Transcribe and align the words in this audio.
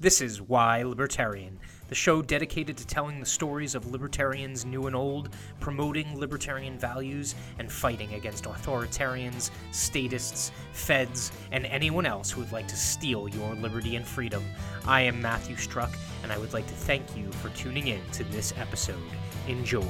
This 0.00 0.22
is 0.22 0.40
Why 0.40 0.82
Libertarian, 0.82 1.58
the 1.88 1.94
show 1.94 2.22
dedicated 2.22 2.78
to 2.78 2.86
telling 2.86 3.20
the 3.20 3.26
stories 3.26 3.74
of 3.74 3.90
libertarians 3.90 4.64
new 4.64 4.86
and 4.86 4.96
old, 4.96 5.28
promoting 5.60 6.18
libertarian 6.18 6.78
values, 6.78 7.34
and 7.58 7.70
fighting 7.70 8.14
against 8.14 8.44
authoritarians, 8.44 9.50
statists, 9.72 10.52
feds, 10.72 11.32
and 11.52 11.66
anyone 11.66 12.06
else 12.06 12.30
who 12.30 12.40
would 12.40 12.50
like 12.50 12.66
to 12.68 12.76
steal 12.76 13.28
your 13.28 13.54
liberty 13.56 13.96
and 13.96 14.06
freedom. 14.06 14.42
I 14.86 15.02
am 15.02 15.20
Matthew 15.20 15.56
Struck, 15.56 15.94
and 16.22 16.32
I 16.32 16.38
would 16.38 16.54
like 16.54 16.66
to 16.68 16.72
thank 16.72 17.14
you 17.14 17.30
for 17.32 17.50
tuning 17.50 17.88
in 17.88 18.00
to 18.12 18.24
this 18.24 18.54
episode. 18.56 19.02
Enjoy. 19.48 19.84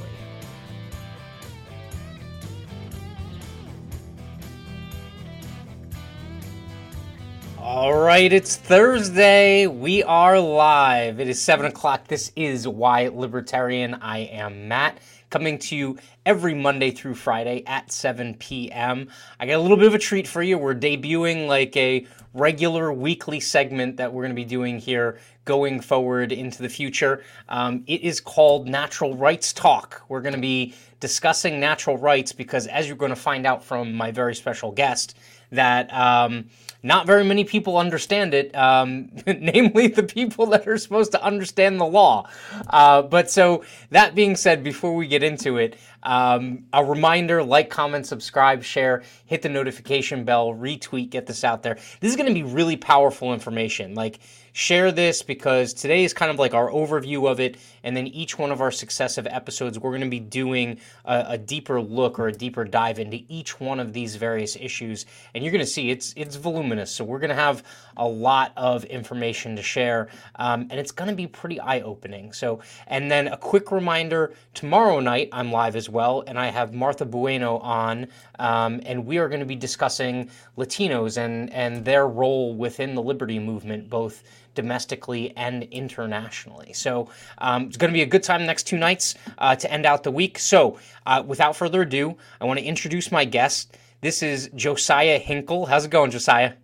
All 7.80 7.98
right, 7.98 8.30
it's 8.30 8.56
Thursday. 8.56 9.66
We 9.66 10.02
are 10.02 10.38
live. 10.38 11.18
It 11.18 11.28
is 11.28 11.40
7 11.40 11.64
o'clock. 11.64 12.08
This 12.08 12.30
is 12.36 12.68
Why 12.68 13.08
Libertarian. 13.08 13.94
I 13.94 14.18
am 14.18 14.68
Matt, 14.68 14.98
coming 15.30 15.58
to 15.60 15.74
you 15.74 15.98
every 16.26 16.52
Monday 16.52 16.90
through 16.90 17.14
Friday 17.14 17.64
at 17.66 17.90
7 17.90 18.34
p.m. 18.34 19.08
I 19.40 19.46
got 19.46 19.54
a 19.54 19.62
little 19.62 19.78
bit 19.78 19.86
of 19.86 19.94
a 19.94 19.98
treat 19.98 20.28
for 20.28 20.42
you. 20.42 20.58
We're 20.58 20.74
debuting 20.74 21.46
like 21.46 21.74
a 21.74 22.06
regular 22.34 22.92
weekly 22.92 23.40
segment 23.40 23.96
that 23.96 24.12
we're 24.12 24.24
going 24.24 24.36
to 24.36 24.42
be 24.42 24.44
doing 24.44 24.78
here 24.78 25.18
going 25.46 25.80
forward 25.80 26.32
into 26.32 26.60
the 26.60 26.68
future. 26.68 27.24
Um, 27.48 27.82
it 27.86 28.02
is 28.02 28.20
called 28.20 28.68
Natural 28.68 29.16
Rights 29.16 29.54
Talk. 29.54 30.02
We're 30.06 30.20
going 30.20 30.34
to 30.34 30.38
be 30.38 30.74
discussing 31.00 31.58
natural 31.58 31.96
rights 31.96 32.32
because, 32.32 32.66
as 32.66 32.86
you're 32.86 32.96
going 32.98 33.08
to 33.08 33.16
find 33.16 33.46
out 33.46 33.64
from 33.64 33.94
my 33.94 34.10
very 34.10 34.34
special 34.34 34.70
guest, 34.70 35.16
that. 35.50 35.92
Um, 35.92 36.46
not 36.82 37.06
very 37.06 37.24
many 37.24 37.44
people 37.44 37.76
understand 37.76 38.32
it, 38.32 38.54
um, 38.56 39.10
namely 39.26 39.88
the 39.88 40.02
people 40.02 40.46
that 40.46 40.66
are 40.66 40.78
supposed 40.78 41.12
to 41.12 41.22
understand 41.22 41.78
the 41.78 41.84
law. 41.84 42.28
Uh, 42.68 43.02
but 43.02 43.30
so, 43.30 43.64
that 43.90 44.14
being 44.14 44.36
said, 44.36 44.64
before 44.64 44.94
we 44.94 45.06
get 45.06 45.22
into 45.22 45.58
it, 45.58 45.76
um, 46.02 46.64
a 46.72 46.82
reminder 46.82 47.42
like, 47.42 47.68
comment, 47.68 48.06
subscribe, 48.06 48.62
share, 48.62 49.02
hit 49.26 49.42
the 49.42 49.48
notification 49.48 50.24
bell, 50.24 50.54
retweet, 50.54 51.10
get 51.10 51.26
this 51.26 51.44
out 51.44 51.62
there. 51.62 51.74
This 52.00 52.10
is 52.10 52.16
going 52.16 52.28
to 52.28 52.34
be 52.34 52.42
really 52.42 52.76
powerful 52.76 53.34
information. 53.34 53.94
Like, 53.94 54.20
share 54.52 54.90
this 54.90 55.22
because 55.22 55.74
today 55.74 56.04
is 56.04 56.14
kind 56.14 56.30
of 56.30 56.38
like 56.38 56.54
our 56.54 56.70
overview 56.70 57.30
of 57.30 57.40
it. 57.40 57.56
And 57.84 57.96
then 57.96 58.06
each 58.08 58.38
one 58.38 58.50
of 58.50 58.60
our 58.60 58.70
successive 58.70 59.26
episodes, 59.26 59.78
we're 59.78 59.90
going 59.90 60.02
to 60.02 60.08
be 60.08 60.20
doing 60.20 60.78
a, 61.04 61.24
a 61.28 61.38
deeper 61.38 61.80
look 61.80 62.18
or 62.18 62.28
a 62.28 62.32
deeper 62.32 62.64
dive 62.64 62.98
into 62.98 63.20
each 63.28 63.60
one 63.60 63.80
of 63.80 63.92
these 63.92 64.16
various 64.16 64.56
issues. 64.56 65.06
And 65.34 65.42
you're 65.42 65.52
going 65.52 65.64
to 65.64 65.70
see 65.70 65.90
it's 65.90 66.12
it's 66.16 66.36
voluminous. 66.36 66.90
So 66.90 67.04
we're 67.04 67.18
going 67.18 67.30
to 67.30 67.36
have 67.36 67.62
a 67.96 68.06
lot 68.06 68.52
of 68.56 68.84
information 68.84 69.56
to 69.56 69.62
share, 69.62 70.08
um, 70.36 70.66
and 70.70 70.80
it's 70.80 70.92
going 70.92 71.10
to 71.10 71.16
be 71.16 71.26
pretty 71.26 71.60
eye 71.60 71.80
opening. 71.80 72.32
So, 72.32 72.60
and 72.86 73.10
then 73.10 73.28
a 73.28 73.36
quick 73.36 73.70
reminder: 73.70 74.34
tomorrow 74.54 75.00
night 75.00 75.28
I'm 75.32 75.52
live 75.52 75.76
as 75.76 75.88
well, 75.88 76.24
and 76.26 76.38
I 76.38 76.46
have 76.46 76.74
Martha 76.74 77.04
Bueno 77.04 77.58
on, 77.58 78.08
um, 78.38 78.80
and 78.86 79.06
we 79.06 79.18
are 79.18 79.28
going 79.28 79.40
to 79.40 79.46
be 79.46 79.56
discussing 79.56 80.30
Latinos 80.56 81.16
and 81.16 81.50
and 81.52 81.84
their 81.84 82.06
role 82.06 82.54
within 82.54 82.94
the 82.94 83.02
liberty 83.02 83.38
movement, 83.38 83.88
both 83.88 84.22
domestically 84.54 85.36
and 85.36 85.64
internationally. 85.64 86.72
So 86.72 87.10
um, 87.38 87.64
it's 87.66 87.76
going 87.76 87.90
to 87.90 87.96
be 87.96 88.02
a 88.02 88.06
good 88.06 88.22
time 88.22 88.44
next 88.46 88.64
two 88.64 88.78
nights 88.78 89.14
uh, 89.38 89.56
to 89.56 89.72
end 89.72 89.86
out 89.86 90.02
the 90.02 90.10
week. 90.10 90.38
So 90.38 90.78
uh, 91.06 91.22
without 91.26 91.56
further 91.56 91.82
ado, 91.82 92.16
I 92.40 92.44
want 92.44 92.58
to 92.58 92.64
introduce 92.64 93.12
my 93.12 93.24
guest. 93.24 93.76
This 94.00 94.22
is 94.22 94.50
Josiah 94.54 95.18
Hinkle. 95.18 95.66
How's 95.66 95.84
it 95.84 95.90
going, 95.90 96.10
Josiah? 96.10 96.54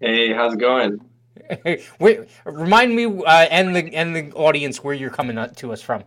Hey, 0.00 0.32
how's 0.32 0.54
it 0.54 0.60
going? 0.60 1.00
Wait, 1.98 2.20
remind 2.44 2.94
me 2.94 3.04
uh, 3.06 3.46
and 3.50 3.74
the 3.74 3.94
and 3.94 4.14
the 4.14 4.32
audience 4.32 4.82
where 4.82 4.94
you're 4.94 5.10
coming 5.10 5.36
to 5.56 5.72
us 5.72 5.82
from. 5.82 6.04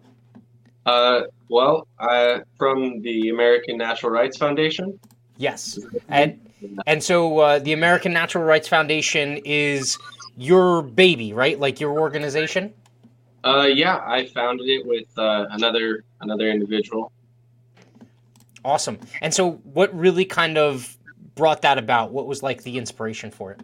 Uh, 0.85 1.21
well, 1.49 1.87
I 1.99 2.41
from 2.57 3.01
the 3.01 3.29
American 3.29 3.77
Natural 3.77 4.11
Rights 4.11 4.37
Foundation. 4.37 4.99
Yes, 5.37 5.79
and 6.09 6.39
and 6.85 7.03
so 7.03 7.39
uh, 7.39 7.59
the 7.59 7.73
American 7.73 8.13
Natural 8.13 8.43
Rights 8.43 8.67
Foundation 8.67 9.39
is 9.45 9.97
your 10.35 10.81
baby, 10.81 11.33
right? 11.33 11.59
Like 11.59 11.79
your 11.79 11.99
organization? 11.99 12.73
Uh, 13.43 13.67
yeah, 13.71 14.01
I 14.05 14.27
founded 14.27 14.67
it 14.69 14.85
with 14.85 15.07
uh, 15.17 15.47
another 15.51 16.03
another 16.21 16.49
individual. 16.49 17.11
Awesome. 18.65 18.99
And 19.21 19.33
so, 19.33 19.53
what 19.63 19.93
really 19.97 20.25
kind 20.25 20.57
of 20.57 20.97
brought 21.35 21.61
that 21.63 21.77
about? 21.77 22.11
What 22.11 22.27
was 22.27 22.41
like 22.41 22.63
the 22.63 22.77
inspiration 22.77 23.31
for 23.31 23.51
it? 23.51 23.59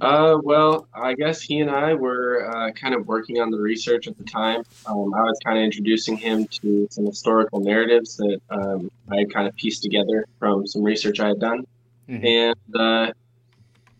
Uh, 0.00 0.38
well, 0.42 0.88
I 0.92 1.14
guess 1.14 1.40
he 1.40 1.60
and 1.60 1.70
I 1.70 1.94
were 1.94 2.50
uh, 2.54 2.70
kind 2.72 2.94
of 2.94 3.06
working 3.06 3.40
on 3.40 3.50
the 3.50 3.58
research 3.58 4.06
at 4.06 4.18
the 4.18 4.24
time. 4.24 4.62
Um, 4.84 5.14
I 5.14 5.22
was 5.22 5.38
kind 5.42 5.58
of 5.58 5.64
introducing 5.64 6.18
him 6.18 6.46
to 6.46 6.86
some 6.90 7.06
historical 7.06 7.60
narratives 7.60 8.16
that 8.18 8.40
um, 8.50 8.90
I 9.10 9.16
had 9.20 9.32
kind 9.32 9.48
of 9.48 9.56
pieced 9.56 9.82
together 9.82 10.26
from 10.38 10.66
some 10.66 10.82
research 10.82 11.18
I 11.20 11.28
had 11.28 11.40
done. 11.40 11.66
Mm-hmm. 12.10 12.26
And 12.26 12.76
uh, 12.78 13.12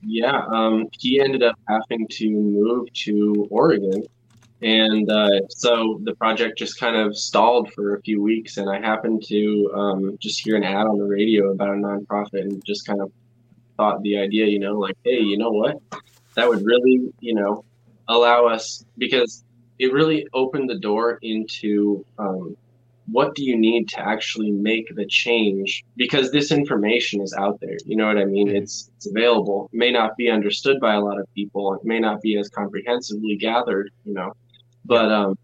yeah, 0.06 0.42
um, 0.52 0.88
he 0.98 1.20
ended 1.20 1.42
up 1.42 1.58
having 1.68 2.06
to 2.08 2.30
move 2.30 2.92
to 2.92 3.46
Oregon. 3.50 4.04
And 4.62 5.10
uh, 5.10 5.40
so 5.50 6.00
the 6.04 6.14
project 6.14 6.58
just 6.58 6.80
kind 6.80 6.96
of 6.96 7.16
stalled 7.16 7.72
for 7.72 7.96
a 7.96 8.02
few 8.02 8.22
weeks. 8.22 8.56
And 8.56 8.70
I 8.70 8.80
happened 8.80 9.24
to 9.24 9.70
um, 9.74 10.16
just 10.18 10.40
hear 10.40 10.56
an 10.56 10.64
ad 10.64 10.86
on 10.86 10.98
the 10.98 11.04
radio 11.04 11.50
about 11.50 11.70
a 11.70 11.72
nonprofit 11.72 12.42
and 12.42 12.64
just 12.64 12.86
kind 12.86 13.00
of 13.00 13.12
thought 13.76 14.00
the 14.02 14.16
idea, 14.16 14.46
you 14.46 14.58
know, 14.58 14.78
like, 14.78 14.96
hey, 15.04 15.20
you 15.20 15.36
know 15.36 15.50
what? 15.50 15.76
That 16.36 16.48
would 16.48 16.64
really, 16.64 17.12
you 17.20 17.34
know, 17.34 17.64
allow 18.08 18.46
us 18.46 18.84
because 18.96 19.44
it 19.78 19.92
really 19.92 20.26
opened 20.32 20.70
the 20.70 20.78
door 20.78 21.18
into 21.20 22.04
um, 22.18 22.56
what 23.10 23.34
do 23.34 23.44
you 23.44 23.56
need 23.56 23.88
to 23.88 24.00
actually 24.00 24.50
make 24.50 24.94
the 24.94 25.06
change? 25.06 25.84
Because 25.96 26.30
this 26.30 26.50
information 26.50 27.20
is 27.20 27.32
out 27.34 27.60
there 27.60 27.76
you 27.84 27.96
know 27.96 28.06
what 28.06 28.18
i 28.18 28.24
mean? 28.24 28.48
It's 28.48 28.90
it's 28.96 29.06
available. 29.06 29.68
It 29.72 29.76
may 29.76 29.90
not 29.90 30.16
be 30.16 30.30
understood 30.30 30.80
by 30.80 30.94
a 30.94 31.00
lot 31.00 31.18
of 31.18 31.26
people. 31.34 31.74
It 31.74 31.84
may 31.84 32.00
not 32.00 32.20
be 32.20 32.38
as 32.38 32.48
comprehensively 32.48 33.36
gathered 33.36 33.90
you 34.04 34.14
know? 34.14 34.32
But 34.84 35.12
um 35.12 35.38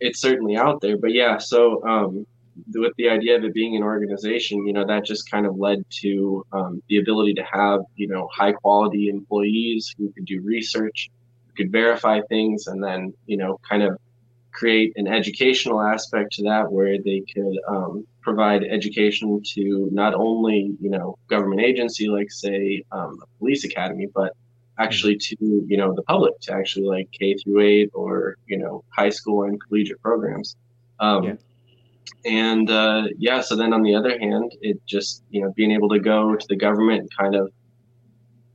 it's 0.00 0.20
certainly 0.20 0.56
out 0.56 0.80
there. 0.80 0.96
But 0.96 1.12
yeah 1.12 1.38
so 1.38 1.84
um 1.84 2.26
with 2.72 2.92
the 2.96 3.08
idea 3.08 3.36
of 3.36 3.44
it 3.44 3.52
being 3.52 3.74
an 3.76 3.82
organization 3.82 4.64
you 4.66 4.72
know 4.72 4.86
that 4.86 5.04
just 5.04 5.28
kind 5.30 5.44
of 5.46 5.56
led 5.56 5.84
to 5.90 6.44
um, 6.52 6.80
the 6.88 6.98
ability 6.98 7.34
to 7.34 7.42
have 7.42 7.80
you 7.96 8.06
know 8.06 8.28
high 8.32 8.52
quality 8.52 9.08
employees 9.08 9.92
who 9.98 10.12
could 10.12 10.24
do 10.24 10.40
research 10.40 11.10
could 11.56 11.70
verify 11.70 12.20
things 12.28 12.66
and 12.66 12.82
then 12.82 13.12
you 13.26 13.36
know 13.36 13.58
kind 13.68 13.82
of 13.82 13.98
create 14.54 14.92
an 14.96 15.08
educational 15.08 15.82
aspect 15.82 16.32
to 16.32 16.42
that 16.44 16.70
where 16.70 16.96
they 17.02 17.22
could 17.34 17.58
um, 17.68 18.06
provide 18.22 18.62
education 18.64 19.42
to 19.42 19.88
not 19.92 20.14
only 20.14 20.74
you 20.80 20.88
know 20.88 21.18
government 21.28 21.60
agency 21.60 22.08
like 22.08 22.30
say 22.30 22.82
um, 22.92 23.18
a 23.22 23.38
police 23.38 23.64
academy 23.64 24.06
but 24.14 24.32
actually 24.78 25.16
to 25.16 25.36
you 25.40 25.76
know 25.76 25.92
the 25.94 26.02
public 26.02 26.32
to 26.40 26.52
actually 26.52 26.86
like 26.86 27.10
k 27.12 27.34
through 27.34 27.60
eight 27.60 27.90
or 27.94 28.36
you 28.46 28.56
know 28.56 28.82
high 28.96 29.10
school 29.10 29.44
and 29.44 29.60
collegiate 29.60 30.00
programs 30.00 30.56
um, 31.00 31.24
yeah. 31.24 31.34
and 32.24 32.70
uh, 32.70 33.02
yeah 33.18 33.40
so 33.40 33.56
then 33.56 33.72
on 33.72 33.82
the 33.82 33.94
other 33.94 34.16
hand 34.18 34.52
it 34.62 34.78
just 34.86 35.24
you 35.30 35.42
know 35.42 35.52
being 35.56 35.72
able 35.72 35.88
to 35.88 35.98
go 35.98 36.34
to 36.36 36.46
the 36.48 36.56
government 36.56 37.00
and 37.00 37.10
kind 37.18 37.34
of 37.34 37.50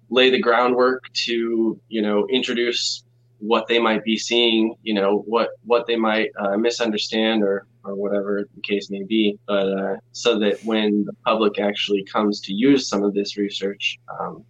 lay 0.10 0.30
the 0.30 0.40
groundwork 0.40 1.04
to 1.14 1.80
you 1.90 2.02
know 2.02 2.26
introduce 2.30 3.04
what 3.40 3.68
they 3.68 3.80
might 3.80 4.04
be 4.04 4.18
seeing, 4.18 4.76
you 4.84 4.94
know, 4.94 5.24
what 5.28 5.50
what 5.66 5.88
they 5.88 5.96
might 5.96 6.30
uh, 6.40 6.58
misunderstand 6.58 7.44
or 7.44 7.66
or 7.84 7.96
whatever 7.96 8.48
the 8.56 8.62
case 8.62 8.90
may 8.90 9.04
be, 9.04 9.38
but 9.48 9.68
uh, 9.68 9.96
so 10.12 10.38
that 10.40 10.64
when 10.64 11.06
the 11.06 11.14
public 11.26 11.60
actually 11.60 12.04
comes 12.04 12.42
to 12.42 12.54
use 12.54 12.88
some 12.88 13.04
of 13.04 13.14
this 13.14 13.38
research, 13.38 13.98
um, 14.20 14.44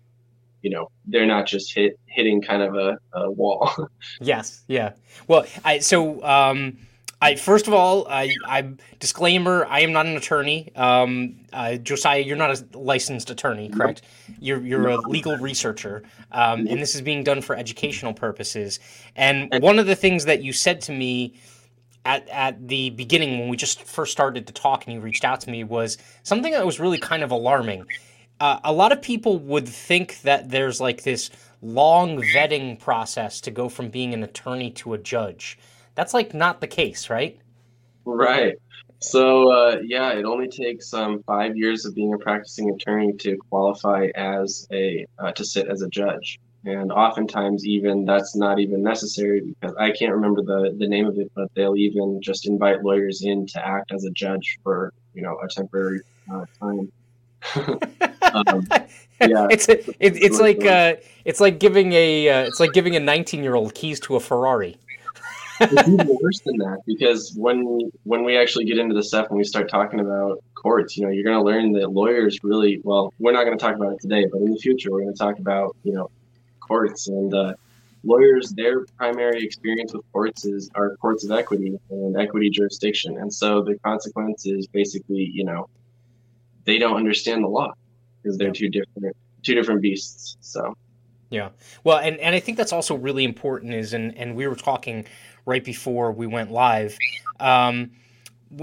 you 0.62 0.70
know, 0.70 0.90
they're 1.06 1.28
not 1.28 1.46
just 1.46 1.74
hit 1.74 2.00
hitting 2.08 2.42
kind 2.42 2.64
of 2.64 2.76
a, 2.76 2.98
a 3.14 3.32
wall. 3.32 3.70
yes, 4.22 4.64
yeah. 4.68 4.94
Well, 5.28 5.46
I 5.64 5.80
so. 5.80 6.24
Um 6.24 6.78
I 7.22 7.36
first 7.36 7.68
of 7.68 7.74
all, 7.74 8.08
I, 8.08 8.34
I 8.46 8.70
disclaimer: 9.00 9.66
I 9.70 9.82
am 9.82 9.92
not 9.92 10.06
an 10.06 10.16
attorney. 10.16 10.72
Um, 10.76 11.36
uh, 11.52 11.76
Josiah, 11.76 12.22
you're 12.22 12.38
not 12.38 12.52
a 12.52 12.78
licensed 12.78 13.30
attorney, 13.30 13.70
correct? 13.70 14.04
You're 14.40 14.62
you're 14.62 14.88
a 14.88 14.98
legal 15.02 15.38
researcher, 15.38 16.04
um, 16.32 16.66
and 16.68 16.82
this 16.82 16.96
is 16.96 17.02
being 17.02 17.24
done 17.24 17.42
for 17.42 17.56
educational 17.58 18.14
purposes. 18.14 18.80
And 19.18 19.50
one 19.62 19.80
of 19.80 19.86
the 19.86 19.96
things 19.96 20.26
that 20.26 20.42
you 20.44 20.54
said 20.54 20.80
to 20.82 20.94
me 20.94 21.34
at 22.06 22.28
at 22.30 22.68
the 22.70 22.92
beginning 22.92 23.40
when 23.40 23.50
we 23.50 23.58
just 23.58 23.84
first 23.84 24.14
started 24.14 24.48
to 24.48 24.54
talk, 24.54 24.86
and 24.86 24.94
you 24.94 25.02
reached 25.02 25.26
out 25.26 25.42
to 25.42 25.50
me, 25.50 25.66
was 25.66 25.98
something 26.24 26.54
that 26.54 26.66
was 26.66 26.80
really 26.80 27.00
kind 27.00 27.24
of 27.24 27.32
alarming. 27.32 27.86
Uh, 28.40 28.60
a 28.64 28.72
lot 28.72 28.94
of 28.94 29.02
people 29.02 29.38
would 29.40 29.68
think 29.68 30.22
that 30.22 30.50
there's 30.50 30.80
like 30.80 31.04
this 31.04 31.30
long 31.62 32.22
vetting 32.34 32.80
process 32.80 33.42
to 33.42 33.52
go 33.52 33.68
from 33.68 33.90
being 33.90 34.14
an 34.14 34.24
attorney 34.24 34.72
to 34.72 34.94
a 34.94 34.98
judge. 34.98 35.58
That's 35.96 36.14
like 36.14 36.34
not 36.34 36.62
the 36.62 36.68
case, 36.68 37.10
right? 37.10 37.40
Right. 38.06 38.56
So 39.00 39.52
uh, 39.52 39.78
yeah, 39.84 40.12
it 40.12 40.26
only 40.26 40.50
takes 40.50 40.94
um, 40.94 41.24
five 41.24 41.56
years 41.56 41.86
of 41.86 41.96
being 41.96 42.14
a 42.14 42.18
practicing 42.18 42.70
attorney 42.70 43.14
to 43.14 43.38
qualify 43.50 44.08
as 44.16 44.68
a 44.72 45.06
uh, 45.18 45.32
to 45.34 45.46
sit 45.46 45.68
as 45.68 45.82
a 45.82 45.90
judge. 45.90 46.40
and 46.66 46.92
oftentimes 46.92 47.66
even 47.66 48.04
that's 48.04 48.36
not 48.36 48.60
even 48.60 48.84
necessary 48.84 49.40
because 49.42 49.74
I 49.80 49.92
can't 49.92 50.12
remember 50.12 50.42
the 50.42 50.76
the 50.78 50.88
name 50.88 51.08
of 51.08 51.18
it, 51.18 51.32
but 51.34 51.50
they'll 51.56 51.78
even 51.78 52.22
just 52.22 52.48
invite 52.48 52.84
lawyers 52.84 53.24
in 53.24 53.48
to 53.48 53.66
act 53.66 53.94
as 53.94 54.04
a 54.04 54.12
judge 54.12 54.60
for 54.64 54.94
you 55.14 55.22
know 55.22 55.40
a 55.42 55.48
temporary 55.48 56.02
uh, 56.32 56.46
time. 56.60 56.92
um, 58.34 58.68
yeah, 59.22 59.48
it's 59.50 59.70
it, 59.70 59.86
it's 60.00 60.40
like 60.42 60.66
uh, 60.66 60.96
it's 61.24 61.40
like 61.40 61.58
giving 61.58 61.94
a 61.94 62.28
uh, 62.28 62.42
it's 62.42 62.60
like 62.60 62.74
giving 62.74 62.98
a 62.98 63.00
19 63.00 63.44
year 63.44 63.56
old 63.56 63.74
keys 63.74 64.00
to 64.02 64.18
a 64.18 64.20
Ferrari. 64.20 64.78
It's 65.60 65.88
even 65.88 66.18
worse 66.22 66.40
than 66.42 66.58
that 66.58 66.80
because 66.86 67.34
when 67.36 67.92
when 68.04 68.24
we 68.24 68.38
actually 68.38 68.66
get 68.66 68.78
into 68.78 68.96
the 68.96 69.04
stuff 69.04 69.28
and 69.30 69.38
we 69.38 69.44
start 69.44 69.70
talking 69.70 70.00
about 70.00 70.44
courts, 70.56 70.98
you 70.98 71.06
know, 71.06 71.12
you're 71.12 71.24
going 71.24 71.38
to 71.38 71.44
learn 71.44 71.72
that 71.74 71.92
lawyers 71.92 72.40
really 72.44 72.82
well. 72.84 73.14
We're 73.20 73.32
not 73.32 73.46
going 73.46 73.58
to 73.58 73.64
talk 73.64 73.76
about 73.76 73.94
it 73.94 74.02
today, 74.02 74.26
but 74.32 74.42
in 74.42 74.52
the 74.52 74.60
future, 74.60 74.92
we're 74.92 75.02
going 75.02 75.14
to 75.14 75.20
talk 75.20 75.40
about 75.40 75.76
you 75.84 75.94
know 75.94 76.10
courts 76.60 77.08
and 77.08 77.34
uh, 77.34 77.54
lawyers. 78.04 78.52
Their 78.52 78.86
primary 78.98 79.44
experience 79.44 79.94
with 79.94 80.04
courts 80.12 80.46
is 80.46 80.70
are 80.76 80.96
courts 80.98 81.26
of 81.26 81.32
equity 81.32 81.78
and 81.90 82.18
equity 82.18 82.50
jurisdiction, 82.50 83.18
and 83.18 83.34
so 83.34 83.62
the 83.62 83.78
consequence 83.80 84.46
is 84.46 84.68
basically 84.68 85.30
you 85.34 85.44
know 85.44 85.70
they 86.66 86.78
don't 86.78 86.98
understand 86.98 87.44
the 87.44 87.48
law 87.48 87.74
because 88.22 88.38
they're 88.38 88.52
two 88.52 88.70
different 88.70 89.16
two 89.44 89.56
different 89.56 89.82
beasts. 89.82 90.38
So. 90.42 90.76
Yeah. 91.32 91.50
Well, 91.84 92.00
and, 92.00 92.18
and 92.18 92.34
I 92.34 92.40
think 92.40 92.58
that's 92.58 92.74
also 92.74 92.96
really 92.96 93.24
important 93.24 93.74
is, 93.74 93.94
and, 93.94 94.18
and 94.18 94.36
we 94.36 94.48
were 94.48 94.56
talking 94.56 95.06
right 95.50 95.64
before 95.64 96.12
we 96.12 96.28
went 96.28 96.52
live, 96.52 96.98
um, 97.40 97.92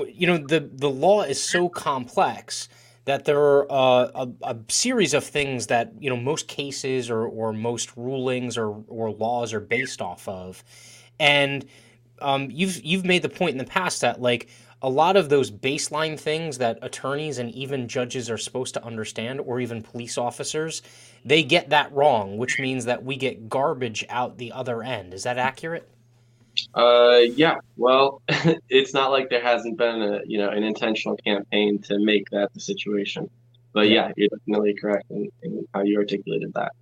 you 0.08 0.26
know, 0.26 0.38
the, 0.38 0.70
the 0.72 0.88
law 0.88 1.22
is 1.22 1.42
so 1.42 1.68
complex 1.68 2.68
that 3.04 3.24
there 3.24 3.38
are 3.38 3.66
uh, 3.70 4.08
a, 4.14 4.28
a, 4.42 4.56
series 4.68 5.14
of 5.14 5.24
things 5.24 5.68
that, 5.68 5.92
you 6.00 6.10
know, 6.10 6.16
most 6.16 6.48
cases 6.48 7.08
or, 7.08 7.26
or 7.26 7.52
most 7.52 7.96
rulings 7.96 8.58
or, 8.58 8.82
or 8.88 9.12
laws 9.12 9.52
are 9.52 9.60
based 9.60 10.00
off 10.00 10.26
of. 10.28 10.62
And 11.20 11.64
um, 12.20 12.48
you've, 12.50 12.84
you've 12.84 13.04
made 13.04 13.22
the 13.22 13.28
point 13.28 13.52
in 13.52 13.58
the 13.58 13.64
past 13.64 14.00
that, 14.00 14.20
like, 14.20 14.48
a 14.82 14.88
lot 14.88 15.16
of 15.16 15.28
those 15.28 15.50
baseline 15.50 16.18
things 16.18 16.58
that 16.58 16.78
attorneys 16.82 17.38
and 17.38 17.50
even 17.52 17.88
judges 17.88 18.28
are 18.28 18.36
supposed 18.36 18.74
to 18.74 18.84
understand, 18.84 19.40
or 19.40 19.60
even 19.60 19.82
police 19.82 20.18
officers, 20.18 20.82
they 21.24 21.42
get 21.42 21.70
that 21.70 21.92
wrong, 21.92 22.36
which 22.36 22.58
means 22.58 22.84
that 22.84 23.02
we 23.02 23.16
get 23.16 23.48
garbage 23.48 24.04
out 24.08 24.36
the 24.36 24.52
other 24.52 24.82
end. 24.82 25.14
Is 25.14 25.22
that 25.22 25.38
accurate? 25.38 25.88
Uh, 26.74 27.20
yeah. 27.34 27.56
Well, 27.76 28.22
it's 28.68 28.94
not 28.94 29.10
like 29.10 29.30
there 29.30 29.42
hasn't 29.42 29.78
been 29.78 30.02
a 30.02 30.20
you 30.26 30.38
know 30.38 30.48
an 30.48 30.62
intentional 30.62 31.16
campaign 31.16 31.80
to 31.82 31.98
make 31.98 32.28
that 32.30 32.52
the 32.54 32.60
situation, 32.60 33.30
but 33.72 33.88
yeah, 33.88 34.12
you're 34.16 34.28
definitely 34.28 34.74
correct 34.74 35.10
in, 35.10 35.30
in 35.42 35.66
how 35.74 35.82
you 35.82 35.98
articulated 35.98 36.52
that. 36.54 36.72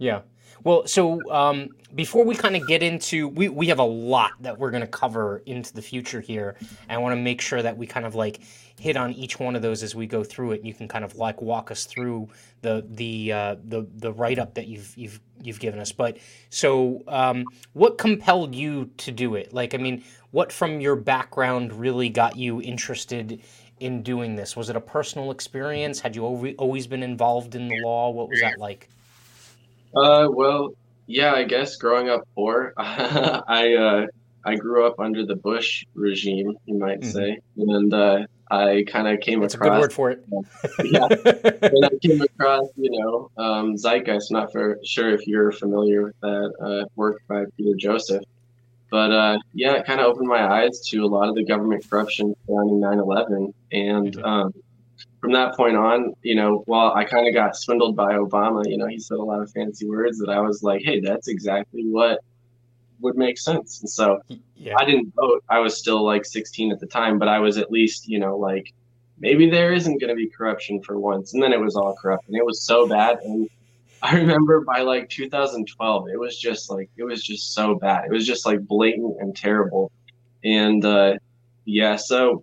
Yeah. 0.00 0.22
Well, 0.64 0.86
so 0.86 1.20
um, 1.30 1.68
before 1.94 2.24
we 2.24 2.34
kind 2.34 2.56
of 2.56 2.66
get 2.66 2.82
into, 2.82 3.28
we, 3.28 3.48
we 3.48 3.68
have 3.68 3.78
a 3.78 3.84
lot 3.84 4.32
that 4.40 4.58
we're 4.58 4.70
going 4.70 4.82
to 4.82 4.86
cover 4.86 5.42
into 5.46 5.72
the 5.72 5.82
future 5.82 6.20
here. 6.20 6.56
And 6.88 6.92
I 6.92 6.98
want 6.98 7.12
to 7.12 7.20
make 7.20 7.40
sure 7.40 7.62
that 7.62 7.76
we 7.76 7.86
kind 7.86 8.04
of 8.04 8.14
like 8.14 8.40
hit 8.78 8.96
on 8.96 9.12
each 9.12 9.38
one 9.38 9.56
of 9.56 9.62
those 9.62 9.82
as 9.82 9.94
we 9.94 10.06
go 10.06 10.24
through 10.24 10.52
it. 10.52 10.56
And 10.56 10.66
you 10.66 10.74
can 10.74 10.88
kind 10.88 11.04
of 11.04 11.16
like 11.16 11.40
walk 11.40 11.70
us 11.70 11.84
through 11.84 12.28
the 12.62 12.84
the 12.90 13.32
uh, 13.32 13.56
the 13.68 13.86
the 13.96 14.12
write 14.12 14.38
up 14.38 14.54
that 14.54 14.66
you've 14.66 14.92
you've 14.96 15.20
you've 15.42 15.60
given 15.60 15.80
us. 15.80 15.92
But 15.92 16.18
so, 16.48 17.02
um, 17.06 17.44
what 17.74 17.98
compelled 17.98 18.54
you 18.54 18.90
to 18.98 19.12
do 19.12 19.34
it? 19.34 19.52
Like, 19.52 19.74
I 19.74 19.78
mean, 19.78 20.02
what 20.30 20.50
from 20.50 20.80
your 20.80 20.96
background 20.96 21.72
really 21.72 22.08
got 22.08 22.36
you 22.36 22.60
interested 22.60 23.42
in 23.80 24.02
doing 24.02 24.34
this? 24.34 24.56
Was 24.56 24.68
it 24.68 24.76
a 24.76 24.80
personal 24.80 25.30
experience? 25.30 26.00
Had 26.00 26.16
you 26.16 26.24
always 26.58 26.86
been 26.86 27.02
involved 27.02 27.54
in 27.54 27.68
the 27.68 27.80
law? 27.82 28.10
What 28.10 28.28
was 28.28 28.40
that 28.40 28.58
like? 28.58 28.88
Uh, 29.94 30.28
well, 30.30 30.70
yeah, 31.06 31.32
I 31.32 31.44
guess 31.44 31.76
growing 31.76 32.08
up 32.08 32.26
poor, 32.34 32.72
I 32.76 33.74
uh, 33.74 34.06
I 34.44 34.54
grew 34.56 34.86
up 34.86 35.00
under 35.00 35.26
the 35.26 35.36
Bush 35.36 35.84
regime, 35.94 36.56
you 36.66 36.78
might 36.78 37.00
mm-hmm. 37.00 37.10
say, 37.10 37.38
and 37.56 37.92
uh, 37.92 38.26
I 38.50 38.84
kind 38.86 39.06
of 39.06 39.20
came 39.20 39.40
That's 39.40 39.54
across. 39.54 39.68
a 39.68 39.72
good 39.72 39.80
word 39.80 39.92
for 39.92 40.10
it. 40.10 40.24
yeah, 40.84 41.06
and 41.68 41.84
I 41.84 41.90
came 42.02 42.20
across, 42.20 42.66
you 42.76 42.90
know, 42.98 43.30
um, 43.36 43.76
Zeitgeist. 43.76 44.30
Not 44.30 44.52
for 44.52 44.78
sure 44.84 45.10
if 45.10 45.26
you're 45.26 45.52
familiar 45.52 46.04
with 46.04 46.20
that 46.20 46.52
uh, 46.60 46.88
work 46.96 47.22
by 47.28 47.44
Peter 47.56 47.76
Joseph, 47.76 48.24
but 48.90 49.12
uh, 49.12 49.38
yeah, 49.52 49.74
it 49.74 49.86
kind 49.86 50.00
of 50.00 50.06
opened 50.06 50.28
my 50.28 50.42
eyes 50.42 50.80
to 50.88 51.04
a 51.04 51.06
lot 51.06 51.28
of 51.28 51.34
the 51.34 51.44
government 51.44 51.88
corruption 51.88 52.34
surrounding 52.46 52.80
9/11, 52.80 53.52
and 53.72 54.16
mm-hmm. 54.16 54.24
um, 54.24 54.54
from 55.20 55.32
that 55.32 55.54
point 55.54 55.76
on, 55.76 56.14
you 56.22 56.34
know, 56.34 56.64
well, 56.66 56.92
I 56.94 57.04
kind 57.04 57.28
of 57.28 57.34
got 57.34 57.56
swindled 57.56 57.94
by 57.94 58.14
Obama. 58.14 58.68
You 58.68 58.78
know, 58.78 58.86
he 58.86 58.98
said 58.98 59.18
a 59.18 59.22
lot 59.22 59.40
of 59.40 59.50
fancy 59.50 59.86
words 59.86 60.18
that 60.18 60.30
I 60.30 60.40
was 60.40 60.62
like, 60.62 60.82
hey, 60.82 61.00
that's 61.00 61.28
exactly 61.28 61.84
what 61.84 62.20
would 63.00 63.16
make 63.16 63.38
sense. 63.38 63.80
And 63.80 63.90
so 63.90 64.20
yeah. 64.56 64.74
I 64.78 64.84
didn't 64.84 65.12
vote. 65.14 65.44
I 65.48 65.58
was 65.58 65.76
still 65.76 66.04
like 66.04 66.24
16 66.24 66.72
at 66.72 66.80
the 66.80 66.86
time, 66.86 67.18
but 67.18 67.28
I 67.28 67.38
was 67.38 67.58
at 67.58 67.70
least, 67.70 68.08
you 68.08 68.18
know, 68.18 68.36
like 68.36 68.72
maybe 69.18 69.50
there 69.50 69.72
isn't 69.72 70.00
going 70.00 70.08
to 70.08 70.14
be 70.14 70.26
corruption 70.26 70.82
for 70.82 70.98
once. 70.98 71.34
And 71.34 71.42
then 71.42 71.52
it 71.52 71.60
was 71.60 71.76
all 71.76 71.94
corrupt 72.00 72.26
and 72.28 72.36
it 72.36 72.44
was 72.44 72.62
so 72.62 72.88
bad. 72.88 73.18
And 73.22 73.48
I 74.02 74.16
remember 74.16 74.62
by 74.62 74.80
like 74.80 75.10
2012, 75.10 76.08
it 76.08 76.18
was 76.18 76.38
just 76.38 76.70
like, 76.70 76.88
it 76.96 77.04
was 77.04 77.22
just 77.22 77.52
so 77.52 77.74
bad. 77.74 78.06
It 78.06 78.10
was 78.10 78.26
just 78.26 78.46
like 78.46 78.66
blatant 78.66 79.16
and 79.20 79.36
terrible. 79.36 79.92
And 80.42 80.82
uh, 80.82 81.14
yeah, 81.66 81.96
so 81.96 82.42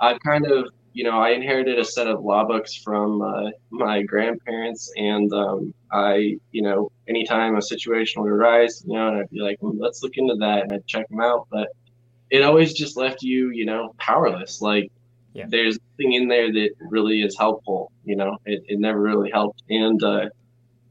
I've 0.00 0.18
kind 0.20 0.46
of 0.46 0.70
you 0.98 1.04
know, 1.04 1.20
I 1.20 1.28
inherited 1.28 1.78
a 1.78 1.84
set 1.84 2.08
of 2.08 2.24
law 2.24 2.44
books 2.44 2.74
from 2.74 3.22
uh, 3.22 3.50
my 3.70 4.02
grandparents, 4.02 4.92
and 4.96 5.32
um, 5.32 5.72
I, 5.92 6.38
you 6.50 6.60
know, 6.60 6.90
anytime 7.06 7.54
a 7.54 7.62
situation 7.62 8.20
would 8.20 8.32
arise, 8.32 8.82
you 8.84 8.94
know, 8.94 9.06
and 9.06 9.18
I'd 9.18 9.30
be 9.30 9.40
like, 9.40 9.58
well, 9.60 9.76
let's 9.78 10.02
look 10.02 10.16
into 10.16 10.34
that, 10.40 10.64
and 10.64 10.72
I'd 10.72 10.84
check 10.88 11.08
them 11.08 11.20
out. 11.20 11.46
But 11.52 11.68
it 12.30 12.42
always 12.42 12.72
just 12.72 12.96
left 12.96 13.22
you, 13.22 13.50
you 13.50 13.64
know, 13.64 13.94
powerless. 13.98 14.60
Like, 14.60 14.90
yeah. 15.34 15.44
there's 15.48 15.78
nothing 15.92 16.14
in 16.14 16.26
there 16.26 16.52
that 16.52 16.70
really 16.80 17.22
is 17.22 17.38
helpful. 17.38 17.92
You 18.04 18.16
know, 18.16 18.36
it, 18.44 18.64
it 18.66 18.80
never 18.80 19.00
really 19.00 19.30
helped, 19.30 19.62
and 19.70 20.02
uh, 20.02 20.30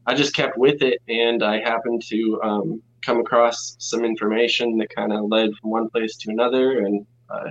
I 0.05 0.13
just 0.13 0.33
kept 0.33 0.57
with 0.57 0.83
it, 0.83 1.01
and 1.09 1.43
I 1.43 1.59
happened 1.59 2.01
to 2.03 2.39
um, 2.41 2.81
come 3.05 3.19
across 3.19 3.75
some 3.79 4.05
information 4.05 4.77
that 4.77 4.87
kind 4.89 5.11
of 5.11 5.25
led 5.25 5.49
from 5.59 5.69
one 5.69 5.89
place 5.89 6.15
to 6.19 6.31
another, 6.31 6.85
and 6.85 7.05
uh, 7.29 7.49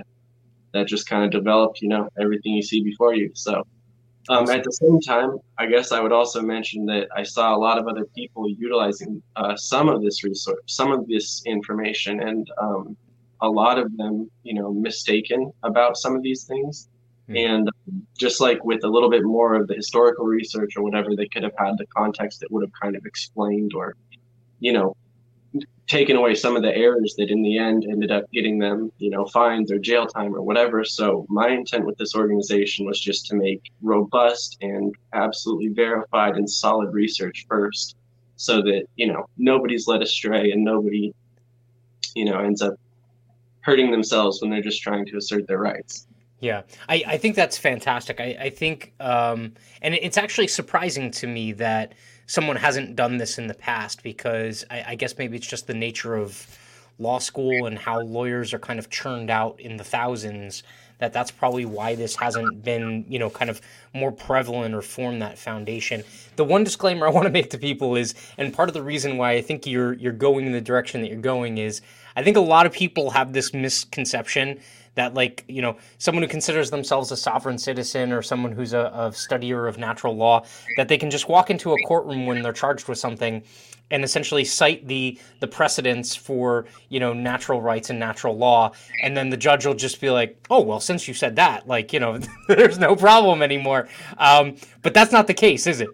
that 0.73 0.87
just 0.87 1.07
kind 1.07 1.23
of 1.23 1.31
developed, 1.31 1.81
you 1.81 1.87
know, 1.87 2.09
everything 2.19 2.53
you 2.53 2.61
see 2.61 2.83
before 2.83 3.15
you. 3.15 3.31
So 3.33 3.65
um, 4.29 4.49
at 4.49 4.63
the 4.63 4.71
same 4.71 4.99
time, 4.99 5.37
I 5.57 5.67
guess 5.67 5.91
I 5.91 6.01
would 6.01 6.11
also 6.11 6.41
mention 6.41 6.85
that 6.87 7.07
I 7.15 7.23
saw 7.23 7.55
a 7.55 7.59
lot 7.59 7.77
of 7.77 7.87
other 7.87 8.05
people 8.15 8.49
utilizing 8.49 9.21
uh, 9.35 9.55
some 9.55 9.87
of 9.87 10.01
this 10.01 10.23
resource, 10.23 10.59
some 10.65 10.91
of 10.91 11.07
this 11.07 11.43
information, 11.45 12.19
and 12.21 12.49
um, 12.61 12.97
a 13.41 13.49
lot 13.49 13.79
of 13.79 13.95
them, 13.97 14.29
you 14.43 14.53
know, 14.53 14.73
mistaken 14.73 15.51
about 15.63 15.97
some 15.97 16.15
of 16.15 16.23
these 16.23 16.43
things. 16.43 16.89
Mm-hmm. 17.29 17.37
And 17.37 17.69
just 18.17 18.41
like 18.41 18.63
with 18.63 18.83
a 18.83 18.87
little 18.87 19.09
bit 19.09 19.23
more 19.23 19.53
of 19.53 19.67
the 19.67 19.75
historical 19.75 20.25
research 20.25 20.75
or 20.75 20.83
whatever, 20.83 21.15
they 21.15 21.27
could 21.27 21.43
have 21.43 21.55
had 21.57 21.77
the 21.77 21.85
context 21.87 22.39
that 22.39 22.51
would 22.51 22.63
have 22.63 22.71
kind 22.81 22.95
of 22.95 23.05
explained 23.05 23.73
or, 23.73 23.95
you 24.59 24.73
know, 24.73 24.95
taken 25.87 26.17
away 26.17 26.35
some 26.35 26.55
of 26.55 26.61
the 26.61 26.75
errors 26.75 27.15
that 27.17 27.31
in 27.31 27.41
the 27.41 27.57
end 27.57 27.85
ended 27.89 28.11
up 28.11 28.29
getting 28.31 28.59
them, 28.59 28.91
you 28.97 29.09
know, 29.09 29.25
fines 29.25 29.71
or 29.71 29.79
jail 29.79 30.05
time 30.05 30.35
or 30.35 30.41
whatever. 30.41 30.83
So 30.83 31.25
my 31.29 31.49
intent 31.49 31.85
with 31.85 31.97
this 31.97 32.13
organization 32.13 32.85
was 32.85 32.99
just 32.99 33.25
to 33.27 33.35
make 33.35 33.71
robust 33.81 34.57
and 34.61 34.93
absolutely 35.13 35.69
verified 35.69 36.35
and 36.35 36.49
solid 36.49 36.93
research 36.93 37.45
first 37.47 37.95
so 38.35 38.61
that, 38.63 38.83
you 38.97 39.07
know, 39.07 39.25
nobody's 39.37 39.87
led 39.87 40.01
astray 40.01 40.51
and 40.51 40.63
nobody, 40.63 41.13
you 42.15 42.25
know, 42.25 42.39
ends 42.39 42.61
up 42.61 42.75
hurting 43.61 43.89
themselves 43.89 44.41
when 44.41 44.51
they're 44.51 44.61
just 44.61 44.81
trying 44.81 45.05
to 45.05 45.17
assert 45.17 45.47
their 45.47 45.59
rights. 45.59 46.07
Yeah, 46.39 46.63
I, 46.87 47.03
I 47.07 47.17
think 47.17 47.35
that's 47.35 47.57
fantastic. 47.57 48.19
I, 48.19 48.37
I 48.39 48.49
think, 48.49 48.93
um, 48.99 49.53
and 49.81 49.95
it's 49.95 50.17
actually 50.17 50.47
surprising 50.47 51.09
to 51.11 51.27
me 51.27 51.51
that 51.53 51.93
someone 52.27 52.57
hasn't 52.57 52.95
done 52.95 53.17
this 53.17 53.39
in 53.39 53.47
the 53.47 53.53
past 53.55 54.03
because 54.03 54.63
I, 54.69 54.83
I, 54.89 54.95
guess 54.95 55.17
maybe 55.17 55.37
it's 55.37 55.47
just 55.47 55.65
the 55.65 55.73
nature 55.73 56.15
of 56.15 56.45
law 56.99 57.19
school 57.19 57.65
and 57.65 57.77
how 57.77 58.01
lawyers 58.01 58.53
are 58.53 58.59
kind 58.59 58.79
of 58.79 58.89
churned 58.89 59.31
out 59.31 59.59
in 59.59 59.77
the 59.77 59.83
thousands 59.83 60.63
that 60.99 61.13
that's 61.13 61.29
probably 61.29 61.65
why 61.65 61.95
this 61.95 62.15
hasn't 62.15 62.63
been 62.63 63.05
you 63.07 63.19
know 63.19 63.29
kind 63.29 63.49
of 63.51 63.61
more 63.93 64.11
prevalent 64.11 64.73
or 64.73 64.81
formed 64.81 65.21
that 65.21 65.37
foundation 65.37 66.03
the 66.37 66.43
one 66.43 66.63
disclaimer 66.63 67.05
i 67.05 67.09
want 67.09 67.25
to 67.25 67.31
make 67.31 67.51
to 67.51 67.57
people 67.57 67.95
is 67.95 68.15
and 68.37 68.53
part 68.53 68.67
of 68.67 68.73
the 68.73 68.81
reason 68.81 69.17
why 69.17 69.33
i 69.33 69.41
think 69.41 69.67
you're 69.67 69.93
you're 69.93 70.11
going 70.11 70.45
in 70.45 70.51
the 70.51 70.61
direction 70.61 71.01
that 71.01 71.09
you're 71.09 71.21
going 71.21 71.59
is 71.59 71.81
i 72.17 72.23
think 72.23 72.35
a 72.35 72.41
lot 72.41 72.65
of 72.65 72.73
people 72.73 73.09
have 73.09 73.31
this 73.31 73.53
misconception 73.53 74.59
that 74.95 75.13
like 75.13 75.45
you 75.47 75.61
know 75.61 75.77
someone 75.99 76.23
who 76.23 76.27
considers 76.27 76.69
themselves 76.69 77.11
a 77.11 77.17
sovereign 77.17 77.57
citizen 77.57 78.11
or 78.11 78.21
someone 78.21 78.51
who's 78.51 78.73
a, 78.73 78.91
a 78.93 79.09
studier 79.11 79.69
of 79.69 79.77
natural 79.77 80.15
law 80.15 80.43
that 80.75 80.89
they 80.89 80.97
can 80.97 81.09
just 81.09 81.29
walk 81.29 81.49
into 81.49 81.71
a 81.71 81.77
courtroom 81.87 82.25
when 82.25 82.41
they're 82.41 82.51
charged 82.51 82.89
with 82.89 82.97
something 82.97 83.41
and 83.89 84.03
essentially 84.03 84.43
cite 84.43 84.85
the 84.87 85.17
the 85.39 85.47
precedents 85.47 86.13
for 86.15 86.65
you 86.89 86.99
know 86.99 87.13
natural 87.13 87.61
rights 87.61 87.89
and 87.89 87.99
natural 87.99 88.35
law 88.35 88.71
and 89.01 89.15
then 89.15 89.29
the 89.29 89.37
judge 89.37 89.65
will 89.65 89.75
just 89.75 90.01
be 90.01 90.09
like 90.09 90.45
oh 90.49 90.61
well 90.61 90.81
since 90.81 91.07
you 91.07 91.13
said 91.13 91.37
that 91.37 91.67
like 91.67 91.93
you 91.93 91.99
know 91.99 92.19
there's 92.49 92.79
no 92.79 92.95
problem 92.95 93.41
anymore 93.41 93.87
um, 94.17 94.55
but 94.81 94.93
that's 94.93 95.13
not 95.13 95.27
the 95.27 95.33
case 95.33 95.67
is 95.67 95.79
it 95.79 95.89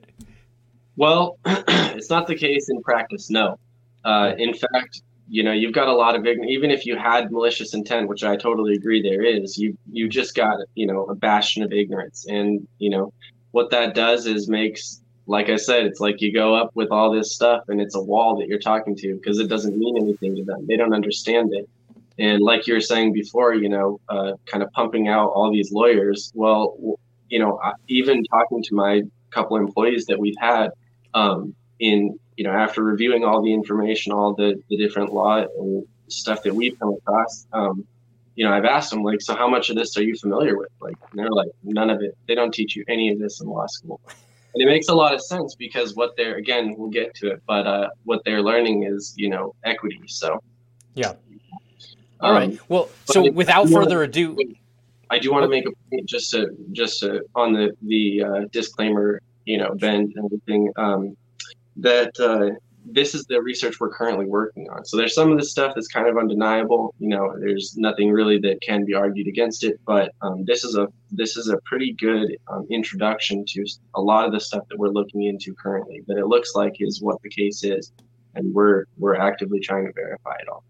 Well, 0.95 1.39
it's 1.45 2.09
not 2.09 2.27
the 2.27 2.35
case 2.35 2.69
in 2.69 2.81
practice. 2.81 3.29
No. 3.29 3.57
Uh, 4.05 4.33
in 4.37 4.53
fact, 4.53 5.01
you 5.29 5.43
know, 5.43 5.51
you've 5.51 5.73
got 5.73 5.87
a 5.87 5.93
lot 5.93 6.15
of 6.15 6.25
even 6.25 6.71
if 6.71 6.85
you 6.85 6.97
had 6.97 7.31
malicious 7.31 7.73
intent, 7.73 8.07
which 8.07 8.23
I 8.23 8.35
totally 8.35 8.73
agree 8.73 9.01
there 9.01 9.23
is, 9.23 9.57
you 9.57 9.77
you 9.91 10.07
just 10.07 10.35
got 10.35 10.59
you 10.75 10.85
know 10.85 11.05
a 11.05 11.15
bastion 11.15 11.63
of 11.63 11.71
ignorance, 11.71 12.25
and 12.27 12.67
you 12.79 12.89
know 12.89 13.13
what 13.51 13.69
that 13.71 13.95
does 13.95 14.25
is 14.25 14.49
makes 14.49 15.01
like 15.25 15.49
I 15.49 15.55
said, 15.55 15.85
it's 15.85 15.99
like 15.99 16.21
you 16.21 16.33
go 16.33 16.53
up 16.53 16.71
with 16.73 16.91
all 16.91 17.11
this 17.11 17.33
stuff 17.33 17.63
and 17.69 17.79
it's 17.79 17.95
a 17.95 18.01
wall 18.01 18.37
that 18.39 18.47
you're 18.47 18.59
talking 18.59 18.95
to 18.97 19.15
because 19.15 19.39
it 19.39 19.47
doesn't 19.47 19.77
mean 19.77 19.97
anything 19.97 20.35
to 20.35 20.43
them. 20.43 20.67
They 20.67 20.75
don't 20.75 20.93
understand 20.93 21.53
it. 21.53 21.69
And 22.19 22.41
like 22.41 22.67
you 22.67 22.73
were 22.73 22.81
saying 22.81 23.13
before, 23.13 23.53
you 23.55 23.69
know, 23.69 23.99
uh, 24.09 24.33
kind 24.45 24.63
of 24.63 24.71
pumping 24.73 25.07
out 25.07 25.29
all 25.29 25.51
these 25.51 25.71
lawyers. 25.71 26.31
Well, 26.35 26.97
you 27.29 27.39
know, 27.39 27.59
even 27.87 28.23
talking 28.25 28.61
to 28.63 28.75
my 28.75 29.03
couple 29.31 29.57
employees 29.57 30.05
that 30.05 30.19
we've 30.19 30.35
had 30.39 30.71
um, 31.13 31.55
in, 31.79 32.19
you 32.37 32.43
know, 32.43 32.51
after 32.51 32.83
reviewing 32.83 33.23
all 33.23 33.41
the 33.41 33.53
information, 33.53 34.11
all 34.11 34.33
the, 34.33 34.61
the 34.69 34.77
different 34.77 35.13
law 35.13 35.37
and 35.37 35.85
stuff 36.07 36.43
that 36.43 36.53
we've 36.53 36.77
come 36.79 36.93
across, 36.93 37.47
um, 37.53 37.85
you 38.35 38.45
know, 38.45 38.51
I've 38.51 38.65
asked 38.65 38.89
them 38.89 39.03
like, 39.03 39.21
so 39.21 39.35
how 39.35 39.47
much 39.47 39.69
of 39.69 39.75
this 39.75 39.95
are 39.97 40.03
you 40.03 40.15
familiar 40.15 40.57
with? 40.57 40.69
Like, 40.79 40.95
they're 41.13 41.29
like, 41.29 41.51
none 41.63 41.89
of 41.89 42.01
it. 42.01 42.17
They 42.27 42.35
don't 42.35 42.53
teach 42.53 42.75
you 42.75 42.83
any 42.87 43.11
of 43.11 43.19
this 43.19 43.41
in 43.41 43.47
law 43.47 43.67
school. 43.67 44.01
And 44.53 44.61
it 44.61 44.65
makes 44.65 44.87
a 44.87 44.93
lot 44.93 45.13
of 45.13 45.21
sense 45.21 45.55
because 45.55 45.95
what 45.95 46.15
they're 46.15 46.35
again 46.35 46.75
we'll 46.77 46.91
get 46.91 47.15
to 47.15 47.31
it 47.31 47.41
but 47.47 47.65
uh, 47.65 47.89
what 48.03 48.23
they're 48.23 48.43
learning 48.43 48.83
is 48.83 49.13
you 49.17 49.29
know 49.29 49.55
equity 49.63 50.01
so. 50.07 50.43
Yeah. 50.93 51.13
All 52.19 52.29
um, 52.29 52.35
right. 52.35 52.59
Well 52.69 52.89
so 53.05 53.31
without 53.31 53.67
further 53.69 54.03
ado 54.03 54.37
i 55.09 55.19
do 55.19 55.31
want 55.31 55.43
to 55.43 55.49
make 55.49 55.65
a 55.67 55.71
point 55.89 56.05
just 56.07 56.31
to 56.31 56.49
just 56.71 56.99
to, 56.99 57.21
on 57.35 57.53
the 57.53 57.75
the 57.81 58.23
uh, 58.23 58.45
disclaimer 58.51 59.21
you 59.45 59.57
know 59.57 59.73
bend 59.75 60.13
and 60.15 60.25
everything 60.25 60.71
um, 60.77 61.17
that 61.77 62.19
uh, 62.19 62.57
this 62.85 63.15
is 63.15 63.25
the 63.25 63.41
research 63.41 63.79
we're 63.79 63.89
currently 63.89 64.25
working 64.25 64.69
on. 64.69 64.85
So 64.85 64.97
there's 64.97 65.15
some 65.15 65.31
of 65.31 65.37
the 65.37 65.45
stuff 65.45 65.73
that's 65.75 65.87
kind 65.87 66.07
of 66.07 66.17
undeniable. 66.17 66.93
You 66.99 67.09
know, 67.09 67.35
there's 67.39 67.75
nothing 67.77 68.11
really 68.11 68.39
that 68.39 68.61
can 68.61 68.85
be 68.85 68.93
argued 68.93 69.27
against 69.27 69.63
it. 69.63 69.79
But 69.85 70.13
um, 70.21 70.43
this 70.45 70.63
is 70.63 70.75
a 70.75 70.87
this 71.11 71.37
is 71.37 71.49
a 71.49 71.57
pretty 71.65 71.93
good 71.93 72.35
um, 72.47 72.67
introduction 72.69 73.45
to 73.49 73.65
a 73.95 74.01
lot 74.01 74.25
of 74.25 74.31
the 74.31 74.39
stuff 74.39 74.63
that 74.69 74.77
we're 74.77 74.89
looking 74.89 75.23
into 75.23 75.53
currently. 75.55 76.03
That 76.07 76.17
it 76.17 76.27
looks 76.27 76.55
like 76.55 76.73
is 76.79 77.01
what 77.01 77.21
the 77.21 77.29
case 77.29 77.63
is, 77.63 77.91
and 78.35 78.53
we're 78.53 78.85
we're 78.97 79.15
actively 79.15 79.59
trying 79.59 79.85
to 79.85 79.93
verify 79.93 80.35
it 80.41 80.49
all. 80.49 80.63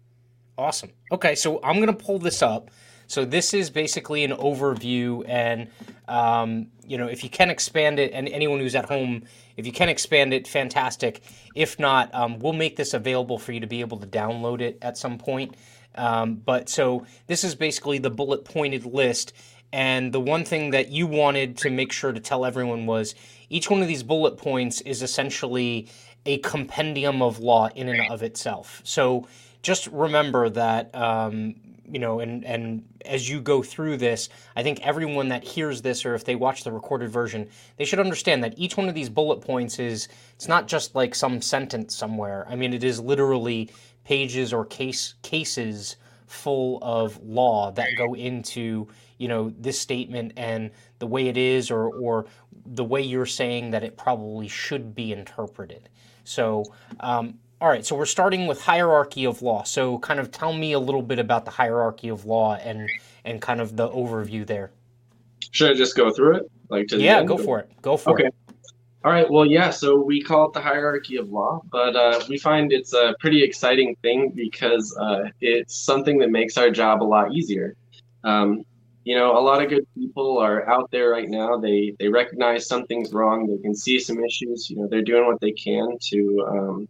Awesome. 0.56 0.90
Okay, 1.10 1.34
so 1.34 1.60
I'm 1.62 1.80
gonna 1.80 1.92
pull 1.92 2.18
this 2.18 2.42
up. 2.42 2.70
So 3.06 3.24
this 3.24 3.52
is 3.52 3.70
basically 3.70 4.24
an 4.24 4.32
overview, 4.32 5.24
and 5.28 5.68
um, 6.08 6.68
you 6.86 6.98
know, 6.98 7.06
if 7.06 7.22
you 7.24 7.30
can 7.30 7.50
expand 7.50 7.98
it, 7.98 8.12
and 8.12 8.28
anyone 8.28 8.60
who's 8.60 8.74
at 8.74 8.86
home, 8.86 9.24
if 9.56 9.66
you 9.66 9.72
can 9.72 9.88
expand 9.88 10.34
it, 10.34 10.46
fantastic. 10.46 11.22
If 11.54 11.78
not, 11.78 12.14
um, 12.14 12.38
we'll 12.38 12.52
make 12.52 12.76
this 12.76 12.94
available 12.94 13.38
for 13.38 13.52
you 13.52 13.60
to 13.60 13.66
be 13.66 13.80
able 13.80 13.98
to 13.98 14.06
download 14.06 14.60
it 14.60 14.78
at 14.82 14.96
some 14.98 15.18
point. 15.18 15.56
Um, 15.94 16.34
but 16.34 16.68
so 16.68 17.06
this 17.26 17.44
is 17.44 17.54
basically 17.54 17.98
the 17.98 18.10
bullet 18.10 18.44
pointed 18.44 18.84
list. 18.84 19.32
And 19.72 20.12
the 20.12 20.20
one 20.20 20.44
thing 20.44 20.70
that 20.70 20.90
you 20.90 21.06
wanted 21.06 21.56
to 21.58 21.70
make 21.70 21.92
sure 21.92 22.12
to 22.12 22.20
tell 22.20 22.44
everyone 22.44 22.86
was 22.86 23.14
each 23.50 23.70
one 23.70 23.82
of 23.82 23.88
these 23.88 24.02
bullet 24.02 24.36
points 24.36 24.80
is 24.82 25.02
essentially 25.02 25.88
a 26.26 26.38
compendium 26.38 27.20
of 27.22 27.38
law 27.40 27.68
in 27.74 27.88
and 27.88 28.10
of 28.10 28.22
itself. 28.22 28.80
So 28.84 29.26
just 29.62 29.86
remember 29.88 30.48
that 30.50 30.94
um, 30.94 31.56
you 31.90 31.98
know, 31.98 32.20
and 32.20 32.44
and 32.44 32.84
as 33.04 33.28
you 33.28 33.40
go 33.40 33.62
through 33.62 33.98
this, 33.98 34.28
I 34.56 34.62
think 34.62 34.80
everyone 34.86 35.28
that 35.28 35.44
hears 35.44 35.82
this 35.82 36.04
or 36.04 36.14
if 36.14 36.24
they 36.24 36.34
watch 36.34 36.64
the 36.64 36.72
recorded 36.72 37.10
version, 37.10 37.48
they 37.76 37.84
should 37.84 37.98
understand 37.98 38.42
that 38.44 38.54
each 38.56 38.76
one 38.76 38.88
of 38.88 38.94
these 38.94 39.08
bullet 39.08 39.40
points 39.40 39.78
is 39.78 40.08
it's 40.34 40.48
not 40.48 40.68
just 40.68 40.94
like 40.94 41.14
some 41.14 41.40
sentence 41.40 41.94
somewhere. 41.94 42.46
I 42.48 42.56
mean, 42.56 42.72
it 42.72 42.84
is 42.84 43.00
literally 43.00 43.70
pages 44.04 44.52
or 44.52 44.64
case 44.64 45.14
cases 45.22 45.96
full 46.26 46.78
of 46.82 47.22
law 47.22 47.70
that 47.72 47.88
go 47.96 48.14
into 48.14 48.88
you 49.18 49.28
know 49.28 49.52
this 49.58 49.78
statement 49.78 50.32
and 50.36 50.70
the 50.98 51.06
way 51.06 51.28
it 51.28 51.36
is 51.36 51.70
or 51.70 51.88
or 51.94 52.26
the 52.66 52.84
way 52.84 53.02
you're 53.02 53.26
saying 53.26 53.70
that 53.70 53.84
it 53.84 53.96
probably 53.96 54.48
should 54.48 54.94
be 54.94 55.12
interpreted. 55.12 55.88
So 56.24 56.64
um, 57.00 57.38
all 57.60 57.68
right, 57.68 57.84
so 57.84 57.96
we're 57.96 58.06
starting 58.06 58.46
with 58.46 58.60
hierarchy 58.60 59.24
of 59.24 59.42
law. 59.42 59.62
So, 59.62 59.98
kind 59.98 60.20
of 60.20 60.30
tell 60.30 60.52
me 60.52 60.72
a 60.72 60.78
little 60.78 61.02
bit 61.02 61.18
about 61.18 61.44
the 61.44 61.50
hierarchy 61.50 62.08
of 62.08 62.24
law 62.24 62.56
and 62.56 62.88
and 63.24 63.40
kind 63.40 63.60
of 63.60 63.76
the 63.76 63.88
overview 63.88 64.46
there. 64.46 64.70
Should 65.50 65.70
I 65.70 65.74
just 65.74 65.96
go 65.96 66.10
through 66.10 66.36
it? 66.36 66.50
Like 66.68 66.88
to 66.88 66.98
yeah, 66.98 67.22
go 67.22 67.38
for 67.38 67.60
it. 67.60 67.70
Go 67.82 67.96
for 67.96 68.14
okay. 68.14 68.26
it. 68.26 68.34
All 69.04 69.12
right. 69.12 69.30
Well, 69.30 69.44
yeah. 69.44 69.70
So 69.70 70.00
we 70.00 70.22
call 70.22 70.46
it 70.46 70.54
the 70.54 70.60
hierarchy 70.60 71.16
of 71.16 71.28
law, 71.30 71.62
but 71.70 71.94
uh, 71.94 72.20
we 72.28 72.38
find 72.38 72.72
it's 72.72 72.94
a 72.94 73.14
pretty 73.20 73.42
exciting 73.42 73.96
thing 74.02 74.32
because 74.34 74.96
uh, 74.98 75.24
it's 75.40 75.76
something 75.76 76.18
that 76.18 76.30
makes 76.30 76.56
our 76.56 76.70
job 76.70 77.02
a 77.02 77.04
lot 77.04 77.32
easier. 77.32 77.76
Um, 78.24 78.64
you 79.04 79.14
know, 79.14 79.38
a 79.38 79.40
lot 79.40 79.62
of 79.62 79.68
good 79.68 79.86
people 79.94 80.38
are 80.38 80.66
out 80.68 80.90
there 80.90 81.10
right 81.10 81.28
now. 81.28 81.58
They 81.58 81.94
they 81.98 82.08
recognize 82.08 82.66
something's 82.66 83.12
wrong. 83.12 83.46
They 83.46 83.58
can 83.58 83.74
see 83.74 83.98
some 83.98 84.24
issues. 84.24 84.70
You 84.70 84.76
know, 84.76 84.88
they're 84.88 85.02
doing 85.02 85.26
what 85.26 85.40
they 85.40 85.52
can 85.52 85.98
to 86.00 86.46
um, 86.48 86.88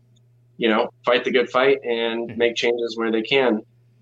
you 0.57 0.69
know, 0.69 0.89
fight 1.05 1.25
the 1.25 1.31
good 1.31 1.51
fight 1.51 1.79
and 1.85 2.29
mm-hmm. 2.29 2.39
make 2.39 2.55
changes 2.57 2.97
where 2.97 3.11
they 3.11 3.23
can. 3.23 3.61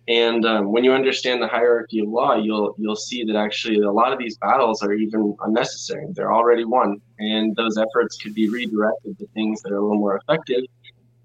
And 0.08 0.44
um, 0.44 0.72
when 0.72 0.82
you 0.82 0.92
understand 0.92 1.40
the 1.40 1.46
hierarchy 1.46 2.00
of 2.00 2.08
law, 2.08 2.34
you'll 2.34 2.74
you'll 2.76 2.96
see 2.96 3.22
that 3.24 3.36
actually 3.36 3.78
a 3.80 3.90
lot 3.90 4.12
of 4.12 4.18
these 4.18 4.36
battles 4.36 4.82
are 4.82 4.92
even 4.92 5.36
unnecessary. 5.44 6.06
They're 6.10 6.32
already 6.32 6.64
won, 6.64 7.00
and 7.20 7.54
those 7.54 7.78
efforts 7.78 8.16
could 8.16 8.34
be 8.34 8.48
redirected 8.48 9.16
to 9.20 9.26
things 9.28 9.62
that 9.62 9.72
are 9.72 9.76
a 9.76 9.80
little 9.80 9.98
more 9.98 10.16
effective, 10.16 10.64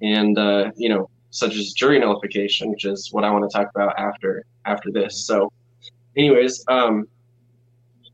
and 0.04 0.38
uh, 0.38 0.70
you 0.76 0.90
know, 0.90 1.10
such 1.32 1.56
as 1.56 1.74
jury 1.74 1.98
nullification, 1.98 2.70
which 2.70 2.86
is 2.86 3.10
what 3.12 3.24
I 3.24 3.32
want 3.32 3.50
to 3.50 3.58
talk 3.58 3.72
about 3.74 3.98
after 3.98 4.46
after 4.66 4.92
this. 4.92 5.26
So, 5.26 5.52
anyways, 6.16 6.64
um, 6.68 7.08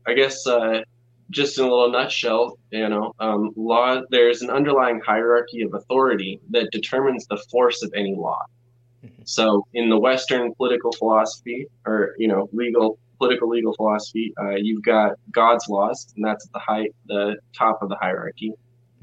I 0.06 0.14
guess 0.14 0.46
uh, 0.46 0.80
just 1.30 1.58
in 1.58 1.64
a 1.64 1.68
little 1.68 1.90
nutshell, 1.90 2.58
you 2.70 2.88
know, 2.88 3.12
um, 3.18 3.52
law, 3.56 4.00
there's 4.10 4.42
an 4.42 4.50
underlying 4.50 5.00
hierarchy 5.04 5.62
of 5.62 5.74
authority 5.74 6.40
that 6.50 6.70
determines 6.70 7.26
the 7.26 7.42
force 7.50 7.82
of 7.82 7.92
any 7.96 8.14
law. 8.14 8.42
Mm-hmm. 9.04 9.22
So 9.24 9.66
in 9.74 9.88
the 9.88 9.98
Western 9.98 10.54
political 10.54 10.92
philosophy, 10.92 11.66
or, 11.86 12.14
you 12.18 12.28
know, 12.28 12.48
legal, 12.52 12.98
political 13.18 13.48
legal 13.48 13.74
philosophy, 13.74 14.32
uh, 14.40 14.56
you've 14.56 14.82
got 14.82 15.12
God's 15.30 15.68
laws, 15.68 16.12
and 16.16 16.24
that's 16.24 16.46
at 16.46 16.52
the 16.52 16.58
height, 16.58 16.94
the 17.06 17.36
top 17.56 17.82
of 17.82 17.88
the 17.88 17.96
hierarchy. 17.96 18.52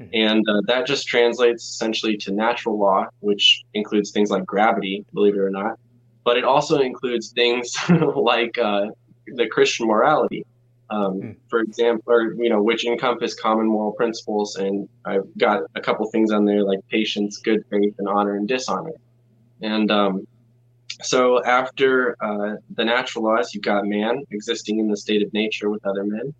Mm-hmm. 0.00 0.10
And 0.12 0.48
uh, 0.48 0.62
that 0.66 0.86
just 0.86 1.06
translates 1.06 1.64
essentially 1.64 2.16
to 2.18 2.32
natural 2.32 2.78
law, 2.78 3.06
which 3.20 3.62
includes 3.74 4.10
things 4.10 4.30
like 4.30 4.46
gravity, 4.46 5.04
believe 5.12 5.34
it 5.34 5.40
or 5.40 5.50
not. 5.50 5.78
But 6.24 6.36
it 6.36 6.44
also 6.44 6.78
includes 6.78 7.32
things 7.32 7.74
like 8.16 8.56
uh, 8.58 8.86
the 9.26 9.48
Christian 9.48 9.86
morality, 9.86 10.46
um, 10.92 11.20
mm. 11.20 11.36
for 11.48 11.60
example, 11.60 12.12
or 12.12 12.34
you 12.34 12.50
know, 12.50 12.62
which 12.62 12.84
encompass 12.84 13.34
common 13.34 13.66
moral 13.66 13.92
principles. 13.92 14.56
And 14.56 14.88
I've 15.06 15.26
got 15.38 15.62
a 15.74 15.80
couple 15.80 16.06
things 16.10 16.30
on 16.30 16.44
there 16.44 16.62
like 16.62 16.80
patience, 16.90 17.38
good 17.38 17.64
faith, 17.70 17.94
and 17.98 18.06
honor 18.06 18.36
and 18.36 18.46
dishonor. 18.46 18.92
And 19.62 19.90
um, 19.90 20.26
so 21.02 21.42
after 21.44 22.16
uh, 22.20 22.56
the 22.74 22.84
natural 22.84 23.24
laws, 23.24 23.54
you've 23.54 23.64
got 23.64 23.86
man 23.86 24.22
existing 24.30 24.80
in 24.80 24.88
the 24.88 24.96
state 24.96 25.22
of 25.22 25.32
nature 25.32 25.70
with 25.70 25.84
other 25.86 26.04
men, 26.04 26.34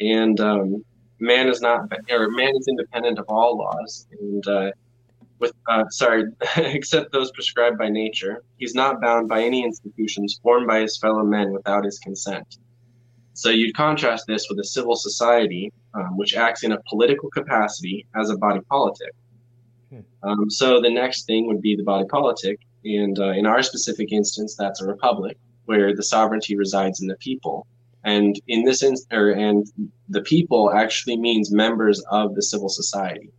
and 0.00 0.38
um, 0.38 0.84
man 1.18 1.48
is 1.48 1.60
not, 1.60 1.92
or 2.10 2.30
man 2.30 2.52
is 2.56 2.68
independent 2.68 3.18
of 3.18 3.24
all 3.28 3.58
laws, 3.58 4.06
and 4.20 4.46
uh, 4.46 4.70
with 5.40 5.52
uh, 5.68 5.88
sorry, 5.88 6.24
except 6.56 7.10
those 7.10 7.32
prescribed 7.32 7.78
by 7.78 7.88
nature. 7.88 8.44
He's 8.58 8.74
not 8.76 9.00
bound 9.00 9.28
by 9.28 9.42
any 9.42 9.64
institutions 9.64 10.38
formed 10.40 10.68
by 10.68 10.80
his 10.80 10.98
fellow 10.98 11.24
men 11.24 11.52
without 11.52 11.84
his 11.84 11.98
consent. 11.98 12.58
So 13.38 13.50
you'd 13.50 13.76
contrast 13.76 14.26
this 14.26 14.48
with 14.50 14.58
a 14.58 14.64
civil 14.64 14.96
society, 14.96 15.72
um, 15.94 16.16
which 16.16 16.34
acts 16.34 16.64
in 16.64 16.72
a 16.72 16.82
political 16.88 17.30
capacity 17.30 18.04
as 18.16 18.30
a 18.30 18.36
body 18.36 18.58
politic. 18.68 19.14
Hmm. 19.90 20.00
Um, 20.24 20.50
so 20.50 20.80
the 20.80 20.90
next 20.90 21.24
thing 21.26 21.46
would 21.46 21.62
be 21.62 21.76
the 21.76 21.84
body 21.84 22.04
politic, 22.08 22.58
and 22.84 23.16
uh, 23.16 23.30
in 23.30 23.46
our 23.46 23.62
specific 23.62 24.10
instance, 24.10 24.56
that's 24.56 24.82
a 24.82 24.86
republic 24.86 25.38
where 25.66 25.94
the 25.94 26.02
sovereignty 26.02 26.56
resides 26.56 27.00
in 27.00 27.06
the 27.06 27.14
people. 27.18 27.64
And 28.02 28.34
in 28.48 28.64
this 28.64 28.82
instance, 28.82 29.06
and 29.12 29.64
the 30.08 30.22
people 30.22 30.72
actually 30.72 31.16
means 31.16 31.52
members 31.52 32.02
of 32.10 32.34
the 32.34 32.42
civil 32.42 32.68
society. 32.68 33.30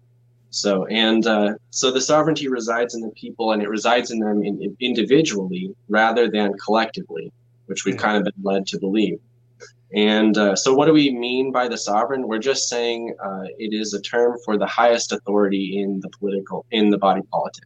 So 0.50 0.86
and 0.86 1.28
uh, 1.28 1.56
so 1.72 1.92
the 1.92 2.00
sovereignty 2.00 2.48
resides 2.48 2.96
in 2.96 3.02
the 3.02 3.12
people, 3.24 3.52
and 3.52 3.62
it 3.62 3.68
resides 3.68 4.12
in 4.12 4.20
them 4.20 4.44
in, 4.46 4.62
in 4.62 4.78
individually 4.80 5.76
rather 5.90 6.32
than 6.32 6.54
collectively, 6.66 7.34
which 7.66 7.84
we've 7.84 7.96
hmm. 7.96 8.08
kind 8.08 8.18
of 8.18 8.24
been 8.24 8.44
led 8.44 8.66
to 8.68 8.80
believe. 8.80 9.20
And 9.94 10.38
uh, 10.38 10.56
so, 10.56 10.74
what 10.74 10.86
do 10.86 10.94
we 10.94 11.12
mean 11.12 11.52
by 11.52 11.68
the 11.68 11.78
sovereign? 11.78 12.28
We're 12.28 12.40
just 12.40 12.70
saying 12.70 13.16
uh, 13.24 13.46
it 13.58 13.74
is 13.74 13.94
a 13.94 14.02
term 14.02 14.38
for 14.46 14.58
the 14.58 14.68
highest 14.68 15.12
authority 15.12 15.82
in 15.82 16.00
the 16.00 16.10
political, 16.10 16.66
in 16.70 16.92
the 16.92 16.98
body 16.98 17.22
politic. 17.32 17.64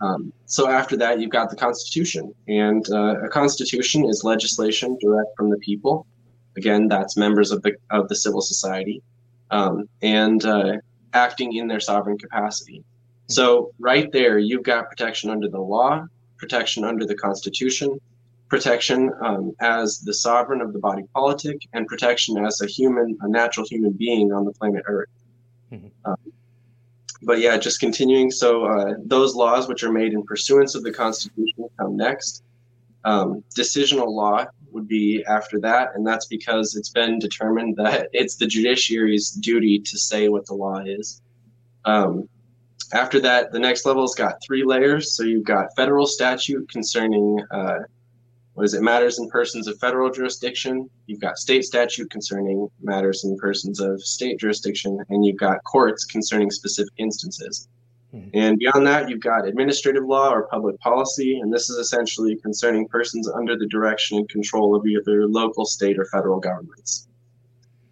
Um, 0.00 0.32
so 0.46 0.68
after 0.68 0.96
that, 0.98 1.20
you've 1.20 1.30
got 1.30 1.50
the 1.50 1.56
Constitution, 1.56 2.34
and 2.48 2.86
uh, 2.90 3.24
a 3.24 3.28
Constitution 3.28 4.04
is 4.04 4.24
legislation 4.24 4.96
direct 5.00 5.30
from 5.36 5.50
the 5.50 5.58
people. 5.58 6.06
Again, 6.56 6.88
that's 6.88 7.16
members 7.16 7.50
of 7.50 7.62
the 7.62 7.76
of 7.90 8.08
the 8.08 8.14
civil 8.14 8.40
society, 8.40 9.02
um, 9.50 9.88
and 10.02 10.44
uh, 10.44 10.76
acting 11.12 11.54
in 11.56 11.66
their 11.66 11.80
sovereign 11.80 12.18
capacity. 12.18 12.82
So, 13.28 13.72
right 13.78 14.10
there, 14.12 14.38
you've 14.38 14.62
got 14.62 14.88
protection 14.88 15.30
under 15.30 15.48
the 15.48 15.60
law, 15.60 16.06
protection 16.38 16.84
under 16.84 17.04
the 17.04 17.14
Constitution, 17.14 17.98
protection 18.48 19.10
um, 19.24 19.52
as 19.60 20.00
the 20.00 20.14
sovereign 20.14 20.60
of 20.60 20.72
the 20.72 20.78
body 20.78 21.02
politic, 21.14 21.66
and 21.72 21.86
protection 21.86 22.44
as 22.44 22.60
a 22.60 22.66
human, 22.66 23.16
a 23.22 23.28
natural 23.28 23.66
human 23.68 23.92
being 23.92 24.32
on 24.32 24.44
the 24.44 24.52
planet 24.52 24.82
Earth. 24.86 25.08
Mm-hmm. 25.72 25.88
Um, 26.04 26.16
but 27.22 27.40
yeah, 27.40 27.56
just 27.56 27.80
continuing. 27.80 28.30
So, 28.30 28.66
uh, 28.66 28.94
those 29.04 29.34
laws 29.34 29.68
which 29.68 29.82
are 29.82 29.92
made 29.92 30.12
in 30.12 30.22
pursuance 30.22 30.74
of 30.74 30.82
the 30.82 30.92
Constitution 30.92 31.68
come 31.78 31.96
next. 31.96 32.44
Um, 33.04 33.42
decisional 33.56 34.08
law 34.08 34.44
would 34.70 34.86
be 34.88 35.24
after 35.28 35.58
that, 35.60 35.90
and 35.94 36.06
that's 36.06 36.26
because 36.26 36.76
it's 36.76 36.90
been 36.90 37.18
determined 37.18 37.76
that 37.78 38.08
it's 38.12 38.36
the 38.36 38.46
judiciary's 38.46 39.30
duty 39.30 39.78
to 39.80 39.98
say 39.98 40.28
what 40.28 40.46
the 40.46 40.54
law 40.54 40.82
is. 40.84 41.22
Um, 41.84 42.28
after 42.92 43.18
that, 43.20 43.52
the 43.52 43.58
next 43.58 43.84
level's 43.84 44.14
got 44.14 44.36
three 44.46 44.64
layers. 44.64 45.16
So 45.16 45.24
you've 45.24 45.44
got 45.44 45.74
federal 45.76 46.06
statute 46.06 46.68
concerning 46.70 47.40
uh, 47.50 47.78
what 48.56 48.64
is 48.64 48.72
it 48.72 48.80
matters 48.80 49.18
in 49.18 49.28
persons 49.28 49.68
of 49.68 49.78
federal 49.78 50.10
jurisdiction. 50.10 50.88
You've 51.04 51.20
got 51.20 51.36
state 51.36 51.62
statute 51.62 52.10
concerning 52.10 52.70
matters 52.80 53.22
in 53.22 53.36
persons 53.36 53.80
of 53.80 54.00
state 54.00 54.40
jurisdiction, 54.40 54.98
and 55.10 55.26
you've 55.26 55.36
got 55.36 55.62
courts 55.64 56.06
concerning 56.06 56.50
specific 56.50 56.94
instances. 56.96 57.68
Mm-hmm. 58.14 58.30
And 58.32 58.58
beyond 58.58 58.86
that, 58.86 59.10
you've 59.10 59.20
got 59.20 59.46
administrative 59.46 60.06
law 60.06 60.30
or 60.30 60.48
public 60.48 60.80
policy, 60.80 61.38
and 61.40 61.52
this 61.52 61.68
is 61.68 61.76
essentially 61.76 62.36
concerning 62.36 62.88
persons 62.88 63.28
under 63.28 63.58
the 63.58 63.66
direction 63.66 64.16
and 64.16 64.28
control 64.30 64.74
of 64.74 64.86
either 64.86 65.26
local, 65.26 65.66
state, 65.66 65.98
or 65.98 66.06
federal 66.06 66.40
governments. 66.40 67.08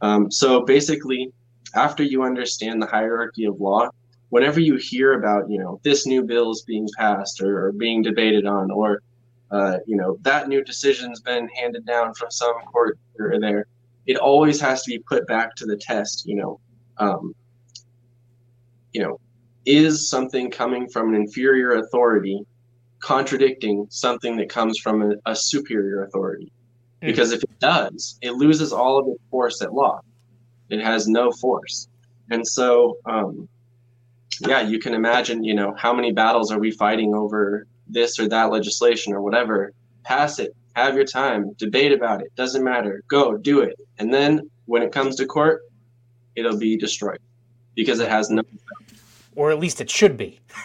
Um, 0.01 0.31
so 0.31 0.65
basically, 0.65 1.31
after 1.75 2.03
you 2.03 2.23
understand 2.23 2.81
the 2.81 2.87
hierarchy 2.87 3.45
of 3.45 3.61
law, 3.61 3.91
whenever 4.31 4.61
you 4.61 4.77
hear 4.77 5.13
about, 5.13 5.51
you 5.51 5.59
know, 5.59 5.79
this 5.85 6.07
new 6.07 6.23
bill 6.23 6.53
is 6.53 6.63
being 6.67 6.89
passed 6.97 7.43
or, 7.43 7.67
or 7.67 7.73
being 7.73 8.01
debated 8.01 8.47
on, 8.47 8.71
or, 8.71 9.03
uh, 9.51 9.79
you 9.87 9.97
know, 9.97 10.19
that 10.23 10.49
new 10.49 10.63
decision's 10.63 11.21
been 11.21 11.49
handed 11.49 11.87
down 11.87 12.15
from 12.15 12.31
some 12.31 12.55
court 12.73 12.99
here 13.17 13.33
or 13.33 13.41
there, 13.41 13.67
it 14.07 14.17
always 14.17 14.61
has 14.61 14.83
to 14.83 14.91
be 14.91 14.99
put 14.99 15.27
back 15.27 15.55
to 15.57 15.67
the 15.67 15.77
test, 15.77 16.27
you 16.27 16.37
know. 16.37 16.61
Um, 16.99 17.35
you 18.93 19.03
know, 19.03 19.21
is 19.67 20.09
something 20.09 20.51
coming 20.51 20.89
from 20.89 21.09
an 21.09 21.21
inferior 21.21 21.73
authority 21.73 22.45
contradicting 23.01 23.87
something 23.91 24.37
that 24.37 24.49
comes 24.49 24.79
from 24.79 25.03
a, 25.03 25.15
a 25.27 25.35
superior 25.35 26.05
authority? 26.05 26.53
Mm. 27.03 27.09
Because 27.09 27.33
if 27.33 27.43
it 27.43 27.59
does, 27.59 28.19
it 28.23 28.33
loses 28.33 28.73
all 28.73 28.99
of 28.99 29.07
its 29.09 29.23
force 29.31 29.63
at 29.63 29.73
law. 29.73 30.01
It 30.71 30.81
has 30.81 31.09
no 31.09 31.33
force. 31.33 31.89
And 32.31 32.47
so, 32.47 32.99
um, 33.05 33.49
yeah, 34.41 34.63
you 34.63 34.79
can 34.79 34.95
imagine, 34.95 35.45
you 35.45 35.55
know, 35.55 35.75
how 35.77 35.93
many 35.93 36.13
battles 36.13 36.51
are 36.51 36.59
we 36.59 36.71
fighting 36.71 37.15
over 37.15 37.67
this 37.87 38.19
or 38.19 38.29
that 38.29 38.51
legislation 38.51 39.13
or 39.13 39.23
whatever? 39.23 39.73
Pass 40.05 40.39
it, 40.39 40.55
have 40.77 40.95
your 40.95 41.05
time, 41.05 41.53
debate 41.55 41.93
about 41.93 42.21
it, 42.21 42.35
doesn't 42.37 42.63
matter, 42.63 43.03
go 43.09 43.37
do 43.37 43.61
it. 43.61 43.77
And 43.99 44.13
then 44.13 44.51
when 44.67 44.83
it 44.83 44.93
comes 44.93 45.17
to 45.17 45.27
court, 45.27 45.63
it'll 46.37 46.59
be 46.59 46.77
destroyed 46.77 47.21
because 47.75 48.01
it 48.01 48.09
has 48.09 48.31
no 48.31 48.43
or 49.37 49.51
at 49.51 49.59
least 49.59 49.81
it 49.81 49.91
should 49.91 50.17
be. 50.17 50.41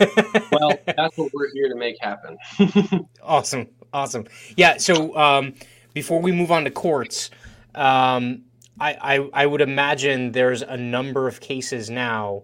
well, 0.51 0.77
that's 0.85 1.17
what 1.17 1.31
we're 1.33 1.51
here 1.53 1.69
to 1.69 1.75
make 1.75 1.95
happen. 1.99 2.37
awesome, 3.23 3.67
awesome. 3.93 4.25
Yeah. 4.55 4.77
So 4.77 5.15
um, 5.17 5.53
before 5.93 6.21
we 6.21 6.31
move 6.31 6.51
on 6.51 6.63
to 6.65 6.71
courts, 6.71 7.29
um, 7.75 8.43
I, 8.79 8.93
I, 9.01 9.29
I 9.43 9.45
would 9.45 9.61
imagine 9.61 10.31
there's 10.31 10.61
a 10.61 10.77
number 10.77 11.27
of 11.27 11.39
cases 11.39 11.89
now, 11.89 12.43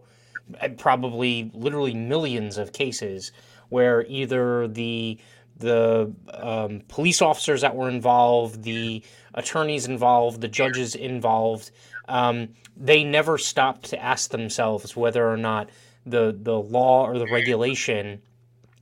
probably 0.78 1.52
literally 1.54 1.94
millions 1.94 2.58
of 2.58 2.74
cases, 2.74 3.32
where 3.70 4.06
either 4.08 4.68
the 4.68 5.18
the 5.58 6.14
um, 6.34 6.82
police 6.90 7.22
officers 7.22 7.62
that 7.62 7.76
were 7.76 7.90
involved, 7.90 8.64
the 8.64 9.02
attorneys 9.34 9.88
involved, 9.88 10.42
the 10.42 10.50
judges 10.50 10.96
involved, 10.96 11.72
um, 12.10 12.50
they 12.76 13.06
never 13.06 13.38
stopped 13.38 13.86
to 13.86 14.04
ask 14.04 14.32
themselves 14.32 14.96
whether 14.98 15.28
or 15.28 15.38
not 15.38 15.70
the 16.06 16.38
the 16.38 16.60
law 16.60 17.06
or 17.08 17.18
the 17.18 17.28
regulation 17.28 18.22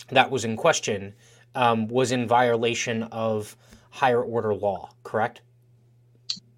that 0.10 0.30
was 0.32 0.43
in 0.46 0.56
question 0.58 1.13
um, 1.56 1.88
was 1.88 2.12
in 2.12 2.28
violation 2.28 3.04
of 3.04 3.56
higher 3.91 4.22
order 4.22 4.54
law. 4.54 4.89
Correct. 5.04 5.41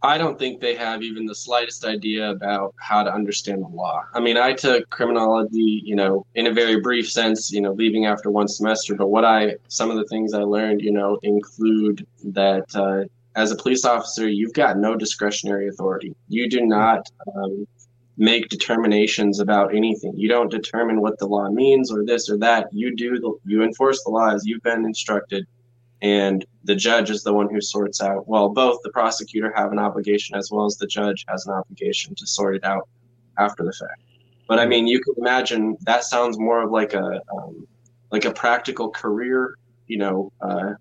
I 0.06 0.18
don't 0.18 0.38
think 0.38 0.62
they 0.62 0.76
have 0.76 1.02
even 1.02 1.26
the 1.26 1.36
slightest 1.36 1.84
idea 1.84 2.30
about 2.30 2.76
how 2.78 3.04
to 3.04 3.12
understand 3.12 3.64
the 3.64 3.68
law. 3.68 4.04
I 4.14 4.20
mean, 4.20 4.38
I 4.38 4.54
took 4.54 4.90
criminology, 4.90 5.82
you 5.84 5.96
know, 5.96 6.26
in 6.36 6.48
a 6.48 6.54
very 6.54 6.80
brief 6.80 7.10
sense, 7.12 7.52
you 7.52 7.62
know, 7.62 7.74
leaving 7.74 8.06
after 8.06 8.30
one 8.30 8.48
semester. 8.48 8.96
But 8.96 9.08
what 9.08 9.26
I, 9.26 9.56
some 9.68 9.90
of 9.90 9.98
the 9.98 10.06
things 10.06 10.34
I 10.34 10.44
learned, 10.44 10.82
you 10.82 10.92
know, 10.92 11.18
include 11.24 12.06
that 12.26 12.66
uh, 12.76 13.06
as 13.36 13.52
a 13.52 13.56
police 13.56 13.84
officer, 13.84 14.28
you've 14.28 14.54
got 14.54 14.78
no 14.78 14.96
discretionary 14.96 15.68
authority. 15.68 16.16
You 16.30 16.50
do 16.50 16.66
not 16.66 17.10
um, 17.36 17.68
make 18.18 18.48
determinations 18.50 19.40
about 19.40 19.76
anything. 19.76 20.14
You 20.16 20.30
don't 20.30 20.50
determine 20.50 21.02
what 21.02 21.20
the 21.20 21.26
law 21.26 21.50
means 21.50 21.92
or 21.92 22.06
this 22.06 22.30
or 22.30 22.38
that. 22.38 22.68
You 22.72 22.96
do 22.96 23.20
the, 23.20 23.34
you 23.46 23.64
enforce 23.64 24.04
the 24.04 24.12
law 24.12 24.34
as 24.34 24.46
you've 24.46 24.64
been 24.64 24.86
instructed, 24.86 25.46
and 26.02 26.46
the 26.64 26.76
judge 26.76 27.10
is 27.10 27.24
the 27.24 27.34
one 27.34 27.50
who 27.50 27.62
sorts 27.62 28.02
out. 28.02 28.28
Well, 28.28 28.50
both 28.50 28.80
the 28.84 28.92
prosecutor 28.92 29.54
have 29.56 29.72
an 29.72 29.80
obligation 29.80 30.36
as 30.36 30.50
well 30.52 30.66
as 30.66 30.78
the 30.78 30.88
judge 30.88 31.26
has 31.28 31.46
an 31.46 31.54
obligation 31.54 32.16
to 32.16 32.28
sort 32.28 32.56
it 32.56 32.64
out 32.64 32.88
after 33.38 33.64
the 33.64 33.72
fact. 33.72 34.02
But 34.48 34.60
I 34.60 34.66
mean, 34.66 34.88
you 34.88 35.02
can 35.02 35.16
imagine 35.18 35.78
that 35.82 36.04
sounds 36.04 36.38
more 36.38 36.62
of 36.62 36.72
like 36.72 36.94
a 36.94 37.22
um, 37.36 37.68
like 38.12 38.26
a 38.26 38.32
practical 38.32 38.92
career, 38.92 39.56
you 39.88 39.98
know, 39.98 40.32
uh, 40.42 40.74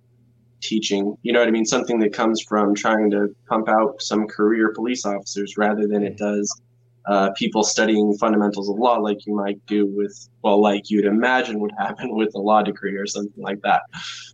teaching. 0.60 1.16
You 1.22 1.32
know 1.32 1.40
what 1.40 1.48
I 1.48 1.52
mean? 1.52 1.64
Something 1.64 1.98
that 2.00 2.12
comes 2.12 2.42
from 2.42 2.74
trying 2.74 3.10
to 3.12 3.34
pump 3.48 3.68
out 3.68 4.02
some 4.02 4.26
career 4.26 4.72
police 4.74 5.06
officers 5.06 5.56
rather 5.56 5.86
than 5.86 6.02
it 6.02 6.18
does 6.18 6.60
uh, 7.06 7.30
people 7.32 7.62
studying 7.62 8.14
fundamentals 8.14 8.68
of 8.68 8.76
law 8.76 8.96
like 8.96 9.26
you 9.26 9.34
might 9.34 9.64
do 9.66 9.86
with 9.86 10.28
well 10.42 10.60
like 10.60 10.90
you'd 10.90 11.04
imagine 11.04 11.60
would 11.60 11.72
happen 11.78 12.14
with 12.14 12.34
a 12.34 12.38
law 12.38 12.62
degree 12.62 12.96
or 12.96 13.06
something 13.06 13.42
like 13.42 13.60
that 13.62 13.82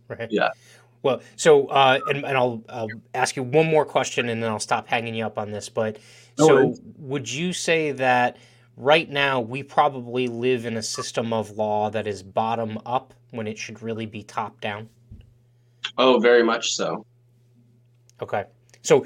right 0.07 0.29
yeah 0.31 0.49
well 1.03 1.21
so 1.35 1.67
uh, 1.67 1.99
and, 2.07 2.25
and 2.25 2.37
I'll, 2.37 2.63
I'll 2.69 2.87
ask 3.13 3.35
you 3.35 3.43
one 3.43 3.67
more 3.67 3.85
question 3.85 4.29
and 4.29 4.41
then 4.41 4.49
i'll 4.49 4.59
stop 4.59 4.87
hanging 4.87 5.15
you 5.15 5.25
up 5.25 5.37
on 5.37 5.51
this 5.51 5.69
but 5.69 5.97
no 6.37 6.47
so 6.47 6.55
worries. 6.55 6.81
would 6.97 7.31
you 7.31 7.53
say 7.53 7.91
that 7.91 8.37
right 8.77 9.09
now 9.09 9.39
we 9.39 9.63
probably 9.63 10.27
live 10.27 10.65
in 10.65 10.77
a 10.77 10.83
system 10.83 11.33
of 11.33 11.51
law 11.51 11.89
that 11.89 12.07
is 12.07 12.23
bottom 12.23 12.79
up 12.85 13.13
when 13.31 13.47
it 13.47 13.57
should 13.57 13.81
really 13.81 14.05
be 14.05 14.23
top 14.23 14.59
down? 14.61 14.89
Oh 15.97 16.19
very 16.19 16.43
much 16.43 16.73
so. 16.73 17.05
Okay. 18.21 18.45
So 18.81 19.05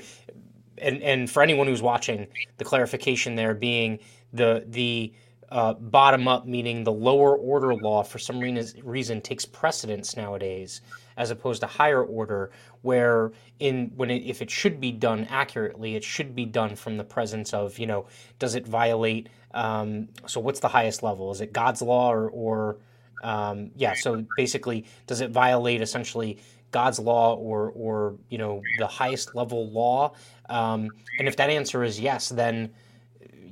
and 0.78 1.02
and 1.02 1.30
for 1.30 1.42
anyone 1.42 1.68
who's 1.68 1.82
watching, 1.82 2.28
the 2.58 2.66
clarification 2.66 3.36
there 3.36 3.54
being 3.54 4.00
the 4.34 4.66
the 4.68 5.14
uh, 5.52 5.74
bottom 5.74 6.28
up, 6.28 6.46
meaning 6.46 6.84
the 6.84 6.92
lower 6.92 7.36
order 7.36 7.74
law 7.76 8.04
for 8.04 8.18
some 8.18 8.40
reason 8.40 9.22
takes 9.22 9.46
precedence 9.46 10.18
nowadays, 10.18 10.82
as 11.18 11.30
opposed 11.30 11.62
to 11.62 11.68
higher 11.68 12.04
order, 12.04 12.52
where 12.82 13.32
in 13.60 13.92
when 13.96 14.10
it, 14.10 14.24
if 14.24 14.42
it 14.42 14.50
should 14.50 14.80
be 14.82 14.92
done 14.92 15.28
accurately, 15.30 15.96
it 15.96 16.04
should 16.04 16.36
be 16.36 16.46
done 16.46 16.76
from 16.76 16.98
the 16.98 17.04
presence 17.04 17.54
of 17.54 17.78
you 17.78 17.88
know 17.88 18.08
does 18.40 18.56
it 18.56 18.68
violate? 18.68 19.30
Um, 19.54 20.10
so 20.28 20.40
what's 20.40 20.60
the 20.60 20.68
highest 20.68 21.04
level? 21.04 21.32
Is 21.32 21.42
it 21.42 21.54
God's 21.54 21.82
law 21.82 22.12
or 22.12 22.30
or 22.30 22.78
um, 23.24 23.72
yeah? 23.76 23.94
So 23.94 24.26
basically, 24.36 24.86
does 25.08 25.22
it 25.22 25.30
violate 25.30 25.82
essentially 25.82 26.40
God's 26.72 27.00
law 27.00 27.36
or 27.36 27.72
or 27.76 28.16
you 28.30 28.38
know 28.38 28.62
the 28.80 28.88
highest 28.88 29.36
level 29.36 29.70
law? 29.70 30.14
Um, 30.50 30.90
and 31.20 31.28
if 31.28 31.38
that 31.38 31.50
answer 31.50 31.84
is 31.84 32.00
yes, 32.00 32.30
then 32.30 32.74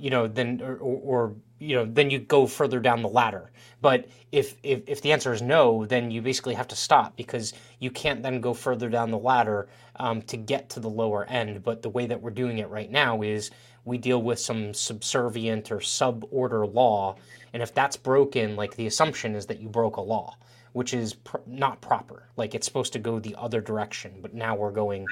you 0.03 0.09
know 0.09 0.27
then 0.27 0.61
or, 0.61 0.75
or, 0.77 1.35
you 1.63 1.75
know 1.75 1.85
then 1.85 2.09
you 2.09 2.19
go 2.19 2.45
further 2.45 2.79
down 2.79 3.01
the 3.01 3.09
ladder. 3.09 3.51
But 3.81 4.07
if, 4.31 4.55
if 4.63 4.81
if 4.87 5.01
the 5.01 5.11
answer 5.11 5.33
is 5.33 5.41
no, 5.41 5.85
then 5.85 6.11
you 6.11 6.21
basically 6.21 6.55
have 6.55 6.67
to 6.69 6.75
stop 6.75 7.15
because 7.15 7.53
you 7.79 7.91
can't 7.91 8.21
then 8.21 8.41
go 8.41 8.53
further 8.53 8.89
down 8.89 9.11
the 9.11 9.17
ladder 9.17 9.69
um, 9.97 10.21
to 10.23 10.37
get 10.37 10.69
to 10.71 10.79
the 10.79 10.89
lower 10.89 11.25
end. 11.25 11.63
But 11.63 11.81
the 11.81 11.89
way 11.89 12.05
that 12.07 12.21
we're 12.21 12.31
doing 12.31 12.57
it 12.59 12.69
right 12.69 12.91
now 12.91 13.21
is 13.21 13.51
we 13.85 13.97
deal 13.97 14.21
with 14.21 14.39
some 14.39 14.73
subservient 14.73 15.71
or 15.71 15.77
suborder 15.77 16.71
law, 16.73 17.15
and 17.53 17.63
if 17.63 17.73
that's 17.73 17.97
broken, 17.97 18.55
like 18.55 18.75
the 18.75 18.87
assumption 18.87 19.35
is 19.35 19.45
that 19.47 19.59
you 19.59 19.69
broke 19.69 19.97
a 19.97 20.01
law 20.01 20.35
which 20.73 20.93
is 20.93 21.13
pr- 21.13 21.37
not 21.45 21.79
proper. 21.81 22.27
Like 22.35 22.55
it's 22.55 22.65
supposed 22.65 22.93
to 22.93 22.99
go 22.99 23.19
the 23.19 23.35
other 23.37 23.61
direction, 23.61 24.13
but 24.21 24.33
now 24.33 24.55
we're 24.55 24.71
going 24.71 25.05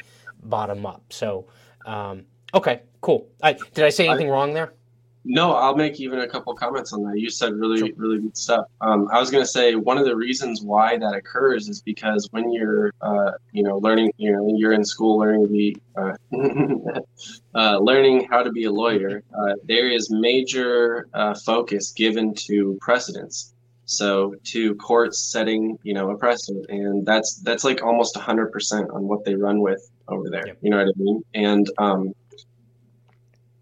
bottom 0.43 0.87
up. 0.87 1.03
So, 1.09 1.45
um, 1.85 2.23
okay, 2.53 2.81
cool. 2.99 3.29
I, 3.43 3.53
did 3.53 3.85
I 3.85 3.89
say 3.89 4.07
anything 4.07 4.27
I, 4.27 4.31
wrong 4.31 4.53
there? 4.53 4.73
No, 5.23 5.53
I'll 5.53 5.75
make 5.75 5.99
even 5.99 6.19
a 6.19 6.27
couple 6.27 6.53
comments 6.55 6.93
on 6.93 7.03
that. 7.03 7.19
You 7.19 7.29
said 7.29 7.53
really, 7.53 7.79
sure. 7.79 7.89
really 7.95 8.19
good 8.19 8.35
stuff. 8.35 8.65
Um, 8.81 9.07
I 9.11 9.19
was 9.19 9.29
going 9.29 9.43
to 9.43 9.47
say 9.49 9.75
one 9.75 9.97
of 9.97 10.05
the 10.05 10.15
reasons 10.15 10.61
why 10.61 10.97
that 10.97 11.13
occurs 11.13 11.69
is 11.69 11.81
because 11.81 12.27
when 12.31 12.51
you're, 12.51 12.91
uh, 13.01 13.31
you 13.51 13.61
know, 13.61 13.77
learning, 13.77 14.11
you 14.17 14.31
know, 14.31 14.51
you're 14.55 14.73
in 14.73 14.83
school 14.83 15.19
learning 15.19 15.51
the, 15.51 15.77
uh, 15.95 16.13
uh, 17.55 17.77
learning 17.77 18.27
how 18.31 18.41
to 18.41 18.51
be 18.51 18.63
a 18.63 18.71
lawyer, 18.71 19.23
uh, 19.37 19.53
there 19.65 19.89
is 19.89 20.09
major 20.09 21.07
uh, 21.13 21.35
focus 21.35 21.91
given 21.91 22.33
to 22.33 22.77
precedents. 22.81 23.53
So 23.85 24.35
to 24.45 24.75
courts 24.75 25.19
setting, 25.19 25.77
you 25.83 25.93
know, 25.93 26.11
a 26.11 26.17
precedent, 26.17 26.65
and 26.69 27.05
that's 27.05 27.41
that's 27.41 27.65
like 27.65 27.83
almost 27.83 28.15
hundred 28.15 28.51
percent 28.53 28.89
on 28.89 29.03
what 29.03 29.25
they 29.25 29.35
run 29.35 29.59
with 29.59 29.91
over 30.07 30.29
there. 30.29 30.47
Yep. 30.47 30.57
You 30.61 30.69
know 30.69 30.77
what 30.77 30.87
I 30.87 30.91
mean? 30.95 31.23
And 31.33 31.69
um, 31.77 32.13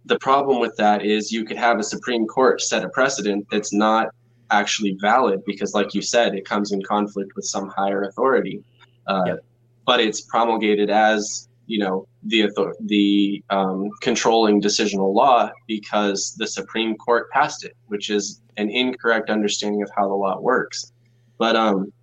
the 0.10 0.20
problem 0.20 0.60
with 0.60 0.76
that 0.78 1.06
is 1.06 1.32
you 1.32 1.46
could 1.46 1.58
have 1.58 1.80
a 1.80 1.84
Supreme 1.84 2.26
Court 2.26 2.62
set 2.62 2.84
a 2.84 2.90
precedent 2.90 3.46
that's 3.52 3.72
not 3.72 4.08
actually 4.52 4.98
valid 5.00 5.42
because, 5.46 5.74
like 5.74 5.94
you 5.94 6.02
said, 6.02 6.36
it 6.36 6.44
comes 6.44 6.72
in 6.72 6.82
conflict 6.82 7.32
with 7.36 7.46
some 7.46 7.70
higher 7.70 8.04
authority. 8.04 8.62
Uh, 9.08 9.24
yep. 9.28 9.40
But 9.86 10.00
it's 10.02 10.22
promulgated 10.22 10.90
as 10.90 11.48
you 11.68 11.80
know 11.80 12.08
the 12.24 12.46
author- 12.46 12.76
the 12.86 13.44
um, 13.52 13.90
controlling 14.02 14.60
decisional 14.62 15.14
law 15.14 15.52
because 15.68 16.36
the 16.38 16.48
Supreme 16.48 16.96
Court 16.98 17.30
passed 17.30 17.64
it, 17.64 17.78
which 17.88 18.10
is 18.10 18.42
an 18.58 18.70
incorrect 18.72 19.30
understanding 19.30 19.84
of 19.84 19.90
how 19.96 20.08
the 20.08 20.14
law 20.16 20.40
works. 20.40 20.92
But 21.38 21.56
um, 21.56 21.94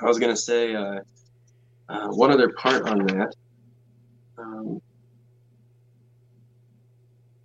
I 0.00 0.06
was 0.06 0.18
going 0.18 0.34
to 0.34 0.40
say 0.40 0.74
uh, 0.74 1.00
uh, 1.90 2.08
one 2.08 2.30
other 2.30 2.48
part 2.50 2.88
on 2.88 3.04
that. 3.06 3.34
Um, 4.38 4.80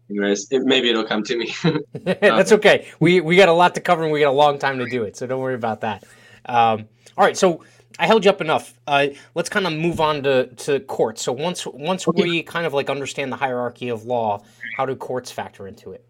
anyways, 0.10 0.52
it, 0.52 0.64
maybe 0.64 0.90
it'll 0.90 1.04
come 1.04 1.24
to 1.24 1.38
me. 1.38 1.54
That's 2.04 2.52
okay. 2.52 2.88
We 3.00 3.22
we 3.22 3.36
got 3.36 3.50
a 3.50 3.54
lot 3.54 3.76
to 3.76 3.82
cover 3.82 4.04
and 4.04 4.12
we 4.12 4.20
got 4.20 4.30
a 4.30 4.32
long 4.32 4.60
time 4.60 4.80
to 4.80 4.86
do 4.86 5.04
it, 5.04 5.16
so 5.16 5.28
don't 5.28 5.42
worry 5.42 5.56
about 5.56 5.82
that. 5.82 6.04
Um, 6.46 6.88
all 7.18 7.26
right, 7.26 7.38
so 7.38 7.64
I 8.00 8.08
held 8.08 8.24
you 8.24 8.32
up 8.32 8.42
enough. 8.42 8.80
Uh, 8.88 9.08
let's 9.36 9.50
kind 9.50 9.68
of 9.68 9.74
move 9.74 10.00
on 10.00 10.24
to, 10.24 10.48
to 10.48 10.80
courts. 10.82 11.22
So 11.22 11.34
once 11.34 11.66
once 11.68 12.08
okay. 12.08 12.24
we 12.24 12.44
kind 12.44 12.66
of 12.66 12.74
like 12.74 12.90
understand 12.90 13.32
the 13.32 13.36
hierarchy 13.36 13.90
of 13.90 14.06
law, 14.06 14.42
how 14.78 14.86
do 14.86 14.96
courts 14.96 15.32
factor 15.32 15.68
into 15.68 15.92
it? 15.92 16.06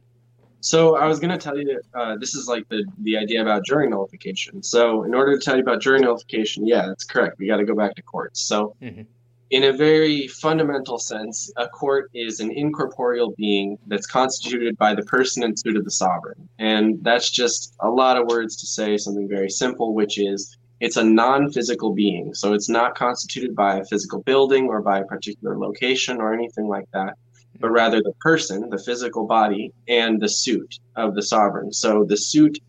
So 0.61 0.97
I 0.97 1.07
was 1.07 1.19
going 1.19 1.31
to 1.31 1.37
tell 1.37 1.57
you, 1.57 1.79
uh, 1.93 2.17
this 2.17 2.35
is 2.35 2.47
like 2.47 2.67
the 2.69 2.85
the 2.99 3.17
idea 3.17 3.41
about 3.41 3.65
jury 3.65 3.89
nullification. 3.89 4.61
So 4.61 5.03
in 5.03 5.15
order 5.15 5.37
to 5.37 5.43
tell 5.43 5.55
you 5.55 5.63
about 5.63 5.81
jury 5.81 5.99
nullification, 5.99 6.67
yeah, 6.67 6.85
that's 6.85 7.05
correct. 7.05 7.39
We 7.39 7.47
got 7.47 7.57
to 7.57 7.65
go 7.65 7.75
back 7.75 7.95
to 7.95 8.01
courts. 8.01 8.41
So. 8.41 8.75
Mm-hmm 8.81 9.03
in 9.51 9.63
a 9.63 9.73
very 9.73 10.27
fundamental 10.27 10.99
sense, 10.99 11.51
a 11.57 11.67
court 11.67 12.11
is 12.13 12.39
an 12.39 12.51
incorporeal 12.51 13.33
being 13.35 13.79
that's 13.87 14.05
constituted 14.05 14.77
by 14.77 14.93
the 14.93 15.01
person 15.03 15.43
and 15.43 15.57
suit 15.57 15.75
of 15.75 15.85
the 15.85 15.91
sovereign. 15.91 16.47
And 16.59 17.03
that's 17.03 17.31
just 17.31 17.75
a 17.79 17.89
lot 17.89 18.17
of 18.17 18.27
words 18.27 18.55
to 18.57 18.67
say 18.67 18.97
something 18.97 19.27
very 19.27 19.49
simple, 19.49 19.93
which 19.95 20.19
is 20.19 20.57
it's 20.79 20.97
a 20.97 21.03
non 21.03 21.51
physical 21.51 21.93
being. 21.93 22.33
So 22.35 22.53
it's 22.53 22.69
not 22.69 22.95
constituted 22.95 23.55
by 23.55 23.77
a 23.77 23.85
physical 23.85 24.21
building 24.21 24.67
or 24.67 24.81
by 24.81 24.99
a 24.99 25.05
particular 25.05 25.57
location 25.57 26.21
or 26.21 26.33
anything 26.33 26.67
like 26.67 26.85
that, 26.93 27.15
but 27.59 27.71
rather 27.71 28.01
the 28.01 28.13
person, 28.21 28.69
the 28.69 28.77
physical 28.77 29.25
body, 29.25 29.73
and 29.87 30.21
the 30.21 30.29
suit 30.29 30.79
of 30.95 31.15
the 31.15 31.23
sovereign. 31.23 31.73
So 31.73 32.03
the 32.03 32.17
suit 32.17 32.59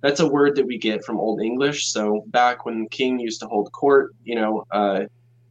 that's 0.00 0.20
a 0.20 0.26
word 0.26 0.56
that 0.56 0.66
we 0.66 0.78
get 0.78 1.04
from 1.04 1.18
Old 1.18 1.42
English. 1.42 1.92
So 1.92 2.24
back 2.28 2.64
when 2.64 2.88
king 2.88 3.18
used 3.18 3.40
to 3.40 3.46
hold 3.46 3.70
court, 3.72 4.14
you 4.24 4.34
know, 4.34 4.64
uh, 4.70 5.00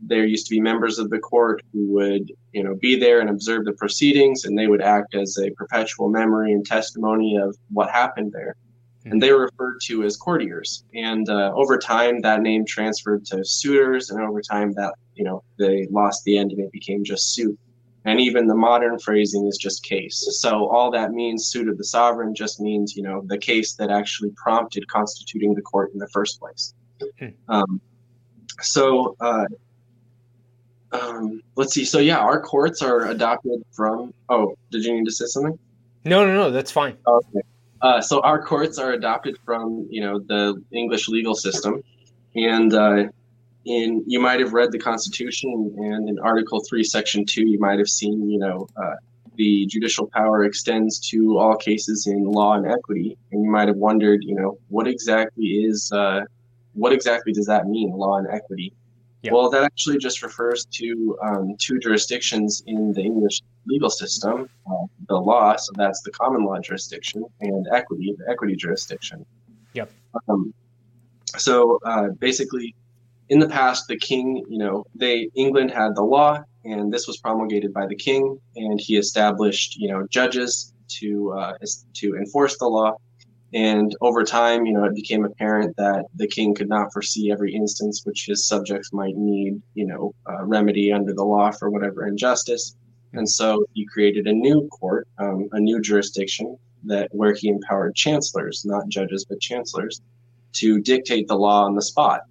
there 0.01 0.25
used 0.25 0.47
to 0.47 0.51
be 0.51 0.61
members 0.61 0.99
of 0.99 1.09
the 1.09 1.19
court 1.19 1.61
who 1.73 1.85
would 1.87 2.31
you 2.53 2.63
know 2.63 2.75
be 2.75 2.97
there 2.97 3.19
and 3.19 3.29
observe 3.29 3.65
the 3.65 3.73
proceedings 3.73 4.45
and 4.45 4.57
they 4.57 4.67
would 4.67 4.81
act 4.81 5.15
as 5.15 5.37
a 5.37 5.51
perpetual 5.51 6.09
memory 6.09 6.53
and 6.53 6.65
testimony 6.65 7.37
of 7.37 7.55
what 7.71 7.89
happened 7.89 8.31
there 8.31 8.55
mm-hmm. 9.01 9.11
and 9.11 9.21
they 9.21 9.31
were 9.31 9.43
referred 9.43 9.79
to 9.83 10.03
as 10.03 10.15
courtiers 10.15 10.83
and 10.93 11.29
uh, 11.29 11.51
over 11.53 11.77
time 11.77 12.21
that 12.21 12.41
name 12.41 12.65
transferred 12.65 13.25
to 13.25 13.43
suitors 13.43 14.09
and 14.09 14.21
over 14.21 14.41
time 14.41 14.73
that 14.73 14.93
you 15.15 15.23
know 15.23 15.43
they 15.57 15.87
lost 15.91 16.23
the 16.23 16.37
end 16.37 16.51
and 16.51 16.61
it 16.61 16.71
became 16.71 17.03
just 17.03 17.33
suit 17.33 17.57
and 18.05 18.21
even 18.21 18.47
the 18.47 18.55
modern 18.55 18.97
phrasing 18.99 19.45
is 19.47 19.57
just 19.57 19.83
case 19.83 20.25
so 20.39 20.69
all 20.69 20.89
that 20.89 21.11
means 21.11 21.47
suit 21.47 21.67
of 21.67 21.77
the 21.77 21.83
sovereign 21.83 22.33
just 22.33 22.61
means 22.61 22.95
you 22.95 23.03
know 23.03 23.21
the 23.25 23.37
case 23.37 23.73
that 23.73 23.89
actually 23.91 24.31
prompted 24.37 24.87
constituting 24.87 25.53
the 25.53 25.61
court 25.61 25.91
in 25.91 25.99
the 25.99 26.09
first 26.13 26.39
place 26.39 26.73
mm-hmm. 27.01 27.27
um, 27.49 27.81
so 28.61 29.15
uh, 29.19 29.45
um, 30.91 31.41
let's 31.55 31.73
see. 31.73 31.85
So 31.85 31.99
yeah, 31.99 32.17
our 32.17 32.41
courts 32.41 32.81
are 32.81 33.07
adopted 33.07 33.63
from. 33.71 34.13
Oh, 34.29 34.55
did 34.71 34.83
you 34.85 34.93
need 34.93 35.05
to 35.05 35.11
say 35.11 35.25
something? 35.25 35.57
No, 36.05 36.25
no, 36.25 36.33
no. 36.33 36.51
That's 36.51 36.71
fine. 36.71 36.97
Okay. 37.05 37.41
Uh, 37.81 38.01
so 38.01 38.21
our 38.21 38.43
courts 38.43 38.77
are 38.77 38.91
adopted 38.91 39.37
from 39.45 39.87
you 39.89 40.01
know 40.01 40.19
the 40.19 40.61
English 40.71 41.07
legal 41.07 41.35
system, 41.35 41.81
and 42.35 42.73
uh, 42.73 43.03
in 43.65 44.03
you 44.07 44.19
might 44.19 44.39
have 44.39 44.53
read 44.53 44.71
the 44.71 44.79
Constitution, 44.79 45.73
and 45.77 46.09
in 46.09 46.19
Article 46.19 46.61
Three, 46.67 46.83
Section 46.83 47.25
Two, 47.25 47.47
you 47.47 47.59
might 47.59 47.79
have 47.79 47.89
seen 47.89 48.29
you 48.29 48.39
know 48.39 48.67
uh, 48.75 48.95
the 49.35 49.65
judicial 49.67 50.09
power 50.13 50.43
extends 50.43 50.99
to 50.99 51.37
all 51.37 51.55
cases 51.55 52.07
in 52.07 52.25
law 52.25 52.55
and 52.55 52.67
equity, 52.69 53.17
and 53.31 53.43
you 53.43 53.49
might 53.49 53.69
have 53.69 53.77
wondered, 53.77 54.21
you 54.23 54.35
know, 54.35 54.57
what 54.67 54.85
exactly 54.85 55.45
is 55.45 55.91
uh, 55.93 56.21
what 56.73 56.91
exactly 56.91 57.31
does 57.31 57.45
that 57.45 57.67
mean, 57.67 57.91
law 57.91 58.17
and 58.17 58.27
equity? 58.27 58.73
Yeah. 59.21 59.33
Well, 59.33 59.49
that 59.49 59.63
actually 59.63 59.97
just 59.97 60.23
refers 60.23 60.65
to 60.65 61.17
um, 61.21 61.55
two 61.59 61.77
jurisdictions 61.79 62.63
in 62.67 62.93
the 62.93 63.01
English 63.01 63.41
legal 63.67 63.89
system 63.89 64.49
uh, 64.65 64.85
the 65.09 65.15
law, 65.15 65.55
so 65.57 65.73
that's 65.75 66.01
the 66.03 66.11
common 66.11 66.45
law 66.45 66.59
jurisdiction, 66.59 67.25
and 67.41 67.67
equity, 67.73 68.15
the 68.17 68.31
equity 68.31 68.55
jurisdiction. 68.55 69.25
Yep. 69.73 69.91
Um, 70.29 70.53
so 71.37 71.79
uh, 71.85 72.09
basically, 72.19 72.75
in 73.27 73.39
the 73.39 73.47
past, 73.49 73.87
the 73.87 73.97
king, 73.97 74.45
you 74.49 74.57
know, 74.57 74.85
they 74.95 75.29
England 75.35 75.71
had 75.71 75.95
the 75.95 76.01
law, 76.01 76.41
and 76.63 76.91
this 76.91 77.05
was 77.05 77.17
promulgated 77.17 77.73
by 77.73 77.85
the 77.87 77.95
king, 77.95 78.39
and 78.55 78.79
he 78.79 78.97
established, 78.97 79.75
you 79.75 79.89
know, 79.89 80.07
judges 80.09 80.73
to 80.87 81.33
uh, 81.33 81.53
to 81.95 82.15
enforce 82.15 82.57
the 82.57 82.67
law. 82.67 82.95
And 83.53 83.95
over 84.01 84.23
time, 84.23 84.65
you 84.65 84.73
know, 84.73 84.83
it 84.83 84.93
became 84.93 85.25
apparent 85.25 85.75
that 85.77 86.05
the 86.15 86.27
king 86.27 86.53
could 86.53 86.69
not 86.69 86.93
foresee 86.93 87.31
every 87.31 87.53
instance 87.53 88.01
which 88.05 88.25
his 88.27 88.47
subjects 88.47 88.93
might 88.93 89.15
need, 89.15 89.61
you 89.73 89.87
know, 89.87 90.13
remedy 90.43 90.91
under 90.91 91.13
the 91.13 91.23
law 91.23 91.51
for 91.51 91.69
whatever 91.69 92.07
injustice. 92.07 92.75
And 93.13 93.27
so 93.27 93.65
he 93.73 93.85
created 93.85 94.27
a 94.27 94.33
new 94.33 94.67
court, 94.67 95.07
um, 95.17 95.49
a 95.51 95.59
new 95.59 95.81
jurisdiction 95.81 96.57
that 96.83 97.09
where 97.11 97.33
he 97.33 97.49
empowered 97.49 97.95
chancellors, 97.95 98.63
not 98.65 98.87
judges, 98.87 99.25
but 99.25 99.41
chancellors, 99.41 100.01
to 100.53 100.79
dictate 100.79 101.27
the 101.27 101.35
law 101.35 101.65
on 101.65 101.75
the 101.75 101.81
spot. 101.81 102.21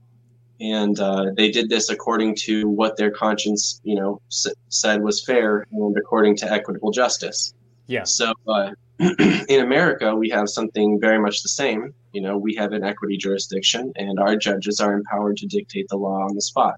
And 0.61 0.99
uh, 0.99 1.27
they 1.37 1.51
did 1.51 1.69
this 1.69 1.91
according 1.91 2.37
to 2.37 2.69
what 2.69 2.97
their 2.97 3.11
conscience, 3.11 3.81
you 3.85 3.95
know, 3.95 4.21
s- 4.31 4.53
said 4.69 5.03
was 5.03 5.25
fair 5.25 5.67
and 5.71 5.97
according 5.97 6.37
to 6.37 6.51
equitable 6.51 6.91
justice. 6.91 7.55
Yeah. 7.87 8.05
So 8.05 8.33
uh, 8.47 8.71
in 9.49 9.61
America, 9.61 10.15
we 10.15 10.29
have 10.31 10.49
something 10.49 10.99
very 11.01 11.19
much 11.19 11.43
the 11.43 11.49
same. 11.49 11.95
You 12.13 12.21
know, 12.21 12.37
we 12.37 12.55
have 12.57 12.73
an 12.73 12.83
equity 12.83 13.17
jurisdiction, 13.17 13.93
and 13.97 14.19
our 14.19 14.37
judges 14.37 14.81
are 14.81 14.93
empowered 14.93 15.37
to 15.39 15.47
dictate 15.47 15.87
the 15.89 15.97
law 15.97 16.23
on 16.23 16.35
the 16.35 16.43
spot. 16.43 16.75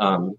Um, 0.00 0.34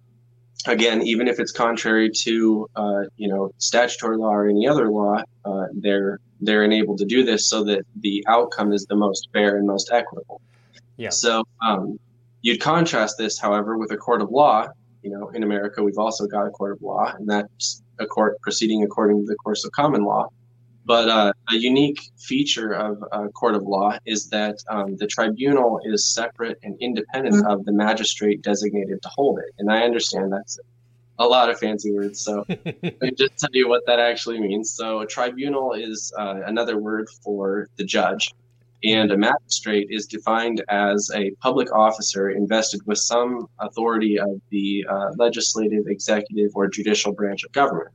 again, 0.68 1.02
even 1.04 1.28
if 1.28 1.40
it's 1.40 1.52
contrary 1.52 2.10
to 2.10 2.70
uh, 2.76 3.04
you 3.16 3.30
know 3.30 3.52
statutory 3.58 4.18
law 4.18 4.34
or 4.34 4.50
any 4.50 4.68
other 4.68 4.90
law, 4.90 5.22
uh, 5.46 5.66
they're 5.74 6.20
they're 6.42 6.64
enabled 6.64 6.98
to 6.98 7.06
do 7.06 7.24
this 7.24 7.48
so 7.48 7.64
that 7.64 7.86
the 8.02 8.24
outcome 8.28 8.74
is 8.74 8.86
the 8.86 8.96
most 8.96 9.30
fair 9.32 9.58
and 9.58 9.66
most 9.66 9.90
equitable. 9.94 10.42
Yeah. 10.98 11.10
So 11.10 11.44
um, 11.66 11.98
you'd 12.42 12.60
contrast 12.60 13.18
this, 13.18 13.40
however, 13.40 13.78
with 13.78 13.92
a 13.92 13.98
court 13.98 14.22
of 14.22 14.32
law. 14.32 14.68
You 15.02 15.12
know, 15.12 15.30
in 15.30 15.44
America, 15.44 15.84
we've 15.84 16.00
also 16.00 16.26
got 16.26 16.48
a 16.48 16.50
court 16.50 16.74
of 16.74 16.82
law, 16.82 17.14
and 17.16 17.30
that's 17.30 17.84
a 18.00 18.06
court 18.06 18.42
proceeding 18.42 18.84
according 18.84 19.22
to 19.22 19.26
the 19.26 19.36
course 19.36 19.64
of 19.64 19.72
common 19.72 20.04
law. 20.04 20.28
But 20.86 21.10
uh, 21.10 21.34
a 21.50 21.56
unique 21.56 22.00
feature 22.18 22.74
of 22.74 23.04
a 23.12 23.30
court 23.30 23.56
of 23.56 23.64
law 23.64 23.98
is 24.06 24.30
that 24.30 24.58
um, 24.70 24.96
the 24.98 25.08
tribunal 25.08 25.80
is 25.84 26.14
separate 26.14 26.60
and 26.62 26.78
independent 26.80 27.36
mm-hmm. 27.36 27.52
of 27.52 27.66
the 27.66 27.72
magistrate 27.72 28.44
designated 28.44 29.02
to 29.02 29.10
hold 29.10 29.40
it. 29.40 29.52
And 29.58 29.72
I 29.72 29.82
understand 29.82 30.32
that's 30.32 30.60
a 31.18 31.26
lot 31.26 31.50
of 31.50 31.58
fancy 31.58 31.92
words. 31.92 32.22
So 32.22 32.46
me 32.48 33.12
just 33.18 33.38
tell 33.38 33.50
you 33.54 33.68
what 33.68 33.86
that 33.88 34.00
actually 34.00 34.40
means. 34.40 34.74
So 34.74 35.00
a 35.00 35.08
tribunal 35.08 35.74
is 35.74 36.14
uh, 36.20 36.42
another 36.46 36.78
word 36.78 37.10
for 37.24 37.68
the 37.78 37.84
judge. 37.84 38.32
And 38.84 39.12
a 39.12 39.18
magistrate 39.18 39.88
is 39.90 40.06
defined 40.06 40.64
as 40.70 41.10
a 41.16 41.32
public 41.42 41.74
officer 41.74 42.30
invested 42.30 42.82
with 42.86 43.00
some 43.00 43.48
authority 43.60 44.20
of 44.20 44.40
the 44.52 44.86
uh, 44.88 45.10
legislative, 45.18 45.88
executive, 45.88 46.52
or 46.54 46.68
judicial 46.68 47.12
branch 47.12 47.44
of 47.44 47.52
government. 47.52 47.90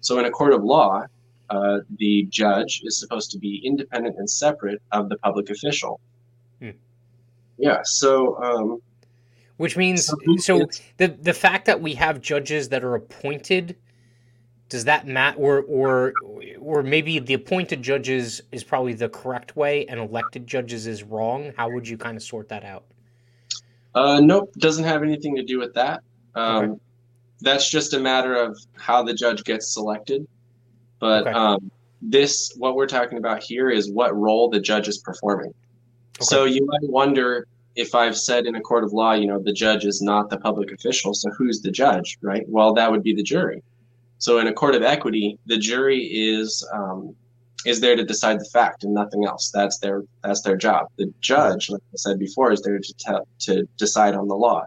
So 0.00 0.20
in 0.20 0.26
a 0.26 0.30
court 0.30 0.52
of 0.52 0.62
law, 0.62 1.04
uh, 1.50 1.80
the 1.98 2.26
judge 2.30 2.82
is 2.84 2.98
supposed 2.98 3.30
to 3.32 3.38
be 3.38 3.60
independent 3.64 4.16
and 4.18 4.28
separate 4.30 4.80
of 4.92 5.08
the 5.08 5.18
public 5.18 5.50
official. 5.50 6.00
Hmm. 6.60 6.70
Yeah. 7.58 7.80
So. 7.84 8.42
Um, 8.42 8.82
Which 9.58 9.76
means 9.76 10.06
so, 10.06 10.16
so 10.38 10.66
the 10.96 11.08
the 11.08 11.34
fact 11.34 11.66
that 11.66 11.80
we 11.82 11.94
have 11.94 12.20
judges 12.20 12.70
that 12.70 12.82
are 12.82 12.94
appointed 12.94 13.76
does 14.70 14.84
that 14.84 15.06
matter 15.06 15.36
or 15.38 15.62
or 15.62 16.14
or 16.60 16.82
maybe 16.82 17.18
the 17.18 17.34
appointed 17.34 17.82
judges 17.82 18.40
is 18.52 18.64
probably 18.64 18.94
the 18.94 19.08
correct 19.08 19.56
way 19.56 19.84
and 19.86 20.00
elected 20.00 20.46
judges 20.46 20.86
is 20.86 21.02
wrong 21.02 21.52
how 21.56 21.68
would 21.68 21.86
you 21.86 21.98
kind 21.98 22.16
of 22.16 22.22
sort 22.22 22.48
that 22.48 22.64
out 22.64 22.84
uh, 23.94 24.20
nope 24.20 24.50
doesn't 24.58 24.84
have 24.84 25.02
anything 25.02 25.36
to 25.36 25.42
do 25.42 25.58
with 25.58 25.74
that 25.74 26.02
um, 26.36 26.56
Okay. 26.56 26.80
that's 27.40 27.68
just 27.68 27.92
a 27.92 27.98
matter 28.00 28.34
of 28.36 28.56
how 28.76 29.02
the 29.02 29.12
judge 29.12 29.44
gets 29.44 29.74
selected 29.74 30.26
but 31.00 31.26
Okay. 31.26 31.32
um, 31.32 31.70
this 32.02 32.52
what 32.56 32.76
we're 32.76 32.86
talking 32.86 33.18
about 33.18 33.42
here 33.42 33.68
is 33.68 33.90
what 33.90 34.16
role 34.16 34.48
the 34.48 34.60
judge 34.60 34.88
is 34.88 34.98
performing. 34.98 35.52
So 36.20 36.44
you 36.44 36.64
might 36.66 36.88
wonder 36.90 37.46
if 37.76 37.94
i've 37.94 38.16
said 38.16 38.46
in 38.46 38.56
a 38.56 38.60
court 38.60 38.82
of 38.82 38.92
law 38.92 39.12
you 39.12 39.26
know 39.26 39.40
the 39.40 39.52
judge 39.52 39.84
is 39.84 40.02
not 40.02 40.28
the 40.28 40.36
public 40.38 40.72
official 40.72 41.14
so 41.14 41.30
who's 41.38 41.62
the 41.62 41.70
judge 41.70 42.18
right? 42.20 42.42
Well 42.48 42.74
that 42.74 42.90
would 42.90 43.02
be 43.02 43.14
the 43.14 43.22
jury. 43.22 43.62
So 44.18 44.38
in 44.38 44.46
a 44.48 44.52
court 44.52 44.74
of 44.74 44.82
equity 44.82 45.38
the 45.46 45.56
jury 45.56 45.98
is 46.04 46.66
um, 46.74 47.14
is 47.66 47.80
there 47.80 47.94
to 47.96 48.04
decide 48.04 48.40
the 48.40 48.48
fact 48.52 48.84
and 48.84 48.94
nothing 48.94 49.24
else. 49.24 49.50
That's 49.52 49.78
their 49.78 50.02
that's 50.22 50.42
their 50.42 50.56
job. 50.56 50.86
The 50.96 51.12
judge 51.20 51.70
like 51.70 51.82
i 51.92 51.96
said 51.96 52.18
before 52.18 52.50
is 52.52 52.60
there 52.62 52.78
to 52.78 52.94
tell, 52.98 53.26
to 53.40 53.66
decide 53.76 54.14
on 54.14 54.28
the 54.28 54.34
law. 54.34 54.64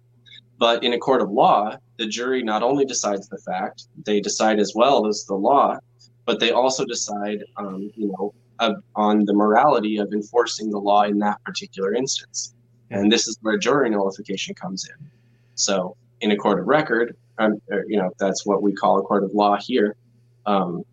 But 0.60 0.84
in 0.84 0.94
a 0.94 0.98
court 0.98 1.22
of 1.22 1.30
law 1.30 1.76
the 1.98 2.08
jury 2.08 2.42
not 2.42 2.64
only 2.64 2.86
decides 2.86 3.28
the 3.28 3.38
fact 3.40 3.88
they 4.06 4.20
decide 4.22 4.60
as 4.60 4.74
well 4.76 5.08
as 5.08 5.26
the 5.28 5.36
law 5.36 5.78
but 6.26 6.40
they 6.40 6.52
also 6.52 6.86
decide 6.86 7.44
um, 7.58 7.92
you 7.96 8.08
know 8.08 8.34
uh, 8.60 8.74
on 8.96 9.26
the 9.26 9.34
morality 9.34 9.98
of 9.98 10.14
enforcing 10.14 10.70
the 10.70 10.78
law 10.78 11.04
in 11.04 11.20
that 11.20 11.44
particular 11.44 11.94
instance. 11.94 12.54
And 12.92 13.12
this 13.12 13.28
is 13.28 13.38
where 13.42 13.58
jury 13.58 13.90
nullification 13.90 14.54
comes 14.54 14.88
in. 14.88 15.10
So 15.56 15.98
in 16.22 16.32
a 16.32 16.38
court 16.38 16.60
of 16.60 16.68
record 16.68 17.16
um, 17.40 17.60
or, 17.70 17.86
you 17.88 17.98
know 17.98 18.12
that's 18.20 18.46
what 18.46 18.62
we 18.62 18.74
call 18.74 19.00
a 19.00 19.02
court 19.02 19.24
of 19.24 19.34
law 19.34 19.58
here 19.58 19.96
um, 20.46 20.84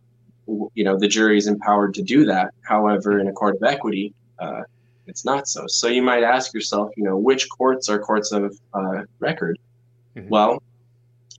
you 0.47 0.85
know 0.85 0.99
the 0.99 1.07
jury 1.07 1.37
is 1.37 1.47
empowered 1.47 1.95
to 1.95 2.03
do 2.03 2.25
that. 2.25 2.55
However 2.63 3.21
in 3.21 3.29
a 3.29 3.33
court 3.33 3.57
of 3.57 3.63
equity 3.63 4.15
uh, 4.39 4.63
it's 5.07 5.25
not 5.25 5.49
so. 5.49 5.67
So 5.67 5.89
you 5.89 6.03
might 6.03 6.23
ask 6.23 6.55
yourself 6.55 6.91
you 6.97 7.05
know 7.05 7.17
which 7.17 7.49
courts 7.51 7.89
are 7.89 7.99
courts 7.99 8.33
of 8.33 8.59
uh, 8.75 9.03
record? 9.19 9.59
Mhm. 10.17 10.29
well 10.29 10.63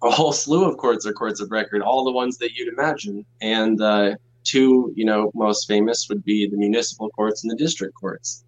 a 0.03 0.09
whole 0.09 0.31
slew 0.33 0.65
of 0.65 0.77
courts 0.77 1.05
are 1.05 1.13
courts 1.13 1.39
of 1.41 1.51
record 1.51 1.81
all 1.81 2.03
the 2.03 2.11
ones 2.11 2.37
that 2.37 2.53
you'd 2.53 2.71
imagine 2.73 3.25
and 3.41 3.81
uh, 3.81 4.15
two 4.43 4.91
you 4.95 5.05
know 5.05 5.31
most 5.35 5.67
famous 5.67 6.07
would 6.09 6.23
be 6.23 6.47
the 6.49 6.57
municipal 6.57 7.09
courts 7.11 7.43
and 7.43 7.51
the 7.51 7.55
district 7.55 7.93
courts 7.95 8.43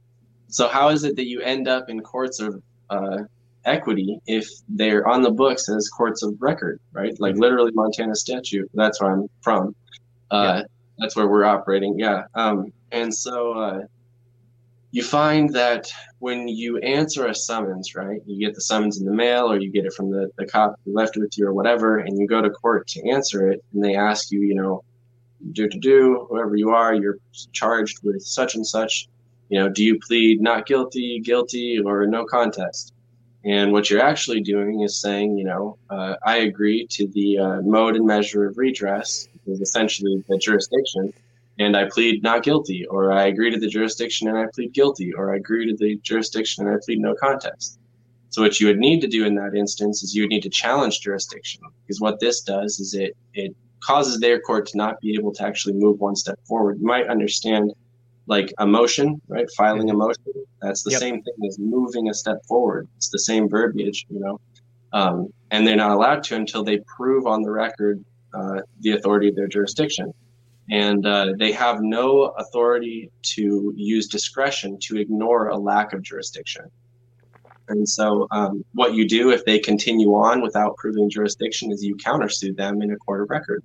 so 0.48 0.68
how 0.68 0.90
is 0.90 1.04
it 1.04 1.16
that 1.16 1.28
you 1.28 1.42
end 1.42 1.68
up 1.68 1.90
in 1.90 2.00
courts 2.02 2.40
of 2.40 2.62
uh, 2.90 3.18
equity 3.66 4.20
if 4.28 4.48
they're 4.70 5.08
on 5.08 5.22
the 5.22 5.32
books 5.32 5.70
as 5.70 5.88
courts 5.90 6.22
of 6.22 6.36
record, 6.40 6.80
right? 6.92 7.18
Like 7.20 7.34
Mhm. 7.36 7.40
literally 7.40 7.72
Montana 7.74 8.14
statute. 8.14 8.70
That's 8.74 9.02
where 9.02 9.14
I'm 9.14 9.30
from. 9.42 9.74
Uh, 10.30 10.64
That's 11.00 11.16
where 11.16 11.28
we're 11.28 11.46
operating. 11.46 11.98
Yeah. 11.98 12.26
Um, 12.36 12.72
and 12.92 13.12
so 13.12 13.54
uh, 13.54 13.80
you 14.94 15.02
find 15.02 15.50
that 15.50 15.92
when 16.20 16.48
you 16.48 16.78
answer 16.78 17.26
a 17.26 17.34
summons, 17.34 17.96
right? 17.96 18.22
You 18.28 18.46
get 18.46 18.54
the 18.54 18.62
summons 18.62 19.00
in 19.00 19.08
the 19.08 19.12
mail 19.12 19.52
or 19.52 19.60
you 19.60 19.72
get 19.72 19.86
it 19.86 19.94
from 19.94 20.12
the, 20.12 20.30
the 20.38 20.46
cop 20.46 20.76
who 20.86 20.94
left 20.94 21.18
it 21.18 21.22
with 21.22 21.36
you 21.36 21.48
or 21.48 21.54
whatever, 21.54 21.98
and 21.98 22.16
you 22.20 22.28
go 22.28 22.44
to 22.44 22.52
court 22.52 22.86
to 22.90 23.10
answer 23.10 23.50
it, 23.50 23.64
and 23.74 23.84
they 23.84 23.96
ask 23.96 24.30
you, 24.32 24.42
you 24.42 24.54
know, 24.54 24.84
do 25.52 25.68
to 25.68 25.80
do, 25.80 26.28
whoever 26.30 26.56
you 26.56 26.70
are, 26.70 26.94
you're 26.94 27.18
charged 27.54 28.04
with 28.04 28.22
such 28.22 28.54
and 28.54 28.66
such. 28.66 29.08
You 29.50 29.62
know, 29.62 29.68
do 29.68 29.84
you 29.84 30.00
plead 30.00 30.42
not 30.42 30.68
guilty, 30.68 31.20
guilty, 31.22 31.80
or 31.84 32.06
no 32.06 32.24
contest? 32.26 32.94
And 33.44 33.72
what 33.72 33.90
you're 33.90 34.00
actually 34.00 34.42
doing 34.42 34.82
is 34.82 35.02
saying, 35.02 35.40
you 35.40 35.46
know, 35.46 35.76
uh, 35.90 36.18
I 36.24 36.38
agree 36.38 36.86
to 36.92 37.08
the 37.08 37.40
uh, 37.40 37.62
mode 37.62 37.96
and 37.96 38.06
measure 38.06 38.46
of 38.46 38.60
redress, 38.60 39.28
is 39.48 39.60
essentially 39.60 40.24
the 40.30 40.38
jurisdiction, 40.38 41.12
and 41.60 41.76
I 41.78 41.88
plead 41.90 42.24
not 42.24 42.44
guilty, 42.44 42.86
or 42.88 43.12
I 43.12 43.26
agree 43.28 43.52
to 43.52 43.60
the 43.60 43.68
jurisdiction 43.68 44.28
and 44.28 44.38
I 44.38 44.46
plead 44.54 44.74
guilty, 44.74 45.14
or 45.14 45.34
I 45.34 45.38
agree 45.38 45.68
to 45.70 45.76
the 45.78 45.98
jurisdiction 46.04 46.66
and 46.66 46.76
I 46.76 46.80
plead 46.84 47.00
no 47.00 47.14
contest. 47.16 47.78
So 48.30 48.42
what 48.42 48.60
you 48.60 48.68
would 48.68 48.80
need 48.80 49.00
to 49.02 49.08
do 49.08 49.26
in 49.26 49.36
that 49.36 49.54
instance 49.56 50.02
is 50.02 50.16
you 50.16 50.24
would 50.24 50.32
need 50.32 50.44
to 50.44 50.50
challenge 50.50 51.02
jurisdiction, 51.02 51.62
because 51.86 52.02
what 52.02 52.20
this 52.20 52.42
does 52.42 52.80
is 52.80 52.96
it 52.96 53.16
it 53.34 53.56
causes 53.84 54.20
their 54.20 54.40
court 54.40 54.66
to 54.68 54.78
not 54.78 55.00
be 55.02 55.14
able 55.14 55.34
to 55.34 55.44
actually 55.44 55.74
move 55.74 56.00
one 56.00 56.16
step 56.16 56.40
forward. 56.48 56.80
You 56.80 56.88
might 56.88 57.08
understand 57.08 57.72
like 58.26 58.54
a 58.58 58.66
motion, 58.66 59.22
right? 59.28 59.46
Filing 59.58 59.90
a 59.90 59.94
motion. 59.94 60.24
That's 60.62 60.82
the 60.84 60.92
Yep. 60.92 61.00
same 61.00 61.22
thing 61.22 61.34
as 61.46 61.60
moving 61.60 62.10
a 62.10 62.14
step 62.14 62.38
forward. 62.48 62.88
It's 62.96 63.10
the 63.10 63.20
same 63.20 63.50
verbiage, 63.50 64.06
you 64.10 64.20
know. 64.20 64.40
Um, 64.94 65.28
and 65.52 65.68
they're 65.68 65.76
not 65.76 65.92
allowed 65.92 66.24
to 66.24 66.36
until 66.36 66.64
they 66.64 66.80
prove 66.96 67.28
on 67.28 67.42
the 67.42 67.52
record 67.52 68.04
uh, 68.34 68.62
the 68.80 68.92
authority 68.92 69.28
of 69.28 69.36
their 69.36 69.48
jurisdiction. 69.48 70.12
And 70.70 71.06
uh, 71.06 71.34
they 71.38 71.52
have 71.52 71.82
no 71.82 72.34
authority 72.38 73.12
to 73.34 73.74
use 73.76 74.08
discretion 74.08 74.78
to 74.84 74.98
ignore 74.98 75.50
a 75.50 75.58
lack 75.58 75.94
of 75.94 76.02
jurisdiction. 76.02 76.66
And 77.68 77.88
so, 77.88 78.28
um, 78.32 78.64
what 78.74 78.94
you 78.94 79.08
do 79.08 79.32
if 79.32 79.46
they 79.46 79.60
continue 79.60 80.14
on 80.16 80.42
without 80.42 80.76
proving 80.78 81.10
jurisdiction 81.10 81.72
is 81.72 81.84
you 81.84 81.96
countersue 81.96 82.56
them 82.56 82.82
in 82.82 82.92
a 82.92 82.98
court 82.98 83.22
of 83.22 83.30
record. 83.30 83.64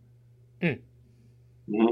Hmm. 0.60 1.86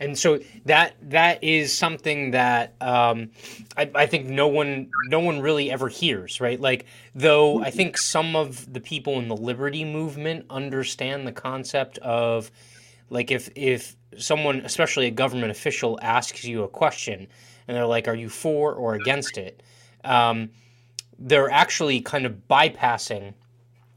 and 0.00 0.18
so 0.18 0.40
that 0.64 0.94
that 1.10 1.42
is 1.42 1.76
something 1.76 2.32
that 2.32 2.74
um, 2.80 3.30
I, 3.76 3.90
I 3.94 4.06
think 4.06 4.26
no 4.26 4.48
one 4.48 4.90
no 5.08 5.20
one 5.20 5.40
really 5.40 5.70
ever 5.70 5.88
hears, 5.88 6.40
right? 6.40 6.60
Like 6.60 6.86
though 7.14 7.62
I 7.62 7.70
think 7.70 7.96
some 7.98 8.36
of 8.36 8.72
the 8.72 8.80
people 8.80 9.18
in 9.18 9.28
the 9.28 9.36
liberty 9.36 9.84
movement 9.84 10.46
understand 10.50 11.26
the 11.26 11.32
concept 11.32 11.98
of 11.98 12.50
like 13.10 13.30
if 13.30 13.50
if 13.54 13.96
someone, 14.16 14.60
especially 14.60 15.06
a 15.06 15.10
government 15.10 15.50
official, 15.50 15.98
asks 16.02 16.44
you 16.44 16.62
a 16.62 16.68
question 16.68 17.26
and 17.66 17.76
they're 17.76 17.86
like, 17.86 18.08
"Are 18.08 18.14
you 18.14 18.28
for 18.28 18.72
or 18.74 18.94
against 18.94 19.38
it?" 19.38 19.62
Um, 20.04 20.50
they're 21.18 21.50
actually 21.50 22.00
kind 22.00 22.26
of 22.26 22.48
bypassing 22.48 23.34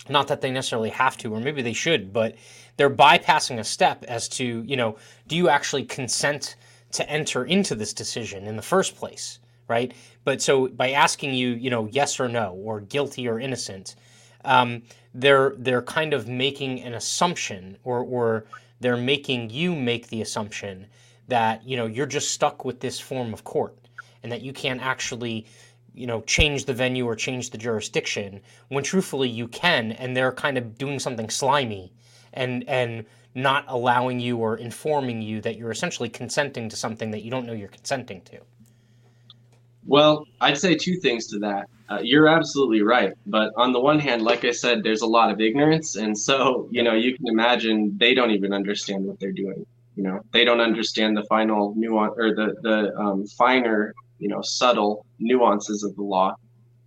not 0.09 0.27
that 0.27 0.41
they 0.41 0.51
necessarily 0.51 0.89
have 0.89 1.17
to 1.17 1.33
or 1.33 1.39
maybe 1.39 1.61
they 1.61 1.73
should 1.73 2.11
but 2.11 2.35
they're 2.77 2.89
bypassing 2.89 3.59
a 3.59 3.63
step 3.63 4.03
as 4.07 4.27
to 4.27 4.63
you 4.63 4.75
know 4.75 4.97
do 5.27 5.35
you 5.35 5.47
actually 5.47 5.83
consent 5.83 6.55
to 6.91 7.07
enter 7.09 7.45
into 7.45 7.75
this 7.75 7.93
decision 7.93 8.47
in 8.47 8.55
the 8.55 8.61
first 8.61 8.95
place 8.95 9.39
right 9.67 9.93
but 10.23 10.41
so 10.41 10.67
by 10.69 10.91
asking 10.91 11.33
you 11.33 11.49
you 11.49 11.69
know 11.69 11.87
yes 11.91 12.19
or 12.19 12.27
no 12.27 12.53
or 12.63 12.81
guilty 12.81 13.27
or 13.27 13.39
innocent 13.39 13.95
um, 14.43 14.81
they're 15.13 15.53
they're 15.57 15.83
kind 15.83 16.13
of 16.13 16.27
making 16.27 16.81
an 16.81 16.93
assumption 16.95 17.77
or 17.83 17.99
or 17.99 18.45
they're 18.81 18.97
making 18.97 19.49
you 19.49 19.75
make 19.75 20.07
the 20.07 20.21
assumption 20.21 20.87
that 21.27 21.63
you 21.65 21.77
know 21.77 21.85
you're 21.85 22.05
just 22.05 22.31
stuck 22.31 22.65
with 22.65 22.79
this 22.81 22.99
form 22.99 23.33
of 23.33 23.43
court 23.43 23.77
and 24.23 24.31
that 24.31 24.41
you 24.41 24.51
can't 24.51 24.81
actually 24.81 25.45
you 25.93 26.07
know 26.07 26.21
change 26.21 26.65
the 26.65 26.73
venue 26.73 27.05
or 27.05 27.15
change 27.15 27.51
the 27.51 27.57
jurisdiction 27.57 28.41
when 28.69 28.83
truthfully 28.83 29.29
you 29.29 29.47
can 29.47 29.91
and 29.93 30.15
they're 30.15 30.31
kind 30.31 30.57
of 30.57 30.77
doing 30.77 30.99
something 30.99 31.29
slimy 31.29 31.93
and 32.33 32.67
and 32.67 33.05
not 33.33 33.63
allowing 33.67 34.19
you 34.19 34.37
or 34.37 34.57
informing 34.57 35.21
you 35.21 35.39
that 35.39 35.55
you're 35.55 35.71
essentially 35.71 36.09
consenting 36.09 36.67
to 36.67 36.75
something 36.75 37.11
that 37.11 37.23
you 37.23 37.31
don't 37.31 37.45
know 37.45 37.53
you're 37.53 37.69
consenting 37.69 38.21
to 38.21 38.37
Well, 39.85 40.27
I'd 40.41 40.57
say 40.57 40.75
two 40.75 40.97
things 40.97 41.27
to 41.27 41.39
that. 41.39 41.69
Uh, 41.91 41.99
you're 42.01 42.29
absolutely 42.29 42.81
right. 42.81 43.13
But 43.25 43.51
on 43.57 43.73
the 43.73 43.79
one 43.79 43.99
hand, 43.99 44.21
like 44.21 44.45
I 44.45 44.51
said, 44.51 44.81
there's 44.81 45.01
a 45.01 45.05
lot 45.05 45.29
of 45.29 45.41
ignorance. 45.41 45.97
And 45.97 46.17
so, 46.17 46.69
you 46.71 46.83
know, 46.83 46.93
you 46.93 47.17
can 47.17 47.27
imagine 47.27 47.97
they 47.97 48.13
don't 48.13 48.31
even 48.31 48.53
understand 48.53 49.05
what 49.05 49.19
they're 49.19 49.33
doing. 49.33 49.65
You 49.97 50.03
know, 50.03 50.21
they 50.31 50.45
don't 50.45 50.61
understand 50.61 51.17
the 51.17 51.23
final 51.25 51.73
nuance 51.75 52.13
or 52.15 52.33
the, 52.33 52.55
the 52.61 52.95
um, 52.97 53.27
finer, 53.27 53.93
you 54.19 54.29
know, 54.29 54.41
subtle 54.41 55.05
nuances 55.19 55.83
of 55.83 55.93
the 55.97 56.01
law. 56.01 56.33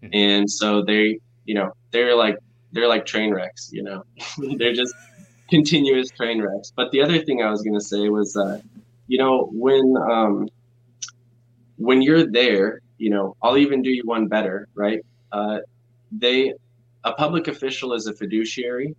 Mhm. 0.02 0.10
And 0.14 0.50
so 0.50 0.82
they, 0.82 1.18
you 1.44 1.54
know, 1.54 1.72
they're 1.90 2.16
like, 2.16 2.38
they're 2.72 2.88
like 2.88 3.04
train 3.04 3.34
wrecks, 3.34 3.68
you 3.74 3.82
know, 3.82 4.04
they're 4.56 4.72
just 4.72 4.94
continuous 5.50 6.10
train 6.12 6.40
wrecks. 6.40 6.72
But 6.74 6.90
the 6.92 7.02
other 7.02 7.18
thing 7.22 7.42
I 7.42 7.50
was 7.50 7.60
going 7.60 7.78
to 7.78 7.84
say 7.84 8.08
was, 8.08 8.34
uh, 8.38 8.58
you 9.08 9.18
know, 9.18 9.50
when, 9.52 9.96
um, 10.10 10.48
when 11.76 12.00
you're 12.00 12.24
there, 12.24 12.80
you 12.98 13.10
know, 13.10 13.36
I'll 13.42 13.56
even 13.58 13.82
do 13.82 13.90
you 13.90 14.02
one 14.04 14.26
better, 14.28 14.68
right? 14.74 15.00
Uh, 15.32 15.58
they, 16.12 16.52
a 17.04 17.12
public 17.12 17.48
official 17.48 17.92
is 17.92 18.06
a 18.06 18.14
fiduciary, 18.14 18.94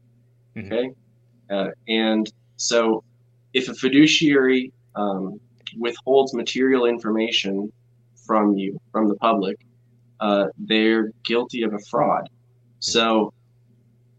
Mhm. 0.55 0.65
okay, 0.65 0.91
uh, 1.49 1.69
and 1.87 2.31
so 2.57 3.03
if 3.53 3.69
a 3.69 3.73
fiduciary 3.73 4.71
um, 4.95 5.39
withholds 5.77 6.33
material 6.33 6.85
information 6.85 7.71
from 8.25 8.53
you, 8.53 8.79
from 8.91 9.07
the 9.07 9.15
public, 9.15 9.57
uh, 10.19 10.47
they're 10.57 11.11
guilty 11.23 11.63
of 11.63 11.73
a 11.73 11.79
fraud. 11.89 12.29
So 12.79 13.33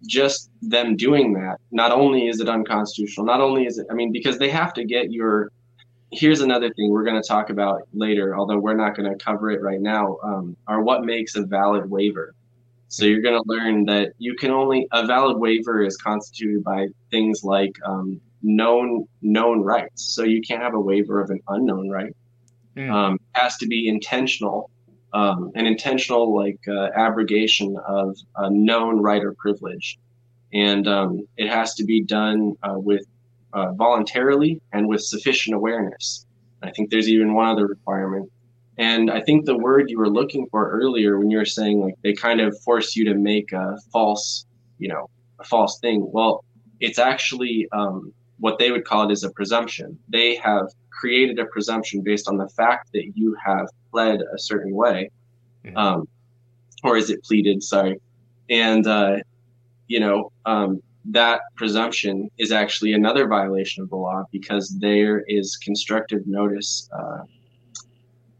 just 0.06 0.50
them 0.62 0.96
doing 0.96 1.32
that, 1.34 1.56
not 1.70 1.90
only 1.92 2.28
is 2.28 2.40
it 2.40 2.48
unconstitutional, 2.48 3.26
not 3.26 3.40
only 3.40 3.66
is 3.66 3.78
it, 3.78 3.86
I 3.90 3.94
mean, 3.94 4.12
because 4.12 4.38
they 4.38 4.50
have 4.50 4.72
to 4.74 4.84
get 4.84 5.10
your 5.10 5.50
here's 6.12 6.40
another 6.40 6.72
thing 6.72 6.90
we're 6.90 7.04
going 7.04 7.20
to 7.20 7.26
talk 7.26 7.50
about 7.50 7.82
later, 7.92 8.36
although 8.36 8.58
we're 8.58 8.76
not 8.76 8.96
going 8.96 9.10
to 9.10 9.22
cover 9.22 9.50
it 9.50 9.62
right 9.62 9.80
now, 9.80 10.18
um, 10.22 10.56
are 10.66 10.82
what 10.82 11.04
makes 11.04 11.36
a 11.36 11.42
valid 11.42 11.90
waiver. 11.90 12.34
So 12.88 13.04
you're 13.04 13.20
going 13.20 13.40
to 13.40 13.48
learn 13.48 13.84
that 13.86 14.12
you 14.18 14.34
can 14.36 14.50
only 14.50 14.86
a 14.92 15.06
valid 15.06 15.38
waiver 15.38 15.82
is 15.84 15.96
constituted 15.96 16.62
by 16.62 16.88
things 17.10 17.42
like 17.42 17.76
um, 17.84 18.20
known 18.42 19.06
known 19.22 19.60
rights. 19.60 20.04
So 20.14 20.22
you 20.22 20.40
can't 20.40 20.62
have 20.62 20.74
a 20.74 20.80
waiver 20.80 21.20
of 21.20 21.30
an 21.30 21.40
unknown 21.48 21.90
right. 21.90 22.14
Mm. 22.76 22.90
Um, 22.90 23.14
it 23.14 23.40
has 23.40 23.56
to 23.58 23.66
be 23.66 23.88
intentional, 23.88 24.70
um, 25.12 25.50
an 25.56 25.66
intentional 25.66 26.34
like 26.34 26.60
uh, 26.68 26.90
abrogation 26.94 27.76
of 27.88 28.16
a 28.36 28.50
known 28.50 29.00
right 29.00 29.22
or 29.24 29.32
privilege, 29.34 29.98
and 30.52 30.86
um, 30.86 31.26
it 31.36 31.48
has 31.48 31.74
to 31.74 31.84
be 31.84 32.02
done 32.02 32.54
uh, 32.62 32.78
with 32.78 33.04
uh, 33.56 33.72
voluntarily 33.72 34.60
and 34.72 34.86
with 34.86 35.02
sufficient 35.02 35.56
awareness. 35.56 36.26
I 36.62 36.70
think 36.70 36.90
there's 36.90 37.08
even 37.08 37.34
one 37.34 37.48
other 37.48 37.66
requirement. 37.66 38.30
And 38.78 39.10
I 39.10 39.22
think 39.22 39.46
the 39.46 39.56
word 39.56 39.88
you 39.88 39.98
were 39.98 40.10
looking 40.10 40.46
for 40.50 40.70
earlier 40.70 41.18
when 41.18 41.30
you 41.30 41.38
were 41.38 41.46
saying 41.46 41.80
like 41.80 41.94
they 42.02 42.12
kind 42.12 42.40
of 42.40 42.54
force 42.60 42.94
you 42.94 43.06
to 43.06 43.14
make 43.14 43.52
a 43.52 43.78
false, 43.90 44.44
you 44.78 44.88
know, 44.88 45.08
a 45.40 45.44
false 45.44 45.78
thing. 45.80 46.06
Well, 46.12 46.44
it's 46.80 46.98
actually 46.98 47.66
um, 47.72 48.12
what 48.38 48.58
they 48.58 48.70
would 48.70 48.84
call 48.84 49.08
it 49.08 49.12
is 49.12 49.24
a 49.24 49.30
presumption. 49.30 49.98
They 50.08 50.36
have 50.36 50.66
created 50.90 51.38
a 51.38 51.46
presumption 51.46 52.02
based 52.02 52.28
on 52.28 52.36
the 52.36 52.48
fact 52.50 52.90
that 52.92 53.12
you 53.14 53.34
have 53.42 53.68
pled 53.90 54.20
a 54.20 54.38
certain 54.38 54.74
way, 54.74 55.10
mm-hmm. 55.64 55.76
um, 55.76 56.08
or 56.84 56.98
is 56.98 57.08
it 57.08 57.24
pleaded? 57.24 57.62
Sorry, 57.62 57.98
and 58.50 58.86
uh, 58.86 59.16
you 59.88 60.00
know 60.00 60.32
um, 60.44 60.82
that 61.10 61.40
presumption 61.56 62.30
is 62.38 62.52
actually 62.52 62.92
another 62.92 63.26
violation 63.28 63.82
of 63.82 63.90
the 63.90 63.96
law 63.96 64.24
because 64.32 64.76
there 64.80 65.22
is 65.28 65.56
constructive 65.56 66.26
notice. 66.26 66.88
Uh, 66.92 67.22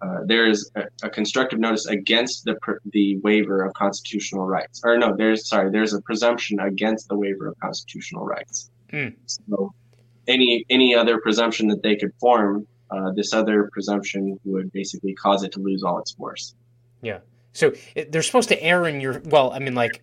uh, 0.02 0.18
there 0.26 0.46
is 0.46 0.70
a, 0.74 0.83
a, 1.02 1.11
constructive 1.11 1.59
notice 1.59 1.87
against 1.87 2.44
the 2.44 2.57
the 2.92 3.18
waiver 3.18 3.64
of 3.64 3.72
constitutional 3.74 4.46
rights. 4.46 4.83
Or 4.85 4.98
no, 4.98 5.16
there's 5.16 5.48
sorry, 5.48 5.70
there's 5.70 5.94
a 5.94 6.02
presumption 6.02 6.61
against 6.61 7.09
the 7.09 7.16
waiver 7.16 7.48
of 7.48 7.59
constitutional 7.61 8.26
rights. 8.26 8.70
Mm. 8.92 9.14
So 9.26 9.72
any 10.29 10.66
any 10.68 10.94
other 10.94 11.18
presumption 11.18 11.68
that 11.68 11.83
they 11.83 11.96
could 11.96 12.12
form, 12.20 12.66
uh, 12.90 13.12
this 13.14 13.33
other 13.33 13.70
presumption 13.72 14.38
would 14.44 14.70
basically 14.72 15.14
cause 15.14 15.44
it 15.44 15.52
to 15.52 15.61
lose 15.61 15.83
all 15.83 15.98
its 15.98 16.12
force. 16.12 16.55
Yeah. 17.00 17.20
So 17.52 17.72
they're 18.11 18.22
supposed 18.22 18.50
to 18.50 18.62
err 18.62 18.87
in 18.87 19.00
your 19.00 19.22
well. 19.24 19.52
I 19.52 19.61
mean, 19.61 19.74
like 19.74 20.02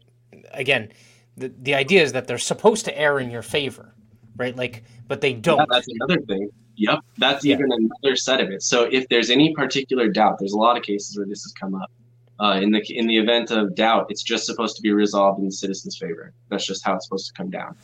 again, 0.53 0.91
the 1.37 1.51
the 1.61 1.73
idea 1.75 2.01
is 2.03 2.13
that 2.13 2.27
they're 2.27 2.37
supposed 2.37 2.85
to 2.85 2.97
err 2.97 3.19
in 3.19 3.31
your 3.31 3.41
favor, 3.41 3.93
right? 4.35 4.55
Like, 4.55 4.83
but 5.07 5.21
they 5.21 5.33
don't. 5.33 5.59
Yeah, 5.59 5.65
that's 5.69 5.87
another 5.87 6.21
thing. 6.21 6.49
Yep, 6.75 6.99
that's 7.17 7.45
yeah. 7.45 7.55
even 7.55 7.71
another 7.71 8.15
set 8.15 8.41
of 8.41 8.49
it. 8.49 8.63
So 8.63 8.83
if 8.91 9.07
there's 9.09 9.29
any 9.29 9.53
particular 9.53 10.09
doubt, 10.09 10.37
there's 10.39 10.53
a 10.53 10.57
lot 10.57 10.77
of 10.77 10.83
cases 10.83 11.17
where 11.17 11.27
this 11.27 11.43
has 11.43 11.53
come 11.53 11.75
up. 11.75 11.91
Uh, 12.39 12.59
in 12.61 12.71
the 12.71 12.81
in 12.89 13.07
the 13.07 13.17
event 13.17 13.51
of 13.51 13.75
doubt, 13.75 14.07
it's 14.09 14.23
just 14.23 14.45
supposed 14.45 14.75
to 14.75 14.81
be 14.81 14.91
resolved 14.91 15.39
in 15.39 15.45
the 15.45 15.51
citizen's 15.51 15.97
favor. 15.97 16.33
That's 16.49 16.65
just 16.65 16.83
how 16.83 16.95
it's 16.95 17.05
supposed 17.05 17.27
to 17.27 17.33
come 17.33 17.49
down. 17.49 17.75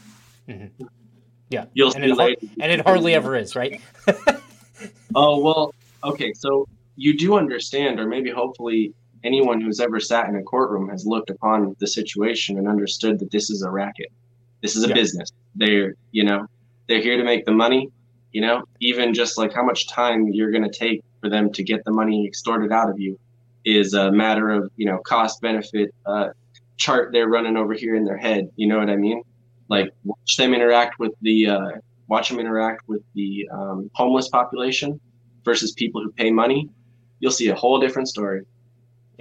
Mm-hmm. 0.47 0.85
Yeah, 1.49 1.65
you'll 1.73 1.93
and, 1.93 2.03
it, 2.03 2.39
and 2.59 2.71
it 2.71 2.81
hardly 2.81 3.13
ever 3.13 3.35
is, 3.35 3.55
right? 3.55 3.79
oh 5.15 5.39
well, 5.39 5.73
okay. 6.03 6.33
So 6.33 6.67
you 6.95 7.17
do 7.17 7.37
understand, 7.37 7.99
or 7.99 8.07
maybe 8.07 8.29
hopefully 8.31 8.93
anyone 9.23 9.61
who's 9.61 9.79
ever 9.79 9.99
sat 9.99 10.27
in 10.29 10.35
a 10.35 10.43
courtroom 10.43 10.89
has 10.89 11.05
looked 11.05 11.29
upon 11.29 11.75
the 11.79 11.87
situation 11.87 12.57
and 12.57 12.67
understood 12.67 13.19
that 13.19 13.31
this 13.31 13.49
is 13.49 13.61
a 13.63 13.69
racket. 13.69 14.11
This 14.61 14.75
is 14.75 14.83
a 14.83 14.89
yeah. 14.89 14.93
business. 14.95 15.31
They're 15.55 15.95
you 16.11 16.23
know 16.23 16.47
they're 16.87 17.01
here 17.01 17.17
to 17.17 17.23
make 17.23 17.45
the 17.45 17.51
money 17.51 17.89
you 18.31 18.41
know 18.41 18.63
even 18.79 19.13
just 19.13 19.37
like 19.37 19.53
how 19.53 19.63
much 19.63 19.87
time 19.87 20.27
you're 20.27 20.51
going 20.51 20.69
to 20.69 20.77
take 20.77 21.03
for 21.21 21.29
them 21.29 21.51
to 21.53 21.63
get 21.63 21.83
the 21.85 21.91
money 21.91 22.25
extorted 22.25 22.71
out 22.71 22.89
of 22.89 22.99
you 22.99 23.17
is 23.65 23.93
a 23.93 24.11
matter 24.11 24.49
of 24.49 24.69
you 24.75 24.85
know 24.85 24.97
cost 24.99 25.41
benefit 25.41 25.93
uh, 26.05 26.29
chart 26.77 27.11
they're 27.11 27.27
running 27.27 27.57
over 27.57 27.73
here 27.73 27.95
in 27.95 28.05
their 28.05 28.17
head 28.17 28.49
you 28.55 28.67
know 28.67 28.77
what 28.77 28.89
i 28.89 28.95
mean 28.95 29.21
like 29.69 29.91
watch 30.03 30.37
them 30.37 30.53
interact 30.53 30.99
with 30.99 31.13
the 31.21 31.47
uh, 31.47 31.71
watch 32.07 32.29
them 32.29 32.39
interact 32.39 32.87
with 32.87 33.01
the 33.13 33.47
um, 33.51 33.89
homeless 33.93 34.29
population 34.29 34.99
versus 35.43 35.71
people 35.73 36.01
who 36.01 36.11
pay 36.13 36.31
money 36.31 36.69
you'll 37.19 37.31
see 37.31 37.49
a 37.49 37.55
whole 37.55 37.79
different 37.79 38.07
story 38.07 38.43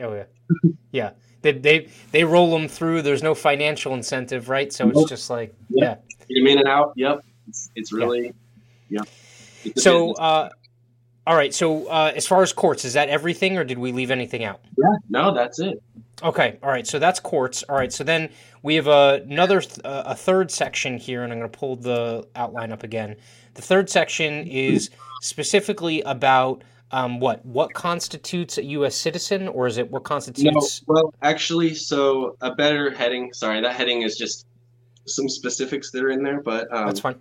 oh 0.00 0.14
yeah 0.14 0.70
yeah 0.92 1.10
they, 1.42 1.52
they 1.52 1.88
they 2.12 2.24
roll 2.24 2.50
them 2.50 2.68
through 2.68 3.02
there's 3.02 3.22
no 3.22 3.34
financial 3.34 3.94
incentive 3.94 4.48
right 4.48 4.72
so 4.72 4.88
it's 4.90 5.04
just 5.08 5.30
like 5.30 5.54
yep. 5.70 6.04
yeah 6.28 6.36
them 6.40 6.46
in 6.46 6.58
and 6.58 6.68
out 6.68 6.92
yep 6.96 7.20
it's, 7.46 7.70
it's 7.74 7.92
really 7.92 8.32
yeah 8.88 9.02
yeah. 9.64 9.72
So, 9.76 10.12
uh, 10.14 10.50
all 11.26 11.36
right. 11.36 11.52
So, 11.52 11.86
uh, 11.88 12.12
as 12.14 12.26
far 12.26 12.42
as 12.42 12.52
courts, 12.52 12.84
is 12.84 12.94
that 12.94 13.08
everything, 13.08 13.58
or 13.58 13.64
did 13.64 13.78
we 13.78 13.92
leave 13.92 14.10
anything 14.10 14.44
out? 14.44 14.60
Yeah. 14.76 14.94
No, 15.08 15.34
that's 15.34 15.60
it. 15.60 15.82
Okay. 16.22 16.58
All 16.62 16.70
right. 16.70 16.86
So 16.86 16.98
that's 16.98 17.20
courts. 17.20 17.62
All 17.68 17.76
right. 17.76 17.92
So 17.92 18.02
then 18.02 18.30
we 18.62 18.74
have 18.74 18.86
another 18.88 19.62
uh, 19.84 20.04
a 20.06 20.14
third 20.14 20.50
section 20.50 20.98
here, 20.98 21.22
and 21.22 21.32
I'm 21.32 21.38
going 21.38 21.50
to 21.50 21.58
pull 21.58 21.76
the 21.76 22.26
outline 22.34 22.72
up 22.72 22.82
again. 22.82 23.16
The 23.54 23.62
third 23.62 23.90
section 23.90 24.46
is 24.46 24.90
specifically 25.22 26.02
about 26.02 26.62
um, 26.90 27.20
what 27.20 27.44
what 27.44 27.72
constitutes 27.74 28.58
a 28.58 28.64
U.S. 28.64 28.94
citizen, 28.94 29.48
or 29.48 29.66
is 29.66 29.78
it 29.78 29.90
what 29.90 30.04
constitutes? 30.04 30.82
No, 30.88 30.94
well, 30.94 31.14
actually, 31.22 31.74
so 31.74 32.36
a 32.40 32.54
better 32.54 32.90
heading. 32.90 33.32
Sorry, 33.32 33.60
that 33.60 33.74
heading 33.74 34.02
is 34.02 34.16
just 34.16 34.46
some 35.06 35.28
specifics 35.28 35.90
that 35.90 36.02
are 36.02 36.10
in 36.10 36.22
there, 36.22 36.40
but 36.40 36.72
um, 36.74 36.86
that's 36.86 37.00
fine. 37.00 37.16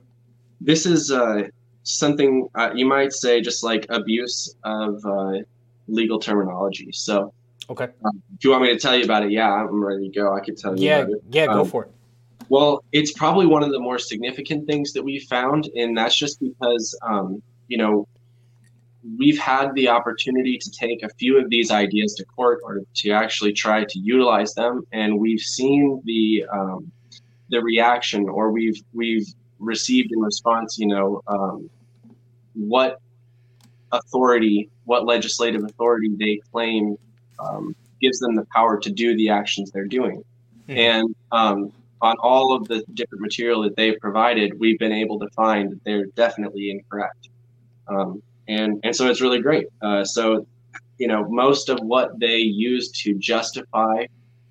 This 0.62 0.86
is 0.86 1.12
uh, 1.12 1.44
something 1.84 2.48
uh, 2.56 2.72
you 2.74 2.86
might 2.86 3.14
say 3.14 3.42
just 3.42 3.64
like 3.64 3.86
abuse 3.90 4.56
of 4.64 5.06
uh, 5.06 5.40
legal 5.88 6.20
terminology. 6.20 6.90
So, 6.94 7.34
okay, 7.70 7.88
um, 8.06 8.22
if 8.38 8.44
you 8.44 8.52
want 8.52 8.64
me 8.64 8.70
to 8.70 8.80
tell 8.80 8.96
you 8.96 9.04
about 9.04 9.24
it, 9.24 9.32
yeah, 9.32 9.52
I'm 9.52 9.84
ready 9.84 10.10
to 10.10 10.20
go. 10.20 10.34
I 10.34 10.40
can 10.40 10.56
tell 10.56 10.78
you. 10.78 10.88
Yeah, 10.88 11.06
yeah, 11.30 11.46
go 11.48 11.62
um, 11.62 11.68
for 11.68 11.86
it. 11.86 11.92
Well, 12.50 12.86
it's 12.94 13.12
probably 13.12 13.46
one 13.46 13.64
of 13.64 13.72
the 13.72 13.80
more 13.80 14.00
significant 14.00 14.66
things 14.66 14.94
that 14.94 15.04
we 15.04 15.20
found, 15.20 15.70
and 15.76 15.98
that's 15.98 16.16
just 16.16 16.40
because 16.40 16.98
um, 17.02 17.42
you 17.68 17.78
know 17.78 18.08
we've 19.18 19.40
had 19.40 19.74
the 19.76 19.88
opportunity 19.88 20.58
to 20.58 20.72
take 20.72 21.04
a 21.04 21.10
few 21.18 21.40
of 21.40 21.50
these 21.50 21.72
ideas 21.72 22.14
to 22.16 22.26
court 22.26 22.60
or 22.64 22.82
to 22.96 23.12
actually 23.12 23.54
try 23.54 23.84
to 23.84 24.00
utilize 24.00 24.54
them, 24.54 24.84
and 24.92 25.20
we've 25.20 25.40
seen 25.40 26.02
the 26.06 26.46
um, 26.52 26.92
the 27.50 27.62
reaction, 27.62 28.28
or 28.28 28.52
we've 28.52 28.82
we've 28.94 29.28
received 29.60 30.12
in 30.12 30.20
response, 30.20 30.78
you 30.78 30.88
know, 30.88 31.22
um, 31.28 31.70
what 32.54 33.00
authority, 33.92 34.70
what 34.86 35.06
legislative 35.06 35.64
authority 35.64 36.10
they 36.20 36.40
claim 36.52 36.96
um, 37.40 37.76
gives 38.02 38.20
them 38.20 38.36
the 38.36 38.46
power 38.54 38.80
to 38.80 38.92
do 38.92 39.16
the 39.16 39.30
actions 39.30 39.72
they're 39.72 39.86
doing. 39.86 40.24
Mm-hmm. 40.68 40.78
And 40.78 41.16
um, 41.32 41.72
on 42.02 42.16
all 42.20 42.54
of 42.54 42.68
the 42.68 42.84
different 42.94 43.22
material 43.22 43.62
that 43.64 43.76
they've 43.76 44.00
provided, 44.00 44.60
we've 44.60 44.78
been 44.78 44.92
able 44.92 45.20
to 45.20 45.30
find 45.30 45.72
that 45.72 45.84
they're 45.84 46.06
definitely 46.08 46.70
incorrect. 46.72 47.30
Um, 47.88 48.22
and, 48.48 48.80
and 48.84 48.96
so 48.96 49.08
it's 49.08 49.22
really 49.22 49.42
great. 49.42 49.68
Uh, 49.82 50.04
so, 50.04 50.46
you 50.98 51.08
know, 51.08 51.28
most 51.30 51.70
of 51.70 51.80
what 51.80 52.20
they 52.20 52.38
use 52.38 52.92
to 52.92 53.14
justify 53.16 54.06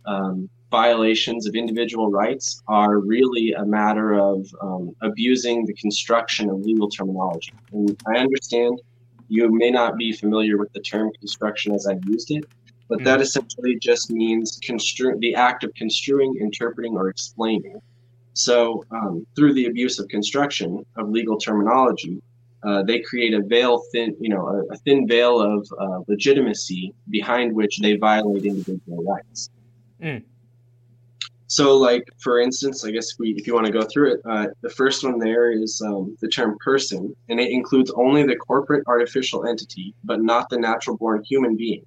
um, 0.06 0.48
violations 0.70 1.46
of 1.46 1.54
individual 1.54 2.11
rights 2.11 2.62
are 2.68 2.98
really 2.98 3.52
a 3.52 3.64
matter 3.64 4.14
of 4.14 4.46
um, 4.61 4.94
abusing 5.02 5.64
the 5.64 5.74
construction 5.74 6.50
of 6.50 6.61
legal 6.61 6.88
terminology. 6.88 7.52
And 7.72 7.96
I 8.06 8.18
understand 8.18 8.80
you 9.28 9.50
may 9.50 9.70
not 9.70 9.96
be 9.96 10.12
familiar 10.12 10.56
with 10.59 10.72
the 10.72 10.80
term 10.80 11.11
construction 11.18 11.74
as 11.74 11.87
I've 11.87 12.04
used 12.04 12.30
it, 12.30 12.44
but 12.88 13.02
that 13.04 13.20
essentially 13.20 13.76
just 13.80 14.11
means 14.11 14.61
construe 14.62 15.18
the 15.18 15.35
act 15.35 15.64
of 15.64 15.74
construing, 15.74 16.37
interpreting, 16.40 16.96
or 16.96 17.09
explaining. 17.09 17.80
So, 18.35 18.85
um, 18.90 19.26
through 19.35 19.54
the 19.54 19.66
abuse 19.66 19.98
of 19.98 20.06
construction 20.09 20.85
of 20.96 21.09
legal 21.09 21.38
terminology, 21.38 22.22
uh, 22.66 22.83
they 22.83 23.00
create 23.00 23.33
a 23.33 23.42
veil 23.42 23.83
thin, 23.92 24.16
you 24.20 24.29
know, 24.29 24.46
a, 24.46 24.74
a 24.74 24.76
thin 24.79 25.07
veil 25.07 25.40
of 25.40 25.66
uh, 25.79 26.00
legitimacy 26.09 26.92
behind 27.11 27.52
which 27.55 27.79
they 27.81 27.96
violate 27.96 28.44
individual 28.44 29.05
rights. 29.05 29.50
Mm. 30.02 30.22
So, 31.48 31.76
like 31.76 32.02
for 32.18 32.40
instance, 32.40 32.85
I 32.85 32.90
guess 32.90 33.18
we, 33.20 33.31
if 33.38 33.46
you 33.46 33.55
want 33.55 33.66
to 33.66 33.72
go 33.72 33.83
through 33.83 34.14
it, 34.14 34.20
uh, 34.29 34.48
the 34.62 34.70
first 34.70 35.05
one 35.05 35.18
there 35.18 35.52
is 35.52 35.81
um, 35.87 36.16
the 36.20 36.29
term 36.29 36.57
person, 36.59 37.14
and 37.29 37.38
it 37.38 37.50
includes 37.50 37.92
only 37.96 38.24
the 38.24 38.35
corporate 38.35 38.83
artificial 38.88 39.46
entity, 39.46 39.94
but 40.02 40.22
not 40.22 40.50
the 40.50 40.59
natural-born 40.59 41.22
human 41.22 41.57
being. 41.57 41.87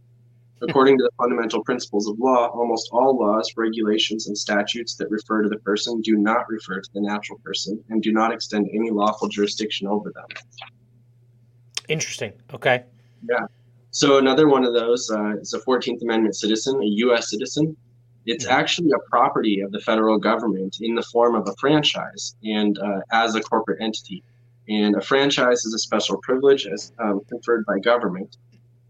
According 0.61 0.97
to 0.97 1.03
the 1.03 1.11
fundamental 1.17 1.63
principles 1.63 2.07
of 2.07 2.19
law, 2.19 2.47
almost 2.47 2.89
all 2.91 3.17
laws, 3.17 3.53
regulations, 3.55 4.27
and 4.27 4.37
statutes 4.37 4.95
that 4.95 5.09
refer 5.09 5.41
to 5.41 5.49
the 5.49 5.59
person 5.59 6.01
do 6.01 6.17
not 6.17 6.49
refer 6.49 6.81
to 6.81 6.89
the 6.93 7.01
natural 7.01 7.39
person 7.39 7.81
and 7.89 8.01
do 8.01 8.11
not 8.11 8.33
extend 8.33 8.67
any 8.73 8.91
lawful 8.91 9.29
jurisdiction 9.29 9.87
over 9.87 10.11
them. 10.11 10.25
Interesting. 11.87 12.33
Okay. 12.53 12.83
Yeah. 13.29 13.45
So 13.91 14.17
another 14.17 14.47
one 14.47 14.65
of 14.65 14.73
those 14.73 15.09
uh, 15.09 15.37
is 15.37 15.53
a 15.53 15.59
14th 15.59 16.01
Amendment 16.01 16.35
citizen, 16.35 16.81
a 16.81 16.85
U.S. 16.85 17.29
citizen, 17.29 17.75
it's 18.25 18.45
actually 18.45 18.91
a 18.91 19.09
property 19.09 19.61
of 19.61 19.71
the 19.71 19.79
federal 19.79 20.19
government 20.19 20.77
in 20.81 20.93
the 20.93 21.01
form 21.01 21.35
of 21.35 21.47
a 21.47 21.55
franchise 21.59 22.35
and 22.43 22.77
uh, 22.77 22.99
as 23.11 23.35
a 23.35 23.41
corporate 23.41 23.81
entity. 23.81 24.23
And 24.67 24.95
a 24.95 25.01
franchise 25.01 25.65
is 25.65 25.73
a 25.73 25.79
special 25.79 26.17
privilege 26.21 26.67
as 26.67 26.91
um, 26.99 27.21
conferred 27.27 27.65
by 27.65 27.79
government. 27.79 28.37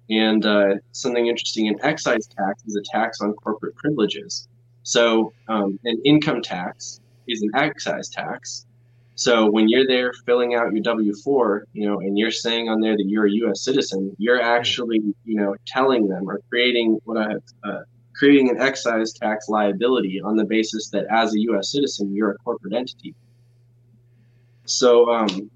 And 0.10 0.46
uh, 0.46 0.76
something 0.92 1.28
interesting 1.28 1.68
an 1.68 1.76
excise 1.84 2.28
tax 2.28 2.66
is 2.66 2.76
a 2.76 2.82
tax 2.82 3.22
on 3.22 3.34
corporate 3.34 3.76
privileges. 3.76 4.48
So 4.84 5.34
um, 5.48 5.80
an 5.84 6.02
income 6.04 6.42
tax 6.42 7.00
is 7.28 7.42
an 7.44 7.52
excise 7.54 8.10
tax. 8.10 8.66
So 9.16 9.52
when 9.52 9.68
you're 9.68 9.86
there 9.86 10.14
filling 10.26 10.56
out 10.56 10.72
your 10.72 10.82
W 10.82 11.14
four, 11.24 11.66
you 11.74 11.88
know, 11.88 12.00
and 12.00 12.18
you're 12.18 12.32
saying 12.32 12.70
on 12.70 12.80
there 12.80 12.96
that 12.96 13.06
you're 13.06 13.28
a 13.28 13.32
U.S. 13.32 13.64
citizen, 13.64 14.16
you're 14.18 14.42
actually, 14.42 15.02
you 15.26 15.36
know, 15.36 15.56
telling 15.68 16.08
them 16.08 16.30
or 16.30 16.40
creating 16.50 17.00
what 17.04 17.18
I 17.18 17.34
uh, 17.68 17.82
creating 18.16 18.50
an 18.50 18.62
excise 18.62 19.14
tax 19.14 19.48
liability 19.50 20.22
on 20.22 20.36
the 20.36 20.46
basis 20.46 20.90
that 20.90 21.06
as 21.12 21.34
a 21.34 21.40
U.S. 21.42 21.72
citizen, 21.72 22.16
you're 22.16 22.32
a 22.32 22.38
corporate 22.38 22.74
entity. 22.74 23.14
So, 24.66 25.10
um, 25.10 25.52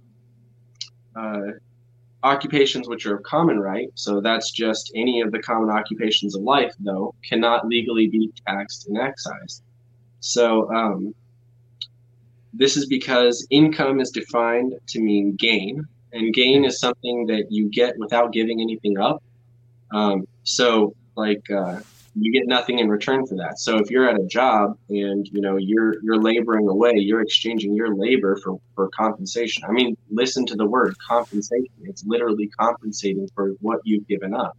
uh, 1.15 1.41
occupations 2.23 2.87
which 2.87 3.05
are 3.05 3.15
of 3.17 3.23
common 3.23 3.59
right, 3.59 3.89
so 3.95 4.21
that's 4.21 4.51
just 4.51 4.91
any 4.95 5.21
of 5.21 5.31
the 5.31 5.39
common 5.39 5.69
occupations 5.69 6.35
of 6.35 6.41
life, 6.41 6.73
though, 6.79 7.13
cannot 7.27 7.67
legally 7.67 8.07
be 8.07 8.31
taxed 8.47 8.87
and 8.87 8.97
excised. 8.97 9.63
So, 10.19 10.73
um, 10.73 11.13
this 12.53 12.77
is 12.77 12.85
because 12.85 13.45
income 13.49 13.99
is 13.99 14.11
defined 14.11 14.73
to 14.87 14.99
mean 14.99 15.35
gain, 15.35 15.85
and 16.13 16.33
gain 16.33 16.63
is 16.65 16.79
something 16.79 17.25
that 17.27 17.51
you 17.51 17.69
get 17.69 17.97
without 17.97 18.31
giving 18.31 18.61
anything 18.61 18.97
up. 18.99 19.21
Um, 19.91 20.27
so, 20.43 20.95
like, 21.15 21.49
uh, 21.51 21.79
you 22.15 22.31
get 22.31 22.47
nothing 22.47 22.79
in 22.79 22.89
return 22.89 23.25
for 23.25 23.35
that. 23.35 23.59
So 23.59 23.77
if 23.77 23.89
you're 23.89 24.07
at 24.07 24.19
a 24.19 24.25
job 24.25 24.77
and 24.89 25.27
you 25.31 25.41
know 25.41 25.57
you're 25.57 25.95
you're 26.03 26.21
laboring 26.21 26.67
away, 26.67 26.93
you're 26.95 27.21
exchanging 27.21 27.73
your 27.73 27.95
labor 27.95 28.37
for 28.37 28.59
for 28.75 28.89
compensation. 28.89 29.63
I 29.67 29.71
mean, 29.71 29.97
listen 30.11 30.45
to 30.47 30.55
the 30.55 30.65
word 30.65 30.95
compensation. 31.07 31.69
It's 31.83 32.03
literally 32.05 32.47
compensating 32.59 33.27
for 33.33 33.53
what 33.61 33.79
you've 33.83 34.07
given 34.07 34.33
up. 34.33 34.57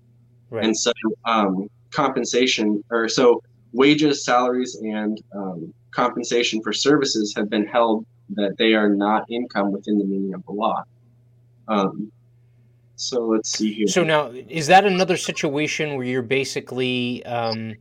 Right. 0.51 0.65
And 0.65 0.77
so 0.77 0.93
um, 1.25 1.69
compensation, 1.91 2.83
or 2.91 3.09
so 3.09 3.43
wages, 3.73 4.25
salaries, 4.25 4.77
and 4.77 5.23
um, 5.35 5.73
compensation 5.93 6.61
for 6.63 6.73
services 6.73 7.35
have 7.37 7.49
been 7.49 7.67
held 7.67 8.05
that 8.31 8.57
they 8.59 8.75
are 8.75 8.89
not 8.89 9.25
income 9.31 9.71
within 9.71 9.99
the 9.99 10.05
meaning 10.05 10.35
of 10.35 10.45
the 10.47 10.53
law. 10.53 10.83
Um, 11.69 12.11
so 13.05 13.27
let's 13.27 13.51
see 13.51 13.73
here. 13.73 13.87
So 13.87 14.03
now, 14.03 14.29
is 14.49 14.67
that 14.69 14.85
another 14.85 15.17
situation 15.17 15.95
where 15.97 16.07
you're 16.07 16.23
basically 16.23 17.25
um, 17.27 17.75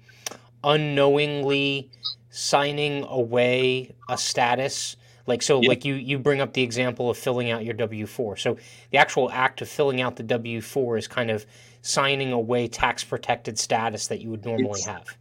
unknowingly 0.64 1.90
signing 2.30 3.06
away 3.06 3.96
a 4.10 4.18
status? 4.18 4.96
Like 5.26 5.42
so, 5.42 5.62
yeah. 5.62 5.70
like 5.70 5.86
you 5.86 5.94
you 5.96 6.20
bring 6.20 6.42
up 6.42 6.54
the 6.54 6.62
example 6.62 7.10
of 7.10 7.18
filling 7.18 7.50
out 7.50 7.64
your 7.64 7.74
W 7.76 8.06
four. 8.06 8.36
So 8.36 8.58
the 8.92 8.98
actual 8.98 9.32
act 9.32 9.62
of 9.62 9.70
filling 9.70 10.02
out 10.02 10.18
the 10.18 10.24
W 10.24 10.60
four 10.60 10.98
is 10.98 11.08
kind 11.08 11.32
of 11.32 11.46
signing 11.82 12.34
away 12.34 12.68
tax 12.68 13.04
protected 13.04 13.58
status 13.58 14.08
that 14.08 14.20
you 14.22 14.30
would 14.30 14.46
normally 14.46 14.72
it's, 14.72 14.86
have. 14.86 15.16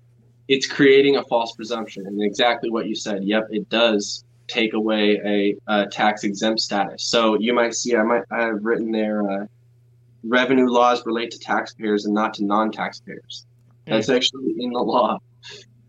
It's 0.48 0.66
creating 0.66 1.16
a 1.16 1.24
false 1.24 1.54
presumption, 1.54 2.06
and 2.06 2.20
exactly 2.20 2.68
what 2.68 2.86
you 2.86 2.96
said. 2.96 3.22
Yep, 3.22 3.48
it 3.50 3.68
does 3.68 4.24
take 4.48 4.74
away 4.74 5.20
a, 5.24 5.56
a 5.72 5.86
tax 5.86 6.24
exempt 6.24 6.60
status. 6.60 7.04
So 7.04 7.38
you 7.38 7.54
might 7.54 7.74
see, 7.74 7.96
I 7.96 8.02
might 8.02 8.22
I 8.30 8.42
have 8.42 8.64
written 8.64 8.90
there. 8.90 9.30
Uh, 9.30 9.46
revenue 10.24 10.68
laws 10.68 11.04
relate 11.06 11.30
to 11.32 11.38
taxpayers 11.38 12.04
and 12.04 12.14
not 12.14 12.34
to 12.34 12.44
non-taxpayers. 12.44 13.46
That's 13.86 14.08
mm. 14.08 14.16
actually 14.16 14.54
in 14.58 14.70
the 14.70 14.78
law. 14.78 15.18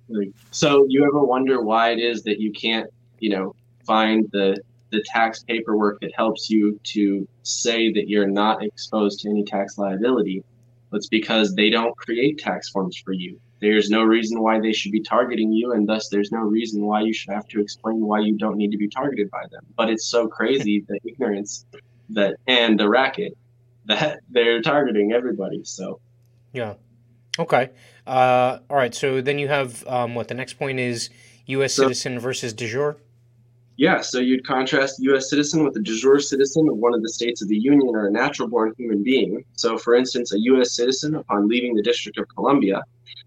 Like, 0.09 0.31
so 0.51 0.85
you 0.89 1.05
ever 1.05 1.23
wonder 1.23 1.61
why 1.61 1.91
it 1.91 1.99
is 1.99 2.23
that 2.23 2.39
you 2.39 2.51
can't, 2.51 2.89
you 3.19 3.29
know, 3.29 3.55
find 3.85 4.29
the 4.31 4.57
the 4.89 5.03
tax 5.07 5.43
paperwork 5.43 5.99
that 6.01 6.11
helps 6.15 6.51
you 6.51 6.79
to 6.83 7.27
say 7.41 7.91
that 7.91 8.07
you're 8.07 8.27
not 8.27 8.63
exposed 8.63 9.21
to 9.21 9.29
any 9.29 9.43
tax 9.43 9.77
liability? 9.77 10.43
It's 10.91 11.07
because 11.07 11.55
they 11.55 11.71
don't 11.71 11.97
create 11.97 12.37
tax 12.37 12.69
forms 12.69 12.95
for 12.97 13.11
you. 13.11 13.39
There's 13.59 13.89
no 13.89 14.03
reason 14.03 14.41
why 14.41 14.59
they 14.59 14.73
should 14.73 14.91
be 14.91 15.01
targeting 15.01 15.51
you, 15.51 15.71
and 15.71 15.87
thus 15.87 16.09
there's 16.09 16.31
no 16.31 16.41
reason 16.41 16.85
why 16.85 17.01
you 17.01 17.13
should 17.13 17.33
have 17.33 17.47
to 17.47 17.61
explain 17.61 18.01
why 18.05 18.19
you 18.19 18.37
don't 18.37 18.57
need 18.57 18.71
to 18.71 18.77
be 18.77 18.87
targeted 18.87 19.31
by 19.31 19.45
them. 19.49 19.65
But 19.75 19.89
it's 19.89 20.05
so 20.05 20.27
crazy 20.27 20.85
the 20.87 20.99
ignorance 21.03 21.65
that 22.09 22.35
and 22.45 22.79
the 22.79 22.87
racket 22.87 23.35
that 23.85 24.19
they're 24.29 24.61
targeting 24.61 25.11
everybody. 25.13 25.63
So, 25.63 25.99
yeah. 26.53 26.75
Okay. 27.39 27.71
Uh, 28.05 28.59
all 28.69 28.77
right. 28.77 28.93
So 28.93 29.21
then 29.21 29.39
you 29.39 29.47
have 29.47 29.85
um, 29.87 30.15
what 30.15 30.27
the 30.27 30.35
next 30.35 30.53
point 30.53 30.79
is 30.79 31.09
U.S. 31.47 31.73
So, 31.73 31.83
citizen 31.83 32.19
versus 32.19 32.53
de 32.53 32.67
jure. 32.67 32.97
Yeah. 33.75 34.01
So 34.01 34.19
you'd 34.19 34.45
contrast 34.45 35.01
U.S. 35.01 35.29
citizen 35.29 35.63
with 35.63 35.75
a 35.75 35.79
de 35.79 35.95
jure 35.95 36.19
citizen 36.19 36.69
of 36.69 36.77
one 36.77 36.93
of 36.93 37.01
the 37.01 37.09
states 37.09 37.41
of 37.41 37.47
the 37.47 37.57
Union 37.57 37.95
or 37.95 38.07
a 38.07 38.11
natural 38.11 38.47
born 38.47 38.73
human 38.77 39.03
being. 39.03 39.43
So, 39.53 39.77
for 39.77 39.95
instance, 39.95 40.31
a 40.31 40.39
U.S. 40.39 40.75
citizen, 40.75 41.15
upon 41.15 41.47
leaving 41.47 41.75
the 41.75 41.81
District 41.81 42.17
of 42.19 42.27
Columbia, 42.35 42.83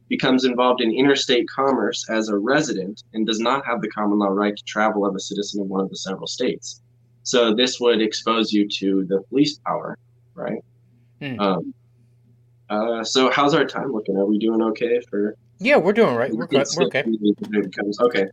becomes 0.08 0.44
involved 0.44 0.80
in 0.80 0.92
interstate 0.92 1.48
commerce 1.48 2.08
as 2.08 2.28
a 2.28 2.38
resident 2.38 3.02
and 3.12 3.26
does 3.26 3.40
not 3.40 3.66
have 3.66 3.80
the 3.82 3.88
common 3.88 4.20
law 4.20 4.28
right 4.28 4.56
to 4.56 4.64
travel 4.64 5.04
of 5.04 5.16
a 5.16 5.20
citizen 5.20 5.60
of 5.60 5.66
one 5.66 5.80
of 5.80 5.90
the 5.90 5.96
several 5.96 6.28
states. 6.28 6.80
So, 7.24 7.52
this 7.52 7.80
would 7.80 8.00
expose 8.00 8.52
you 8.52 8.68
to 8.78 9.04
the 9.04 9.22
police 9.28 9.58
power 9.66 9.98
right? 10.36 10.62
Hmm. 11.20 11.40
Um, 11.40 11.74
uh, 12.68 13.04
so 13.04 13.30
how's 13.30 13.54
our 13.54 13.64
time 13.64 13.92
looking? 13.92 14.16
Are 14.16 14.26
we 14.26 14.38
doing 14.38 14.62
okay 14.62 15.00
for? 15.08 15.36
Yeah, 15.58 15.76
we're 15.76 15.92
doing 15.92 16.14
right. 16.14 16.32
We're, 16.32 16.46
good. 16.46 16.66
we're 16.76 16.86
okay. 16.86 17.04
Okay. 18.00 18.26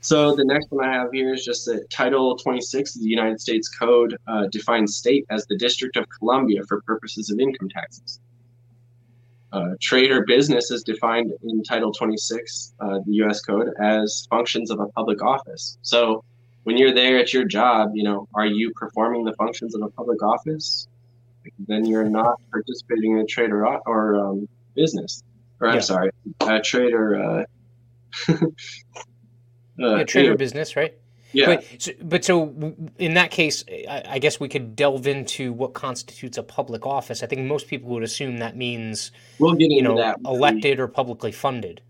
So 0.00 0.36
the 0.36 0.44
next 0.44 0.70
one 0.70 0.84
I 0.84 0.92
have 0.92 1.08
here 1.12 1.34
is 1.34 1.44
just 1.44 1.64
that 1.66 1.88
Title 1.90 2.36
26 2.36 2.96
of 2.96 3.02
the 3.02 3.08
United 3.08 3.40
States 3.40 3.68
Code 3.68 4.16
uh, 4.28 4.46
defines 4.52 4.96
state 4.96 5.24
as 5.30 5.46
the 5.46 5.56
District 5.56 5.96
of 5.96 6.06
Columbia 6.18 6.62
for 6.68 6.80
purposes 6.82 7.30
of 7.30 7.40
income 7.40 7.68
taxes. 7.68 8.20
Uh, 9.52 9.70
trade 9.80 10.10
or 10.10 10.24
business 10.26 10.70
is 10.70 10.82
defined 10.82 11.32
in 11.42 11.62
Title 11.62 11.90
26, 11.92 12.74
uh, 12.78 12.98
the 13.06 13.14
U.S. 13.14 13.40
Code, 13.40 13.70
as 13.80 14.26
functions 14.28 14.70
of 14.70 14.80
a 14.80 14.86
public 14.88 15.22
office. 15.22 15.78
So 15.82 16.22
when 16.64 16.76
you're 16.76 16.94
there 16.94 17.18
at 17.18 17.32
your 17.32 17.44
job, 17.44 17.92
you 17.94 18.02
know, 18.04 18.28
are 18.34 18.46
you 18.46 18.72
performing 18.76 19.24
the 19.24 19.32
functions 19.34 19.74
of 19.74 19.82
a 19.82 19.88
public 19.88 20.22
office? 20.22 20.86
Then 21.66 21.84
you're 21.84 22.08
not 22.08 22.40
participating 22.50 23.12
in 23.12 23.18
a 23.18 23.24
trade 23.24 23.50
or, 23.50 23.66
or 23.86 24.16
um, 24.16 24.48
business. 24.74 25.22
Or 25.60 25.68
I'm 25.68 25.76
yeah. 25.76 25.80
sorry, 25.80 26.10
a 26.40 26.60
trade 26.60 26.92
or 26.92 27.16
uh, 27.16 27.44
uh, 28.32 28.36
yeah, 29.78 30.04
trade 30.04 30.28
or 30.28 30.36
business, 30.36 30.76
right? 30.76 30.94
Yeah. 31.32 31.46
But 31.46 31.64
so, 31.78 31.92
but 32.02 32.24
so 32.24 32.74
in 32.98 33.14
that 33.14 33.30
case, 33.30 33.64
I, 33.88 34.02
I, 34.10 34.18
guess 34.18 34.40
we 34.40 34.48
could 34.48 34.76
delve 34.76 35.06
into 35.06 35.52
what 35.52 35.74
constitutes 35.74 36.38
a 36.38 36.42
public 36.42 36.86
office. 36.86 37.22
I 37.22 37.26
think 37.26 37.42
most 37.42 37.68
people 37.68 37.90
would 37.90 38.02
assume 38.02 38.38
that 38.38 38.56
means 38.56 39.12
we'll 39.38 39.52
get 39.52 39.64
into 39.64 39.74
you 39.74 39.82
know, 39.82 39.96
that. 39.96 40.18
elected 40.24 40.80
or 40.80 40.88
publicly 40.88 41.32
funded. 41.32 41.82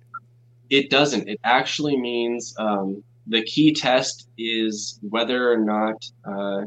It 0.70 0.90
doesn't. 0.90 1.28
It 1.28 1.38
actually 1.44 1.96
means 1.96 2.54
um, 2.58 3.04
the 3.26 3.42
key 3.42 3.72
test 3.72 4.28
is 4.36 4.98
whether 5.08 5.52
or 5.52 5.58
not 5.58 6.04
uh, 6.24 6.62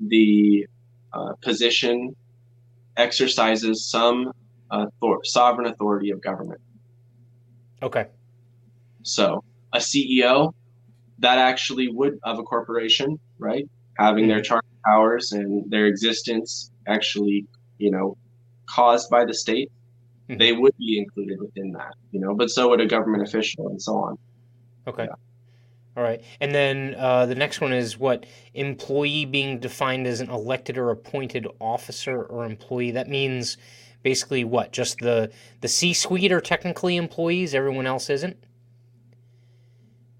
the 0.00 0.66
uh, 1.12 1.32
position 1.40 2.14
exercises 2.98 3.88
some 3.88 4.32
author- 4.70 5.20
sovereign 5.24 5.68
authority 5.68 6.10
of 6.10 6.20
government. 6.20 6.60
Okay. 7.82 8.06
So 9.02 9.42
a 9.72 9.78
CEO 9.78 10.52
that 11.20 11.38
actually 11.38 11.88
would 11.88 12.18
of 12.24 12.38
a 12.38 12.42
corporation, 12.42 13.18
right? 13.38 13.68
Having 13.98 14.24
mm-hmm. 14.24 14.30
their 14.30 14.42
charter 14.42 14.66
powers 14.84 15.32
and 15.32 15.68
their 15.70 15.86
existence 15.86 16.72
actually, 16.86 17.46
you 17.78 17.90
know, 17.90 18.16
caused 18.66 19.10
by 19.10 19.24
the 19.24 19.34
state, 19.34 19.70
mm-hmm. 20.28 20.38
they 20.38 20.52
would 20.52 20.76
be 20.78 20.98
included 20.98 21.40
within 21.40 21.72
that, 21.72 21.94
you 22.12 22.20
know, 22.20 22.34
but 22.34 22.50
so 22.50 22.68
would 22.68 22.80
a 22.80 22.86
government 22.86 23.22
official 23.22 23.68
and 23.68 23.80
so 23.80 23.96
on. 23.96 24.18
Okay. 24.86 25.04
Yeah. 25.04 25.14
All 25.98 26.04
right. 26.04 26.22
And 26.40 26.54
then 26.54 26.94
uh, 26.96 27.26
the 27.26 27.34
next 27.34 27.60
one 27.60 27.72
is 27.72 27.98
what 27.98 28.24
employee 28.54 29.24
being 29.24 29.58
defined 29.58 30.06
as 30.06 30.20
an 30.20 30.30
elected 30.30 30.78
or 30.78 30.90
appointed 30.90 31.48
officer 31.60 32.22
or 32.22 32.44
employee. 32.44 32.92
That 32.92 33.08
means 33.08 33.56
basically 34.04 34.44
what? 34.44 34.70
Just 34.70 35.00
the 35.00 35.32
the 35.60 35.66
C-suite 35.66 36.30
are 36.30 36.40
technically 36.40 36.96
employees. 36.96 37.52
Everyone 37.52 37.84
else 37.84 38.10
isn't. 38.10 38.36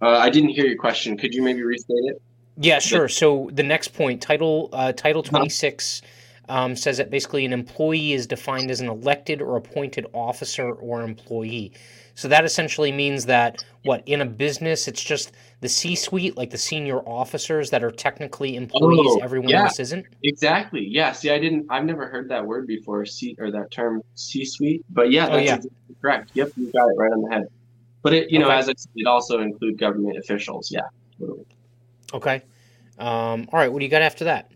Uh, 0.03 0.09
I 0.09 0.31
didn't 0.31 0.49
hear 0.49 0.67
your 0.67 0.79
question. 0.79 1.17
Could 1.17 1.33
you 1.33 1.43
maybe 1.43 1.63
restate 1.63 2.07
it? 2.07 2.21
Yeah, 2.57 2.81
sure. 2.81 3.07
So 3.07 3.49
the 3.53 3.63
next 3.63 3.95
point, 3.95 4.21
title 4.21 4.71
uh, 4.73 4.91
title 4.91 5.23
twenty 5.23 5.49
six. 5.49 6.03
Um, 6.51 6.75
says 6.75 6.97
that 6.97 7.11
basically 7.11 7.45
an 7.45 7.53
employee 7.53 8.15
is 8.15 8.27
defined 8.27 8.71
as 8.71 8.81
an 8.81 8.89
elected 8.89 9.43
or 9.43 9.59
appointed 9.59 10.07
officer 10.15 10.73
or 10.73 11.03
employee. 11.03 11.73
So 12.15 12.27
that 12.27 12.45
essentially 12.45 12.91
means 12.91 13.27
that 13.27 13.63
what 13.85 14.03
in 14.07 14.23
a 14.23 14.25
business 14.25 14.89
it's 14.89 15.05
just 15.05 15.33
the 15.61 15.69
C-suite, 15.69 16.37
like 16.37 16.51
the 16.51 16.59
senior 16.59 17.01
officers 17.01 17.71
that 17.71 17.85
are 17.85 17.91
technically 17.91 18.57
employees. 18.57 19.07
Oh, 19.11 19.21
everyone 19.23 19.51
yeah, 19.51 19.65
else 19.65 19.79
isn't. 19.79 20.07
Exactly. 20.25 20.85
Yeah. 20.85 21.13
See, 21.13 21.31
I 21.31 21.39
didn't. 21.39 21.67
I've 21.69 21.85
never 21.85 22.09
heard 22.09 22.29
that 22.31 22.45
word 22.45 22.67
before. 22.67 23.05
C 23.05 23.37
or 23.39 23.51
that 23.51 23.71
term 23.71 24.03
C-suite. 24.15 24.85
But 24.91 25.13
yeah, 25.13 25.27
oh, 25.27 25.33
that's 25.33 25.37
oh, 25.37 25.45
yeah. 25.45 25.55
Exactly 25.57 25.97
correct. 26.01 26.31
Yep, 26.35 26.53
you 26.57 26.73
got 26.73 26.89
it 26.89 26.95
right 26.97 27.13
on 27.13 27.23
the 27.23 27.31
head. 27.31 27.49
But 28.03 28.15
it, 28.15 28.31
you 28.31 28.39
okay. 28.39 28.49
know, 28.49 28.55
as 28.55 28.69
I 28.69 28.75
said, 28.77 28.91
it 28.97 29.07
also 29.07 29.41
include 29.41 29.79
government 29.79 30.17
officials. 30.17 30.71
Yeah. 30.73 30.89
Totally. 31.21 31.45
Okay. 32.15 32.43
Um, 32.99 33.49
all 33.53 33.61
right. 33.61 33.71
What 33.71 33.81
do 33.81 33.85
you 33.85 33.91
got 33.91 34.03
after 34.03 34.25
that? 34.25 34.51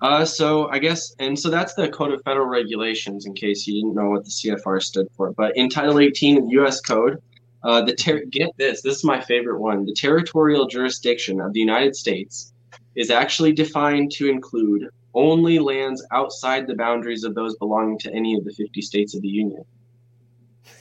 Uh, 0.00 0.24
so 0.24 0.68
I 0.68 0.78
guess, 0.78 1.14
and 1.18 1.38
so 1.38 1.48
that's 1.48 1.74
the 1.74 1.88
Code 1.88 2.12
of 2.12 2.22
Federal 2.22 2.46
Regulations. 2.46 3.26
In 3.26 3.34
case 3.34 3.66
you 3.66 3.74
didn't 3.74 3.94
know 3.94 4.10
what 4.10 4.24
the 4.24 4.30
CFR 4.30 4.82
stood 4.82 5.08
for, 5.16 5.32
but 5.32 5.56
in 5.56 5.68
Title 5.70 6.00
18 6.00 6.38
of 6.38 6.44
the 6.44 6.50
U.S. 6.52 6.80
Code, 6.80 7.22
uh, 7.62 7.82
the 7.82 7.94
ter- 7.94 8.24
get 8.26 8.50
this. 8.58 8.82
This 8.82 8.96
is 8.96 9.04
my 9.04 9.20
favorite 9.20 9.58
one. 9.58 9.86
The 9.86 9.94
territorial 9.94 10.66
jurisdiction 10.66 11.40
of 11.40 11.52
the 11.52 11.60
United 11.60 11.96
States 11.96 12.52
is 12.94 13.10
actually 13.10 13.52
defined 13.52 14.12
to 14.12 14.28
include 14.28 14.88
only 15.14 15.58
lands 15.58 16.06
outside 16.12 16.66
the 16.66 16.74
boundaries 16.74 17.24
of 17.24 17.34
those 17.34 17.56
belonging 17.56 17.98
to 17.98 18.12
any 18.12 18.36
of 18.36 18.44
the 18.44 18.52
50 18.52 18.82
states 18.82 19.14
of 19.14 19.22
the 19.22 19.28
Union. 19.28 19.64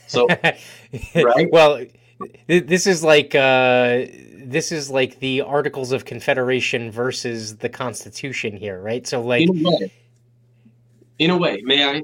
So, 0.08 0.28
right? 1.16 1.50
Well, 1.52 1.86
this 2.48 2.86
is 2.86 3.04
like 3.04 3.34
uh, 3.34 4.06
this 4.46 4.72
is 4.72 4.90
like 4.90 5.20
the 5.20 5.42
Articles 5.42 5.92
of 5.92 6.06
Confederation 6.06 6.92
versus 6.92 7.58
the 7.58 7.70
Constitution 7.70 8.56
here, 8.56 8.82
right? 8.82 9.06
So, 9.06 9.22
like, 9.22 9.50
in 9.50 9.66
a 9.66 9.70
way, 9.70 9.92
in 11.20 11.30
a 11.32 11.38
way 11.38 11.62
may 11.64 11.84
I? 11.84 12.04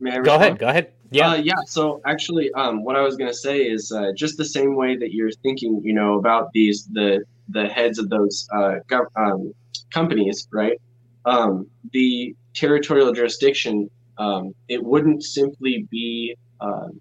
May 0.00 0.16
I? 0.16 0.20
Go 0.20 0.36
ahead. 0.36 0.58
Go 0.58 0.68
ahead. 0.68 0.92
Yeah. 1.10 1.30
Uh, 1.30 1.34
yeah. 1.36 1.54
So 1.66 2.00
actually, 2.04 2.52
um, 2.52 2.84
what 2.84 2.96
I 2.96 3.00
was 3.02 3.16
going 3.16 3.30
to 3.30 3.36
say 3.36 3.62
is 3.62 3.90
uh, 3.90 4.12
just 4.14 4.36
the 4.36 4.44
same 4.44 4.76
way 4.76 4.96
that 4.96 5.12
you're 5.12 5.30
thinking, 5.30 5.80
you 5.82 5.94
know, 5.94 6.18
about 6.18 6.52
these 6.52 6.86
the 6.92 7.24
the 7.48 7.66
heads 7.66 7.98
of 7.98 8.10
those 8.10 8.46
uh, 8.54 8.76
gov- 8.88 9.06
um, 9.16 9.54
companies, 9.90 10.46
right? 10.52 10.78
Um, 11.24 11.66
the 11.92 12.36
territorial 12.54 13.12
jurisdiction, 13.12 13.90
um, 14.18 14.54
it 14.68 14.82
wouldn't 14.84 15.22
simply 15.22 15.86
be 15.90 16.36
um, 16.60 17.00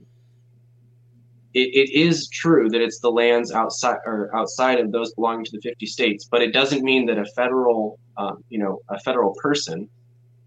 it, 1.53 1.59
it 1.59 1.99
is 1.99 2.27
true 2.29 2.69
that 2.69 2.81
it's 2.81 2.99
the 2.99 3.11
lands 3.11 3.51
outside 3.51 3.97
or 4.05 4.35
outside 4.35 4.79
of 4.79 4.91
those 4.91 5.13
belonging 5.13 5.45
to 5.45 5.51
the 5.51 5.61
50 5.61 5.85
states, 5.85 6.27
but 6.29 6.41
it 6.41 6.53
doesn't 6.53 6.83
mean 6.83 7.05
that 7.07 7.17
a 7.17 7.25
federal, 7.25 7.99
um, 8.17 8.43
you 8.49 8.59
know, 8.59 8.79
a 8.89 8.99
federal 8.99 9.33
person 9.41 9.89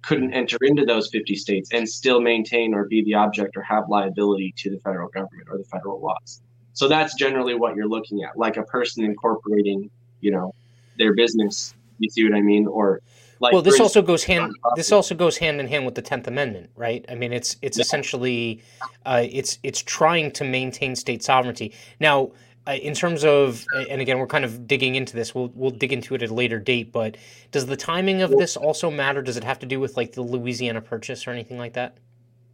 couldn't 0.02 0.32
enter 0.32 0.56
into 0.62 0.84
those 0.84 1.10
50 1.10 1.34
states 1.34 1.70
and 1.72 1.88
still 1.88 2.20
maintain 2.20 2.74
or 2.74 2.86
be 2.86 3.04
the 3.04 3.14
object 3.14 3.56
or 3.56 3.62
have 3.62 3.84
liability 3.88 4.54
to 4.56 4.70
the 4.70 4.78
federal 4.80 5.08
government 5.08 5.48
or 5.50 5.58
the 5.58 5.64
federal 5.64 6.00
laws. 6.00 6.40
So 6.72 6.88
that's 6.88 7.14
generally 7.14 7.54
what 7.54 7.76
you're 7.76 7.88
looking 7.88 8.22
at, 8.22 8.38
like 8.38 8.56
a 8.56 8.62
person 8.62 9.04
incorporating, 9.04 9.90
you 10.20 10.30
know, 10.30 10.54
their 10.96 11.14
business. 11.14 11.74
You 11.98 12.08
see 12.08 12.24
what 12.24 12.34
I 12.34 12.40
mean? 12.40 12.66
Or 12.66 13.02
like, 13.40 13.54
well, 13.54 13.62
this 13.62 13.80
also 13.80 14.02
goes 14.02 14.22
hand. 14.22 14.54
This 14.76 14.92
also 14.92 15.14
goes 15.14 15.38
hand 15.38 15.60
in 15.60 15.66
hand 15.66 15.86
with 15.86 15.94
the 15.94 16.02
Tenth 16.02 16.28
Amendment, 16.28 16.70
right? 16.76 17.04
I 17.08 17.14
mean, 17.14 17.32
it's 17.32 17.56
it's 17.62 17.78
yeah. 17.78 17.82
essentially, 17.82 18.62
uh, 19.06 19.24
it's 19.30 19.58
it's 19.62 19.82
trying 19.82 20.30
to 20.32 20.44
maintain 20.44 20.94
state 20.94 21.22
sovereignty. 21.22 21.72
Now, 22.00 22.32
uh, 22.66 22.72
in 22.72 22.92
terms 22.92 23.24
of, 23.24 23.64
and 23.88 24.02
again, 24.02 24.18
we're 24.18 24.26
kind 24.26 24.44
of 24.44 24.66
digging 24.66 24.94
into 24.94 25.16
this. 25.16 25.34
We'll 25.34 25.50
we'll 25.54 25.70
dig 25.70 25.92
into 25.92 26.14
it 26.14 26.22
at 26.22 26.28
a 26.28 26.34
later 26.34 26.58
date. 26.58 26.92
But 26.92 27.16
does 27.50 27.64
the 27.64 27.76
timing 27.76 28.20
of 28.20 28.30
this 28.30 28.58
also 28.58 28.90
matter? 28.90 29.22
Does 29.22 29.38
it 29.38 29.44
have 29.44 29.58
to 29.60 29.66
do 29.66 29.80
with 29.80 29.96
like 29.96 30.12
the 30.12 30.22
Louisiana 30.22 30.82
Purchase 30.82 31.26
or 31.26 31.30
anything 31.30 31.56
like 31.56 31.72
that? 31.72 31.96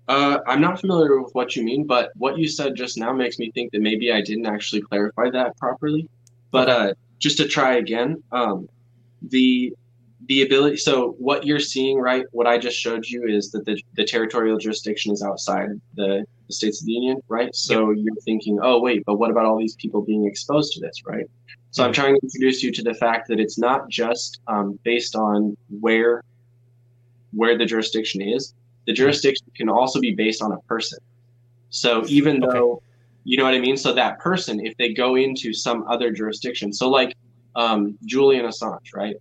Uh, 0.09 0.39
I'm 0.47 0.61
not 0.61 0.81
familiar 0.81 1.21
with 1.21 1.35
what 1.35 1.57
you 1.57 1.65
mean, 1.65 1.85
but 1.85 2.13
what 2.15 2.39
you 2.39 2.47
said 2.47 2.77
just 2.77 2.97
now 2.97 3.13
makes 3.13 3.41
me 3.41 3.51
think 3.51 3.73
that 3.73 3.81
maybe 3.81 4.13
I 4.13 4.21
didn't 4.21 4.47
actually 4.47 4.83
clarify 4.83 5.31
that 5.31 5.57
properly. 5.57 6.09
But 6.53 6.69
uh, 6.69 6.95
just 7.19 7.39
to 7.39 7.49
try 7.49 7.75
again, 7.75 8.23
um, 8.31 8.69
the 9.21 9.75
the 10.29 10.43
ability 10.43 10.77
so 10.77 11.15
what 11.19 11.47
you're 11.47 11.61
seeing 11.61 11.99
right 11.99 12.25
what 12.33 12.47
i 12.47 12.59
just 12.59 12.77
showed 12.77 13.07
you 13.07 13.27
is 13.27 13.51
that 13.51 13.65
the, 13.65 13.81
the 13.95 14.05
territorial 14.05 14.59
jurisdiction 14.59 15.13
is 15.13 15.23
outside 15.23 15.69
the, 15.95 16.25
the 16.47 16.53
states 16.53 16.81
of 16.81 16.87
the 16.87 16.93
union 16.93 17.19
right? 17.29 17.55
So 17.55 17.91
you're 17.91 18.15
thinking 18.25 18.59
oh 18.63 18.81
wait 18.81 19.03
but 19.07 19.17
what 19.17 19.31
about 19.31 19.45
all 19.45 19.59
these 19.59 19.77
people 19.77 20.03
being 20.03 20.27
exposed 20.27 20.73
to 20.75 20.81
this 20.81 21.03
right? 21.05 21.27
So 21.71 21.85
i'm 21.85 21.93
trying 21.93 22.15
to 22.15 22.21
introduce 22.23 22.63
you 22.63 22.73
to 22.73 22.83
the 22.83 22.95
fact 22.95 23.29
that 23.29 23.41
it's 23.41 23.59
not 23.59 23.89
just 23.89 24.41
um, 24.47 24.79
based 24.85 25.15
on 25.17 25.57
where 25.81 26.23
where 27.33 27.59
the 27.59 27.67
jurisdiction 27.67 28.23
is. 28.23 28.55
The 28.87 28.93
jurisdiction 28.93 29.47
can 29.57 29.69
also 29.69 30.01
be 30.01 30.15
based 30.15 30.43
on 30.43 30.53
a 30.53 30.59
person. 30.61 30.99
So 31.69 32.05
even 32.07 32.43
okay. 32.43 32.53
though 32.53 32.83
you 33.25 33.37
know 33.37 33.43
what 33.45 33.55
i 33.55 33.59
mean? 33.59 33.77
So 33.77 33.93
that 33.93 34.21
person 34.21 34.65
if 34.65 34.77
they 34.77 34.93
go 34.93 35.17
into 35.17 35.53
some 35.53 35.85
other 35.89 36.11
jurisdiction 36.11 36.73
so 36.73 36.89
like 36.89 37.15
um, 37.57 37.99
julian 38.05 38.45
assange 38.45 38.95
right 38.95 39.17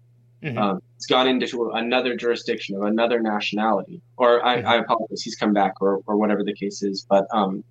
Mm-hmm. 0.45 0.57
Um, 0.59 0.81
it's 0.95 1.07
gone 1.07 1.27
into 1.27 1.71
another 1.71 2.15
jurisdiction 2.15 2.75
of 2.75 2.83
another 2.83 3.19
nationality, 3.19 3.99
or 4.17 4.45
I, 4.45 4.57
mm-hmm. 4.57 4.67
I, 4.67 4.75
apologize, 4.75 5.23
he's 5.23 5.35
come 5.35 5.53
back, 5.53 5.81
or, 5.81 6.01
or 6.05 6.17
whatever 6.17 6.43
the 6.43 6.53
case 6.53 6.83
is. 6.83 7.05
But 7.09 7.25
um, 7.31 7.63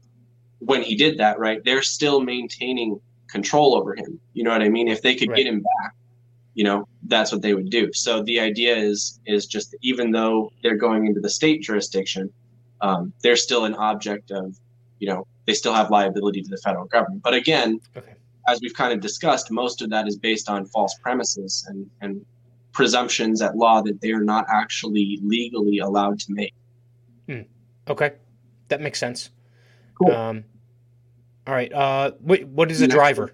when 0.58 0.82
he 0.82 0.96
did 0.96 1.18
that, 1.18 1.38
right, 1.38 1.62
they're 1.64 1.82
still 1.82 2.20
maintaining 2.20 3.00
control 3.28 3.76
over 3.76 3.94
him. 3.94 4.18
You 4.32 4.42
know 4.42 4.50
what 4.50 4.62
I 4.62 4.68
mean? 4.68 4.88
If 4.88 5.02
they 5.02 5.14
could 5.14 5.28
right. 5.28 5.36
get 5.36 5.46
him 5.46 5.60
back, 5.60 5.92
you 6.54 6.64
know, 6.64 6.88
that's 7.06 7.30
what 7.30 7.42
they 7.42 7.54
would 7.54 7.70
do. 7.70 7.92
So 7.92 8.22
the 8.24 8.40
idea 8.40 8.76
is 8.76 9.20
is 9.24 9.46
just 9.46 9.76
even 9.82 10.10
though 10.10 10.50
they're 10.62 10.76
going 10.76 11.06
into 11.06 11.20
the 11.20 11.30
state 11.30 11.62
jurisdiction, 11.62 12.32
um, 12.80 13.12
they're 13.22 13.36
still 13.36 13.66
an 13.66 13.74
object 13.74 14.32
of, 14.32 14.56
you 14.98 15.08
know, 15.08 15.28
they 15.46 15.54
still 15.54 15.74
have 15.74 15.90
liability 15.90 16.42
to 16.42 16.50
the 16.50 16.58
federal 16.58 16.86
government. 16.86 17.22
But 17.22 17.34
again. 17.34 17.80
Okay 17.96 18.14
as 18.46 18.60
we've 18.60 18.74
kind 18.74 18.92
of 18.92 19.00
discussed, 19.00 19.50
most 19.50 19.80
of 19.80 19.90
that 19.90 20.06
is 20.06 20.18
based 20.18 20.50
on 20.50 20.66
false 20.66 20.94
premises 21.02 21.64
and, 21.68 21.88
and 22.02 22.24
presumptions 22.74 23.40
at 23.40 23.56
law 23.56 23.80
that 23.80 24.00
they 24.00 24.10
are 24.10 24.22
not 24.22 24.44
actually 24.48 25.18
legally 25.22 25.78
allowed 25.78 26.18
to 26.20 26.32
make. 26.32 26.52
Hmm. 27.26 27.42
Okay, 27.88 28.12
that 28.68 28.80
makes 28.80 28.98
sense. 28.98 29.30
Cool. 29.94 30.12
Um, 30.12 30.44
all 31.46 31.54
right. 31.54 31.72
Uh, 31.72 32.12
what, 32.20 32.44
what 32.44 32.70
is 32.70 32.80
a 32.80 32.88
driver? 32.88 33.32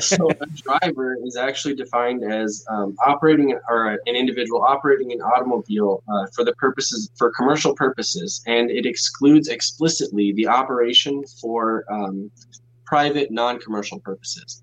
so 0.00 0.28
a 0.40 0.46
driver 0.46 1.16
is 1.24 1.36
actually 1.36 1.74
defined 1.74 2.24
as 2.24 2.64
um, 2.68 2.96
operating 3.06 3.56
or 3.68 3.90
an 3.90 4.16
individual 4.16 4.62
operating 4.62 5.12
an 5.12 5.20
automobile 5.20 6.02
uh, 6.08 6.26
for 6.34 6.44
the 6.44 6.52
purposes 6.54 7.10
for 7.16 7.30
commercial 7.30 7.74
purposes, 7.74 8.42
and 8.46 8.70
it 8.70 8.86
excludes 8.86 9.48
explicitly 9.48 10.32
the 10.32 10.46
operation 10.48 11.22
for 11.40 11.84
um, 11.92 12.30
private 12.86 13.30
non-commercial 13.30 14.00
purposes. 14.00 14.62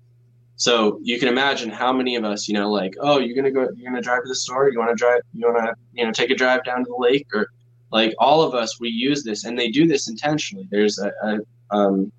So 0.60 1.00
you 1.02 1.18
can 1.18 1.28
imagine 1.28 1.70
how 1.70 1.90
many 1.90 2.16
of 2.16 2.24
us, 2.24 2.46
you 2.46 2.52
know, 2.52 2.70
like, 2.70 2.94
oh, 3.00 3.18
you're 3.18 3.34
gonna 3.34 3.50
go, 3.50 3.66
you're 3.74 3.90
gonna 3.90 4.02
drive 4.02 4.24
to 4.24 4.28
the 4.28 4.34
store. 4.34 4.68
You 4.68 4.78
want 4.78 4.90
to 4.90 4.94
drive, 4.94 5.22
you 5.32 5.50
want 5.50 5.64
to, 5.64 5.74
you 5.94 6.04
know, 6.04 6.12
take 6.12 6.28
a 6.28 6.34
drive 6.34 6.64
down 6.64 6.84
to 6.84 6.84
the 6.84 6.96
lake, 6.98 7.26
or 7.32 7.48
like 7.90 8.14
all 8.18 8.42
of 8.42 8.54
us, 8.54 8.78
we 8.78 8.90
use 8.90 9.24
this, 9.24 9.44
and 9.44 9.58
they 9.58 9.70
do 9.70 9.88
this 9.88 10.06
intentionally. 10.06 10.68
There's 10.70 10.98
a, 10.98 11.10
a 11.22 11.38
um, 11.74 12.12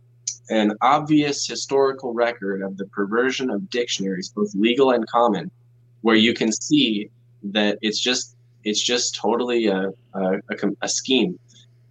an 0.49 0.73
obvious 0.81 1.45
historical 1.45 2.15
record 2.15 2.63
of 2.63 2.77
the 2.77 2.87
perversion 2.87 3.51
of 3.51 3.69
dictionaries, 3.69 4.29
both 4.29 4.55
legal 4.55 4.89
and 4.89 5.05
common, 5.07 5.51
where 6.01 6.15
you 6.15 6.33
can 6.33 6.51
see 6.51 7.11
that 7.43 7.77
it's 7.83 7.99
just 7.99 8.35
it's 8.63 8.81
just 8.81 9.13
totally 9.13 9.67
a, 9.67 9.91
a, 10.15 10.33
a, 10.49 10.55
a 10.81 10.89
scheme 10.89 11.37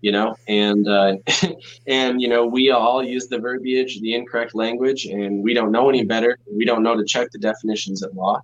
you 0.00 0.12
know 0.12 0.34
and 0.48 0.88
uh, 0.88 1.16
and 1.86 2.20
you 2.20 2.28
know 2.28 2.46
we 2.46 2.70
all 2.70 3.02
use 3.02 3.28
the 3.28 3.38
verbiage 3.38 4.00
the 4.00 4.14
incorrect 4.14 4.54
language 4.54 5.06
and 5.06 5.42
we 5.42 5.54
don't 5.54 5.72
know 5.72 5.88
any 5.88 6.04
better. 6.04 6.38
We 6.52 6.64
don't 6.64 6.82
know 6.82 6.96
to 6.96 7.04
check 7.04 7.30
the 7.30 7.38
definitions 7.38 8.02
at 8.02 8.14
law. 8.14 8.40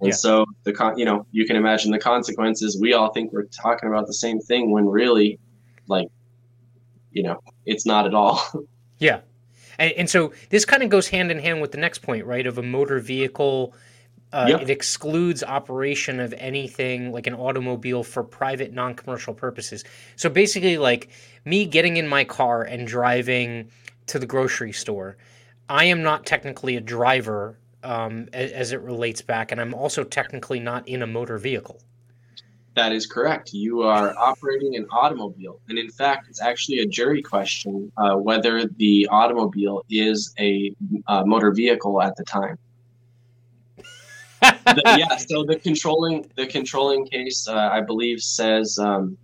And 0.00 0.08
yeah. 0.08 0.14
so 0.14 0.44
the 0.64 0.72
con 0.72 0.98
you 0.98 1.04
know 1.04 1.26
you 1.32 1.46
can 1.46 1.56
imagine 1.56 1.90
the 1.90 1.98
consequences. 1.98 2.78
We 2.80 2.94
all 2.94 3.12
think 3.12 3.32
we're 3.32 3.44
talking 3.44 3.88
about 3.88 4.06
the 4.06 4.14
same 4.14 4.40
thing 4.40 4.70
when 4.70 4.86
really 4.86 5.38
like 5.86 6.08
you 7.12 7.22
know 7.22 7.40
it's 7.66 7.86
not 7.86 8.06
at 8.06 8.14
all. 8.14 8.42
Yeah. 8.98 9.20
And, 9.76 9.92
and 9.94 10.08
so 10.08 10.32
this 10.50 10.64
kind 10.64 10.84
of 10.84 10.88
goes 10.88 11.08
hand 11.08 11.32
in 11.32 11.40
hand 11.40 11.60
with 11.60 11.72
the 11.72 11.78
next 11.78 11.98
point 11.98 12.24
right 12.24 12.46
of 12.46 12.58
a 12.58 12.62
motor 12.62 13.00
vehicle 13.00 13.74
uh, 14.34 14.46
yep. 14.48 14.62
It 14.62 14.70
excludes 14.70 15.44
operation 15.44 16.18
of 16.18 16.34
anything 16.38 17.12
like 17.12 17.28
an 17.28 17.34
automobile 17.34 18.02
for 18.02 18.24
private, 18.24 18.72
non 18.72 18.94
commercial 18.94 19.32
purposes. 19.32 19.84
So 20.16 20.28
basically, 20.28 20.76
like 20.76 21.08
me 21.44 21.66
getting 21.66 21.98
in 21.98 22.08
my 22.08 22.24
car 22.24 22.62
and 22.62 22.84
driving 22.84 23.70
to 24.06 24.18
the 24.18 24.26
grocery 24.26 24.72
store, 24.72 25.16
I 25.68 25.84
am 25.84 26.02
not 26.02 26.26
technically 26.26 26.74
a 26.74 26.80
driver 26.80 27.60
um, 27.84 28.28
as, 28.32 28.50
as, 28.50 28.72
it 28.72 28.80
relates 28.80 29.22
back, 29.22 29.52
and 29.52 29.60
I'm 29.60 29.72
also 29.72 30.02
technically 30.02 30.58
not 30.58 30.88
in 30.88 31.02
a 31.02 31.06
motor 31.06 31.38
vehicle. 31.38 31.80
That 32.74 32.90
is 32.90 33.06
correct. 33.06 33.52
You 33.52 33.82
are 33.82 34.18
operating 34.18 34.74
an 34.74 34.88
automobile. 34.90 35.60
And 35.68 35.78
in 35.78 35.90
fact, 35.90 36.26
it's 36.28 36.42
actually 36.42 36.80
a 36.80 36.86
jury 36.86 37.22
question 37.22 37.92
uh, 37.96 38.16
whether 38.16 38.64
the 38.66 39.06
automobile 39.12 39.84
is 39.88 40.34
a 40.40 40.74
uh, 41.06 41.22
motor 41.24 41.52
vehicle 41.52 42.02
at 42.02 42.16
the 42.16 42.24
time 42.24 42.58
the, 44.66 44.82
yeah. 44.98 45.16
So 45.16 45.44
the 45.44 45.56
controlling 45.56 46.30
the 46.36 46.46
controlling 46.46 47.06
case, 47.06 47.46
uh, 47.48 47.70
I 47.72 47.80
believe, 47.80 48.20
says 48.20 48.78
um, 48.78 49.16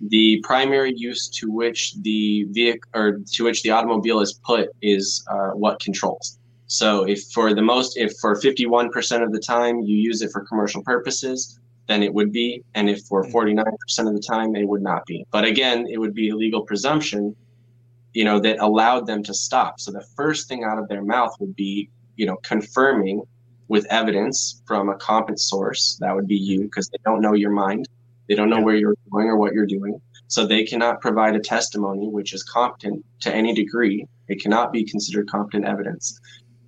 the 0.00 0.40
primary 0.42 0.92
use 0.96 1.28
to 1.28 1.50
which 1.50 1.94
the 2.02 2.44
vehicle 2.50 2.90
or 2.94 3.20
to 3.32 3.44
which 3.44 3.62
the 3.62 3.70
automobile 3.70 4.20
is 4.20 4.32
put 4.44 4.70
is 4.82 5.24
uh, 5.30 5.50
what 5.50 5.80
controls. 5.80 6.38
So 6.66 7.02
if 7.02 7.24
for 7.34 7.52
the 7.52 7.62
most, 7.62 7.96
if 7.96 8.12
for 8.20 8.40
51% 8.40 9.24
of 9.24 9.32
the 9.32 9.40
time 9.40 9.80
you 9.80 9.96
use 9.96 10.22
it 10.22 10.30
for 10.32 10.44
commercial 10.44 10.82
purposes, 10.84 11.58
then 11.88 12.04
it 12.04 12.14
would 12.14 12.30
be, 12.30 12.62
and 12.76 12.88
if 12.88 13.02
for 13.06 13.24
49% 13.24 13.58
of 14.06 14.14
the 14.14 14.24
time 14.24 14.54
it 14.54 14.66
would 14.68 14.80
not 14.80 15.04
be. 15.04 15.26
But 15.32 15.44
again, 15.44 15.88
it 15.90 15.98
would 15.98 16.14
be 16.14 16.30
a 16.30 16.36
legal 16.36 16.62
presumption, 16.64 17.34
you 18.14 18.24
know, 18.24 18.38
that 18.38 18.60
allowed 18.60 19.06
them 19.08 19.24
to 19.24 19.34
stop. 19.34 19.80
So 19.80 19.90
the 19.90 20.06
first 20.14 20.46
thing 20.46 20.62
out 20.62 20.78
of 20.78 20.88
their 20.88 21.02
mouth 21.02 21.34
would 21.40 21.56
be, 21.56 21.90
you 22.14 22.26
know, 22.26 22.36
confirming 22.44 23.22
with 23.70 23.86
evidence 23.88 24.62
from 24.66 24.88
a 24.88 24.96
competent 24.96 25.38
source. 25.38 25.96
That 26.00 26.12
would 26.12 26.26
be 26.26 26.36
you 26.36 26.62
because 26.64 26.88
they 26.88 26.98
don't 27.04 27.22
know 27.22 27.34
your 27.34 27.52
mind. 27.52 27.88
They 28.28 28.34
don't 28.34 28.50
know 28.50 28.58
yeah. 28.58 28.64
where 28.64 28.74
you're 28.74 28.96
going 29.12 29.28
or 29.28 29.36
what 29.36 29.52
you're 29.54 29.64
doing. 29.64 30.00
So 30.26 30.44
they 30.44 30.64
cannot 30.64 31.00
provide 31.00 31.36
a 31.36 31.40
testimony 31.40 32.08
which 32.08 32.34
is 32.34 32.42
competent 32.42 33.04
to 33.20 33.32
any 33.32 33.54
degree. 33.54 34.06
It 34.26 34.42
cannot 34.42 34.72
be 34.72 34.82
considered 34.84 35.30
competent 35.30 35.66
evidence. 35.66 36.20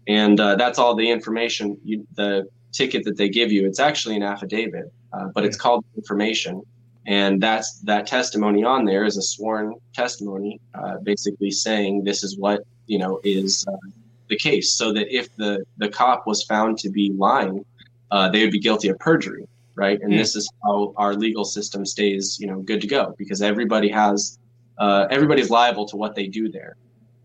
And 0.07 0.38
uh, 0.38 0.55
that's 0.55 0.78
all 0.78 0.94
the 0.94 1.11
information. 1.11 1.76
You, 1.84 2.07
the 2.14 2.48
ticket 2.72 3.05
that 3.05 3.16
they 3.16 3.28
give 3.28 3.50
you, 3.50 3.66
it's 3.66 3.80
actually 3.80 4.14
an 4.14 4.22
affidavit, 4.22 4.92
uh, 5.12 5.26
but 5.34 5.44
it's 5.44 5.57
called 5.57 5.84
information. 5.96 6.62
And 7.09 7.42
that's 7.42 7.80
that 7.80 8.07
testimony 8.07 8.62
on 8.62 8.84
there 8.84 9.05
is 9.05 9.16
a 9.16 9.22
sworn 9.22 9.74
testimony, 9.92 10.61
uh, 10.74 10.98
basically 11.03 11.50
saying 11.50 12.05
this 12.05 12.22
is 12.22 12.38
what 12.38 12.61
you 12.86 12.98
know 12.98 13.20
is 13.24 13.64
uh, 13.66 13.90
the 14.33 14.39
case, 14.51 14.72
so 14.72 14.93
that 14.93 15.07
if 15.14 15.26
the 15.37 15.53
the 15.76 15.89
cop 15.89 16.26
was 16.26 16.43
found 16.45 16.78
to 16.78 16.89
be 16.91 17.12
lying, 17.28 17.64
uh, 18.11 18.28
they 18.30 18.41
would 18.43 18.51
be 18.59 18.59
guilty 18.68 18.89
of 18.89 18.99
perjury, 18.99 19.47
right? 19.74 19.99
And 20.01 20.12
mm. 20.12 20.18
this 20.18 20.35
is 20.35 20.51
how 20.64 20.95
our 20.97 21.14
legal 21.14 21.45
system 21.45 21.85
stays, 21.85 22.39
you 22.41 22.47
know, 22.47 22.61
good 22.61 22.80
to 22.80 22.87
go 22.87 23.14
because 23.18 23.43
everybody 23.43 23.91
has 23.91 24.39
uh, 24.78 25.07
everybody's 25.11 25.51
liable 25.51 25.87
to 25.87 25.97
what 25.97 26.14
they 26.14 26.26
do 26.26 26.51
there, 26.51 26.76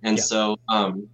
and 0.04 0.18
yeah. 0.18 0.24
so 0.24 0.58
um, 0.68 1.08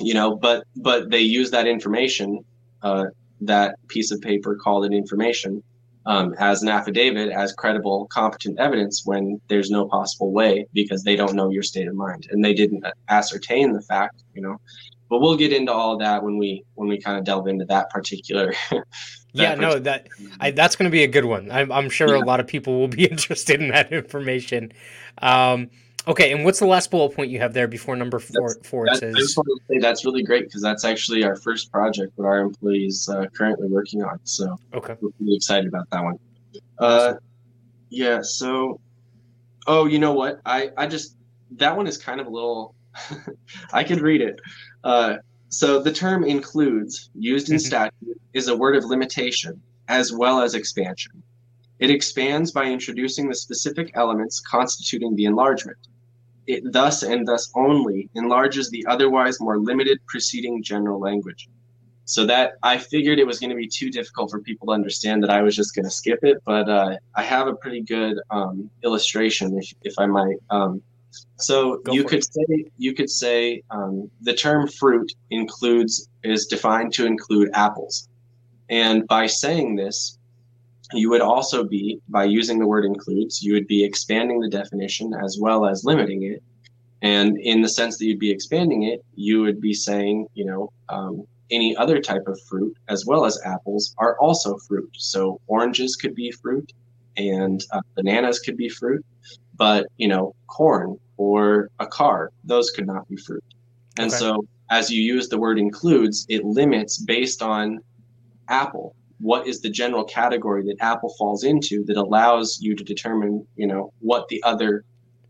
you 0.00 0.14
know, 0.14 0.34
but 0.34 0.64
but 0.76 1.10
they 1.10 1.20
use 1.20 1.50
that 1.52 1.66
information 1.66 2.44
uh, 2.82 3.04
that 3.40 3.76
piece 3.88 4.10
of 4.10 4.20
paper 4.20 4.56
called 4.56 4.84
an 4.84 4.92
information 4.92 5.62
um, 6.06 6.34
as 6.38 6.62
an 6.62 6.68
affidavit 6.68 7.30
as 7.30 7.52
credible, 7.52 8.06
competent 8.06 8.58
evidence 8.58 9.02
when 9.04 9.40
there's 9.48 9.70
no 9.70 9.86
possible 9.86 10.32
way 10.32 10.66
because 10.72 11.02
they 11.02 11.16
don't 11.16 11.34
know 11.34 11.50
your 11.50 11.62
state 11.62 11.88
of 11.88 11.94
mind 11.94 12.26
and 12.30 12.44
they 12.44 12.54
didn't 12.54 12.84
ascertain 13.08 13.72
the 13.72 13.82
fact, 13.82 14.22
you 14.34 14.42
know. 14.42 14.56
But 15.12 15.20
we'll 15.20 15.36
get 15.36 15.52
into 15.52 15.70
all 15.70 15.98
that 15.98 16.22
when 16.22 16.38
we 16.38 16.64
when 16.74 16.88
we 16.88 16.98
kind 16.98 17.18
of 17.18 17.24
delve 17.24 17.46
into 17.46 17.66
that 17.66 17.90
particular. 17.90 18.54
that 18.70 18.84
yeah, 19.34 19.54
particular. 19.54 19.74
no, 19.74 19.78
that 19.80 20.08
I, 20.40 20.52
that's 20.52 20.74
going 20.74 20.90
to 20.90 20.90
be 20.90 21.02
a 21.02 21.06
good 21.06 21.26
one. 21.26 21.50
I'm, 21.50 21.70
I'm 21.70 21.90
sure 21.90 22.16
yeah. 22.16 22.22
a 22.22 22.24
lot 22.24 22.40
of 22.40 22.46
people 22.46 22.80
will 22.80 22.88
be 22.88 23.04
interested 23.10 23.60
in 23.60 23.68
that 23.68 23.92
information. 23.92 24.72
Um, 25.18 25.68
Okay, 26.08 26.32
and 26.32 26.44
what's 26.44 26.58
the 26.58 26.66
last 26.66 26.90
bullet 26.90 27.14
point 27.14 27.30
you 27.30 27.38
have 27.38 27.52
there 27.52 27.68
before 27.68 27.94
number 27.94 28.18
four? 28.18 28.54
That's, 28.54 28.68
four 28.68 28.86
it 28.88 28.96
says. 28.96 29.14
I 29.14 29.18
just 29.20 29.36
want 29.36 29.46
to 29.46 29.60
say 29.68 29.78
that's 29.78 30.04
really 30.04 30.24
great 30.24 30.46
because 30.46 30.62
that's 30.62 30.84
actually 30.84 31.22
our 31.22 31.36
first 31.36 31.70
project 31.70 32.16
that 32.16 32.24
our 32.24 32.40
employees 32.40 33.08
uh, 33.08 33.26
currently 33.32 33.68
working 33.68 34.02
on. 34.02 34.18
So 34.24 34.58
okay, 34.74 34.96
we're 35.00 35.10
really 35.20 35.36
excited 35.36 35.68
about 35.68 35.88
that 35.90 36.02
one. 36.02 36.18
Uh, 36.80 37.14
yeah. 37.88 38.20
So, 38.22 38.80
oh, 39.68 39.86
you 39.86 40.00
know 40.00 40.12
what? 40.12 40.40
I 40.44 40.70
I 40.76 40.88
just 40.88 41.16
that 41.52 41.76
one 41.76 41.86
is 41.86 41.98
kind 41.98 42.20
of 42.20 42.26
a 42.26 42.30
little. 42.30 42.74
I 43.72 43.84
could 43.84 44.00
read 44.00 44.22
it. 44.22 44.40
Uh, 44.84 45.16
so 45.48 45.82
the 45.82 45.92
term 45.92 46.24
includes, 46.24 47.10
used 47.14 47.50
in 47.50 47.56
mm-hmm. 47.56 47.66
statute, 47.66 48.20
is 48.32 48.48
a 48.48 48.56
word 48.56 48.76
of 48.76 48.84
limitation 48.84 49.60
as 49.88 50.12
well 50.12 50.40
as 50.40 50.54
expansion. 50.54 51.22
It 51.78 51.90
expands 51.90 52.52
by 52.52 52.64
introducing 52.66 53.28
the 53.28 53.34
specific 53.34 53.90
elements 53.94 54.40
constituting 54.40 55.16
the 55.16 55.24
enlargement. 55.24 55.78
It 56.46 56.72
thus 56.72 57.02
and 57.02 57.26
thus 57.26 57.50
only 57.54 58.08
enlarges 58.14 58.70
the 58.70 58.84
otherwise 58.88 59.40
more 59.40 59.58
limited 59.58 59.98
preceding 60.06 60.62
general 60.62 61.00
language. 61.00 61.48
So 62.04 62.26
that 62.26 62.54
I 62.62 62.78
figured 62.78 63.18
it 63.18 63.26
was 63.26 63.38
going 63.38 63.50
to 63.50 63.56
be 63.56 63.68
too 63.68 63.90
difficult 63.90 64.30
for 64.30 64.40
people 64.40 64.68
to 64.68 64.72
understand 64.72 65.22
that 65.22 65.30
I 65.30 65.42
was 65.42 65.54
just 65.54 65.74
going 65.74 65.84
to 65.84 65.90
skip 65.90 66.20
it, 66.22 66.38
but 66.44 66.68
uh, 66.68 66.96
I 67.14 67.22
have 67.22 67.46
a 67.46 67.54
pretty 67.54 67.80
good 67.80 68.18
um, 68.30 68.70
illustration, 68.82 69.56
if, 69.58 69.72
if 69.82 69.94
I 69.98 70.06
might. 70.06 70.36
Um, 70.50 70.82
so 71.36 71.78
Go 71.78 71.92
you 71.92 72.04
could 72.04 72.20
it. 72.20 72.32
say 72.32 72.64
you 72.78 72.94
could 72.94 73.10
say 73.10 73.62
um, 73.70 74.10
the 74.20 74.34
term 74.34 74.68
fruit 74.68 75.12
includes 75.30 76.08
is 76.22 76.46
defined 76.46 76.92
to 76.94 77.06
include 77.06 77.50
apples, 77.54 78.08
and 78.68 79.06
by 79.06 79.26
saying 79.26 79.76
this, 79.76 80.18
you 80.94 81.10
would 81.10 81.20
also 81.20 81.64
be, 81.64 82.00
by 82.08 82.24
using 82.24 82.58
the 82.58 82.66
word 82.66 82.84
includes, 82.84 83.42
you 83.42 83.52
would 83.54 83.66
be 83.66 83.84
expanding 83.84 84.40
the 84.40 84.48
definition 84.48 85.12
as 85.24 85.38
well 85.40 85.66
as 85.66 85.84
limiting 85.84 86.24
it. 86.24 86.42
And 87.02 87.38
in 87.38 87.62
the 87.62 87.68
sense 87.68 87.98
that 87.98 88.04
you'd 88.04 88.18
be 88.18 88.30
expanding 88.30 88.84
it, 88.84 89.04
you 89.14 89.42
would 89.42 89.60
be 89.60 89.74
saying, 89.74 90.26
you 90.34 90.44
know, 90.44 90.72
um, 90.88 91.24
any 91.50 91.76
other 91.76 92.00
type 92.00 92.26
of 92.26 92.40
fruit 92.48 92.76
as 92.88 93.04
well 93.06 93.24
as 93.24 93.40
apples 93.44 93.94
are 93.98 94.18
also 94.18 94.56
fruit. 94.68 94.88
So 94.96 95.40
oranges 95.48 95.96
could 95.96 96.14
be 96.14 96.30
fruit 96.30 96.72
and 97.16 97.62
uh, 97.72 97.80
bananas 97.94 98.38
could 98.38 98.56
be 98.56 98.68
fruit, 98.68 99.04
but, 99.62 99.86
you 99.96 100.08
know, 100.08 100.34
corn 100.48 100.98
or 101.18 101.70
a 101.78 101.86
car, 101.86 102.32
those 102.42 102.70
could 102.70 102.84
not 102.84 103.08
be 103.08 103.16
fruit. 103.16 103.44
And 103.96 104.08
okay. 104.10 104.18
so 104.18 104.44
as 104.70 104.90
you 104.90 105.00
use 105.00 105.28
the 105.28 105.38
word 105.38 105.56
includes, 105.56 106.26
it 106.28 106.44
limits 106.44 106.98
based 106.98 107.42
on 107.42 107.78
apple 108.48 108.96
what 109.20 109.46
is 109.46 109.60
the 109.60 109.70
general 109.70 110.02
category 110.02 110.64
that 110.64 110.74
Apple 110.80 111.14
falls 111.16 111.44
into 111.44 111.84
that 111.84 111.96
allows 111.96 112.58
you 112.60 112.74
to 112.74 112.82
determine, 112.82 113.46
you 113.54 113.68
know, 113.68 113.92
what 114.00 114.26
the 114.26 114.42
other 114.42 114.84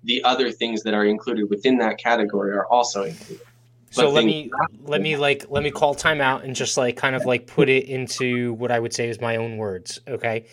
the 0.04 0.24
other 0.24 0.50
things 0.50 0.82
that 0.82 0.94
are 0.94 1.04
included 1.04 1.50
within 1.50 1.76
that 1.76 1.98
category 1.98 2.52
are 2.52 2.66
also 2.68 3.04
included. 3.04 3.46
So 3.90 4.08
let 4.08 4.24
me 4.24 4.50
let 4.84 5.02
me 5.02 5.18
like 5.18 5.44
let 5.50 5.62
me 5.62 5.70
call 5.70 5.94
timeout 5.94 6.42
and 6.42 6.56
just 6.56 6.78
like 6.78 6.96
kind 6.96 7.14
of 7.14 7.26
like 7.26 7.46
put 7.46 7.68
it 7.68 7.84
into 7.84 8.54
what 8.54 8.70
I 8.70 8.80
would 8.80 8.94
say 8.94 9.10
is 9.10 9.20
my 9.20 9.36
own 9.36 9.58
words. 9.58 10.00
Okay. 10.08 10.46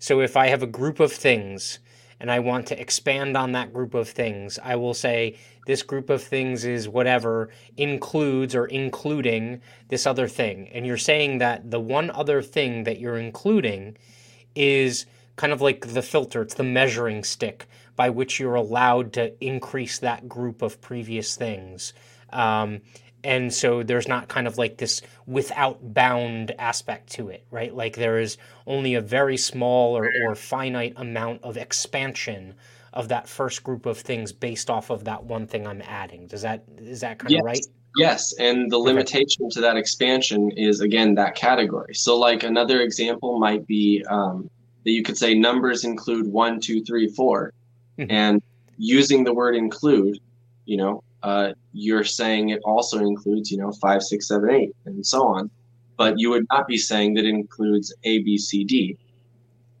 So 0.00 0.20
if 0.20 0.36
I 0.36 0.48
have 0.48 0.64
a 0.64 0.66
group 0.66 0.98
of 0.98 1.12
things 1.12 1.78
and 2.20 2.30
I 2.30 2.38
want 2.40 2.66
to 2.66 2.80
expand 2.80 3.36
on 3.36 3.52
that 3.52 3.72
group 3.72 3.94
of 3.94 4.08
things, 4.08 4.58
I 4.62 4.76
will 4.76 4.94
say 4.94 5.36
this 5.66 5.82
group 5.82 6.10
of 6.10 6.22
things 6.22 6.64
is 6.64 6.88
whatever 6.88 7.48
includes 7.76 8.54
or 8.54 8.66
including 8.66 9.62
this 9.88 10.06
other 10.06 10.28
thing. 10.28 10.68
And 10.68 10.86
you're 10.86 10.98
saying 10.98 11.38
that 11.38 11.70
the 11.70 11.80
one 11.80 12.10
other 12.10 12.42
thing 12.42 12.84
that 12.84 13.00
you're 13.00 13.18
including 13.18 13.96
is 14.54 15.06
kind 15.36 15.52
of 15.52 15.62
like 15.62 15.94
the 15.94 16.02
filter, 16.02 16.42
it's 16.42 16.54
the 16.54 16.62
measuring 16.62 17.24
stick 17.24 17.66
by 17.96 18.10
which 18.10 18.38
you're 18.38 18.54
allowed 18.54 19.12
to 19.14 19.32
increase 19.44 19.98
that 19.98 20.28
group 20.28 20.60
of 20.60 20.80
previous 20.80 21.36
things. 21.36 21.94
Um, 22.32 22.82
and 23.22 23.52
so 23.52 23.82
there's 23.82 24.08
not 24.08 24.28
kind 24.28 24.46
of 24.46 24.58
like 24.58 24.78
this 24.78 25.02
without 25.26 25.94
bound 25.94 26.52
aspect 26.58 27.12
to 27.12 27.28
it 27.28 27.44
right 27.50 27.74
like 27.74 27.96
there 27.96 28.18
is 28.18 28.36
only 28.66 28.94
a 28.94 29.00
very 29.00 29.36
small 29.36 29.96
or, 29.96 30.10
or 30.24 30.34
finite 30.34 30.94
amount 30.96 31.42
of 31.42 31.56
expansion 31.56 32.54
of 32.92 33.08
that 33.08 33.28
first 33.28 33.62
group 33.62 33.86
of 33.86 33.98
things 33.98 34.32
based 34.32 34.68
off 34.68 34.90
of 34.90 35.04
that 35.04 35.24
one 35.24 35.46
thing 35.46 35.66
i'm 35.66 35.82
adding 35.82 36.26
does 36.26 36.42
that 36.42 36.64
is 36.78 37.00
that 37.00 37.18
kind 37.18 37.30
yes. 37.30 37.40
of 37.40 37.44
right 37.44 37.66
yes 37.96 38.32
and 38.38 38.70
the 38.70 38.78
limitation 38.78 39.44
okay. 39.44 39.54
to 39.54 39.60
that 39.60 39.76
expansion 39.76 40.50
is 40.52 40.80
again 40.80 41.14
that 41.14 41.34
category 41.34 41.94
so 41.94 42.18
like 42.18 42.42
another 42.42 42.80
example 42.80 43.38
might 43.38 43.66
be 43.66 44.04
um, 44.08 44.48
that 44.84 44.90
you 44.90 45.02
could 45.02 45.16
say 45.16 45.34
numbers 45.34 45.84
include 45.84 46.26
one 46.26 46.60
two 46.60 46.82
three 46.84 47.08
four, 47.08 47.52
mm-hmm. 47.98 48.10
and 48.10 48.42
using 48.76 49.24
the 49.24 49.34
word 49.34 49.54
include 49.54 50.18
you 50.64 50.76
know 50.76 51.02
uh, 51.22 51.52
you're 51.72 52.04
saying 52.04 52.50
it 52.50 52.60
also 52.64 52.98
includes, 52.98 53.50
you 53.50 53.58
know, 53.58 53.72
five, 53.80 54.02
six, 54.02 54.28
seven, 54.28 54.50
eight, 54.50 54.74
and 54.86 55.04
so 55.04 55.26
on. 55.26 55.50
But 55.96 56.18
you 56.18 56.30
would 56.30 56.46
not 56.50 56.66
be 56.66 56.78
saying 56.78 57.14
that 57.14 57.24
it 57.24 57.28
includes 57.28 57.94
A, 58.04 58.22
B, 58.22 58.38
C, 58.38 58.64
D. 58.64 58.96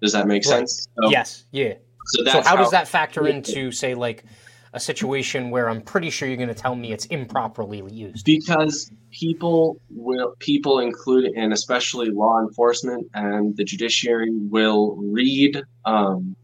Does 0.02 0.12
that 0.12 0.26
make 0.26 0.44
right. 0.46 0.58
sense? 0.58 0.88
So, 1.02 1.10
yes. 1.10 1.44
Yeah. 1.50 1.74
So, 2.06 2.24
so 2.24 2.30
how, 2.30 2.42
how, 2.42 2.56
does 2.56 2.70
that 2.70 2.88
factor 2.88 3.26
into, 3.26 3.70
say, 3.70 3.94
like 3.94 4.24
a 4.72 4.80
situation 4.80 5.50
where 5.50 5.68
I'm 5.68 5.80
pretty 5.80 6.10
sure 6.10 6.28
you're 6.28 6.36
going 6.36 6.48
to 6.48 6.54
tell 6.54 6.76
me 6.76 6.92
it's 6.92 7.06
improperly 7.06 7.82
used? 7.90 8.24
Because 8.24 8.90
people 9.10 9.78
will, 9.90 10.34
people 10.38 10.80
include, 10.80 11.32
and 11.36 11.52
especially 11.52 12.10
law 12.10 12.40
enforcement 12.40 13.06
and 13.14 13.56
the 13.56 13.64
judiciary 13.64 14.30
will 14.30 14.96
read 14.96 15.62
um, 15.84 16.36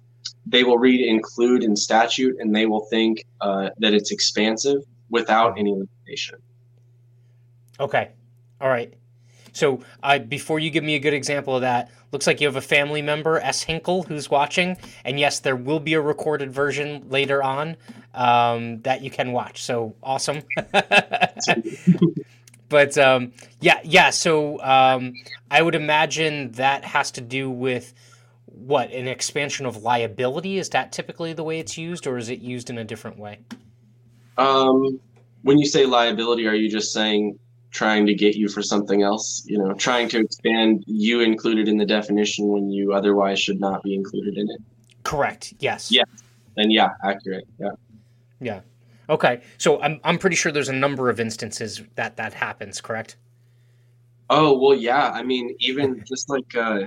they 0.47 0.65
will 0.65 0.79
read 0.79 1.01
include 1.01 1.63
in 1.63 1.77
statute 1.77 2.37
and 2.39 2.55
they 2.55 2.67
will 2.67 2.87
think 2.87 3.25
uh, 3.41 3.71
that 3.79 3.95
it's 3.95 4.11
expansive 4.11 4.83
without 5.11 5.59
any 5.59 5.73
limitation. 5.73 6.39
Okay. 7.79 8.11
All 8.61 8.69
right. 8.69 8.95
So, 9.53 9.81
uh, 10.03 10.19
before 10.19 10.59
you 10.59 10.71
give 10.71 10.85
me 10.85 10.97
a 10.97 10.99
good 10.99 11.15
example 11.15 11.55
of 11.55 11.63
that, 11.63 11.91
looks 12.13 12.27
like 12.27 12.43
you 12.43 12.47
have 12.47 12.57
a 12.57 12.61
family 12.61 13.01
member, 13.01 13.41
S. 13.41 13.63
Hinkle, 13.63 14.03
who's 14.03 14.29
watching. 14.29 14.77
And 15.03 15.19
yes, 15.19 15.41
there 15.41 15.57
will 15.57 15.81
be 15.81 15.95
a 15.95 16.01
recorded 16.01 16.53
version 16.53 17.07
later 17.09 17.43
on 17.43 17.77
um, 18.13 18.83
that 18.83 19.01
you 19.01 19.11
can 19.11 19.33
watch. 19.33 19.63
So, 19.63 19.95
awesome. 20.03 20.43
but 22.69 22.99
um, 22.99 23.33
yeah, 23.61 23.81
yeah. 23.83 24.11
So, 24.11 24.61
um, 24.61 25.15
I 25.51 25.63
would 25.63 25.75
imagine 25.75 26.53
that 26.53 26.85
has 26.85 27.11
to 27.13 27.23
do 27.23 27.51
with 27.51 27.95
what 28.67 28.91
an 28.91 29.07
expansion 29.07 29.65
of 29.65 29.83
liability? 29.83 30.59
Is 30.59 30.69
that 30.71 30.91
typically 30.91 31.33
the 31.33 31.45
way 31.45 31.61
it's 31.61 31.79
used 31.79 32.07
or 32.07 32.19
is 32.19 32.29
it 32.29 32.41
used 32.41 32.69
in 32.69 32.79
a 32.79 32.85
different 32.85 33.19
way? 33.19 33.39
Um, 34.39 35.01
when 35.43 35.59
you 35.59 35.67
say 35.67 35.87
liability 35.87 36.47
are 36.47 36.55
you 36.55 36.69
just 36.69 36.93
saying 36.93 37.39
trying 37.71 38.07
to 38.07 38.15
get 38.15 38.35
you 38.35 38.49
for 38.49 38.63
something 38.63 39.03
else? 39.03 39.45
You 39.47 39.59
know 39.59 39.73
trying 39.75 40.09
to 40.11 40.19
expand 40.19 40.85
you 40.87 41.21
included 41.21 41.69
in 41.69 41.77
the 41.77 41.87
definition 41.87 42.49
when 42.49 42.71
you 42.71 42.93
otherwise 42.93 43.39
should 43.39 43.61
not 43.61 43.83
be 43.83 43.95
included 43.95 44.37
in 44.37 44.51
it? 44.51 44.61
Correct 45.05 45.55
yes. 45.61 45.93
Yeah 45.93 46.03
and 46.57 46.73
yeah 46.73 46.91
accurate 47.05 47.47
yeah. 47.59 47.71
Yeah. 48.41 48.61
Okay 49.09 49.41
so 49.59 49.81
i'm, 49.81 50.01
I'm 50.03 50.19
pretty 50.19 50.37
sure 50.37 50.51
there's 50.51 50.69
a 50.69 50.75
number 50.75 51.09
of 51.09 51.21
instances 51.21 51.83
that 51.95 52.17
that 52.17 52.35
happens 52.35 52.81
correct? 52.81 53.17
Oh 54.29 54.59
well 54.59 54.75
yeah 54.75 55.11
i 55.11 55.23
mean 55.23 55.55
even 55.61 56.03
just 56.05 56.29
like 56.29 56.57
uh 56.57 56.81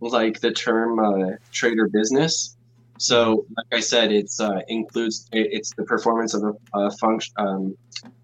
like 0.00 0.40
the 0.40 0.52
term 0.52 0.98
uh, 0.98 1.36
trade 1.52 1.78
or 1.78 1.88
business. 1.88 2.56
So, 2.98 3.46
like 3.56 3.66
I 3.72 3.80
said, 3.80 4.12
it's 4.12 4.40
uh, 4.40 4.60
includes 4.68 5.28
it's 5.32 5.72
the 5.74 5.84
performance 5.84 6.34
of 6.34 6.42
a, 6.44 6.78
a 6.78 6.90
function 6.98 7.32
um, 7.38 7.76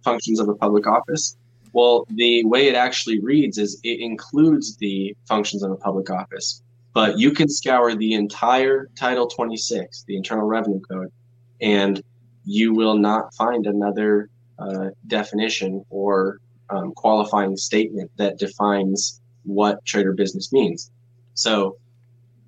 functions 0.02 0.40
of 0.40 0.48
a 0.48 0.54
public 0.54 0.86
office, 0.86 1.36
Well, 1.72 2.06
the 2.10 2.44
way 2.44 2.68
it 2.68 2.74
actually 2.74 3.20
reads 3.20 3.58
is 3.58 3.80
it 3.82 4.00
includes 4.00 4.76
the 4.76 5.16
functions 5.28 5.62
of 5.62 5.72
a 5.72 5.76
public 5.76 6.10
office, 6.10 6.62
but 6.94 7.18
you 7.18 7.32
can 7.32 7.48
scour 7.48 7.94
the 7.94 8.14
entire 8.14 8.88
Title 8.96 9.26
26, 9.26 10.04
the 10.04 10.16
Internal 10.16 10.46
Revenue 10.46 10.80
Code, 10.80 11.12
and 11.60 12.02
you 12.44 12.72
will 12.72 12.96
not 12.96 13.34
find 13.34 13.66
another 13.66 14.30
uh, 14.58 14.88
definition 15.06 15.84
or 15.90 16.38
um, 16.70 16.92
qualifying 16.92 17.56
statement 17.56 18.10
that 18.16 18.38
defines 18.38 19.20
what 19.44 19.84
trade 19.84 20.06
or 20.06 20.12
business 20.12 20.52
means. 20.52 20.90
So 21.36 21.76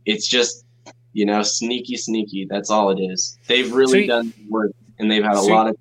it's 0.07 0.26
just, 0.26 0.64
you 1.12 1.24
know, 1.24 1.43
sneaky, 1.43 1.97
sneaky. 1.97 2.47
That's 2.51 2.70
all 2.70 2.91
it 2.91 3.01
is. 3.01 3.39
They've 3.47 3.72
really 3.72 4.07
so 4.07 4.22
done 4.22 4.32
work 4.49 4.72
and 4.99 5.11
they've 5.11 5.22
had 5.22 5.34
a 5.34 5.43
so 5.43 5.47
lot 5.47 5.68
of. 5.68 5.76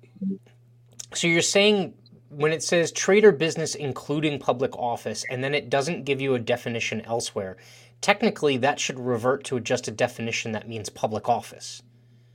So 1.14 1.26
you're 1.26 1.42
saying 1.42 1.94
when 2.28 2.52
it 2.52 2.62
says 2.62 2.92
trade 2.92 3.24
or 3.24 3.32
business 3.32 3.74
including 3.74 4.38
public 4.38 4.76
office 4.76 5.24
and 5.30 5.42
then 5.42 5.54
it 5.54 5.70
doesn't 5.70 6.04
give 6.04 6.20
you 6.20 6.34
a 6.34 6.38
definition 6.38 7.00
elsewhere, 7.02 7.56
technically 8.00 8.58
that 8.58 8.78
should 8.78 9.00
revert 9.00 9.44
to 9.44 9.58
just 9.58 9.88
a 9.88 9.90
definition 9.90 10.52
that 10.52 10.68
means 10.68 10.88
public 10.88 11.28
office. 11.28 11.82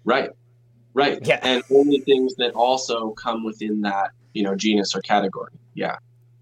Right. 0.04 0.32
Right. 0.96 1.26
Yeah. 1.26 1.40
And 1.44 1.64
only 1.72 2.00
things 2.00 2.36
that 2.36 2.52
also 2.54 3.12
come 3.12 3.44
within 3.44 3.82
that, 3.82 4.12
you 4.34 4.44
know, 4.44 4.56
genus 4.56 4.96
or 4.96 5.02
category. 5.02 5.52
Yeah. 5.74 5.98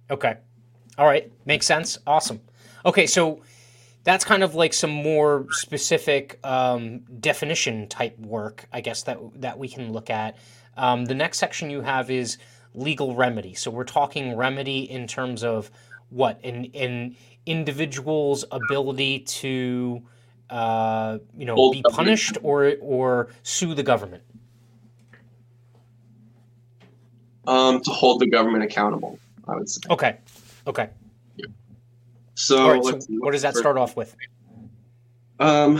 Okay. 0.09 0.35
All 0.97 1.05
right. 1.05 1.31
Makes 1.45 1.67
sense. 1.67 1.97
Awesome. 2.07 2.41
Okay. 2.85 3.07
So 3.07 3.41
that's 4.03 4.25
kind 4.25 4.43
of 4.43 4.55
like 4.55 4.73
some 4.73 4.89
more 4.89 5.45
specific 5.51 6.39
um, 6.43 6.99
definition 7.19 7.87
type 7.87 8.17
work, 8.19 8.65
I 8.71 8.81
guess, 8.81 9.03
that, 9.03 9.19
that 9.41 9.59
we 9.59 9.67
can 9.67 9.91
look 9.91 10.09
at. 10.09 10.37
Um, 10.75 11.05
the 11.05 11.13
next 11.13 11.37
section 11.37 11.69
you 11.69 11.81
have 11.81 12.09
is 12.09 12.37
legal 12.73 13.15
remedy. 13.15 13.53
So 13.53 13.69
we're 13.69 13.83
talking 13.83 14.35
remedy 14.35 14.89
in 14.89 15.05
terms 15.07 15.43
of 15.43 15.69
what? 16.09 16.39
In, 16.43 16.65
in 16.65 17.15
individual's 17.45 18.45
ability 18.51 19.19
to, 19.19 20.01
uh, 20.49 21.19
you 21.37 21.45
know, 21.45 21.71
be 21.71 21.83
punished 21.91 22.37
or, 22.41 22.73
or 22.81 23.29
sue 23.43 23.73
the 23.75 23.83
government. 23.83 24.23
Um, 27.47 27.81
to 27.81 27.91
hold 27.91 28.21
the 28.21 28.27
government 28.27 28.63
accountable, 28.63 29.19
I 29.47 29.55
would 29.55 29.69
say. 29.69 29.81
Okay. 29.89 30.17
Okay. 30.65 30.89
So, 32.41 32.71
right, 32.71 32.83
so 32.83 32.99
what 33.19 33.33
does 33.33 33.43
that 33.43 33.55
start 33.55 33.77
off 33.77 33.95
with? 33.95 34.15
Um, 35.39 35.79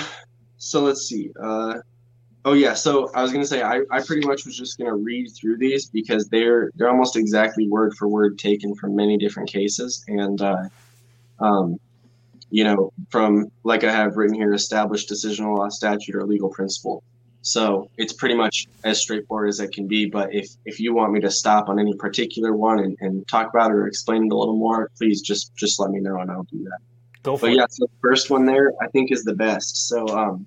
so 0.57 0.81
let's 0.83 1.07
see. 1.07 1.31
Uh, 1.41 1.79
oh 2.45 2.53
yeah. 2.53 2.75
So 2.75 3.09
I 3.15 3.23
was 3.23 3.31
gonna 3.31 3.47
say 3.47 3.63
I, 3.63 3.81
I 3.89 3.99
pretty 4.01 4.27
much 4.27 4.45
was 4.45 4.55
just 4.55 4.77
gonna 4.77 4.95
read 4.95 5.31
through 5.31 5.57
these 5.57 5.87
because 5.87 6.29
they're 6.29 6.69
they're 6.75 6.89
almost 6.89 7.15
exactly 7.15 7.67
word 7.67 7.95
for 7.95 8.07
word 8.07 8.37
taken 8.37 8.75
from 8.75 8.95
many 8.95 9.17
different 9.17 9.49
cases 9.49 10.05
and 10.07 10.39
uh, 10.39 10.63
um, 11.39 11.79
you 12.51 12.63
know 12.63 12.93
from 13.09 13.51
like 13.63 13.83
I 13.83 13.91
have 13.91 14.15
written 14.15 14.35
here 14.35 14.53
established 14.53 15.09
decisional 15.09 15.57
law 15.57 15.69
statute 15.69 16.13
or 16.13 16.27
legal 16.27 16.49
principle. 16.49 17.03
So 17.41 17.89
it's 17.97 18.13
pretty 18.13 18.35
much 18.35 18.67
as 18.83 19.01
straightforward 19.01 19.49
as 19.49 19.59
it 19.59 19.71
can 19.71 19.87
be. 19.87 20.05
But 20.05 20.33
if, 20.33 20.49
if 20.65 20.79
you 20.79 20.93
want 20.93 21.11
me 21.11 21.19
to 21.21 21.31
stop 21.31 21.69
on 21.69 21.79
any 21.79 21.95
particular 21.95 22.53
one 22.53 22.79
and, 22.79 22.97
and 23.01 23.27
talk 23.27 23.49
about 23.49 23.71
it 23.71 23.75
or 23.75 23.87
explain 23.87 24.25
it 24.25 24.31
a 24.31 24.37
little 24.37 24.57
more, 24.57 24.91
please 24.97 25.21
just 25.21 25.55
just 25.55 25.79
let 25.79 25.89
me 25.89 25.99
know 25.99 26.19
and 26.19 26.29
I'll 26.29 26.43
do 26.43 26.63
that. 26.63 26.77
Go 27.23 27.37
for 27.37 27.47
but 27.47 27.53
it. 27.53 27.57
yeah, 27.57 27.65
so 27.69 27.85
the 27.85 27.91
first 28.01 28.29
one 28.29 28.45
there 28.45 28.73
I 28.81 28.87
think 28.87 29.11
is 29.11 29.23
the 29.23 29.35
best. 29.35 29.87
So 29.87 30.07
um, 30.07 30.45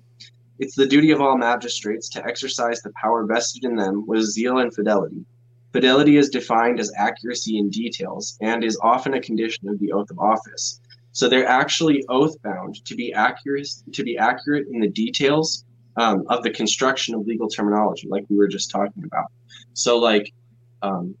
it's 0.59 0.75
the 0.75 0.87
duty 0.87 1.11
of 1.11 1.19
all 1.19 1.37
magistrates 1.37 2.07
to 2.09 2.25
exercise 2.25 2.81
the 2.81 2.93
power 3.01 3.25
vested 3.25 3.65
in 3.65 3.75
them 3.75 4.05
with 4.07 4.23
zeal 4.23 4.59
and 4.59 4.73
fidelity. 4.73 5.25
Fidelity 5.73 6.15
is 6.15 6.29
defined 6.29 6.79
as 6.79 6.93
accuracy 6.95 7.57
in 7.57 7.69
details 7.69 8.37
and 8.39 8.63
is 8.63 8.79
often 8.81 9.15
a 9.15 9.21
condition 9.21 9.67
of 9.67 9.77
the 9.79 9.91
oath 9.91 10.09
of 10.09 10.19
office. 10.19 10.79
So 11.11 11.27
they're 11.27 11.47
actually 11.47 12.05
oath 12.07 12.41
bound 12.41 12.85
to 12.85 12.95
be 12.95 13.11
accurate 13.13 13.67
to 13.91 14.03
be 14.03 14.17
accurate 14.17 14.67
in 14.71 14.79
the 14.79 14.87
details 14.87 15.64
um, 15.97 16.23
of 16.27 16.43
the 16.43 16.49
construction 16.49 17.15
of 17.15 17.25
legal 17.25 17.47
terminology, 17.47 18.07
like 18.07 18.25
we 18.29 18.37
were 18.37 18.47
just 18.47 18.71
talking 18.71 19.03
about. 19.03 19.31
So, 19.73 19.97
like, 19.97 20.33
um, 20.81 21.15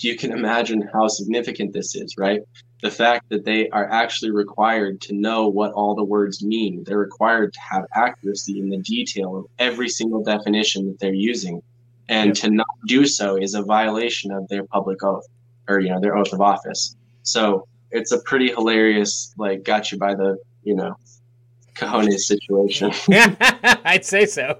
you 0.00 0.16
can 0.16 0.32
imagine 0.32 0.88
how 0.92 1.08
significant 1.08 1.72
this 1.72 1.94
is, 1.94 2.16
right? 2.18 2.40
The 2.82 2.90
fact 2.90 3.28
that 3.28 3.44
they 3.44 3.68
are 3.70 3.88
actually 3.90 4.32
required 4.32 5.00
to 5.02 5.14
know 5.14 5.48
what 5.48 5.72
all 5.72 5.94
the 5.94 6.04
words 6.04 6.44
mean. 6.44 6.82
They're 6.84 6.98
required 6.98 7.52
to 7.52 7.60
have 7.60 7.84
accuracy 7.94 8.58
in 8.58 8.68
the 8.70 8.78
detail 8.78 9.36
of 9.36 9.46
every 9.58 9.88
single 9.88 10.22
definition 10.22 10.86
that 10.88 10.98
they're 10.98 11.14
using. 11.14 11.62
And 12.08 12.28
yep. 12.28 12.36
to 12.36 12.50
not 12.50 12.66
do 12.86 13.06
so 13.06 13.36
is 13.36 13.54
a 13.54 13.62
violation 13.62 14.32
of 14.32 14.48
their 14.48 14.64
public 14.64 15.02
oath 15.04 15.26
or, 15.68 15.78
you 15.78 15.90
know, 15.90 16.00
their 16.00 16.16
oath 16.16 16.32
of 16.32 16.40
office. 16.40 16.96
So 17.22 17.68
it's 17.92 18.10
a 18.10 18.20
pretty 18.22 18.48
hilarious, 18.48 19.32
like, 19.38 19.62
got 19.62 19.92
you 19.92 19.98
by 19.98 20.14
the, 20.14 20.36
you 20.64 20.74
know, 20.74 20.96
cojones 21.74 22.20
situation. 22.20 22.92
I'd 23.84 24.04
say 24.04 24.26
so. 24.26 24.58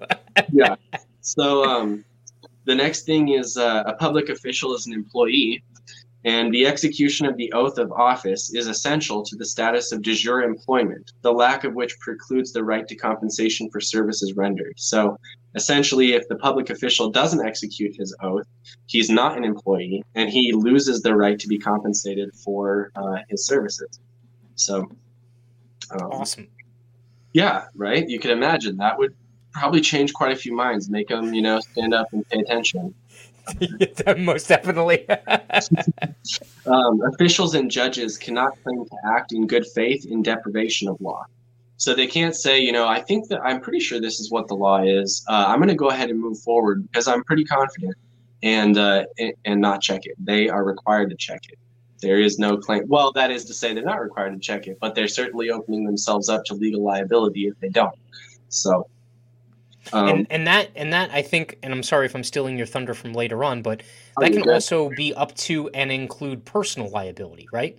yeah. 0.52 0.76
So 1.20 1.64
um, 1.64 2.04
the 2.64 2.74
next 2.74 3.02
thing 3.04 3.30
is 3.30 3.56
uh, 3.56 3.84
a 3.86 3.94
public 3.94 4.28
official 4.28 4.74
is 4.74 4.86
an 4.86 4.92
employee, 4.92 5.62
and 6.24 6.52
the 6.52 6.66
execution 6.66 7.26
of 7.26 7.36
the 7.36 7.52
oath 7.52 7.78
of 7.78 7.90
office 7.92 8.54
is 8.54 8.68
essential 8.68 9.24
to 9.24 9.36
the 9.36 9.44
status 9.44 9.90
of 9.90 10.02
de 10.02 10.14
jure 10.14 10.42
employment, 10.42 11.12
the 11.22 11.32
lack 11.32 11.64
of 11.64 11.74
which 11.74 11.98
precludes 11.98 12.52
the 12.52 12.62
right 12.62 12.86
to 12.86 12.94
compensation 12.94 13.68
for 13.70 13.80
services 13.80 14.34
rendered. 14.34 14.74
So 14.76 15.18
essentially, 15.56 16.12
if 16.12 16.28
the 16.28 16.36
public 16.36 16.70
official 16.70 17.10
doesn't 17.10 17.44
execute 17.44 17.96
his 17.96 18.14
oath, 18.22 18.46
he's 18.86 19.10
not 19.10 19.36
an 19.36 19.44
employee, 19.44 20.04
and 20.14 20.30
he 20.30 20.52
loses 20.52 21.02
the 21.02 21.14
right 21.14 21.38
to 21.40 21.48
be 21.48 21.58
compensated 21.58 22.32
for 22.34 22.92
uh, 22.94 23.18
his 23.28 23.46
services. 23.46 23.98
So 24.54 24.88
um, 25.90 26.12
awesome. 26.12 26.46
Yeah, 27.32 27.64
right. 27.74 28.08
You 28.08 28.18
can 28.18 28.30
imagine 28.30 28.76
that 28.78 28.98
would 28.98 29.14
probably 29.52 29.80
change 29.80 30.12
quite 30.12 30.32
a 30.32 30.36
few 30.36 30.54
minds, 30.54 30.88
make 30.88 31.08
them, 31.08 31.34
you 31.34 31.42
know, 31.42 31.60
stand 31.60 31.94
up 31.94 32.08
and 32.12 32.28
pay 32.28 32.40
attention. 32.40 32.94
Most 34.18 34.48
definitely. 34.48 35.08
um, 36.66 37.00
officials 37.12 37.54
and 37.54 37.70
judges 37.70 38.16
cannot 38.18 38.52
claim 38.62 38.84
to 38.84 38.96
act 39.04 39.32
in 39.32 39.46
good 39.46 39.66
faith 39.66 40.06
in 40.06 40.22
deprivation 40.22 40.88
of 40.88 41.00
law. 41.00 41.24
So 41.76 41.94
they 41.94 42.06
can't 42.06 42.36
say, 42.36 42.60
you 42.60 42.70
know, 42.70 42.86
I 42.86 43.00
think 43.00 43.28
that 43.28 43.40
I'm 43.42 43.60
pretty 43.60 43.80
sure 43.80 44.00
this 44.00 44.20
is 44.20 44.30
what 44.30 44.46
the 44.46 44.54
law 44.54 44.82
is. 44.82 45.24
Uh, 45.28 45.46
I'm 45.48 45.58
going 45.58 45.68
to 45.68 45.74
go 45.74 45.90
ahead 45.90 46.10
and 46.10 46.20
move 46.20 46.38
forward 46.38 46.86
because 46.86 47.08
I'm 47.08 47.24
pretty 47.24 47.44
confident, 47.44 47.96
and 48.42 48.78
uh, 48.78 49.04
and 49.44 49.60
not 49.60 49.82
check 49.82 50.02
it. 50.04 50.14
They 50.18 50.48
are 50.48 50.62
required 50.62 51.10
to 51.10 51.16
check 51.16 51.40
it. 51.48 51.58
There 52.02 52.18
is 52.18 52.38
no 52.38 52.56
claim. 52.56 52.84
Well, 52.88 53.12
that 53.12 53.30
is 53.30 53.44
to 53.46 53.54
say, 53.54 53.72
they're 53.72 53.84
not 53.84 54.02
required 54.02 54.32
to 54.32 54.38
check 54.38 54.66
it, 54.66 54.78
but 54.80 54.94
they're 54.94 55.08
certainly 55.08 55.50
opening 55.50 55.84
themselves 55.84 56.28
up 56.28 56.44
to 56.46 56.54
legal 56.54 56.82
liability 56.82 57.46
if 57.46 57.58
they 57.60 57.68
don't. 57.68 57.94
So, 58.48 58.88
um, 59.92 60.08
and, 60.08 60.26
and 60.30 60.46
that 60.46 60.70
and 60.74 60.92
that 60.92 61.10
I 61.12 61.22
think, 61.22 61.58
and 61.62 61.72
I'm 61.72 61.82
sorry 61.82 62.06
if 62.06 62.14
I'm 62.14 62.24
stealing 62.24 62.58
your 62.58 62.66
thunder 62.66 62.92
from 62.92 63.12
later 63.12 63.44
on, 63.44 63.62
but 63.62 63.82
that 64.18 64.32
can 64.32 64.48
also 64.50 64.90
be 64.90 65.14
up 65.14 65.34
to 65.36 65.68
and 65.70 65.90
include 65.90 66.44
personal 66.44 66.90
liability, 66.90 67.48
right? 67.52 67.78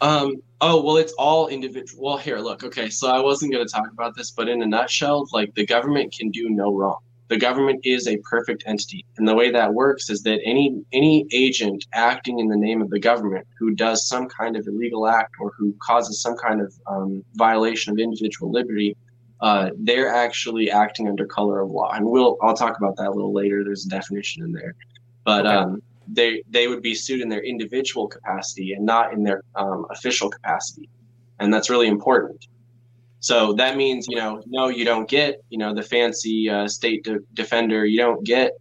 Um. 0.00 0.42
Oh 0.60 0.82
well, 0.82 0.96
it's 0.96 1.12
all 1.12 1.48
individual. 1.48 2.04
Well, 2.04 2.16
here, 2.16 2.38
look. 2.38 2.64
Okay, 2.64 2.88
so 2.88 3.08
I 3.08 3.20
wasn't 3.20 3.52
going 3.52 3.64
to 3.64 3.72
talk 3.72 3.90
about 3.92 4.16
this, 4.16 4.30
but 4.30 4.48
in 4.48 4.62
a 4.62 4.66
nutshell, 4.66 5.28
like 5.32 5.54
the 5.54 5.66
government 5.66 6.12
can 6.12 6.30
do 6.30 6.48
no 6.50 6.74
wrong 6.74 6.98
the 7.28 7.36
government 7.36 7.80
is 7.84 8.08
a 8.08 8.16
perfect 8.18 8.64
entity. 8.66 9.04
And 9.18 9.28
the 9.28 9.34
way 9.34 9.50
that 9.50 9.74
works 9.74 10.10
is 10.10 10.22
that 10.22 10.40
any 10.44 10.82
any 10.92 11.26
agent 11.32 11.84
acting 11.92 12.38
in 12.38 12.48
the 12.48 12.56
name 12.56 12.80
of 12.82 12.90
the 12.90 12.98
government 12.98 13.46
who 13.58 13.74
does 13.74 14.08
some 14.08 14.28
kind 14.28 14.56
of 14.56 14.66
illegal 14.66 15.06
act 15.06 15.34
or 15.40 15.52
who 15.56 15.74
causes 15.82 16.20
some 16.20 16.36
kind 16.36 16.60
of 16.60 16.72
um, 16.86 17.22
violation 17.34 17.92
of 17.92 17.98
individual 17.98 18.50
liberty 18.50 18.96
uh, 19.40 19.70
they're 19.78 20.12
actually 20.12 20.70
acting 20.70 21.08
under 21.08 21.24
color 21.24 21.60
of 21.60 21.70
law. 21.70 21.92
And 21.92 22.04
we'll 22.04 22.36
i'll 22.42 22.56
talk 22.56 22.76
about 22.76 22.96
that 22.96 23.08
a 23.08 23.12
little 23.12 23.32
later. 23.32 23.62
There's 23.64 23.86
a 23.86 23.88
definition 23.88 24.44
in 24.44 24.52
there. 24.52 24.74
But 25.24 25.46
okay. 25.46 25.54
um, 25.54 25.82
they 26.08 26.42
they 26.48 26.66
would 26.68 26.82
be 26.82 26.94
sued 26.94 27.20
in 27.20 27.28
their 27.28 27.44
individual 27.44 28.08
capacity 28.08 28.72
and 28.72 28.84
not 28.84 29.12
in 29.12 29.22
their 29.22 29.42
um, 29.54 29.86
official 29.90 30.28
capacity. 30.28 30.88
And 31.38 31.54
that's 31.54 31.70
really 31.70 31.86
important 31.86 32.48
so 33.20 33.52
that 33.54 33.76
means, 33.76 34.06
you 34.08 34.16
know, 34.16 34.42
no, 34.46 34.68
you 34.68 34.84
don't 34.84 35.08
get, 35.08 35.42
you 35.50 35.58
know, 35.58 35.74
the 35.74 35.82
fancy 35.82 36.48
uh, 36.48 36.68
state 36.68 37.04
de- 37.04 37.18
defender. 37.34 37.84
You 37.84 37.98
don't 37.98 38.24
get, 38.24 38.52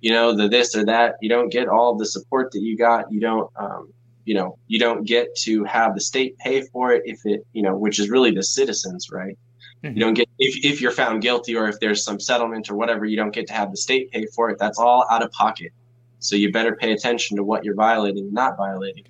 you 0.00 0.10
know, 0.10 0.34
the 0.34 0.48
this 0.48 0.74
or 0.74 0.84
that. 0.86 1.16
You 1.20 1.28
don't 1.28 1.50
get 1.50 1.68
all 1.68 1.94
the 1.96 2.06
support 2.06 2.50
that 2.52 2.60
you 2.60 2.76
got. 2.76 3.10
You 3.12 3.20
don't, 3.20 3.50
um, 3.56 3.92
you 4.24 4.34
know, 4.34 4.58
you 4.68 4.78
don't 4.78 5.04
get 5.04 5.34
to 5.36 5.64
have 5.64 5.94
the 5.94 6.00
state 6.00 6.36
pay 6.38 6.62
for 6.62 6.92
it 6.92 7.02
if 7.04 7.20
it, 7.24 7.46
you 7.52 7.62
know, 7.62 7.76
which 7.76 7.98
is 7.98 8.08
really 8.08 8.30
the 8.30 8.42
citizens, 8.42 9.10
right? 9.10 9.36
Mm-hmm. 9.84 9.96
You 9.96 10.00
don't 10.00 10.14
get 10.14 10.28
if 10.38 10.64
if 10.64 10.80
you're 10.80 10.90
found 10.90 11.20
guilty 11.20 11.54
or 11.54 11.68
if 11.68 11.78
there's 11.80 12.02
some 12.02 12.18
settlement 12.18 12.70
or 12.70 12.76
whatever. 12.76 13.04
You 13.04 13.16
don't 13.16 13.34
get 13.34 13.46
to 13.48 13.52
have 13.52 13.70
the 13.70 13.76
state 13.76 14.10
pay 14.10 14.26
for 14.34 14.48
it. 14.50 14.58
That's 14.58 14.78
all 14.78 15.06
out 15.10 15.22
of 15.22 15.30
pocket. 15.32 15.72
So 16.20 16.34
you 16.34 16.50
better 16.50 16.74
pay 16.74 16.92
attention 16.92 17.36
to 17.36 17.44
what 17.44 17.64
you're 17.64 17.74
violating, 17.74 18.32
not 18.32 18.56
violating. 18.56 19.04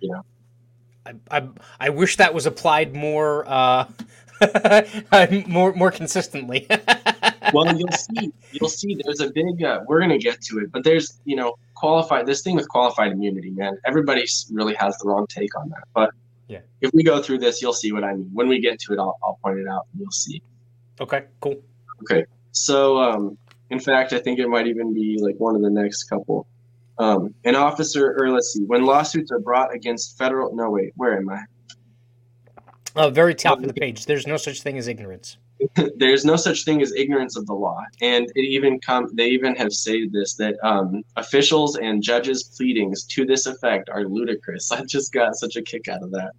You 0.00 0.12
know. 0.12 0.22
I, 1.04 1.14
I, 1.30 1.48
I 1.80 1.88
wish 1.90 2.16
that 2.16 2.32
was 2.32 2.46
applied 2.46 2.94
more 2.94 3.44
uh, 3.48 3.88
more 5.48 5.72
more 5.74 5.90
consistently. 5.90 6.66
well, 7.52 7.76
you'll 7.76 7.88
see. 7.92 8.32
You'll 8.52 8.68
see. 8.68 8.98
There's 9.02 9.20
a 9.20 9.30
big. 9.30 9.62
Uh, 9.62 9.80
we're 9.86 10.00
gonna 10.00 10.18
get 10.18 10.40
to 10.42 10.58
it, 10.58 10.72
but 10.72 10.84
there's 10.84 11.20
you 11.24 11.36
know 11.36 11.54
qualified 11.74 12.26
this 12.26 12.42
thing 12.42 12.56
with 12.56 12.68
qualified 12.68 13.12
immunity, 13.12 13.50
man. 13.50 13.76
Everybody 13.84 14.24
really 14.50 14.74
has 14.74 14.96
the 14.98 15.08
wrong 15.08 15.26
take 15.28 15.56
on 15.58 15.68
that. 15.70 15.84
But 15.94 16.10
yeah, 16.48 16.60
if 16.80 16.90
we 16.92 17.02
go 17.02 17.22
through 17.22 17.38
this, 17.38 17.62
you'll 17.62 17.72
see 17.72 17.92
what 17.92 18.04
I 18.04 18.14
mean. 18.14 18.30
When 18.32 18.48
we 18.48 18.60
get 18.60 18.78
to 18.80 18.92
it, 18.92 18.98
I'll, 18.98 19.18
I'll 19.22 19.38
point 19.44 19.58
it 19.58 19.68
out 19.68 19.86
and 19.92 20.02
you'll 20.02 20.10
see. 20.10 20.42
Okay, 21.00 21.24
cool. 21.40 21.56
Okay, 22.02 22.24
so 22.52 22.98
um, 22.98 23.38
in 23.70 23.80
fact, 23.80 24.12
I 24.12 24.18
think 24.18 24.38
it 24.38 24.48
might 24.48 24.66
even 24.66 24.92
be 24.92 25.18
like 25.20 25.36
one 25.38 25.56
of 25.56 25.62
the 25.62 25.70
next 25.70 26.04
couple. 26.04 26.46
Um, 26.98 27.34
an 27.44 27.56
officer, 27.56 28.14
or 28.18 28.30
let's 28.30 28.52
see, 28.52 28.64
when 28.64 28.84
lawsuits 28.84 29.32
are 29.32 29.40
brought 29.40 29.74
against 29.74 30.18
federal. 30.18 30.54
No, 30.54 30.70
wait, 30.70 30.92
where 30.96 31.16
am 31.16 31.30
I? 31.30 31.42
Uh, 32.94 33.10
very 33.10 33.34
top 33.34 33.58
of 33.58 33.66
the 33.66 33.74
page. 33.74 34.06
There's 34.06 34.26
no 34.26 34.36
such 34.36 34.62
thing 34.62 34.78
as 34.78 34.88
ignorance. 34.88 35.38
there's 35.96 36.24
no 36.24 36.36
such 36.36 36.64
thing 36.64 36.82
as 36.82 36.92
ignorance 36.94 37.36
of 37.36 37.46
the 37.46 37.54
law, 37.54 37.80
and 38.00 38.26
it 38.34 38.40
even 38.40 38.80
come. 38.80 39.08
They 39.14 39.28
even 39.28 39.54
have 39.56 39.72
stated 39.72 40.12
this 40.12 40.34
that 40.34 40.56
um, 40.62 41.02
officials 41.16 41.76
and 41.76 42.02
judges' 42.02 42.44
pleadings 42.44 43.04
to 43.04 43.24
this 43.24 43.46
effect 43.46 43.88
are 43.88 44.04
ludicrous. 44.04 44.70
I 44.72 44.84
just 44.84 45.12
got 45.12 45.36
such 45.36 45.56
a 45.56 45.62
kick 45.62 45.88
out 45.88 46.02
of 46.02 46.10
that. 46.10 46.32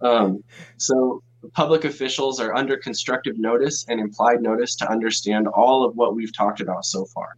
Um, 0.00 0.42
so 0.76 1.22
public 1.52 1.84
officials 1.84 2.40
are 2.40 2.54
under 2.54 2.76
constructive 2.76 3.38
notice 3.38 3.84
and 3.88 4.00
implied 4.00 4.42
notice 4.42 4.74
to 4.76 4.90
understand 4.90 5.46
all 5.48 5.84
of 5.84 5.94
what 5.96 6.14
we've 6.14 6.34
talked 6.34 6.60
about 6.60 6.84
so 6.84 7.04
far. 7.06 7.36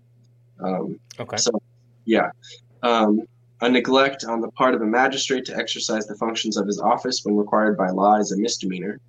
Um, 0.61 1.01
okay. 1.19 1.37
So, 1.37 1.51
yeah. 2.05 2.31
Um, 2.83 3.23
a 3.63 3.69
neglect 3.69 4.25
on 4.25 4.41
the 4.41 4.51
part 4.51 4.75
of 4.75 4.83
a 4.83 4.87
magistrate 4.87 5.45
to 5.47 5.57
exercise 5.57 6.07
the 6.07 6.15
functions 6.17 6.57
of 6.57 6.67
his 6.67 6.81
office 6.81 7.21
when 7.25 7.37
required 7.37 7.77
by 7.77 7.89
law 7.89 8.17
is 8.17 8.33
a 8.33 8.37
misdemeanor. 8.37 9.01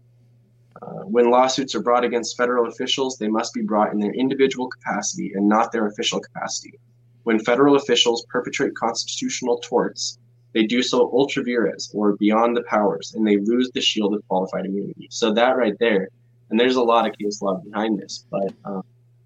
Uh, 0.82 1.04
when 1.04 1.30
lawsuits 1.30 1.76
are 1.76 1.82
brought 1.82 2.06
against 2.06 2.38
federal 2.38 2.68
officials, 2.68 3.18
they 3.18 3.28
must 3.28 3.54
be 3.54 3.62
brought 3.62 3.92
in 3.92 4.00
their 4.00 4.14
individual 4.14 4.70
capacity 4.70 5.34
and 5.34 5.48
not 5.48 5.72
their 5.72 5.88
official 5.88 6.20
capacity. 6.20 6.80
When 7.24 7.40
federal 7.40 7.76
officials 7.76 8.26
perpetrate 8.30 8.74
constitutional 8.76 9.58
torts, 9.58 10.18
they 10.54 10.66
do 10.66 10.82
so 10.82 11.12
ultra 11.14 11.44
vires 11.44 11.92
or 11.94 12.16
beyond 12.16 12.56
the 12.56 12.64
powers, 12.64 13.14
and 13.16 13.28
they 13.28 13.38
lose 13.38 13.70
the 13.74 13.82
shield 13.82 14.16
of 14.16 14.26
qualified 14.30 14.66
immunity. 14.66 15.08
So 15.12 15.34
that 15.34 15.58
right 15.58 15.76
there, 15.80 16.08
and 16.50 16.60
there's 16.60 16.78
a 16.78 16.82
lot 16.82 17.06
of 17.06 17.18
case 17.18 17.42
law 17.42 17.56
behind 17.56 18.00
this, 18.00 18.26
but 18.32 18.54
um, 18.64 18.84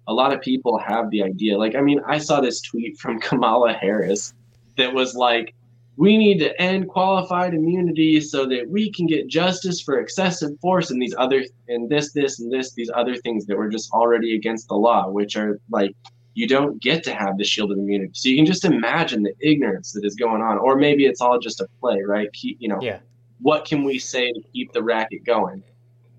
a 0.08 0.12
lot 0.12 0.32
of 0.32 0.40
people 0.40 0.78
have 0.78 1.10
the 1.10 1.22
idea. 1.22 1.56
Like, 1.56 1.76
I 1.76 1.80
mean, 1.80 2.00
I 2.06 2.18
saw 2.18 2.40
this 2.40 2.60
tweet 2.60 2.98
from 2.98 3.20
Kamala 3.26 3.72
Harris 3.72 4.34
that 4.76 4.92
was 4.92 5.14
like, 5.14 5.54
we 5.96 6.16
need 6.16 6.38
to 6.38 6.60
end 6.60 6.88
qualified 6.88 7.54
immunity 7.54 8.20
so 8.20 8.46
that 8.46 8.68
we 8.68 8.90
can 8.90 9.06
get 9.06 9.28
justice 9.28 9.80
for 9.80 9.98
excessive 9.98 10.50
force 10.60 10.90
and 10.90 11.00
these 11.00 11.14
other 11.18 11.44
and 11.68 11.88
this 11.90 12.12
this 12.12 12.40
and 12.40 12.50
this 12.50 12.72
these 12.72 12.90
other 12.94 13.14
things 13.16 13.44
that 13.46 13.56
were 13.56 13.68
just 13.68 13.92
already 13.92 14.34
against 14.34 14.68
the 14.68 14.74
law 14.74 15.08
which 15.08 15.36
are 15.36 15.60
like 15.70 15.94
you 16.34 16.48
don't 16.48 16.80
get 16.80 17.04
to 17.04 17.12
have 17.12 17.36
the 17.36 17.44
shield 17.44 17.72
of 17.72 17.78
immunity. 17.78 18.10
So 18.14 18.30
you 18.30 18.36
can 18.36 18.46
just 18.46 18.64
imagine 18.64 19.22
the 19.22 19.34
ignorance 19.40 19.92
that 19.92 20.02
is 20.02 20.14
going 20.14 20.40
on. 20.40 20.56
Or 20.56 20.76
maybe 20.76 21.04
it's 21.04 21.20
all 21.20 21.38
just 21.38 21.60
a 21.60 21.68
play 21.78 22.00
right? 22.06 22.32
Keep, 22.32 22.56
you 22.58 22.68
know 22.68 22.80
yeah. 22.80 23.00
what 23.40 23.66
can 23.66 23.84
we 23.84 23.98
say 23.98 24.32
to 24.32 24.40
keep 24.52 24.72
the 24.72 24.82
racket 24.82 25.24
going? 25.24 25.62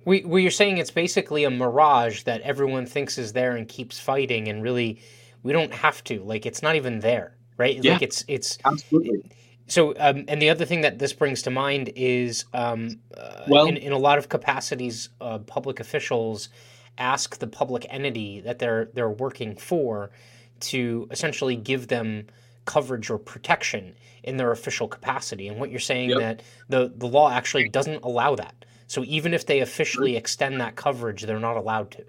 We, 0.05 0.23
well, 0.25 0.39
you're 0.39 0.51
saying 0.51 0.77
it's 0.77 0.91
basically 0.91 1.45
a 1.45 1.49
mirage 1.49 2.23
that 2.23 2.41
everyone 2.41 2.85
thinks 2.85 3.17
is 3.17 3.33
there 3.33 3.55
and 3.55 3.67
keeps 3.67 3.97
fighting 3.97 4.49
and 4.49 4.61
really 4.61 5.01
we 5.41 5.51
don't 5.51 5.73
have 5.73 6.03
to. 6.05 6.21
Like 6.23 6.45
it's 6.45 6.61
not 6.61 6.75
even 6.75 6.99
there 6.99 7.37
right 7.57 7.83
yeah, 7.83 7.93
like 7.93 8.01
it's 8.01 8.23
it's 8.27 8.57
absolutely 8.65 9.23
so, 9.67 9.93
um, 9.97 10.25
and 10.27 10.41
the 10.41 10.49
other 10.49 10.65
thing 10.65 10.81
that 10.81 10.99
this 10.99 11.13
brings 11.13 11.41
to 11.43 11.49
mind 11.49 11.91
is, 11.95 12.45
um, 12.53 12.99
uh, 13.17 13.43
well, 13.47 13.65
in, 13.65 13.77
in, 13.77 13.93
a 13.93 13.97
lot 13.97 14.17
of 14.17 14.27
capacities, 14.27 15.09
uh, 15.21 15.39
public 15.39 15.79
officials 15.79 16.49
ask 16.97 17.39
the 17.39 17.47
public 17.47 17.85
entity 17.89 18.41
that 18.41 18.59
they're 18.59 18.89
they're 18.93 19.09
working 19.09 19.55
for 19.55 20.11
to 20.59 21.07
essentially 21.11 21.55
give 21.55 21.87
them 21.87 22.27
coverage 22.65 23.09
or 23.09 23.17
protection 23.17 23.95
in 24.23 24.37
their 24.37 24.51
official 24.51 24.87
capacity. 24.87 25.47
And 25.47 25.59
what 25.59 25.71
you're 25.71 25.79
saying 25.79 26.11
yep. 26.11 26.19
that 26.19 26.43
the 26.69 26.93
the 26.95 27.07
law 27.07 27.31
actually 27.31 27.69
doesn't 27.69 28.03
allow 28.03 28.35
that. 28.35 28.65
So 28.87 29.03
even 29.05 29.33
if 29.33 29.45
they 29.45 29.61
officially 29.61 30.17
extend 30.17 30.59
that 30.59 30.75
coverage, 30.75 31.23
they're 31.23 31.39
not 31.39 31.57
allowed 31.57 31.89
to. 31.91 32.05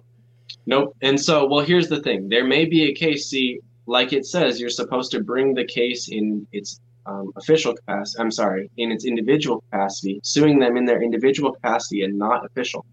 Nope. 0.67 0.97
And 1.01 1.21
so, 1.21 1.47
well, 1.47 1.65
here's 1.65 1.89
the 1.89 2.01
thing: 2.01 2.29
there 2.29 2.45
may 2.45 2.65
be 2.65 2.91
a 2.91 2.93
case. 2.93 3.27
See, 3.27 3.61
like 3.87 4.13
it 4.13 4.27
says, 4.27 4.61
you're 4.61 4.71
supposed 4.71 5.11
to 5.13 5.23
bring 5.23 5.55
the 5.55 5.65
case 5.65 6.09
in 6.09 6.47
its 6.53 6.81
um, 7.07 7.33
official 7.37 7.75
capacity, 7.75 8.23
I'm 8.23 8.31
sorry, 8.31 8.71
in 8.79 8.91
its 8.91 9.05
individual 9.05 9.61
capacity, 9.71 10.21
suing 10.23 10.59
them 10.59 10.77
in 10.77 10.85
their 10.85 11.03
individual 11.03 11.53
capacity 11.53 12.03
and 12.03 12.17
not 12.19 12.47
official. 12.47 12.87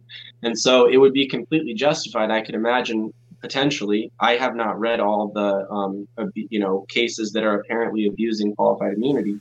And 0.43 0.57
so 0.57 0.87
it 0.87 0.97
would 0.97 1.13
be 1.13 1.27
completely 1.27 1.73
justified. 1.73 2.29
I 2.29 2.41
could 2.41 2.55
imagine 2.55 3.13
potentially. 3.41 4.11
I 4.19 4.35
have 4.35 4.55
not 4.55 4.79
read 4.79 4.99
all 4.99 5.31
the 5.33 5.67
um, 5.69 6.07
you 6.35 6.59
know 6.59 6.85
cases 6.89 7.31
that 7.33 7.43
are 7.43 7.59
apparently 7.59 8.07
abusing 8.07 8.55
qualified 8.55 8.93
immunity, 8.93 9.39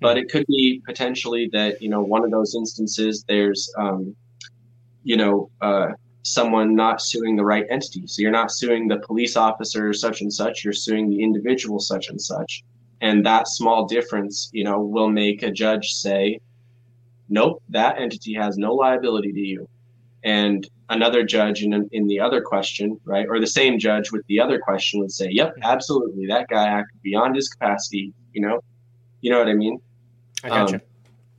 but 0.00 0.18
it 0.18 0.30
could 0.30 0.46
be 0.46 0.82
potentially 0.84 1.48
that 1.52 1.80
you 1.80 1.88
know 1.88 2.02
one 2.02 2.24
of 2.24 2.30
those 2.30 2.54
instances 2.54 3.24
there's 3.28 3.72
um, 3.76 4.16
you 5.04 5.16
know 5.16 5.50
uh, 5.60 5.88
someone 6.22 6.74
not 6.74 7.02
suing 7.02 7.36
the 7.36 7.44
right 7.44 7.66
entity. 7.70 8.06
So 8.06 8.22
you're 8.22 8.30
not 8.30 8.52
suing 8.52 8.88
the 8.88 8.98
police 8.98 9.36
officer 9.36 9.92
such 9.92 10.20
and 10.20 10.32
such. 10.32 10.64
You're 10.64 10.72
suing 10.72 11.10
the 11.10 11.22
individual 11.22 11.78
such 11.78 12.08
and 12.08 12.20
such 12.20 12.64
and 13.02 13.26
that 13.26 13.48
small 13.48 13.84
difference 13.84 14.48
you 14.52 14.64
know 14.64 14.80
will 14.80 15.10
make 15.10 15.42
a 15.42 15.50
judge 15.50 15.92
say 15.92 16.40
nope 17.28 17.62
that 17.68 18.00
entity 18.00 18.32
has 18.32 18.56
no 18.56 18.72
liability 18.72 19.32
to 19.32 19.40
you 19.40 19.68
and 20.24 20.70
another 20.90 21.24
judge 21.24 21.64
in, 21.64 21.88
in 21.92 22.06
the 22.06 22.18
other 22.18 22.40
question 22.40 22.98
right 23.04 23.26
or 23.28 23.38
the 23.38 23.46
same 23.46 23.78
judge 23.78 24.10
with 24.10 24.24
the 24.28 24.40
other 24.40 24.58
question 24.58 25.00
would 25.00 25.10
say 25.10 25.28
yep 25.30 25.52
absolutely 25.62 26.26
that 26.26 26.48
guy 26.48 26.66
acted 26.66 27.02
beyond 27.02 27.36
his 27.36 27.48
capacity 27.48 28.12
you 28.32 28.40
know 28.40 28.60
you 29.20 29.30
know 29.30 29.38
what 29.38 29.48
i 29.48 29.54
mean 29.54 29.78
i 30.44 30.48
gotcha. 30.48 30.76
Um, 30.76 30.80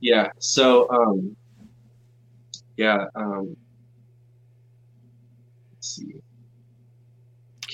yeah 0.00 0.30
so 0.38 0.88
um 0.90 1.36
yeah 2.76 3.06
um 3.16 3.56
let's 5.72 5.96
see 5.96 6.14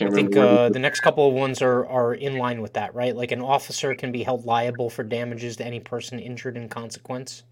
can't 0.01 0.13
I 0.13 0.17
think 0.17 0.35
uh, 0.35 0.71
the 0.71 0.79
next 0.79 1.01
couple 1.01 1.29
of 1.29 1.35
ones 1.35 1.61
are, 1.61 1.87
are 1.87 2.15
in 2.15 2.39
line 2.39 2.63
with 2.63 2.73
that, 2.73 2.95
right? 2.95 3.15
Like 3.15 3.33
an 3.33 3.43
officer 3.43 3.95
can 3.95 4.11
be 4.11 4.23
held 4.23 4.47
liable 4.47 4.89
for 4.89 5.03
damages 5.03 5.57
to 5.57 5.67
any 5.67 5.79
person 5.79 6.19
injured 6.19 6.57
in 6.57 6.71
consequence. 6.71 7.43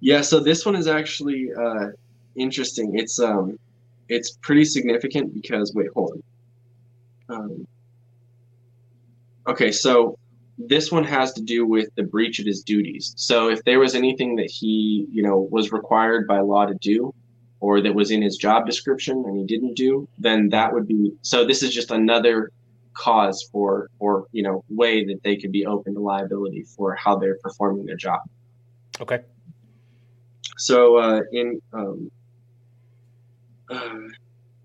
Yeah, 0.00 0.22
so 0.22 0.40
this 0.40 0.64
one 0.64 0.74
is 0.74 0.86
actually 0.86 1.50
uh, 1.52 1.88
interesting. 2.34 2.98
It's 2.98 3.20
um, 3.20 3.58
it's 4.08 4.38
pretty 4.40 4.64
significant 4.64 5.34
because 5.34 5.74
wait, 5.74 5.88
hold 5.94 6.22
on. 7.28 7.36
Um, 7.36 7.66
okay, 9.46 9.70
so 9.70 10.18
this 10.56 10.90
one 10.90 11.04
has 11.04 11.34
to 11.34 11.42
do 11.42 11.66
with 11.66 11.94
the 11.96 12.04
breach 12.04 12.38
of 12.38 12.46
his 12.46 12.62
duties. 12.62 13.12
So 13.16 13.50
if 13.50 13.62
there 13.64 13.80
was 13.80 13.94
anything 13.94 14.34
that 14.36 14.50
he, 14.50 15.06
you 15.12 15.22
know, 15.22 15.46
was 15.50 15.72
required 15.72 16.26
by 16.26 16.40
law 16.40 16.64
to 16.64 16.74
do, 16.74 17.12
or 17.60 17.80
that 17.80 17.94
was 17.94 18.10
in 18.10 18.22
his 18.22 18.36
job 18.36 18.66
description 18.66 19.24
and 19.26 19.36
he 19.36 19.44
didn't 19.44 19.74
do, 19.74 20.08
then 20.18 20.48
that 20.50 20.72
would 20.72 20.86
be 20.86 21.12
so 21.22 21.44
this 21.44 21.62
is 21.62 21.72
just 21.72 21.90
another 21.90 22.50
cause 22.94 23.48
for 23.52 23.88
or 23.98 24.26
you 24.32 24.42
know 24.42 24.64
way 24.68 25.04
that 25.04 25.22
they 25.22 25.36
could 25.36 25.52
be 25.52 25.64
open 25.66 25.94
to 25.94 26.00
liability 26.00 26.64
for 26.76 26.94
how 26.94 27.16
they're 27.16 27.38
performing 27.42 27.86
their 27.86 27.96
job. 27.96 28.20
Okay. 29.00 29.20
So 30.56 30.96
uh, 30.96 31.20
in 31.32 31.60
um, 31.72 32.10
uh, 33.70 34.08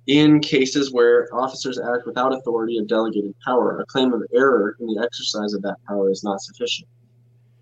in 0.07 0.39
cases 0.39 0.91
where 0.91 1.33
officers 1.33 1.79
act 1.79 2.05
without 2.05 2.33
authority 2.33 2.77
of 2.77 2.87
delegated 2.87 3.33
power, 3.45 3.79
a 3.79 3.85
claim 3.85 4.11
of 4.13 4.21
error 4.33 4.75
in 4.79 4.87
the 4.87 5.01
exercise 5.03 5.53
of 5.53 5.61
that 5.61 5.77
power 5.87 6.11
is 6.11 6.23
not 6.23 6.41
sufficient. 6.41 6.87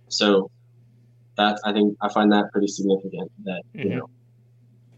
So 0.07 0.49
that 1.37 1.59
I 1.65 1.73
think 1.73 1.97
I 2.01 2.09
find 2.09 2.31
that 2.31 2.51
pretty 2.51 2.67
significant. 2.67 3.31
That 3.43 3.61
mm-hmm. 3.75 3.87
you 3.87 3.95
know 3.95 4.09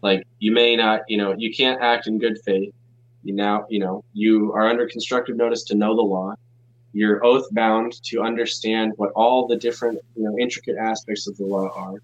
like 0.04 0.26
you 0.38 0.52
may 0.52 0.76
not, 0.76 1.00
you 1.08 1.16
know, 1.16 1.34
you 1.36 1.50
can't 1.52 1.80
act 1.80 2.06
in 2.06 2.18
good 2.18 2.36
faith. 2.44 2.74
You 3.22 3.34
now, 3.34 3.64
you 3.70 3.78
know, 3.78 4.04
you 4.12 4.52
are 4.52 4.68
under 4.68 4.86
constructive 4.86 5.34
notice 5.34 5.64
to 5.64 5.74
know 5.74 5.96
the 5.96 6.02
law. 6.02 6.34
You're 6.92 7.24
oath 7.24 7.46
bound 7.52 7.90
to 8.10 8.20
understand 8.20 8.92
what 8.96 9.10
all 9.12 9.48
the 9.48 9.56
different, 9.56 9.98
you 10.14 10.24
know, 10.24 10.38
intricate 10.38 10.76
aspects 10.76 11.26
of 11.26 11.38
the 11.38 11.46
law 11.46 11.68
are. 11.74 11.96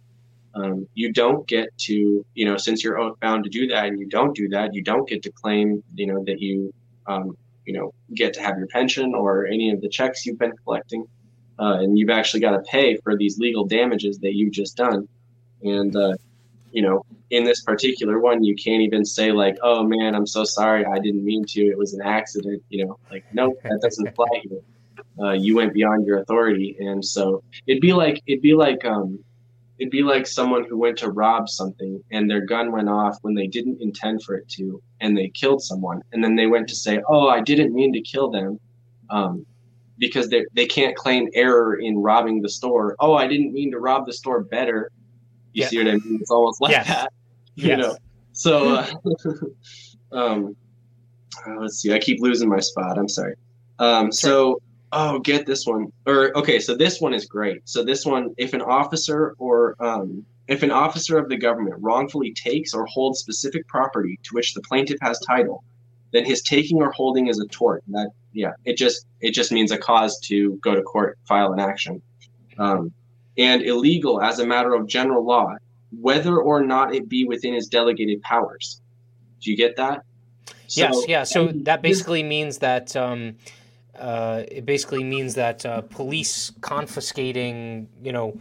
Um, 0.55 0.89
you 0.95 1.13
don't 1.13 1.47
get 1.47 1.69
to, 1.89 2.25
you 2.35 2.45
know, 2.47 2.57
since 2.57 2.83
you're 2.83 2.99
oath 2.99 3.21
bound 3.21 3.45
to 3.45 3.51
do 3.51 3.67
that, 3.69 3.85
and 3.85 4.01
you 4.01 4.07
don't 4.07 4.35
do 4.35 4.49
that, 4.49 4.75
you 4.75 4.83
don't 4.83 5.07
get 5.07 5.23
to 5.25 5.31
claim, 5.31 5.85
you 5.95 6.07
know, 6.07 6.25
that 6.25 6.41
you, 6.41 6.73
um, 7.07 7.37
you 7.67 7.75
know, 7.75 7.93
get 8.15 8.33
to 8.35 8.41
have 8.41 8.57
your 8.57 8.67
pension 8.69 9.15
or 9.15 9.47
any 9.47 9.71
of 9.71 9.83
the 9.83 9.91
checks 9.91 10.25
you've 10.25 10.39
been 10.39 10.57
collecting, 10.65 11.07
uh, 11.59 11.77
and 11.81 11.99
you've 11.99 12.11
actually 12.19 12.41
got 12.41 12.53
to 12.53 12.63
pay 12.63 12.97
for 12.97 13.15
these 13.15 13.39
legal 13.39 13.67
damages 13.67 14.19
that 14.21 14.35
you've 14.35 14.53
just 14.53 14.75
done. 14.79 15.07
And 15.63 15.95
uh, 15.95 16.15
you 16.73 16.83
know, 16.83 17.05
in 17.31 17.45
this 17.45 17.63
particular 17.63 18.19
one, 18.19 18.43
you 18.45 18.55
can't 18.55 18.83
even 18.83 19.05
say 19.05 19.33
like, 19.33 19.57
"Oh 19.63 19.83
man, 19.85 20.15
I'm 20.15 20.27
so 20.27 20.45
sorry, 20.45 20.85
I 20.85 20.99
didn't 20.99 21.25
mean 21.25 21.45
to. 21.47 21.63
It 21.67 21.79
was 21.79 21.95
an 21.95 22.03
accident." 22.03 22.63
You 22.69 22.87
know, 22.87 22.99
like 23.11 23.25
no, 23.33 23.57
that 23.63 23.81
doesn't 23.83 24.07
apply 24.07 24.29
here. 24.43 24.61
Uh, 25.21 25.33
you 25.33 25.57
went 25.57 25.75
beyond 25.75 26.07
your 26.07 26.19
authority, 26.19 26.77
and 26.81 27.05
so 27.05 27.43
it'd 27.67 27.81
be 27.81 27.93
like 27.93 28.23
it'd 28.27 28.43
be 28.43 28.55
like 28.55 28.85
um, 28.85 29.19
it'd 29.79 29.91
be 29.91 30.03
like 30.03 30.27
someone 30.27 30.65
who 30.65 30.79
went 30.79 30.99
to 30.99 31.11
rob 31.11 31.49
something 31.49 32.03
and 32.11 32.31
their 32.31 32.45
gun 32.45 32.71
went 32.71 32.89
off 32.89 33.17
when 33.23 33.35
they 33.35 33.47
didn't 33.47 33.81
intend 33.81 34.23
for 34.23 34.37
it 34.37 34.49
to, 34.49 34.83
and 35.01 35.17
they 35.17 35.29
killed 35.29 35.63
someone, 35.63 36.03
and 36.13 36.23
then 36.23 36.37
they 36.37 36.47
went 36.47 36.69
to 36.69 36.77
say, 36.77 37.01
"Oh, 37.09 37.29
I 37.29 37.41
didn't 37.41 37.75
mean 37.75 37.93
to 37.93 38.01
kill 38.01 38.31
them." 38.31 38.59
Um, 39.11 39.45
because 39.99 40.29
they 40.31 40.47
they 40.55 40.67
can't 40.67 40.97
claim 40.97 41.29
error 41.35 41.77
in 41.77 41.99
robbing 41.99 42.43
the 42.43 42.49
store. 42.49 42.97
Oh, 42.99 43.15
I 43.15 43.29
didn't 43.29 43.53
mean 43.53 43.71
to 43.71 43.79
rob 43.79 44.07
the 44.07 44.13
store 44.13 44.43
better. 44.43 44.91
You 45.53 45.63
yeah. 45.63 45.69
see 45.69 45.79
what 45.79 45.89
I 45.89 45.93
mean? 45.93 46.19
It's 46.21 46.31
almost 46.31 46.61
like 46.61 46.73
yes. 46.73 46.87
that. 46.87 47.13
You 47.57 47.69
yes. 47.69 47.79
know. 47.79 47.97
So, 48.33 48.75
uh, 48.75 48.87
um, 50.13 50.57
uh, 51.47 51.61
let's 51.61 51.79
see. 51.79 51.93
I 51.93 51.99
keep 51.99 52.21
losing 52.21 52.49
my 52.49 52.61
spot. 52.61 52.99
I'm 52.99 53.09
sorry. 53.09 53.35
Um, 53.79 54.13
so, 54.13 54.61
oh, 54.93 55.19
get 55.19 55.47
this 55.47 55.67
one. 55.67 55.93
Or 56.07 56.37
okay, 56.39 56.61
so 56.61 56.77
this 56.77 57.01
one 57.01 57.15
is 57.15 57.27
great. 57.27 57.61
So 57.65 57.85
this 57.85 58.07
one, 58.07 58.35
if 58.39 58.55
an 58.55 58.63
officer 58.63 59.35
or 59.39 59.77
um, 59.81 60.25
if 60.49 60.63
an 60.63 60.71
officer 60.71 61.17
of 61.17 61.29
the 61.29 61.37
government 61.37 61.77
wrongfully 61.79 62.33
takes 62.33 62.75
or 62.75 62.85
holds 62.87 63.21
specific 63.21 63.67
property 63.69 64.19
to 64.25 64.35
which 64.35 64.55
the 64.55 64.61
plaintiff 64.63 64.99
has 65.01 65.19
title, 65.21 65.63
then 66.13 66.25
his 66.25 66.43
taking 66.43 66.83
or 66.83 66.91
holding 66.91 67.29
is 67.29 67.39
a 67.39 67.47
tort. 67.47 67.83
That 67.89 68.11
yeah, 68.33 68.53
it 68.65 68.77
just 68.77 69.07
it 69.21 69.33
just 69.33 69.53
means 69.53 69.71
a 69.71 69.79
cause 69.79 70.19
to 70.25 70.57
go 70.63 70.75
to 70.75 70.83
court, 70.83 71.19
file 71.27 71.53
an 71.53 71.61
action, 71.61 72.03
um, 72.59 72.93
and 73.39 73.63
illegal 73.63 74.21
as 74.21 74.39
a 74.39 74.47
matter 74.47 74.75
of 74.75 74.87
general 74.87 75.25
law, 75.25 75.55
whether 75.99 76.39
or 76.39 76.65
not 76.65 76.95
it 76.95 77.09
be 77.09 77.25
within 77.25 77.55
his 77.55 77.69
delegated 77.69 78.21
powers. 78.23 78.81
Do 79.41 79.51
you 79.51 79.57
get 79.57 79.77
that? 79.77 80.05
So, 80.67 80.81
yes, 80.83 81.05
yeah. 81.09 81.25
So 81.25 81.49
that 81.49 81.83
basically 81.83 82.23
means 82.23 82.59
that 82.59 82.95
um, 82.95 83.37
uh, 83.99 84.45
it 84.49 84.65
basically 84.65 85.03
means 85.03 85.35
that 85.35 85.65
uh, 85.67 85.83
police 85.83 86.53
confiscating, 86.61 87.89
you 88.03 88.13
know, 88.13 88.41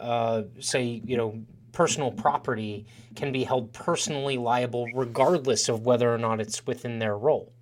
uh, 0.00 0.42
say, 0.60 1.02
you 1.04 1.16
know, 1.16 1.40
personal 1.72 2.10
property 2.10 2.86
can 3.14 3.30
be 3.32 3.44
held 3.44 3.72
personally 3.72 4.36
liable 4.36 4.86
regardless 4.94 5.68
of 5.68 5.86
whether 5.86 6.12
or 6.12 6.18
not 6.18 6.40
it's 6.40 6.66
within 6.66 6.98
their 6.98 7.16
role. 7.16 7.52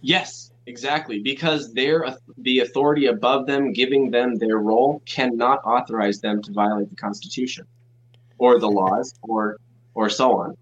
Yes, 0.00 0.43
exactly. 0.66 1.20
Because 1.20 1.72
they're 1.72 2.16
the 2.38 2.60
authority 2.60 3.06
above 3.06 3.46
them 3.46 3.72
giving 3.72 4.10
them 4.10 4.36
their 4.36 4.58
role 4.58 5.02
cannot 5.06 5.60
authorize 5.64 6.20
them 6.20 6.42
to 6.42 6.52
violate 6.52 6.90
the 6.90 6.96
Constitution 6.96 7.66
or 8.38 8.58
the 8.58 8.68
laws 8.68 9.14
or 9.22 9.58
or 9.94 10.08
so 10.08 10.36
on. 10.38 10.56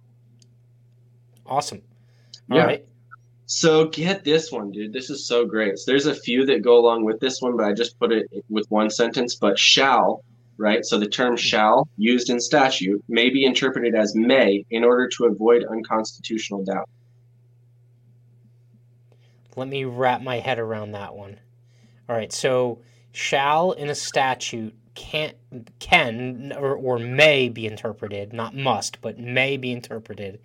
Awesome. 1.46 1.82
All 2.50 2.58
yeah. 2.58 2.64
Right. 2.64 2.86
So 3.46 3.88
get 3.88 4.24
this 4.24 4.50
one, 4.50 4.70
dude. 4.70 4.92
This 4.92 5.10
is 5.10 5.26
so 5.26 5.44
great. 5.44 5.78
So 5.78 5.90
there's 5.90 6.06
a 6.06 6.14
few 6.14 6.46
that 6.46 6.62
go 6.62 6.78
along 6.78 7.04
with 7.04 7.20
this 7.20 7.42
one, 7.42 7.56
but 7.56 7.66
I 7.66 7.72
just 7.72 7.98
put 7.98 8.12
it 8.12 8.26
with 8.48 8.66
one 8.70 8.88
sentence. 8.88 9.34
But 9.34 9.58
shall 9.58 10.24
right? 10.62 10.84
So 10.84 10.98
the 10.98 11.08
term 11.08 11.34
mm-hmm. 11.34 11.42
shall, 11.42 11.88
used 11.96 12.30
in 12.30 12.40
statute, 12.40 13.02
may 13.08 13.30
be 13.30 13.44
interpreted 13.44 13.94
as 13.94 14.14
may 14.14 14.64
in 14.70 14.84
order 14.84 15.08
to 15.16 15.24
avoid 15.26 15.64
unconstitutional 15.64 16.64
doubt. 16.64 16.88
Let 19.56 19.68
me 19.68 19.84
wrap 19.84 20.22
my 20.22 20.38
head 20.38 20.58
around 20.58 20.92
that 20.92 21.14
one. 21.14 21.38
All 22.08 22.16
right, 22.16 22.32
so 22.32 22.80
shall 23.12 23.72
in 23.72 23.90
a 23.90 23.94
statute 23.94 24.74
can 24.94 25.32
can 25.78 26.52
or, 26.52 26.74
or 26.74 26.98
may 26.98 27.48
be 27.48 27.66
interpreted, 27.66 28.32
not 28.32 28.54
must, 28.54 29.00
but 29.00 29.18
may 29.18 29.56
be 29.56 29.72
interpreted 29.72 30.40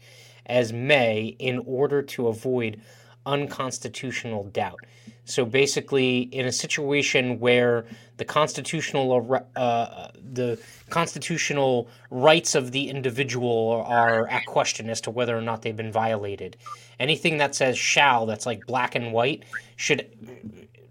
as 0.45 0.71
may 0.71 1.35
in 1.39 1.59
order 1.65 2.01
to 2.01 2.27
avoid 2.27 2.81
unconstitutional 3.25 4.45
doubt. 4.45 4.79
So 5.27 5.45
basically, 5.45 6.19
in 6.19 6.45
a 6.45 6.51
situation 6.53 7.39
where 7.39 7.85
the 8.15 8.23
constitutional 8.23 9.45
uh, 9.55 10.11
the 10.33 10.57
constitutional 10.89 11.89
rights 12.09 12.55
of 12.55 12.71
the 12.71 12.89
individual 12.89 13.83
are 13.85 14.25
at 14.27 14.45
question 14.45 14.89
as 14.89 15.01
to 15.01 15.11
whether 15.11 15.37
or 15.37 15.41
not 15.41 15.61
they've 15.61 15.75
been 15.75 15.91
violated, 15.91 16.55
anything 16.97 17.37
that 17.39 17.55
says 17.55 17.77
shall, 17.77 18.25
that's 18.25 18.45
like 18.45 18.65
black 18.67 18.95
and 18.95 19.11
white, 19.11 19.43
should 19.75 20.07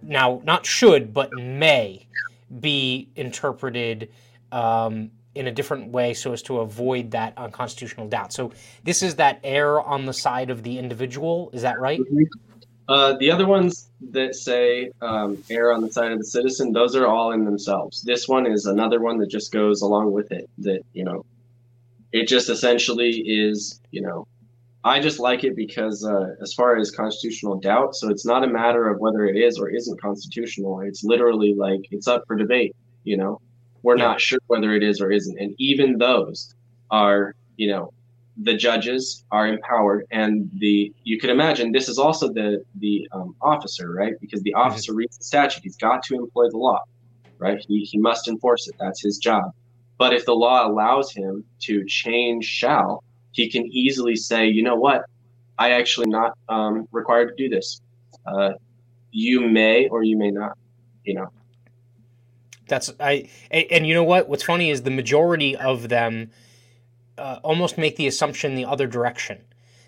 now 0.03 0.43
not 0.45 0.66
should 0.66 1.14
but 1.14 1.32
may 1.32 2.07
be 2.61 3.09
interpreted 3.16 4.11
um, 4.53 5.11
in 5.34 5.47
a 5.47 5.53
different 5.53 5.89
way 5.89 6.12
so 6.12 6.32
as 6.32 6.43
to 6.43 6.61
avoid 6.61 7.11
that 7.11 7.32
unconstitutional 7.39 8.07
doubt. 8.09 8.34
So 8.34 8.53
this 8.84 9.03
is 9.03 9.16
that 9.16 9.41
err 9.45 9.80
on 9.80 10.05
the 10.05 10.12
side 10.12 10.51
of 10.51 10.62
the 10.62 10.78
individual. 10.78 11.51
Is 11.55 11.62
that 11.62 11.80
right? 11.80 12.01
Uh, 12.89 13.16
the 13.18 13.30
other 13.30 13.47
ones 13.47 13.91
that 14.12 14.34
say 14.37 14.91
um, 15.01 15.43
err 15.51 15.72
on 15.72 15.82
the 15.82 15.91
side 15.91 16.12
of 16.12 16.18
the 16.18 16.24
citizen, 16.24 16.72
those 16.72 16.95
are 16.95 17.07
all 17.07 17.32
in 17.32 17.45
themselves. 17.45 18.03
This 18.03 18.28
one 18.28 18.47
is 18.47 18.66
another 18.66 19.01
one 19.01 19.18
that 19.18 19.28
just 19.28 19.53
goes 19.53 19.82
along 19.82 20.12
with 20.12 20.30
it. 20.30 20.49
That 20.59 20.82
you 20.93 21.05
know, 21.05 21.24
it 22.12 22.28
just 22.28 22.49
essentially 22.49 23.11
is. 23.11 23.80
You 23.91 24.03
know, 24.03 24.28
I 24.84 25.01
just 25.01 25.18
like 25.18 25.43
it 25.43 25.57
because 25.57 26.05
uh, 26.05 26.37
as 26.41 26.55
far 26.55 26.76
as 26.76 26.93
constitutional 26.93 27.59
doubt, 27.59 27.97
so 27.97 28.09
it's 28.09 28.24
not 28.24 28.45
a 28.45 28.49
matter 28.49 28.89
of 28.89 29.01
whether 29.01 29.24
it 29.24 29.37
is 29.37 29.59
or 29.59 29.68
isn't 29.68 30.01
constitutional. 30.01 30.80
It's 30.80 31.03
literally 31.03 31.55
like 31.55 31.80
it's 31.91 32.07
up 32.07 32.24
for 32.28 32.37
debate. 32.37 32.76
You 33.03 33.16
know, 33.16 33.41
we're 33.82 33.97
yeah. 33.97 34.05
not 34.05 34.20
sure 34.20 34.39
whether 34.47 34.74
it 34.74 34.84
is 34.84 35.01
or 35.01 35.11
isn't, 35.11 35.39
and 35.41 35.57
even 35.59 35.99
those 35.99 36.55
are 36.93 37.34
you 37.57 37.68
know 37.68 37.93
the 38.43 38.55
judges 38.55 39.24
are 39.30 39.47
empowered 39.47 40.07
and 40.11 40.51
the 40.55 40.93
you 41.05 41.18
can 41.18 41.30
imagine 41.30 41.72
this 41.72 41.89
is 41.89 41.99
also 41.99 42.32
the 42.32 42.62
the 42.76 43.09
um, 43.12 43.34
officer 43.41 43.93
right? 43.93 44.14
Because 44.20 44.43
the 44.43 44.53
mm-hmm. 44.53 44.68
officer 44.68 44.95
reads 44.95 45.16
the 45.16 45.24
statute. 45.24 45.62
He's 45.62 45.76
got 45.76 46.03
to 46.05 46.14
employ 46.14 46.49
the 46.51 46.59
law 46.59 46.82
right? 47.39 47.62
He, 47.68 47.80
he 47.80 47.99
must 47.99 48.28
enforce 48.28 48.66
it. 48.66 48.74
That's 48.78 49.03
his 49.03 49.18
job. 49.18 49.53
But 49.99 50.14
if 50.14 50.24
the 50.24 50.34
law 50.34 50.66
allows 50.66 51.12
him 51.12 51.45
to 51.61 51.84
change 51.87 52.45
shall 52.45 53.03
he 53.32 53.51
can 53.51 53.66
easily 53.66 54.16
say 54.16 54.47
you 54.47 54.62
know 54.62 54.76
what? 54.76 55.05
I 55.59 55.72
actually 55.72 56.09
not 56.09 56.37
um, 56.49 56.87
required 56.93 57.28
to 57.28 57.34
do 57.37 57.49
this. 57.49 57.80
Uh, 58.26 58.53
you 59.11 59.41
may 59.41 59.89
or 59.89 60.03
you 60.03 60.16
may 60.18 60.30
not 60.30 60.59
you 61.05 61.14
know? 61.14 61.28
That's 62.68 62.93
i 63.01 63.28
and 63.51 63.87
you 63.87 63.95
know 63.95 64.05
what? 64.05 64.28
What's 64.28 64.43
funny 64.43 64.70
is 64.70 64.82
the 64.82 64.91
majority 64.91 65.57
of 65.57 65.89
them 65.89 66.30
uh, 67.19 67.41
almost 67.43 67.79
make 67.79 67.97
the 67.97 68.07
assumption 68.07 68.55
the 68.55 68.64
other 68.64 68.87
direction. 68.87 69.43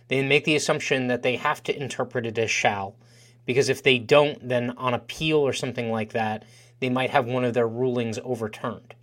They 0.09 0.23
make 0.23 0.45
the 0.45 0.57
assumption 0.57 1.09
that 1.09 1.23
they 1.23 1.37
have 1.37 1.63
to 1.65 1.77
interpret 1.77 2.27
it 2.27 2.39
as 2.39 2.51
shall, 2.51 2.97
because 3.45 3.69
if 3.69 3.83
they 3.83 3.99
don't, 3.99 4.49
then 4.49 4.71
on 4.79 4.95
appeal 4.95 5.39
or 5.39 5.53
something 5.53 5.91
like 5.91 6.13
that, 6.13 6.45
they 6.81 6.89
might 6.89 7.11
have 7.11 7.27
one 7.27 7.45
of 7.45 7.55
their 7.55 7.69
rulings 7.69 8.19
overturned. 8.25 8.95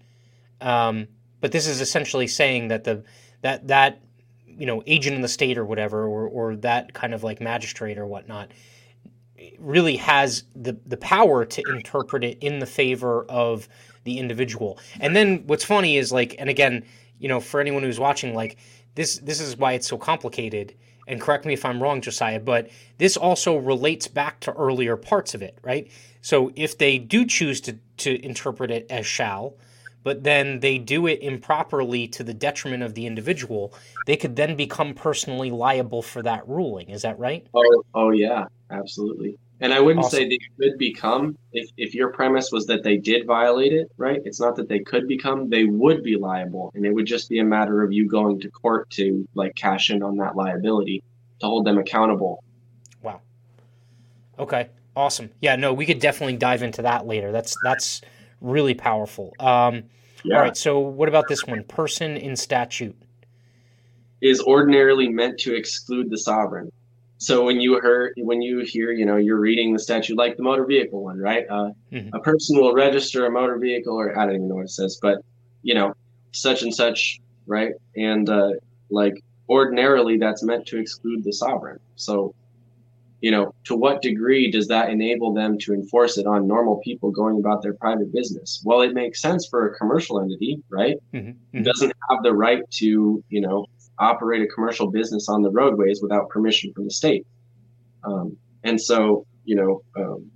Um, 0.61 1.07
but 1.41 1.51
this 1.51 1.67
is 1.67 1.81
essentially 1.81 2.27
saying 2.27 2.69
that 2.69 2.83
the 2.83 3.03
that 3.41 3.67
that 3.67 4.01
you 4.47 4.65
know 4.65 4.81
agent 4.87 5.15
in 5.15 5.21
the 5.21 5.27
state 5.27 5.57
or 5.57 5.65
whatever, 5.65 6.05
or 6.05 6.27
or 6.27 6.55
that 6.57 6.93
kind 6.93 7.13
of 7.13 7.23
like 7.23 7.39
magistrate 7.41 7.97
or 7.97 8.07
whatnot, 8.07 8.51
really 9.59 9.97
has 9.97 10.43
the 10.55 10.77
the 10.85 10.97
power 10.97 11.45
to 11.45 11.61
interpret 11.69 12.23
it 12.23 12.37
in 12.41 12.59
the 12.59 12.65
favor 12.65 13.25
of 13.25 13.67
the 14.05 14.17
individual. 14.17 14.79
And 14.99 15.15
then 15.15 15.43
what's 15.47 15.65
funny 15.65 15.97
is 15.97 16.11
like, 16.11 16.35
and 16.39 16.49
again, 16.49 16.85
you 17.19 17.27
know, 17.27 17.39
for 17.39 17.59
anyone 17.59 17.83
who's 17.83 17.99
watching, 17.99 18.33
like 18.33 18.57
this, 18.95 19.17
this 19.19 19.39
is 19.39 19.57
why 19.57 19.73
it's 19.73 19.87
so 19.87 19.97
complicated. 19.97 20.75
And 21.07 21.21
correct 21.21 21.45
me 21.45 21.53
if 21.53 21.65
I'm 21.65 21.81
wrong, 21.81 22.01
Josiah, 22.01 22.39
but 22.39 22.69
this 22.97 23.15
also 23.15 23.57
relates 23.57 24.07
back 24.07 24.39
to 24.41 24.53
earlier 24.53 24.97
parts 24.97 25.35
of 25.35 25.41
it, 25.41 25.57
right? 25.61 25.91
So 26.21 26.51
if 26.55 26.77
they 26.77 26.97
do 26.97 27.25
choose 27.25 27.61
to 27.61 27.77
to 27.97 28.25
interpret 28.25 28.71
it 28.71 28.87
as 28.89 29.05
shall, 29.05 29.55
but 30.03 30.23
then 30.23 30.59
they 30.59 30.77
do 30.77 31.07
it 31.07 31.21
improperly 31.21 32.07
to 32.09 32.23
the 32.23 32.33
detriment 32.33 32.83
of 32.83 32.93
the 32.93 33.05
individual, 33.05 33.73
they 34.05 34.15
could 34.15 34.35
then 34.35 34.55
become 34.55 34.93
personally 34.93 35.51
liable 35.51 36.01
for 36.01 36.21
that 36.23 36.47
ruling. 36.47 36.89
Is 36.89 37.03
that 37.03 37.17
right? 37.19 37.45
Oh, 37.53 37.83
oh 37.93 38.09
yeah, 38.11 38.45
absolutely. 38.69 39.37
And 39.61 39.73
I 39.73 39.79
wouldn't 39.79 40.05
awesome. 40.05 40.17
say 40.17 40.27
they 40.27 40.39
could 40.59 40.77
become 40.77 41.37
if, 41.53 41.69
if 41.77 41.95
your 41.95 42.09
premise 42.11 42.51
was 42.51 42.65
that 42.65 42.83
they 42.83 42.97
did 42.97 43.25
violate 43.25 43.71
it, 43.71 43.89
right? 43.97 44.21
It's 44.25 44.39
not 44.39 44.55
that 44.57 44.67
they 44.67 44.79
could 44.79 45.07
become, 45.07 45.49
they 45.49 45.63
would 45.63 46.03
be 46.03 46.17
liable. 46.17 46.71
And 46.75 46.85
it 46.85 46.93
would 46.93 47.05
just 47.05 47.29
be 47.29 47.39
a 47.39 47.45
matter 47.45 47.81
of 47.81 47.93
you 47.93 48.07
going 48.07 48.41
to 48.41 48.49
court 48.49 48.89
to 48.91 49.27
like 49.33 49.55
cash 49.55 49.89
in 49.89 50.03
on 50.03 50.17
that 50.17 50.35
liability 50.35 51.03
to 51.39 51.45
hold 51.45 51.65
them 51.65 51.77
accountable. 51.77 52.43
Wow. 53.01 53.21
Okay. 54.37 54.69
Awesome. 54.95 55.29
Yeah, 55.41 55.55
no, 55.55 55.73
we 55.73 55.85
could 55.85 55.99
definitely 55.99 56.37
dive 56.37 56.63
into 56.63 56.81
that 56.83 57.05
later. 57.05 57.31
That's 57.31 57.55
that's 57.63 58.01
really 58.39 58.73
powerful. 58.73 59.33
Um, 59.39 59.83
yeah. 60.23 60.37
all 60.37 60.41
right, 60.41 60.55
so 60.55 60.79
what 60.79 61.09
about 61.09 61.27
this 61.27 61.45
one? 61.45 61.63
Person 61.65 62.15
in 62.15 62.35
statute 62.35 62.95
is 64.21 64.41
ordinarily 64.41 65.09
meant 65.09 65.37
to 65.39 65.53
exclude 65.53 66.09
the 66.09 66.17
sovereign. 66.17 66.71
So 67.25 67.43
when 67.43 67.59
you 67.59 67.81
hear 67.81 68.13
when 68.17 68.43
you 68.43 68.59
hear, 68.59 68.91
you 68.91 69.03
know, 69.03 69.17
you're 69.17 69.39
reading 69.39 69.73
the 69.73 69.79
statute 69.79 70.15
like 70.15 70.37
the 70.37 70.43
motor 70.43 70.63
vehicle 70.63 71.03
one, 71.03 71.17
right? 71.17 71.43
Uh, 71.49 71.71
mm-hmm. 71.91 72.13
A 72.13 72.19
person 72.19 72.59
will 72.59 72.71
register 72.71 73.25
a 73.25 73.31
motor 73.31 73.57
vehicle, 73.57 73.95
or 73.99 74.15
I 74.15 74.27
don't 74.27 74.35
even 74.35 74.47
know 74.47 74.55
what 74.57 74.65
it 74.65 74.69
says, 74.69 74.99
but 75.01 75.23
you 75.63 75.73
know, 75.73 75.95
such 76.33 76.61
and 76.61 76.71
such, 76.71 77.19
right? 77.47 77.71
And 77.95 78.29
uh, 78.29 78.51
like 78.91 79.23
ordinarily, 79.49 80.19
that's 80.19 80.43
meant 80.43 80.67
to 80.67 80.77
exclude 80.77 81.23
the 81.23 81.33
sovereign. 81.33 81.79
So, 81.95 82.35
you 83.21 83.31
know, 83.31 83.55
to 83.63 83.75
what 83.75 84.03
degree 84.03 84.51
does 84.51 84.67
that 84.67 84.91
enable 84.91 85.33
them 85.33 85.57
to 85.61 85.73
enforce 85.73 86.19
it 86.19 86.27
on 86.27 86.47
normal 86.47 86.77
people 86.83 87.09
going 87.09 87.39
about 87.39 87.63
their 87.63 87.73
private 87.73 88.13
business? 88.13 88.61
Well, 88.63 88.81
it 88.81 88.93
makes 88.93 89.19
sense 89.19 89.47
for 89.47 89.67
a 89.67 89.75
commercial 89.79 90.21
entity, 90.21 90.61
right? 90.69 90.97
Mm-hmm. 91.11 91.29
Mm-hmm. 91.29 91.57
It 91.57 91.63
doesn't 91.63 91.91
have 92.07 92.21
the 92.21 92.35
right 92.35 92.61
to, 92.81 93.23
you 93.29 93.41
know, 93.41 93.65
operate 93.99 94.41
a 94.41 94.47
commercial 94.47 94.91
business 94.91 95.29
on 95.29 95.41
the 95.41 95.49
roadways 95.49 96.01
without 96.01 96.29
permission 96.29 96.73
from 96.73 96.85
the 96.85 96.91
state. 96.91 97.25
Um, 98.03 98.37
and 98.63 98.79
so, 98.79 99.25
you 99.45 99.55
know, 99.55 99.81
um, 99.97 100.31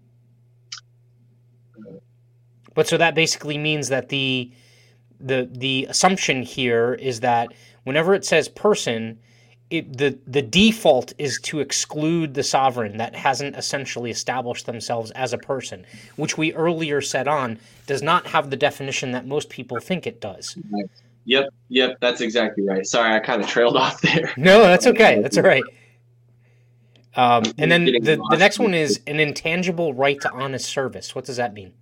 But 2.80 2.88
so 2.88 2.95
that 2.95 3.14
basically 3.14 3.57
means 3.57 3.89
that 3.89 4.07
the 4.07 4.51
the 5.20 5.49
the 5.51 5.86
assumption 5.89 6.43
here 6.43 6.93
is 6.93 7.20
that 7.20 7.49
whenever 7.84 8.14
it 8.14 8.24
says 8.24 8.47
person, 8.47 9.20
it, 9.70 9.97
the 9.97 10.18
the 10.26 10.41
default 10.41 11.12
is 11.18 11.41
to 11.41 11.60
exclude 11.60 12.36
the 12.36 12.43
sovereign 12.43 12.95
that 12.95 13.16
hasn't 13.16 13.57
essentially 13.57 14.12
established 14.12 14.66
themselves 14.66 15.12
as 15.12 15.34
a 15.34 15.38
person, 15.38 15.86
which 16.16 16.38
we 16.38 16.53
earlier 16.53 17.01
said 17.01 17.28
on 17.28 17.60
does 17.86 18.01
not 18.01 18.26
have 18.28 18.49
the 18.49 18.55
definition 18.55 19.12
that 19.12 19.28
most 19.28 19.49
people 19.49 19.78
think 19.82 20.07
it 20.07 20.22
does. 20.22 20.57
Right. 20.72 20.89
Yep, 21.30 21.50
yep, 21.68 21.98
that's 22.02 22.22
exactly 22.22 22.66
right. 22.66 22.84
Sorry, 22.84 23.14
I 23.14 23.20
kind 23.20 23.40
of 23.40 23.48
trailed 23.48 23.78
off 23.78 24.02
there. 24.14 24.34
No, 24.36 24.62
that's 24.62 24.88
okay. 24.88 25.22
That's 25.22 25.38
all 25.38 25.44
right. 25.44 25.64
Um, 27.16 27.44
and 27.60 27.72
then 27.72 27.86
the, 27.86 28.00
the 28.32 28.38
next 28.38 28.58
one 28.58 28.74
is 28.74 29.00
an 29.06 29.20
intangible 29.20 29.94
right 29.94 30.20
to 30.22 30.32
honest 30.32 30.68
service. 30.68 31.14
What 31.14 31.26
does 31.26 31.38
that 31.38 31.54
mean? 31.54 31.74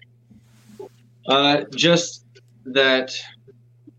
Uh, 1.30 1.64
just 1.74 2.26
that 2.66 3.14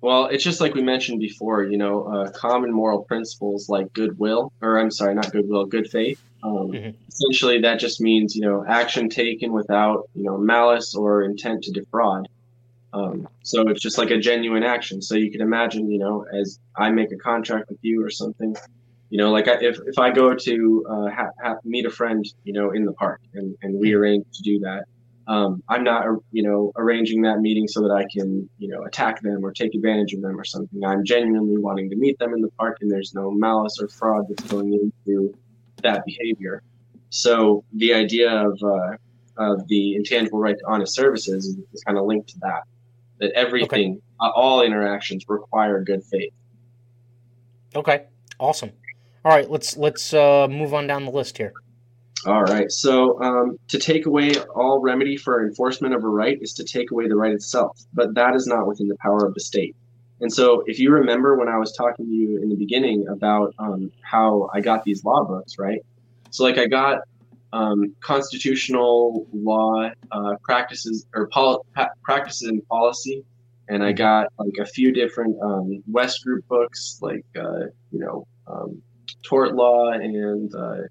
well, 0.03 0.27
it's 0.27 0.45
just 0.45 0.61
like 0.61 0.75
we 0.75 0.83
mentioned 0.83 1.19
before, 1.19 1.65
you 1.65 1.79
know, 1.79 2.05
uh, 2.05 2.31
common 2.33 2.71
moral 2.71 3.03
principles 3.05 3.71
like 3.71 3.91
goodwill, 3.95 4.53
or 4.61 4.79
I'm 4.79 4.91
sorry, 4.91 5.15
not 5.15 5.33
goodwill, 5.33 5.65
good 5.65 5.91
faith. 5.91 6.23
Um, 6.43 6.69
mm-hmm. 6.69 6.91
Essentially, 7.09 7.59
that 7.63 7.81
just 7.81 8.03
means, 8.03 8.37
you 8.37 8.43
know, 8.43 8.67
action 8.69 9.09
taken 9.09 9.53
without, 9.53 10.11
you 10.15 10.25
know, 10.25 10.37
malice 10.37 10.95
or 10.95 11.23
intent 11.23 11.65
to 11.65 11.73
defraud. 11.73 12.29
Um, 12.93 13.29
so 13.43 13.69
it's 13.69 13.83
just 13.83 13.99
like 13.99 14.11
a 14.11 14.19
genuine 14.19 14.63
action. 14.63 15.03
So 15.03 15.15
you 15.15 15.31
can 15.31 15.41
imagine, 15.41 15.91
you 15.91 15.99
know, 15.99 16.25
as 16.33 16.59
I 16.77 16.91
make 16.91 17.13
a 17.13 17.17
contract 17.17 17.69
with 17.69 17.79
you 17.83 18.03
or 18.05 18.11
something, 18.11 18.57
you 19.11 19.19
know, 19.19 19.31
like 19.31 19.49
I, 19.49 19.55
if, 19.61 19.79
if 19.87 19.99
I 19.99 20.11
go 20.11 20.35
to 20.35 20.87
uh, 20.89 21.11
ha- 21.11 21.31
ha- 21.43 21.57
meet 21.65 21.87
a 21.87 21.91
friend, 21.91 22.27
you 22.45 22.53
know, 22.53 22.71
in 22.71 22.85
the 22.85 22.93
park 22.93 23.21
and, 23.35 23.57
and 23.63 23.79
we 23.79 23.95
arrange 23.95 24.25
to 24.35 24.43
do 24.43 24.59
that, 24.61 24.85
um, 25.27 25.63
I'm 25.69 25.85
not, 25.85 26.07
you 26.33 26.43
know, 26.43 26.73
arranging 26.77 27.21
that 27.23 27.41
meeting 27.41 27.69
so 27.69 27.83
that 27.83 27.93
I 27.93 28.07
can, 28.11 28.49
you 28.59 28.69
know, 28.69 28.85
attack 28.85 29.21
them 29.21 29.45
or 29.45 29.53
take 29.53 29.75
advantage 29.75 30.15
of 30.15 30.23
them 30.23 30.41
or 30.41 30.45
something. 30.45 30.83
I'm 30.83 31.05
genuinely 31.05 31.59
wanting 31.59 31.91
to 31.91 31.97
meet 31.97 32.19
them 32.19 32.33
in 32.33 32.41
the 32.41 32.51
park, 32.53 32.79
and 32.81 32.91
there's 32.91 33.13
no 33.15 33.31
malice 33.31 33.79
or 33.79 33.89
fraud 33.89 34.25
that's 34.29 34.51
going 34.51 34.73
into 34.73 35.37
that 35.83 36.03
behavior. 36.07 36.63
So 37.11 37.63
the 37.75 37.93
idea 37.93 38.31
of 38.31 38.59
uh, 38.63 38.97
of 39.37 39.69
the 39.69 39.97
intangible 39.97 40.39
right 40.39 40.59
to 40.59 40.67
honest 40.67 40.95
services 40.95 41.57
is 41.73 41.85
kind 41.85 41.99
of 41.99 42.07
linked 42.07 42.31
to 42.31 42.39
that. 42.41 42.63
That 43.21 43.33
everything, 43.33 43.93
okay. 43.93 44.01
uh, 44.21 44.31
all 44.31 44.63
interactions 44.63 45.25
require 45.29 45.83
good 45.83 46.05
faith. 46.05 46.33
Okay, 47.75 48.05
awesome. 48.39 48.73
All 49.25 49.33
right, 49.33 49.51
let's 49.51 49.77
let's 49.77 50.15
uh, 50.15 50.47
move 50.49 50.73
on 50.73 50.87
down 50.87 51.05
the 51.05 51.11
list 51.11 51.37
here. 51.37 51.53
All 52.27 52.43
right. 52.43 52.71
So 52.71 53.21
um, 53.23 53.59
to 53.69 53.79
take 53.79 54.07
away 54.07 54.35
all 54.55 54.81
remedy 54.81 55.17
for 55.17 55.47
enforcement 55.47 55.95
of 55.95 56.03
a 56.03 56.09
right 56.09 56.39
is 56.41 56.53
to 56.55 56.65
take 56.65 56.91
away 56.91 57.07
the 57.07 57.15
right 57.15 57.33
itself, 57.33 57.79
but 57.95 58.15
that 58.15 58.35
is 58.35 58.47
not 58.47 58.67
within 58.67 58.89
the 58.89 58.97
power 58.97 59.25
of 59.25 59.35
the 59.35 59.41
state. 59.41 59.77
And 60.21 60.33
so, 60.33 60.65
if 60.67 60.81
you 60.81 60.91
remember 60.91 61.37
when 61.37 61.49
I 61.49 61.59
was 61.59 61.73
talking 61.73 62.07
to 62.07 62.13
you 62.13 62.43
in 62.43 62.49
the 62.49 62.57
beginning 62.57 63.07
about 63.07 63.55
um, 63.59 63.93
how 64.03 64.51
I 64.53 64.61
got 64.61 64.83
these 64.83 65.05
law 65.05 65.25
books, 65.25 65.59
right? 65.59 65.81
So, 66.31 66.43
like, 66.43 66.59
I 66.59 66.67
got 66.67 67.03
um, 67.53 67.95
constitutional 68.01 69.27
law 69.33 69.91
uh, 70.13 70.35
practices 70.43 71.07
or 71.15 71.29
pol- 71.29 71.65
practices 72.03 72.49
and 72.49 72.67
policy, 72.69 73.25
and 73.69 73.83
I 73.83 73.93
got 73.93 74.33
like 74.39 74.55
a 74.61 74.67
few 74.67 74.93
different 74.93 75.37
um, 75.43 75.83
West 75.91 76.25
Group 76.25 76.47
books, 76.49 76.99
like 77.01 77.25
uh, 77.37 77.67
you 77.91 78.01
know, 78.01 78.27
um, 78.47 78.83
tort 79.23 79.55
law 79.55 79.91
and 79.91 80.55
uh, 80.55 80.83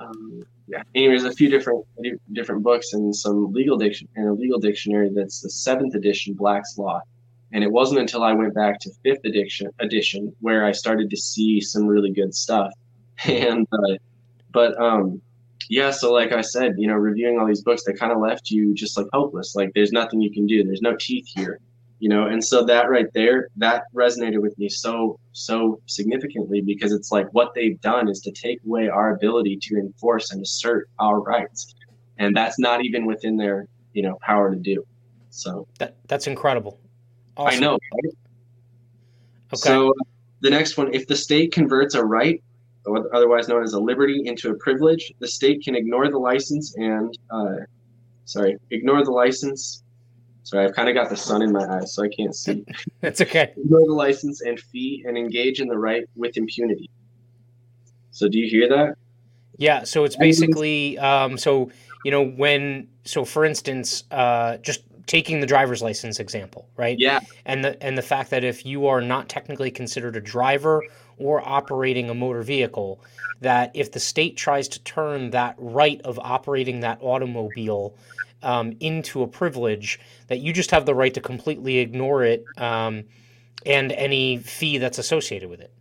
um, 0.00 0.42
yeah. 0.66 0.82
Anyways, 0.94 1.24
a 1.24 1.32
few 1.32 1.50
different 1.50 1.84
different 2.32 2.62
books 2.62 2.92
and 2.92 3.14
some 3.14 3.52
legal 3.52 3.76
diction 3.76 4.08
and 4.16 4.28
a 4.28 4.32
legal 4.32 4.58
dictionary 4.58 5.10
that's 5.14 5.40
the 5.40 5.50
seventh 5.50 5.94
edition 5.94 6.34
Black's 6.34 6.78
Law. 6.78 7.00
And 7.52 7.62
it 7.62 7.70
wasn't 7.70 8.00
until 8.00 8.24
I 8.24 8.32
went 8.32 8.54
back 8.54 8.80
to 8.80 8.90
fifth 9.04 9.24
edition 9.24 9.70
edition 9.78 10.34
where 10.40 10.64
I 10.64 10.72
started 10.72 11.10
to 11.10 11.16
see 11.16 11.60
some 11.60 11.86
really 11.86 12.10
good 12.10 12.34
stuff. 12.34 12.72
And 13.26 13.66
uh, 13.72 13.94
but 14.52 14.80
um, 14.80 15.22
yeah, 15.68 15.90
so 15.90 16.12
like 16.12 16.32
I 16.32 16.40
said, 16.40 16.74
you 16.78 16.86
know, 16.86 16.94
reviewing 16.94 17.38
all 17.38 17.46
these 17.46 17.62
books, 17.62 17.84
they 17.84 17.92
kind 17.92 18.12
of 18.12 18.18
left 18.18 18.50
you 18.50 18.74
just 18.74 18.96
like 18.96 19.06
hopeless. 19.12 19.54
Like 19.54 19.72
there's 19.74 19.92
nothing 19.92 20.20
you 20.20 20.32
can 20.32 20.46
do. 20.46 20.64
There's 20.64 20.82
no 20.82 20.96
teeth 20.96 21.26
here 21.34 21.60
you 22.04 22.10
know 22.10 22.26
and 22.26 22.44
so 22.44 22.62
that 22.64 22.90
right 22.90 23.06
there 23.14 23.48
that 23.56 23.84
resonated 23.94 24.40
with 24.40 24.56
me 24.58 24.68
so 24.68 25.18
so 25.32 25.80
significantly 25.86 26.60
because 26.60 26.92
it's 26.92 27.10
like 27.10 27.26
what 27.32 27.54
they've 27.54 27.80
done 27.80 28.08
is 28.10 28.20
to 28.20 28.30
take 28.32 28.60
away 28.66 28.88
our 28.88 29.14
ability 29.14 29.56
to 29.56 29.76
enforce 29.76 30.30
and 30.30 30.42
assert 30.42 30.90
our 30.98 31.20
rights 31.20 31.74
and 32.18 32.36
that's 32.36 32.58
not 32.58 32.84
even 32.84 33.06
within 33.06 33.36
their 33.36 33.66
you 33.94 34.02
know 34.02 34.18
power 34.20 34.50
to 34.50 34.56
do 34.56 34.84
so 35.30 35.66
that 35.78 35.96
that's 36.06 36.26
incredible 36.26 36.78
awesome. 37.38 37.56
i 37.56 37.60
know 37.60 37.72
right? 37.72 38.14
okay 39.52 39.56
so 39.56 39.94
the 40.40 40.50
next 40.50 40.76
one 40.76 40.92
if 40.92 41.06
the 41.06 41.16
state 41.16 41.52
converts 41.52 41.94
a 41.94 42.04
right 42.04 42.42
otherwise 43.12 43.48
known 43.48 43.62
as 43.62 43.72
a 43.72 43.80
liberty 43.80 44.22
into 44.26 44.50
a 44.50 44.54
privilege 44.54 45.12
the 45.20 45.28
state 45.28 45.62
can 45.62 45.74
ignore 45.74 46.10
the 46.10 46.18
license 46.18 46.74
and 46.76 47.16
uh, 47.30 47.56
sorry 48.24 48.56
ignore 48.70 49.04
the 49.04 49.10
license 49.10 49.84
Sorry, 50.44 50.66
I've 50.66 50.74
kind 50.74 50.90
of 50.90 50.94
got 50.94 51.08
the 51.08 51.16
sun 51.16 51.40
in 51.40 51.52
my 51.52 51.66
eyes, 51.66 51.94
so 51.94 52.04
I 52.04 52.08
can't 52.08 52.36
see. 52.36 52.66
That's 53.00 53.22
okay. 53.22 53.54
Ignore 53.56 53.86
the 53.86 53.94
license 53.94 54.42
and 54.42 54.60
fee 54.60 55.02
and 55.06 55.16
engage 55.16 55.58
in 55.58 55.68
the 55.68 55.78
right 55.78 56.04
with 56.16 56.36
impunity. 56.36 56.90
So, 58.10 58.28
do 58.28 58.38
you 58.38 58.48
hear 58.48 58.68
that? 58.68 58.96
Yeah. 59.56 59.84
So 59.84 60.04
it's 60.04 60.16
basically 60.16 60.98
um, 60.98 61.38
so 61.38 61.70
you 62.04 62.10
know 62.10 62.24
when 62.24 62.88
so 63.04 63.24
for 63.24 63.46
instance, 63.46 64.04
uh, 64.10 64.58
just 64.58 64.82
taking 65.06 65.40
the 65.40 65.46
driver's 65.46 65.82
license 65.82 66.18
example, 66.18 66.68
right? 66.76 66.98
Yeah. 66.98 67.20
And 67.44 67.64
the 67.64 67.82
and 67.82 67.96
the 67.98 68.02
fact 68.02 68.30
that 68.30 68.44
if 68.44 68.64
you 68.64 68.86
are 68.86 69.00
not 69.00 69.28
technically 69.28 69.70
considered 69.70 70.16
a 70.16 70.20
driver 70.20 70.82
or 71.18 71.46
operating 71.46 72.10
a 72.10 72.14
motor 72.14 72.42
vehicle, 72.42 73.00
that 73.40 73.70
if 73.74 73.92
the 73.92 74.00
state 74.00 74.36
tries 74.36 74.68
to 74.68 74.82
turn 74.82 75.30
that 75.30 75.54
right 75.58 76.00
of 76.02 76.18
operating 76.18 76.80
that 76.80 76.98
automobile 77.00 77.94
um, 78.42 78.74
into 78.80 79.22
a 79.22 79.26
privilege 79.26 79.98
that 80.28 80.40
you 80.40 80.52
just 80.52 80.70
have 80.70 80.86
the 80.86 80.94
right 80.94 81.14
to 81.14 81.20
completely 81.20 81.78
ignore 81.78 82.24
it 82.24 82.44
um, 82.58 83.04
and 83.66 83.92
any 83.92 84.38
fee 84.38 84.78
that's 84.78 84.98
associated 84.98 85.48
with 85.48 85.60
it. 85.60 85.72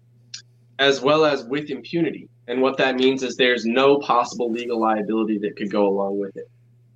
As 0.79 1.01
well 1.01 1.25
as 1.25 1.43
with 1.45 1.69
impunity. 1.69 2.29
And 2.47 2.61
what 2.61 2.77
that 2.77 2.95
means 2.95 3.23
is 3.23 3.37
there's 3.37 3.65
no 3.65 3.99
possible 3.99 4.51
legal 4.51 4.79
liability 4.79 5.37
that 5.39 5.55
could 5.55 5.71
go 5.71 5.87
along 5.87 6.19
with 6.19 6.35
it. 6.35 6.49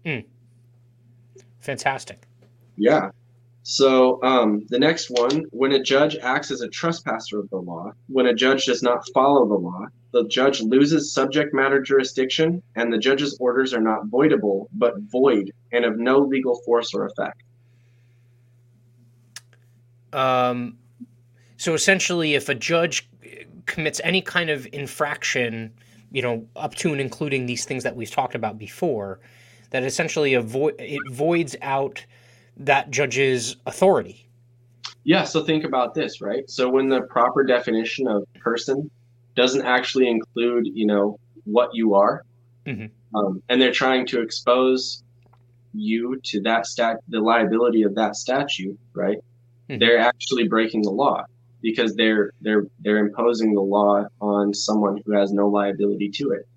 Hmm. 0.06 0.28
Fantastic. 1.60 2.28
Yeah. 2.76 3.10
So 3.64 4.24
um, 4.24 4.66
the 4.70 4.80
next 4.80 5.10
one, 5.10 5.44
when 5.52 5.74
a 5.74 5.84
judge 5.84 6.16
acts 6.22 6.52
as 6.52 6.62
a 6.62 6.70
trespasser 6.70 7.40
of 7.40 7.50
the 7.50 7.58
law, 7.58 7.92
when 8.08 8.28
a 8.28 8.34
judge 8.34 8.66
does 8.66 8.82
not 8.82 9.04
follow 9.14 9.46
the 9.46 9.56
law, 9.56 9.88
the 10.14 10.26
judge 10.30 10.62
loses 10.62 11.12
subject 11.12 11.54
matter 11.54 11.82
jurisdiction, 11.82 12.64
and 12.78 12.94
the 12.94 12.98
judge's 12.98 13.38
orders 13.42 13.74
are 13.74 13.82
not 13.82 14.06
voidable, 14.06 14.68
but 14.72 14.94
void 15.12 15.52
and 15.74 15.84
of 15.84 16.00
no 16.00 16.20
legal 16.20 16.62
force 16.64 16.94
or 16.94 17.08
effect. 17.08 17.44
Um, 20.14 20.78
so 21.58 21.74
essentially, 21.74 22.36
if 22.36 22.48
a 22.48 22.56
judge 22.56 23.10
commits 23.66 24.00
any 24.04 24.22
kind 24.22 24.50
of 24.50 24.66
infraction, 24.72 25.74
you 26.12 26.22
know, 26.22 26.48
up 26.56 26.74
to 26.76 26.94
and 26.94 27.02
including 27.02 27.46
these 27.48 27.66
things 27.66 27.84
that 27.84 27.96
we've 27.96 28.10
talked 28.10 28.34
about 28.34 28.58
before, 28.58 29.20
that 29.70 29.84
essentially 29.84 30.34
avoid 30.34 30.76
it 30.80 31.02
voids 31.12 31.56
out 31.62 32.06
that 32.58 32.90
judge's 32.90 33.56
authority. 33.66 34.28
Yeah, 35.04 35.24
so 35.24 35.44
think 35.44 35.64
about 35.64 35.94
this, 35.94 36.22
right? 36.22 36.50
So 36.50 36.70
when 36.70 36.90
the 36.90 37.02
proper 37.02 37.44
definition 37.44 38.08
of 38.08 38.26
person 38.40 38.90
doesn't 39.36 39.66
actually 39.66 40.10
include, 40.10 40.68
you 40.68 40.86
know, 40.86 41.18
what 41.46 41.70
you 41.74 41.94
are, 41.94 42.24
mm-hmm. 42.66 42.88
um, 43.18 43.42
and 43.48 43.62
they're 43.62 43.72
trying 43.72 44.06
to 44.08 44.22
expose 44.22 45.04
you 45.74 46.20
to 46.24 46.42
that 46.42 46.66
stat, 46.66 46.98
the 47.08 47.20
liability 47.20 47.84
of 47.84 47.96
that 47.96 48.16
statute, 48.16 48.78
right? 48.94 49.18
Mm-hmm. 49.70 49.80
They're 49.80 50.00
actually 50.00 50.48
breaking 50.48 50.82
the 50.82 50.92
law 50.92 51.24
because 51.62 51.96
they're 51.96 52.32
they're 52.42 52.66
they're 52.80 52.98
imposing 52.98 53.54
the 53.54 53.62
law 53.62 54.06
on 54.20 54.54
someone 54.54 55.02
who 55.06 55.14
has 55.14 55.32
no 55.32 55.48
liability 55.48 56.10
to 56.10 56.32
it. 56.32 56.48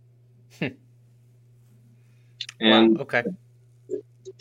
And 2.60 2.96
wow, 2.96 3.02
okay, 3.02 3.24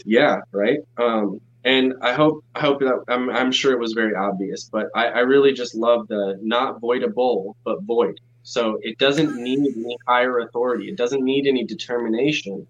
yeah, 0.06 0.42
right. 0.52 0.80
Um, 0.98 1.42
and 1.66 1.94
I 2.02 2.14
hope 2.14 2.44
I 2.56 2.62
hope 2.62 2.80
that 2.80 3.04
I'm 3.08 3.30
I'm 3.30 3.52
sure 3.52 3.74
it 3.74 3.80
was 3.80 3.94
very 3.94 4.16
obvious, 4.16 4.70
but 4.72 4.88
I, 4.96 5.08
I 5.08 5.20
really 5.20 5.54
just 5.54 5.76
love 5.76 6.08
the 6.08 6.40
not 6.42 6.82
voidable 6.82 7.56
but 7.66 7.82
void. 7.84 8.20
So 8.44 8.80
it 8.82 8.98
doesn't 8.98 9.36
need 9.42 9.60
any 9.60 9.98
higher 10.08 10.40
authority. 10.40 10.90
It 10.90 10.98
doesn't 10.98 11.24
need 11.24 11.48
any 11.48 11.66
determination. 11.66 12.66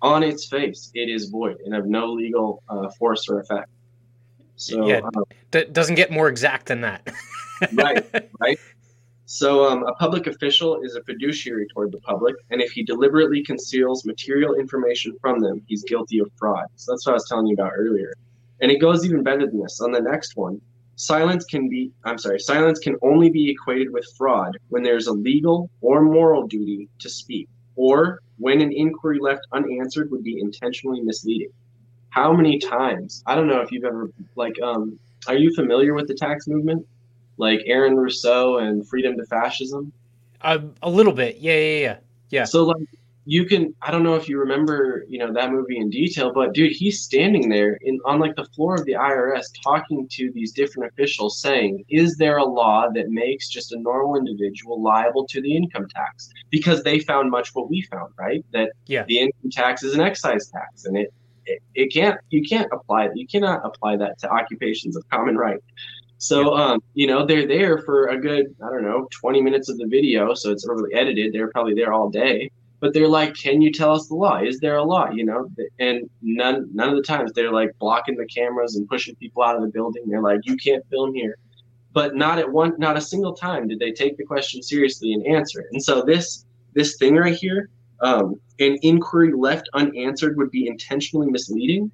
On 0.00 0.24
its 0.24 0.48
face, 0.48 0.90
it 0.94 1.08
is 1.08 1.28
void 1.28 1.58
and 1.64 1.76
of 1.76 1.86
no 1.86 2.06
legal 2.12 2.62
uh, 2.68 2.88
force 2.98 3.28
or 3.28 3.38
effect. 3.38 3.68
So 4.56 4.88
yeah, 4.88 5.00
uh, 5.14 5.22
d- 5.52 5.66
doesn't 5.70 5.94
get 5.94 6.10
more 6.10 6.28
exact 6.28 6.66
than 6.66 6.80
that. 6.80 7.08
right, 7.72 8.04
right. 8.40 8.58
So, 9.34 9.64
um, 9.64 9.82
a 9.84 9.94
public 9.94 10.26
official 10.26 10.82
is 10.82 10.94
a 10.94 11.02
fiduciary 11.04 11.66
toward 11.72 11.90
the 11.90 12.00
public, 12.00 12.34
and 12.50 12.60
if 12.60 12.72
he 12.72 12.82
deliberately 12.82 13.42
conceals 13.42 14.04
material 14.04 14.56
information 14.56 15.16
from 15.22 15.40
them, 15.40 15.62
he's 15.68 15.82
guilty 15.84 16.18
of 16.18 16.30
fraud. 16.36 16.66
So, 16.76 16.92
that's 16.92 17.06
what 17.06 17.12
I 17.12 17.14
was 17.14 17.26
telling 17.30 17.46
you 17.46 17.54
about 17.54 17.72
earlier. 17.74 18.12
And 18.60 18.70
it 18.70 18.78
goes 18.78 19.06
even 19.06 19.22
better 19.22 19.46
than 19.46 19.58
this. 19.58 19.80
On 19.80 19.90
the 19.90 20.02
next 20.02 20.36
one, 20.36 20.60
silence 20.96 21.46
can 21.46 21.70
be, 21.70 21.90
I'm 22.04 22.18
sorry, 22.18 22.40
silence 22.40 22.78
can 22.78 22.96
only 23.00 23.30
be 23.30 23.50
equated 23.50 23.90
with 23.90 24.04
fraud 24.18 24.58
when 24.68 24.82
there's 24.82 25.06
a 25.06 25.14
legal 25.14 25.70
or 25.80 26.02
moral 26.02 26.46
duty 26.46 26.90
to 26.98 27.08
speak, 27.08 27.48
or 27.74 28.20
when 28.36 28.60
an 28.60 28.70
inquiry 28.70 29.18
left 29.18 29.46
unanswered 29.52 30.10
would 30.10 30.22
be 30.22 30.40
intentionally 30.40 31.00
misleading. 31.00 31.52
How 32.10 32.34
many 32.34 32.58
times? 32.58 33.22
I 33.26 33.34
don't 33.34 33.48
know 33.48 33.62
if 33.62 33.72
you've 33.72 33.84
ever, 33.84 34.10
like, 34.36 34.60
um, 34.60 34.98
are 35.26 35.36
you 35.36 35.54
familiar 35.54 35.94
with 35.94 36.06
the 36.06 36.14
tax 36.14 36.46
movement? 36.46 36.86
Like 37.36 37.60
Aaron 37.66 37.96
Russo 37.96 38.58
and 38.58 38.86
Freedom 38.88 39.16
to 39.16 39.24
Fascism? 39.26 39.92
Uh, 40.40 40.58
a 40.82 40.90
little 40.90 41.12
bit, 41.12 41.38
yeah, 41.38 41.54
yeah, 41.54 41.78
yeah, 41.78 41.96
yeah. 42.30 42.44
So 42.44 42.64
like 42.64 42.88
you 43.24 43.44
can, 43.44 43.74
I 43.80 43.92
don't 43.92 44.02
know 44.02 44.16
if 44.16 44.28
you 44.28 44.38
remember, 44.38 45.04
you 45.08 45.18
know, 45.18 45.32
that 45.32 45.52
movie 45.52 45.76
in 45.76 45.90
detail, 45.90 46.32
but 46.32 46.52
dude, 46.54 46.72
he's 46.72 47.00
standing 47.00 47.48
there 47.48 47.78
in 47.82 48.00
on 48.04 48.18
like 48.18 48.34
the 48.34 48.44
floor 48.46 48.74
of 48.74 48.84
the 48.84 48.92
IRS 48.94 49.44
talking 49.62 50.08
to 50.12 50.32
these 50.32 50.52
different 50.52 50.92
officials, 50.92 51.40
saying, 51.40 51.84
"Is 51.88 52.16
there 52.16 52.38
a 52.38 52.44
law 52.44 52.88
that 52.92 53.10
makes 53.10 53.48
just 53.48 53.72
a 53.72 53.78
normal 53.78 54.16
individual 54.16 54.82
liable 54.82 55.24
to 55.28 55.40
the 55.40 55.54
income 55.54 55.86
tax?" 55.88 56.30
Because 56.50 56.82
they 56.82 56.98
found 56.98 57.30
much 57.30 57.54
what 57.54 57.70
we 57.70 57.82
found, 57.82 58.12
right? 58.18 58.44
That 58.52 58.72
yeah. 58.86 59.04
the 59.06 59.18
income 59.18 59.50
tax 59.50 59.84
is 59.84 59.94
an 59.94 60.00
excise 60.00 60.48
tax, 60.48 60.86
and 60.86 60.96
it 60.96 61.12
it, 61.46 61.62
it 61.74 61.92
can't 61.92 62.18
you 62.30 62.42
can't 62.42 62.68
apply 62.72 63.08
that 63.08 63.16
you 63.16 63.26
cannot 63.26 63.64
apply 63.64 63.96
that 63.96 64.18
to 64.20 64.30
occupations 64.30 64.96
of 64.96 65.08
common 65.10 65.36
right 65.36 65.58
so, 66.22 66.54
um, 66.54 66.80
you 66.94 67.08
know, 67.08 67.26
they're 67.26 67.48
there 67.48 67.78
for 67.78 68.06
a 68.06 68.16
good, 68.16 68.54
I 68.64 68.70
don't 68.70 68.84
know, 68.84 69.08
20 69.10 69.42
minutes 69.42 69.68
of 69.68 69.76
the 69.76 69.88
video. 69.88 70.34
So 70.34 70.52
it's 70.52 70.64
overly 70.64 70.94
edited. 70.94 71.32
They're 71.32 71.50
probably 71.50 71.74
there 71.74 71.92
all 71.92 72.10
day. 72.10 72.48
But 72.78 72.94
they're 72.94 73.08
like, 73.08 73.34
can 73.34 73.60
you 73.60 73.72
tell 73.72 73.92
us 73.92 74.06
the 74.06 74.14
law? 74.14 74.38
Is 74.38 74.60
there 74.60 74.76
a 74.76 74.84
law? 74.84 75.10
You 75.10 75.24
know, 75.24 75.50
and 75.80 76.08
none 76.20 76.68
none 76.72 76.90
of 76.90 76.94
the 76.94 77.02
times 77.02 77.32
they're 77.32 77.50
like 77.50 77.76
blocking 77.80 78.16
the 78.16 78.26
cameras 78.26 78.76
and 78.76 78.88
pushing 78.88 79.16
people 79.16 79.42
out 79.42 79.56
of 79.56 79.62
the 79.62 79.68
building. 79.68 80.04
They're 80.06 80.22
like, 80.22 80.42
you 80.44 80.56
can't 80.56 80.88
film 80.90 81.12
here. 81.12 81.38
But 81.92 82.14
not 82.14 82.38
at 82.38 82.48
one, 82.48 82.74
not 82.78 82.96
a 82.96 83.00
single 83.00 83.34
time 83.34 83.66
did 83.66 83.80
they 83.80 83.90
take 83.90 84.16
the 84.16 84.24
question 84.24 84.62
seriously 84.62 85.14
and 85.14 85.26
answer 85.26 85.62
it. 85.62 85.66
And 85.72 85.82
so 85.82 86.02
this 86.02 86.46
this 86.74 86.96
thing 86.98 87.16
right 87.16 87.34
here, 87.34 87.68
um, 88.00 88.40
an 88.60 88.78
inquiry 88.82 89.32
left 89.32 89.68
unanswered 89.74 90.36
would 90.36 90.52
be 90.52 90.68
intentionally 90.68 91.28
misleading. 91.28 91.90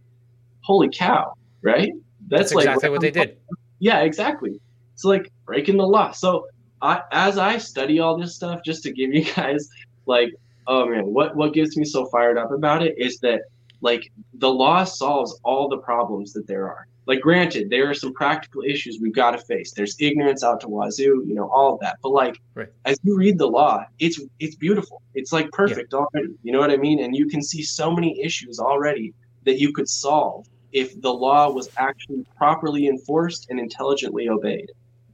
Holy 0.61 0.91
cow! 0.91 1.33
Right? 1.63 1.93
That's, 2.29 2.51
That's 2.51 2.55
like 2.55 2.67
exactly 2.67 2.91
what 2.91 3.01
they 3.01 3.11
did. 3.11 3.39
Yeah, 3.79 4.01
exactly. 4.01 4.61
It's 4.95 5.05
like 5.05 5.31
breaking 5.47 5.77
the 5.77 5.87
law. 5.87 6.13
So 6.13 6.47
I, 6.83 7.03
as 7.13 7.39
I 7.39 7.59
study 7.59 8.01
all 8.01 8.19
this 8.19 8.35
stuff, 8.35 8.63
just 8.65 8.83
to 8.85 8.93
give 8.93 9.13
you 9.13 9.25
guys 9.37 9.69
like, 10.07 10.35
oh 10.67 10.87
man, 10.87 11.07
what 11.07 11.37
what 11.37 11.55
gets 11.55 11.77
me 11.77 11.85
so 11.85 12.07
fired 12.07 12.39
up 12.39 12.51
about 12.51 12.83
it 12.83 12.97
is 12.99 13.19
that 13.21 13.43
like 13.81 14.11
the 14.35 14.51
law 14.51 14.85
solves 14.85 15.39
all 15.45 15.69
the 15.69 15.79
problems 15.79 16.33
that 16.33 16.47
there 16.47 16.69
are. 16.69 16.87
Like, 17.07 17.23
granted, 17.23 17.71
there 17.71 17.89
are 17.89 17.95
some 17.95 18.13
practical 18.13 18.63
issues 18.63 18.99
we've 19.01 19.15
got 19.15 19.31
to 19.31 19.39
face. 19.39 19.73
There's 19.73 19.97
ignorance 19.99 20.45
out 20.45 20.61
to 20.61 20.69
wazoo, 20.69 21.25
you 21.27 21.35
know, 21.35 21.49
all 21.49 21.73
of 21.73 21.81
that. 21.81 21.97
But 22.03 22.11
like, 22.11 22.39
right. 22.55 22.69
as 22.85 22.99
you 23.03 23.17
read 23.17 23.39
the 23.39 23.47
law, 23.47 23.87
it's 23.99 24.21
it's 24.41 24.57
beautiful. 24.57 25.01
It's 25.15 25.33
like 25.33 25.51
perfect 25.53 25.93
yeah. 25.93 26.01
already. 26.01 26.35
You 26.43 26.53
know 26.53 26.59
what 26.59 26.71
I 26.71 26.77
mean? 26.77 27.03
And 27.03 27.17
you 27.17 27.27
can 27.27 27.43
see 27.43 27.63
so 27.63 27.91
many 27.91 28.21
issues 28.23 28.59
already 28.59 29.15
that 29.45 29.59
you 29.59 29.73
could 29.73 29.89
solve 29.89 30.47
if 30.73 31.01
the 31.01 31.13
law 31.13 31.51
was 31.51 31.69
actually 31.77 32.25
properly 32.37 32.89
enforced 32.89 33.49
and 33.51 33.59
intelligently 33.59 34.29
obeyed. 34.29 34.71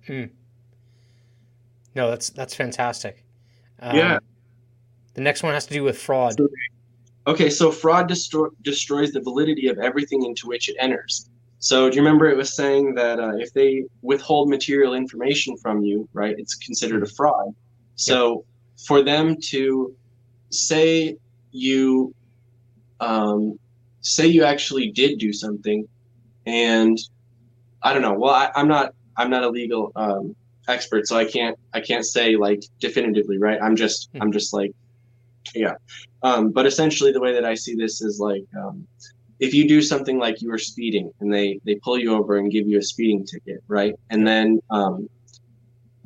Hmm. 0.06 0.24
No, 1.94 2.10
that's 2.10 2.30
that's 2.30 2.54
fantastic. 2.54 3.24
Um, 3.80 3.96
yeah. 3.96 4.18
The 5.14 5.20
next 5.20 5.42
one 5.42 5.54
has 5.54 5.66
to 5.66 5.74
do 5.74 5.84
with 5.84 5.96
fraud. 5.98 6.34
Okay, 7.26 7.48
so 7.48 7.70
fraud 7.70 8.08
destroy, 8.08 8.48
destroys 8.62 9.12
the 9.12 9.20
validity 9.20 9.68
of 9.68 9.78
everything 9.78 10.24
into 10.24 10.46
which 10.46 10.68
it 10.68 10.76
enters. 10.78 11.30
So 11.58 11.88
do 11.88 11.96
you 11.96 12.02
remember 12.02 12.28
it 12.28 12.36
was 12.36 12.54
saying 12.54 12.94
that 12.96 13.18
uh, 13.18 13.36
if 13.36 13.52
they 13.54 13.84
withhold 14.02 14.50
material 14.50 14.92
information 14.92 15.56
from 15.56 15.82
you, 15.82 16.06
right, 16.12 16.34
it's 16.38 16.54
considered 16.54 17.02
a 17.02 17.06
fraud. 17.06 17.54
So 17.94 18.44
yeah. 18.44 18.84
for 18.86 19.02
them 19.02 19.36
to 19.50 19.94
say 20.50 21.16
you 21.52 22.14
um, 23.00 23.58
say 24.04 24.26
you 24.26 24.44
actually 24.44 24.90
did 24.90 25.18
do 25.18 25.32
something 25.32 25.88
and 26.46 26.98
i 27.82 27.92
don't 27.92 28.02
know. 28.02 28.12
Well 28.12 28.34
I, 28.34 28.50
am 28.54 28.68
not 28.68 28.94
i'm 29.16 29.30
not 29.30 29.42
a 29.42 29.48
legal 29.48 29.90
um, 29.96 30.36
expert 30.68 31.06
so 31.08 31.16
i 31.16 31.24
can't 31.24 31.58
i 31.72 31.80
can't 31.80 32.04
say 32.04 32.36
like 32.36 32.62
definitively 32.78 33.38
right? 33.38 33.58
I'm 33.60 33.76
just 33.76 34.10
hmm. 34.12 34.22
i'm 34.22 34.30
just 34.30 34.52
like 34.52 34.72
yeah. 35.54 35.74
Um, 36.22 36.52
but 36.52 36.64
essentially 36.66 37.12
the 37.12 37.20
way 37.20 37.32
that 37.32 37.44
i 37.44 37.54
see 37.54 37.74
this 37.74 38.02
is 38.02 38.20
like 38.20 38.44
um, 38.56 38.86
if 39.40 39.52
you 39.54 39.66
do 39.66 39.82
something 39.82 40.18
like 40.18 40.40
you 40.40 40.50
were 40.50 40.58
speeding 40.58 41.10
and 41.20 41.32
they 41.32 41.58
they 41.64 41.76
pull 41.76 41.98
you 41.98 42.14
over 42.14 42.36
and 42.36 42.52
give 42.52 42.68
you 42.68 42.78
a 42.78 42.82
speeding 42.82 43.24
ticket 43.24 43.62
right? 43.68 43.94
And 44.10 44.26
then 44.26 44.60
um, 44.70 45.08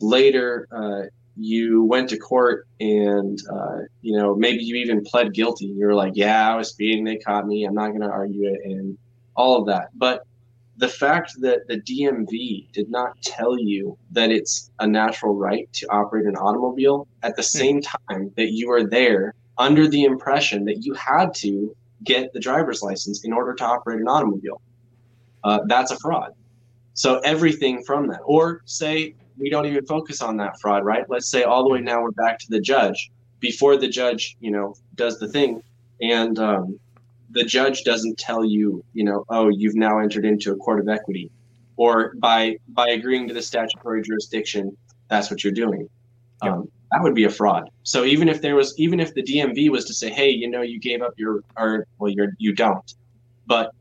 later 0.00 0.68
uh, 0.70 1.02
you 1.38 1.84
went 1.84 2.08
to 2.10 2.16
court 2.16 2.66
and 2.80 3.40
uh, 3.52 3.78
you 4.02 4.16
know 4.16 4.34
maybe 4.34 4.62
you 4.62 4.76
even 4.76 5.04
pled 5.04 5.32
guilty. 5.32 5.66
You're 5.66 5.94
like 5.94 6.12
yeah 6.16 6.52
i 6.52 6.56
was 6.56 6.70
speeding 6.70 7.04
they 7.04 7.16
caught 7.16 7.46
me 7.46 7.64
i'm 7.64 7.74
not 7.74 7.88
going 7.88 8.00
to 8.00 8.08
argue 8.08 8.46
it 8.46 8.60
and 8.64 8.98
all 9.36 9.60
of 9.60 9.66
that. 9.66 9.88
But 9.94 10.26
the 10.76 10.88
fact 10.88 11.32
that 11.40 11.66
the 11.66 11.80
dmv 11.80 12.72
did 12.72 12.88
not 12.90 13.20
tell 13.22 13.58
you 13.58 13.96
that 14.12 14.30
it's 14.30 14.70
a 14.78 14.86
natural 14.86 15.34
right 15.34 15.68
to 15.72 15.86
operate 15.90 16.26
an 16.26 16.36
automobile 16.36 17.08
at 17.22 17.36
the 17.36 17.42
hmm. 17.42 17.58
same 17.58 17.80
time 17.80 18.32
that 18.36 18.52
you 18.52 18.68
were 18.68 18.84
there 18.84 19.34
under 19.58 19.88
the 19.88 20.04
impression 20.04 20.64
that 20.64 20.84
you 20.84 20.94
had 20.94 21.34
to 21.34 21.74
get 22.04 22.32
the 22.32 22.38
driver's 22.38 22.80
license 22.82 23.24
in 23.24 23.32
order 23.32 23.54
to 23.54 23.64
operate 23.64 24.00
an 24.00 24.06
automobile 24.06 24.60
uh, 25.44 25.60
that's 25.66 25.90
a 25.90 25.98
fraud. 25.98 26.32
So 26.94 27.20
everything 27.20 27.82
from 27.84 28.08
that. 28.08 28.20
Or 28.24 28.62
say 28.64 29.14
we 29.38 29.50
don't 29.50 29.66
even 29.66 29.84
focus 29.86 30.20
on 30.22 30.36
that 30.38 30.60
fraud, 30.60 30.84
right? 30.84 31.08
Let's 31.08 31.28
say 31.28 31.42
all 31.42 31.62
the 31.62 31.70
way 31.70 31.80
now 31.80 32.02
we're 32.02 32.10
back 32.10 32.38
to 32.40 32.46
the 32.48 32.60
judge. 32.60 33.10
Before 33.40 33.76
the 33.76 33.88
judge, 33.88 34.36
you 34.40 34.50
know, 34.50 34.74
does 34.96 35.18
the 35.18 35.28
thing, 35.28 35.62
and 36.00 36.38
um, 36.38 36.80
the 37.30 37.44
judge 37.44 37.84
doesn't 37.84 38.18
tell 38.18 38.44
you, 38.44 38.84
you 38.94 39.04
know, 39.04 39.24
oh, 39.28 39.48
you've 39.48 39.76
now 39.76 39.98
entered 39.98 40.24
into 40.24 40.52
a 40.52 40.56
court 40.56 40.80
of 40.80 40.88
equity, 40.88 41.30
or 41.76 42.14
by 42.16 42.56
by 42.68 42.88
agreeing 42.88 43.28
to 43.28 43.34
the 43.34 43.42
statutory 43.42 44.02
jurisdiction, 44.02 44.76
that's 45.08 45.30
what 45.30 45.44
you're 45.44 45.52
doing. 45.52 45.88
Yeah. 46.42 46.54
Um, 46.54 46.70
that 46.92 47.02
would 47.02 47.14
be 47.14 47.24
a 47.24 47.30
fraud. 47.30 47.70
So 47.82 48.04
even 48.04 48.28
if 48.28 48.40
there 48.40 48.56
was, 48.56 48.78
even 48.78 48.98
if 48.98 49.12
the 49.14 49.22
DMV 49.22 49.70
was 49.70 49.84
to 49.86 49.94
say, 49.94 50.10
hey, 50.10 50.30
you 50.30 50.48
know, 50.48 50.62
you 50.62 50.80
gave 50.80 51.02
up 51.02 51.12
your, 51.18 51.42
or 51.56 51.86
well, 51.98 52.10
you're 52.10 52.32
you 52.38 52.54
don't, 52.54 52.94
but 53.46 53.72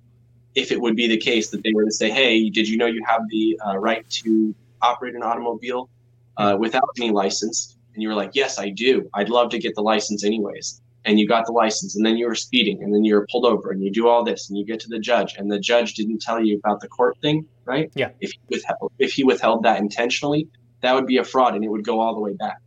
if 0.55 0.71
it 0.71 0.81
would 0.81 0.95
be 0.95 1.07
the 1.07 1.17
case 1.17 1.49
that 1.51 1.63
they 1.63 1.71
were 1.73 1.85
to 1.85 1.91
say, 1.91 2.09
hey, 2.09 2.49
did 2.49 2.67
you 2.67 2.77
know 2.77 2.87
you 2.87 3.03
have 3.07 3.21
the 3.29 3.59
uh, 3.65 3.77
right 3.77 4.07
to 4.09 4.53
operate 4.81 5.15
an 5.15 5.23
automobile 5.23 5.89
uh, 6.37 6.57
without 6.59 6.89
any 6.97 7.11
license, 7.11 7.77
and 7.93 8.01
you 8.01 8.09
were 8.09 8.15
like, 8.15 8.31
"Yes, 8.33 8.59
I 8.59 8.69
do. 8.69 9.09
I'd 9.13 9.29
love 9.29 9.49
to 9.51 9.59
get 9.59 9.75
the 9.75 9.81
license 9.81 10.23
anyways." 10.23 10.81
And 11.05 11.19
you 11.19 11.27
got 11.27 11.45
the 11.45 11.53
license, 11.53 11.95
and 11.95 12.05
then 12.05 12.17
you 12.17 12.27
were 12.27 12.35
speeding, 12.35 12.83
and 12.83 12.93
then 12.93 13.05
you 13.05 13.15
were 13.15 13.25
pulled 13.31 13.45
over, 13.45 13.71
and 13.71 13.81
you 13.81 13.89
do 13.91 14.09
all 14.09 14.25
this, 14.25 14.49
and 14.49 14.57
you 14.57 14.65
get 14.65 14.79
to 14.81 14.89
the 14.89 14.99
judge, 14.99 15.35
and 15.37 15.49
the 15.49 15.59
judge 15.59 15.93
didn't 15.93 16.21
tell 16.21 16.43
you 16.43 16.57
about 16.57 16.81
the 16.81 16.87
court 16.89 17.17
thing, 17.21 17.45
right? 17.63 17.89
Yeah. 17.95 18.09
If 18.19 18.31
he 18.31 18.39
withheld, 18.49 18.91
if 18.99 19.13
he 19.13 19.23
withheld 19.23 19.63
that 19.63 19.79
intentionally, 19.79 20.49
that 20.81 20.93
would 20.93 21.07
be 21.07 21.17
a 21.17 21.23
fraud, 21.23 21.55
and 21.55 21.63
it 21.63 21.69
would 21.69 21.85
go 21.85 21.99
all 22.01 22.13
the 22.13 22.19
way 22.19 22.33
back. 22.33 22.57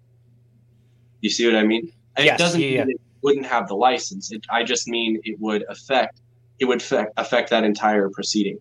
You 1.20 1.28
see 1.28 1.46
what 1.46 1.56
I 1.56 1.64
mean? 1.64 1.92
And 2.16 2.24
yes, 2.24 2.40
it 2.40 2.42
doesn't 2.42 2.60
yeah, 2.60 2.84
mean 2.84 2.92
it 2.92 3.00
wouldn't 3.22 3.46
have 3.46 3.68
the 3.68 3.76
license. 3.76 4.32
It, 4.32 4.44
I 4.50 4.64
just 4.64 4.88
mean 4.88 5.20
it 5.24 5.38
would 5.38 5.64
affect 5.68 6.20
it 6.60 6.66
would 6.66 6.80
affect, 6.80 7.12
affect 7.16 7.50
that 7.50 7.64
entire 7.64 8.08
proceeding. 8.10 8.58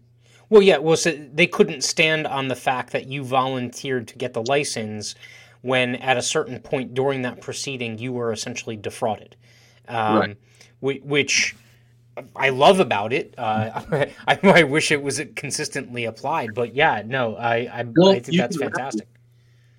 Well, 0.49 0.61
yeah. 0.61 0.77
Well, 0.77 0.97
so 0.97 1.11
they 1.11 1.47
couldn't 1.47 1.83
stand 1.83 2.27
on 2.27 2.47
the 2.47 2.55
fact 2.55 2.91
that 2.91 3.07
you 3.07 3.23
volunteered 3.23 4.07
to 4.09 4.15
get 4.17 4.33
the 4.33 4.41
license 4.41 5.15
when, 5.61 5.95
at 5.97 6.17
a 6.17 6.21
certain 6.21 6.59
point 6.59 6.93
during 6.93 7.21
that 7.23 7.41
proceeding, 7.41 7.97
you 7.97 8.13
were 8.13 8.31
essentially 8.31 8.75
defrauded. 8.75 9.35
Um, 9.87 10.35
right. 10.81 11.05
Which 11.05 11.55
I 12.35 12.49
love 12.49 12.79
about 12.79 13.13
it. 13.13 13.33
Uh, 13.37 13.81
I, 14.27 14.39
I, 14.43 14.63
wish 14.63 14.91
it 14.91 15.01
was 15.01 15.21
consistently 15.35 16.05
applied, 16.05 16.53
but 16.53 16.75
yeah, 16.75 17.03
no, 17.05 17.35
I 17.35 17.55
I, 17.71 17.83
well, 17.95 18.09
I 18.09 18.19
think 18.19 18.37
that's 18.37 18.57
fantastic. 18.57 19.07
Imagine, 19.07 19.19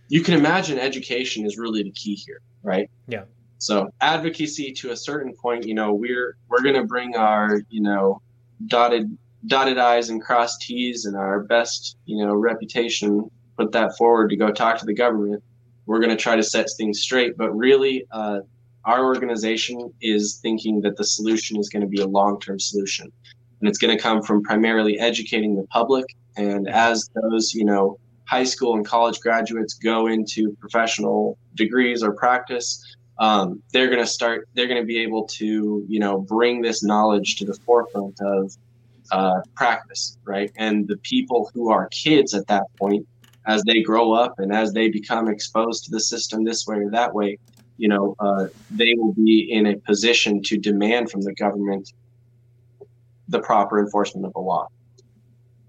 you 0.09 0.23
can 0.23 0.35
imagine 0.35 0.79
education 0.79 1.47
is 1.47 1.59
really 1.59 1.83
the 1.83 1.93
key 1.93 2.15
here, 2.15 2.41
right? 2.63 2.91
Yeah. 3.07 3.25
So 3.59 3.91
advocacy 4.01 4.73
to 4.73 4.91
a 4.91 4.97
certain 4.97 5.35
point, 5.35 5.67
you 5.67 5.75
know, 5.75 5.93
we're 5.93 6.37
we're 6.49 6.63
going 6.63 6.75
to 6.75 6.85
bring 6.85 7.17
our 7.17 7.63
you 7.71 7.83
know 7.83 8.21
dotted 8.67 9.17
dotted 9.47 9.79
I's 9.79 10.11
and 10.11 10.23
crossed 10.23 10.63
T's 10.63 11.05
and 11.05 11.17
our 11.17 11.41
best, 11.41 11.97
you 12.05 12.25
know, 12.25 12.35
reputation, 12.35 13.31
put 13.57 13.73
that 13.73 13.97
forward 13.97 14.31
to 14.31 14.37
go 14.37 14.51
talk 14.51 14.79
to 14.79 14.87
the 14.87 14.95
government. 14.95 15.43
We're 15.87 16.01
going 16.01 16.17
to 16.17 16.23
try 16.23 16.37
to 16.37 16.43
set 16.43 16.69
things 16.77 17.01
straight. 17.01 17.37
But 17.37 17.51
really, 17.57 18.07
uh, 18.11 18.41
our 18.85 19.05
organization 19.05 19.93
is 20.01 20.39
thinking 20.43 20.81
that 20.83 20.97
the 20.97 21.05
solution 21.05 21.59
is 21.59 21.69
going 21.69 21.83
to 21.83 21.89
be 21.89 22.01
a 22.01 22.07
long 22.07 22.41
term 22.41 22.59
solution. 22.59 23.11
And 23.61 23.69
it's 23.69 23.79
going 23.79 23.95
to 23.97 24.03
come 24.03 24.23
from 24.23 24.43
primarily 24.43 24.99
educating 24.99 25.57
the 25.57 25.65
public. 25.65 26.07
And 26.37 26.69
as 26.69 27.11
those, 27.15 27.53
you 27.53 27.65
know, 27.65 27.99
high 28.25 28.45
school 28.45 28.77
and 28.77 28.87
college 28.87 29.21
graduates 29.21 29.75
go 29.75 30.07
into 30.07 30.57
professional 30.61 31.37
degrees 31.57 32.03
or 32.03 32.13
practice, 32.13 32.83
um, 33.19 33.63
they're 33.73 33.89
going 33.89 34.01
to 34.01 34.07
start. 34.07 34.49
They're 34.55 34.69
going 34.69 34.81
to 34.81 34.87
be 34.87 34.99
able 34.99 35.27
to, 35.27 35.85
you 35.87 36.01
know, 36.01 36.19
bring 36.19 36.63
this 36.63 36.83
knowledge 36.83 37.37
to 37.37 37.45
the 37.45 37.55
forefront 37.55 38.19
of 38.21 38.57
uh, 39.13 39.41
practice, 39.55 40.19
right? 40.25 40.51
And 40.57 40.87
the 40.87 40.97
people 40.99 41.51
who 41.55 41.71
are 41.71 41.89
kids 41.89 42.35
at 42.35 42.47
that 42.49 42.65
point, 42.79 43.07
as 43.47 43.63
they 43.65 43.83
grow 43.83 44.13
up 44.13 44.39
and 44.39 44.53
as 44.53 44.73
they 44.73 44.89
become 44.89 45.29
exposed 45.29 45.85
to 45.85 45.91
the 45.91 46.01
system 46.01 46.45
this 46.45 46.67
way 46.67 46.77
or 46.77 46.91
that 46.91 47.15
way, 47.15 47.39
you 47.79 47.89
know, 47.89 48.15
uh, 48.21 48.47
they 48.71 48.95
will 48.97 49.15
be 49.15 49.51
in 49.51 49.67
a 49.67 49.77
position 49.77 50.43
to 50.43 50.59
demand 50.59 51.11
from 51.11 51.23
the 51.23 51.33
government 51.35 51.93
the 53.29 53.41
proper 53.41 53.79
enforcement 53.79 54.27
of 54.27 54.33
the 54.35 54.41
law. 54.41 54.69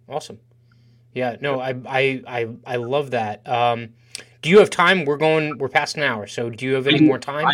Awesome. 0.10 0.40
Yeah, 1.14 1.38
no, 1.40 1.60
I 1.60 1.76
I 1.88 2.24
I, 2.28 2.50
I 2.66 2.76
love 2.78 3.12
that. 3.12 3.48
Um, 3.48 3.90
do 4.42 4.50
you 4.50 4.60
have 4.60 4.70
time? 4.70 5.06
We're 5.06 5.18
going. 5.18 5.58
We're 5.58 5.70
past 5.70 5.96
an 5.96 6.04
hour. 6.04 6.26
So 6.28 6.50
do 6.50 6.66
you 6.66 6.74
have 6.74 6.88
any 6.88 7.02
more 7.02 7.20
time? 7.20 7.46
I, 7.46 7.54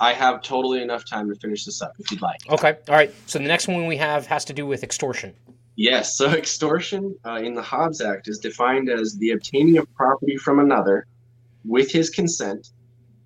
I 0.00 0.12
have 0.12 0.42
totally 0.42 0.82
enough 0.82 1.04
time 1.08 1.28
to 1.28 1.38
finish 1.38 1.64
this 1.64 1.80
up 1.80 1.94
if 1.98 2.10
you'd 2.10 2.22
like. 2.22 2.40
Okay. 2.50 2.76
All 2.88 2.94
right. 2.94 3.14
So 3.26 3.38
the 3.38 3.46
next 3.46 3.68
one 3.68 3.86
we 3.86 3.96
have 3.96 4.26
has 4.26 4.44
to 4.46 4.52
do 4.52 4.66
with 4.66 4.82
extortion. 4.82 5.34
Yes. 5.76 6.16
So 6.16 6.30
extortion 6.32 7.16
uh, 7.24 7.40
in 7.42 7.54
the 7.54 7.62
Hobbs 7.62 8.00
Act 8.00 8.28
is 8.28 8.38
defined 8.38 8.88
as 8.88 9.16
the 9.16 9.30
obtaining 9.30 9.78
of 9.78 9.92
property 9.94 10.36
from 10.36 10.58
another 10.58 11.06
with 11.64 11.90
his 11.90 12.10
consent, 12.10 12.68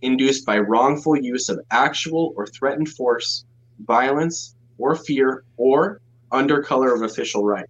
induced 0.02 0.46
by 0.46 0.58
wrongful 0.58 1.16
use 1.16 1.48
of 1.48 1.58
actual 1.70 2.32
or 2.36 2.46
threatened 2.46 2.88
force, 2.90 3.44
violence, 3.80 4.54
or 4.78 4.94
fear, 4.94 5.44
or 5.56 6.00
under 6.30 6.62
color 6.62 6.94
of 6.94 7.02
official 7.02 7.44
right. 7.44 7.66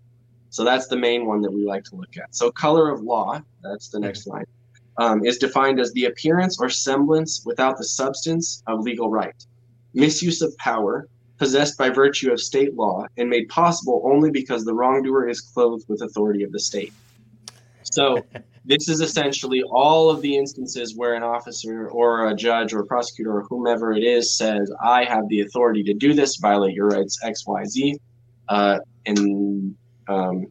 So 0.50 0.64
that's 0.64 0.88
the 0.88 0.96
main 0.96 1.26
one 1.26 1.40
that 1.42 1.52
we 1.52 1.64
like 1.64 1.84
to 1.84 1.96
look 1.96 2.16
at. 2.16 2.34
So 2.34 2.50
color 2.50 2.90
of 2.90 3.02
law, 3.02 3.40
that's 3.62 3.88
the 3.88 4.00
next 4.00 4.26
line, 4.26 4.44
um, 4.98 5.24
is 5.24 5.38
defined 5.38 5.80
as 5.80 5.92
the 5.92 6.06
appearance 6.06 6.58
or 6.60 6.68
semblance 6.68 7.42
without 7.44 7.78
the 7.78 7.84
substance 7.84 8.62
of 8.66 8.80
legal 8.80 9.10
right. 9.10 9.44
Misuse 9.94 10.42
of 10.42 10.56
power, 10.58 11.08
possessed 11.38 11.78
by 11.78 11.88
virtue 11.88 12.32
of 12.32 12.40
state 12.40 12.74
law 12.74 13.06
and 13.16 13.30
made 13.30 13.48
possible 13.48 14.02
only 14.04 14.30
because 14.30 14.64
the 14.64 14.74
wrongdoer 14.74 15.28
is 15.28 15.40
clothed 15.40 15.84
with 15.88 16.02
authority 16.02 16.42
of 16.42 16.52
the 16.52 16.58
state. 16.58 16.92
So 17.84 18.24
this 18.64 18.88
is 18.88 19.00
essentially 19.00 19.62
all 19.62 20.10
of 20.10 20.20
the 20.20 20.36
instances 20.36 20.96
where 20.96 21.14
an 21.14 21.22
officer 21.22 21.88
or 21.88 22.28
a 22.28 22.34
judge 22.34 22.74
or 22.74 22.80
a 22.80 22.86
prosecutor 22.86 23.36
or 23.36 23.44
whomever 23.44 23.92
it 23.92 24.02
is 24.02 24.36
says, 24.36 24.70
I 24.82 25.04
have 25.04 25.28
the 25.28 25.40
authority 25.42 25.84
to 25.84 25.94
do 25.94 26.12
this, 26.12 26.36
violate 26.36 26.74
your 26.74 26.88
rights, 26.88 27.18
X, 27.24 27.46
Y, 27.46 27.64
Z. 27.64 27.98
Uh, 28.48 28.78
and 29.06 29.76
um, 30.08 30.46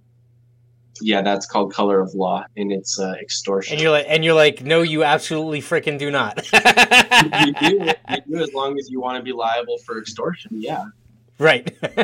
yeah, 1.01 1.21
that's 1.21 1.45
called 1.45 1.73
color 1.73 1.99
of 1.99 2.13
law, 2.13 2.45
and 2.55 2.71
it's 2.71 2.99
uh, 2.99 3.13
extortion. 3.21 3.73
And 3.73 3.81
you're 3.81 3.91
like, 3.91 4.05
and 4.07 4.23
you're 4.23 4.33
like, 4.33 4.63
no, 4.63 4.81
you 4.81 5.03
absolutely 5.03 5.61
freaking 5.61 5.97
do 5.97 6.11
not. 6.11 6.37
you, 6.53 7.53
do, 7.53 7.85
you 8.09 8.21
do 8.29 8.41
as 8.41 8.53
long 8.53 8.77
as 8.79 8.89
you 8.89 8.99
want 8.99 9.17
to 9.17 9.23
be 9.23 9.33
liable 9.33 9.77
for 9.79 9.99
extortion. 9.99 10.51
Yeah. 10.53 10.85
Right. 11.39 11.75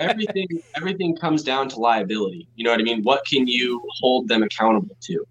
everything 0.00 0.48
everything 0.76 1.16
comes 1.16 1.42
down 1.42 1.68
to 1.70 1.76
liability. 1.78 2.48
You 2.56 2.64
know 2.64 2.70
what 2.70 2.80
I 2.80 2.82
mean? 2.82 3.02
What 3.02 3.24
can 3.24 3.46
you 3.46 3.80
hold 4.00 4.28
them 4.28 4.42
accountable 4.42 4.96
to? 5.02 5.24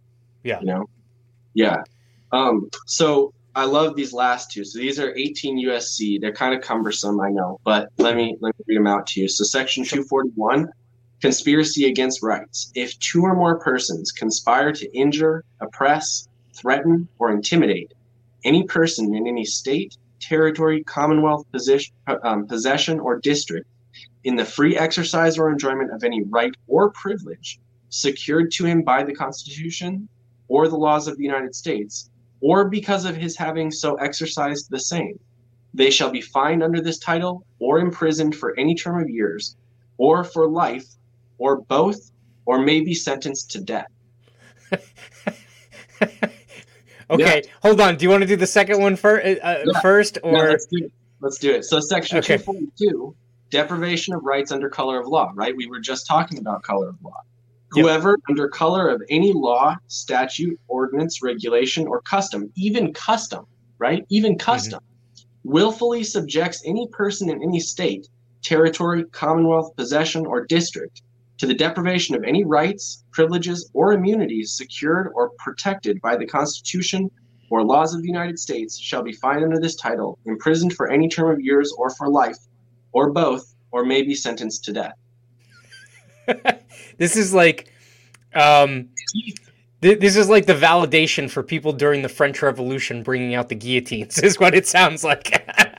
Yeah. 0.44 0.60
You 0.62 0.66
know? 0.66 0.90
Yeah. 1.54 1.84
Um, 2.32 2.70
so 2.86 3.34
I 3.56 3.66
love 3.66 3.96
these 3.96 4.14
last 4.14 4.52
two. 4.52 4.64
So 4.64 4.80
these 4.80 5.00
are 5.00 5.14
18 5.16 5.64
USC. 5.68 6.20
They're 6.20 6.34
kind 6.34 6.56
of 6.56 6.62
cumbersome, 6.62 7.20
I 7.20 7.30
know, 7.30 7.60
but 7.64 7.90
let 7.98 8.16
me 8.16 8.38
let 8.40 8.58
me 8.58 8.66
read 8.68 8.78
them 8.78 8.88
out 8.88 9.08
to 9.08 9.22
you. 9.22 9.28
So 9.28 9.44
section 9.44 9.84
241 9.84 10.70
Conspiracy 11.24 11.86
against 11.86 12.22
rights. 12.22 12.70
If 12.76 13.00
two 13.00 13.22
or 13.22 13.34
more 13.34 13.58
persons 13.58 14.12
conspire 14.12 14.74
to 14.74 14.94
injure, 14.94 15.45
oppress, 15.62 16.28
threaten, 16.54 17.08
or 17.18 17.32
intimidate 17.32 17.94
any 18.44 18.66
person 18.66 19.16
in 19.16 19.26
any 19.26 19.45
state, 19.45 19.95
territory, 20.20 20.84
commonwealth, 20.84 21.50
position, 21.50 21.95
um, 22.24 22.45
possession, 22.45 23.00
or 23.00 23.22
district 23.22 23.70
in 24.26 24.36
the 24.36 24.44
free 24.44 24.76
exercise 24.76 25.38
or 25.38 25.50
enjoyment 25.50 25.94
of 25.94 26.04
any 26.04 26.24
right 26.24 26.54
or 26.68 26.91
privilege 26.91 27.58
secured 27.88 28.52
to 28.52 28.66
him 28.66 28.82
by 28.82 29.02
the 29.02 29.16
Constitution 29.16 30.10
or 30.50 30.68
the 30.68 30.76
laws 30.76 31.08
of 31.08 31.16
the 31.16 31.24
United 31.24 31.56
States, 31.56 32.10
or 32.41 32.68
because 32.68 33.06
of 33.06 33.16
his 33.16 33.38
having 33.38 33.72
so 33.72 33.95
exercised 33.95 34.70
the 34.70 34.78
same, 34.78 35.18
they 35.74 35.90
shall 35.90 36.12
be 36.12 36.20
fined 36.20 36.62
under 36.62 36.82
this 36.82 37.00
title 37.00 37.45
or 37.60 37.80
imprisoned 37.80 38.36
for 38.36 38.54
any 38.60 38.76
term 38.76 39.02
of 39.02 39.10
years, 39.10 39.56
or 39.98 40.26
for 40.26 40.50
life, 40.50 40.86
or 41.44 41.57
both, 41.57 42.10
or 42.45 42.60
maybe 42.60 42.94
sentenced 42.94 43.52
to 43.52 43.60
death. 43.60 43.91
okay, 44.72 46.32
yeah. 47.11 47.41
hold 47.61 47.82
on. 47.82 47.98
Do 47.98 48.03
you 48.06 48.10
want 48.10 48.22
to 48.22 48.28
do 48.28 48.38
the 48.38 48.48
second 48.48 48.82
one 48.82 48.95
fir- 48.95 49.38
uh, 49.44 49.64
yeah. 49.65 49.82
first, 49.82 50.20
or 50.24 50.32
yeah, 50.32 50.44
let's, 50.44 50.65
do 50.68 50.90
let's 51.20 51.38
do 51.38 51.52
it. 51.52 51.65
So, 51.65 51.82
section 51.82 52.18
okay. 52.20 52.38
two 52.38 52.44
forty 52.44 52.68
two, 52.80 53.14
deprivation 53.49 54.14
of 54.14 54.24
rights 54.24 54.53
under 54.53 54.70
color 54.70 55.02
of 55.02 55.07
law. 55.07 55.34
Right? 55.36 55.53
We 55.56 55.68
were 55.68 55.82
just 55.82 56.07
talking 56.07 56.40
about 56.40 56.64
color 56.64 56.88
of 56.88 56.95
law. 57.03 57.20
Yep. 57.76 57.84
Whoever, 57.84 58.18
under 58.30 58.48
color 58.48 58.88
of 58.88 59.03
any 59.10 59.34
law, 59.34 59.76
statute, 59.88 60.57
ordinance, 60.70 61.22
regulation, 61.22 61.88
or 61.88 62.02
custom, 62.03 62.49
even 62.56 62.94
custom, 62.94 63.45
right? 63.80 64.06
Even 64.10 64.38
custom, 64.38 64.80
mm-hmm. 64.80 65.52
willfully 65.52 66.06
subjects 66.06 66.61
any 66.65 66.88
person 66.88 67.30
in 67.30 67.44
any 67.44 67.60
state, 67.60 68.07
territory, 68.44 69.03
commonwealth, 69.06 69.76
possession, 69.76 70.26
or 70.26 70.45
district 70.45 71.02
to 71.38 71.48
the 71.48 71.54
deprivation 71.54 72.16
of 72.16 72.24
any 72.24 72.44
rights, 72.44 73.04
privileges, 73.12 73.70
or 73.74 73.94
immunities 73.94 74.54
secured 74.54 75.12
or 75.16 75.32
protected 75.40 76.00
by 76.02 76.16
the 76.16 76.26
Constitution 76.26 77.10
or 77.50 77.64
laws 77.64 77.94
of 77.94 78.02
the 78.02 78.08
United 78.08 78.40
States 78.40 78.80
shall 78.80 79.04
be 79.04 79.14
fined 79.14 79.44
under 79.44 79.60
this 79.60 79.76
title, 79.76 80.18
imprisoned 80.26 80.74
for 80.74 80.90
any 80.90 81.08
term 81.08 81.32
of 81.32 81.40
years 81.40 81.72
or 81.78 81.90
for 81.92 82.10
life, 82.10 82.38
or 82.94 83.12
both, 83.12 83.54
or 83.72 83.86
may 83.86 84.02
be 84.02 84.16
sentenced 84.16 84.64
to 84.64 84.74
death. 84.74 84.94
this 86.98 87.16
is 87.16 87.34
like, 87.34 87.72
um, 88.34 88.90
th- 89.82 90.00
this 90.00 90.16
is 90.16 90.30
like 90.30 90.46
the 90.46 90.54
validation 90.54 91.30
for 91.30 91.44
people 91.44 91.74
during 91.74 92.02
the 92.02 92.10
French 92.10 92.42
Revolution 92.42 93.04
bringing 93.04 93.36
out 93.36 93.50
the 93.50 93.56
guillotines. 93.56 94.18
Is 94.24 94.40
what 94.40 94.56
it 94.56 94.66
sounds 94.66 95.04
like. 95.04 95.48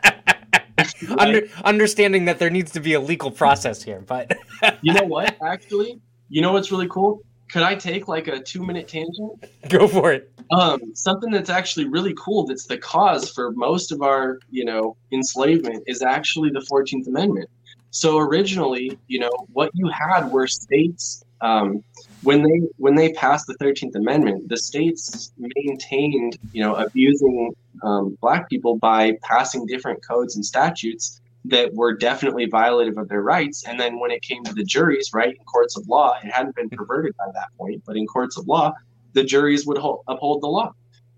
Under, 1.19 1.43
understanding 1.65 2.25
that 2.27 2.39
there 2.39 2.51
needs 2.51 2.73
to 2.73 2.81
be 2.81 2.95
a 2.95 3.01
legal 3.01 3.31
process 3.31 3.83
here, 3.83 4.01
but 4.01 4.37
you 4.83 4.93
know 4.93 5.05
what? 5.05 5.37
Actually, 5.43 6.01
you 6.29 6.43
know 6.43 6.53
what's 6.53 6.71
really 6.71 6.89
cool? 6.89 7.23
Could 7.51 7.63
I 7.63 7.75
take 7.75 8.09
like 8.09 8.27
a 8.27 8.41
two 8.41 8.65
minute 8.65 8.89
tangent? 8.89 9.45
Go 9.69 9.87
for 9.87 10.13
it. 10.13 10.31
Um, 10.51 10.95
something 10.95 11.31
that's 11.31 11.51
actually 11.51 11.87
really 11.87 12.15
cool. 12.19 12.47
That's 12.47 12.67
the 12.67 12.79
cause 12.79 13.31
for 13.31 13.53
most 13.53 13.93
of 13.93 14.03
our, 14.03 14.39
you 14.51 14.65
know, 14.65 14.97
enslavement 15.13 15.85
is 15.87 16.03
actually 16.03 16.51
the 16.51 16.61
Fourteenth 16.63 17.07
Amendment. 17.07 17.49
So 17.91 18.19
originally, 18.19 18.99
you 19.07 19.21
know, 19.21 19.31
what 19.53 19.71
you 19.75 19.89
had 19.89 20.31
were 20.31 20.47
states 20.47 21.25
um, 21.41 21.85
when 22.25 22.43
they 22.43 22.69
when 22.79 22.95
they 22.95 23.13
passed 23.13 23.47
the 23.47 23.55
Thirteenth 23.55 23.95
Amendment, 23.95 24.49
the 24.49 24.57
states 24.57 25.33
maintained, 25.39 26.39
you 26.53 26.63
know, 26.63 26.75
abusing 26.75 27.55
um, 27.83 28.19
black 28.21 28.49
people 28.49 28.77
by 28.77 29.13
passing 29.23 29.67
different 29.67 30.07
codes 30.07 30.37
and 30.37 30.45
statutes 30.45 31.21
that 31.47 31.73
were 31.75 31.95
definitely 31.95 32.47
violative 32.47 32.97
of 32.97 33.09
their 33.09 33.23
rights. 33.23 33.65
And 33.69 33.79
then 33.79 34.01
when 34.01 34.11
it 34.11 34.23
came 34.23 34.43
to 34.45 34.55
the 34.55 34.65
juries, 34.65 35.11
right, 35.13 35.35
in 35.35 35.45
courts 35.45 35.77
of 35.77 35.87
law, 35.87 36.15
it 36.23 36.31
hadn't 36.31 36.57
been 36.57 36.71
perverted 36.71 37.15
by 37.19 37.31
that 37.35 37.49
point, 37.59 37.83
but 37.87 37.97
in 37.97 38.07
courts 38.07 38.39
of 38.39 38.49
law, 38.49 38.73
the 39.13 39.23
juries 39.23 39.67
would 39.67 39.77
hold, 39.77 40.05
uphold 40.09 40.43
the 40.43 40.47
law 40.47 40.73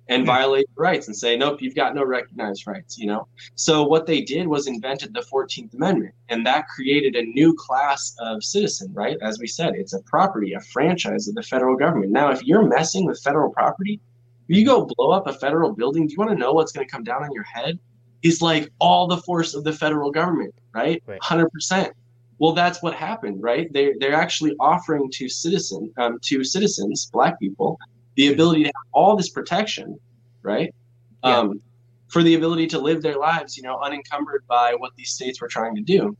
and 0.09 0.23
hmm. 0.23 0.27
violate 0.27 0.67
rights 0.77 1.07
and 1.07 1.17
say, 1.17 1.37
nope, 1.37 1.61
you've 1.61 1.75
got 1.75 1.95
no 1.95 2.05
recognized 2.05 2.67
rights, 2.67 2.99
you 2.99 3.07
know? 3.07 3.27
So 3.55 3.85
what 3.85 4.07
they 4.07 4.21
did 4.21 4.47
was 4.47 4.67
invented 4.67 5.15
the 5.15 5.25
14th 5.33 5.75
Amendment, 5.75 6.15
and 6.29 6.47
that 6.47 6.69
created 6.69 7.17
a 7.17 7.23
new 7.23 7.55
class 7.55 8.15
of 8.21 8.45
citizen, 8.45 8.93
right? 8.93 9.17
As 9.23 9.39
we 9.39 9.47
said, 9.47 9.75
it's 9.75 9.93
a 9.93 10.03
property, 10.03 10.53
a 10.53 10.61
franchise 10.61 11.29
of 11.29 11.35
the 11.35 11.43
federal 11.43 11.77
government. 11.77 12.13
Now, 12.13 12.31
if 12.31 12.43
you're 12.43 12.67
messing 12.67 13.07
with 13.07 13.21
federal 13.23 13.51
property, 13.51 14.01
if 14.49 14.57
you 14.57 14.65
go 14.65 14.89
blow 14.97 15.11
up 15.11 15.27
a 15.27 15.33
federal 15.33 15.73
building, 15.73 16.07
do 16.07 16.13
you 16.13 16.19
want 16.19 16.31
to 16.31 16.37
know 16.37 16.53
what's 16.53 16.73
going 16.73 16.87
to 16.87 16.91
come 16.91 17.03
down 17.03 17.25
on 17.25 17.33
your 17.33 17.45
head? 17.45 17.79
Is 18.23 18.41
like 18.41 18.71
all 18.81 19.07
the 19.07 19.19
force 19.19 19.55
of 19.55 19.63
the 19.63 19.73
federal 19.73 20.11
government, 20.11 20.55
right? 20.75 21.03
Hundred 21.21 21.51
percent. 21.51 21.93
Well, 22.39 22.53
that's 22.53 22.83
what 22.83 22.95
happened, 22.95 23.43
right? 23.43 23.73
They 23.73 23.93
they're 24.01 24.15
actually 24.15 24.55
offering 24.59 25.11
to 25.13 25.29
citizen 25.29 25.93
um, 25.99 26.19
to 26.23 26.43
citizens, 26.43 27.09
black 27.13 27.39
people, 27.39 27.79
the 28.17 28.33
ability 28.33 28.65
to 28.65 28.69
have 28.69 28.87
all 28.93 29.17
this 29.17 29.31
protection, 29.31 29.99
right? 30.43 30.75
Yeah. 31.23 31.39
Um, 31.39 31.61
for 32.09 32.23
the 32.23 32.35
ability 32.35 32.67
to 32.69 32.79
live 32.79 33.03
their 33.03 33.19
lives, 33.19 33.57
you 33.57 33.63
know, 33.63 33.79
unencumbered 33.81 34.47
by 34.47 34.75
what 34.75 34.93
these 34.97 35.11
states 35.11 35.41
were 35.41 35.49
trying 35.49 35.75
to 35.75 35.83
do. 35.83 36.17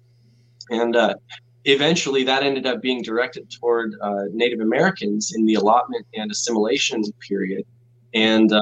And 0.71 0.97
uh, 0.97 1.15
eventually 1.65 2.25
that 2.25 2.43
ended 2.43 2.67
up 2.67 2.83
being 2.83 3.03
directed 3.03 3.51
toward 3.51 3.95
uh, 4.03 4.25
Native 4.33 4.61
Americans 4.61 5.33
in 5.35 5.47
the 5.47 5.55
allotment 5.55 6.05
and 6.15 6.31
assimilation 6.31 7.03
period 7.21 7.65
and 8.15 8.53
uh, 8.53 8.61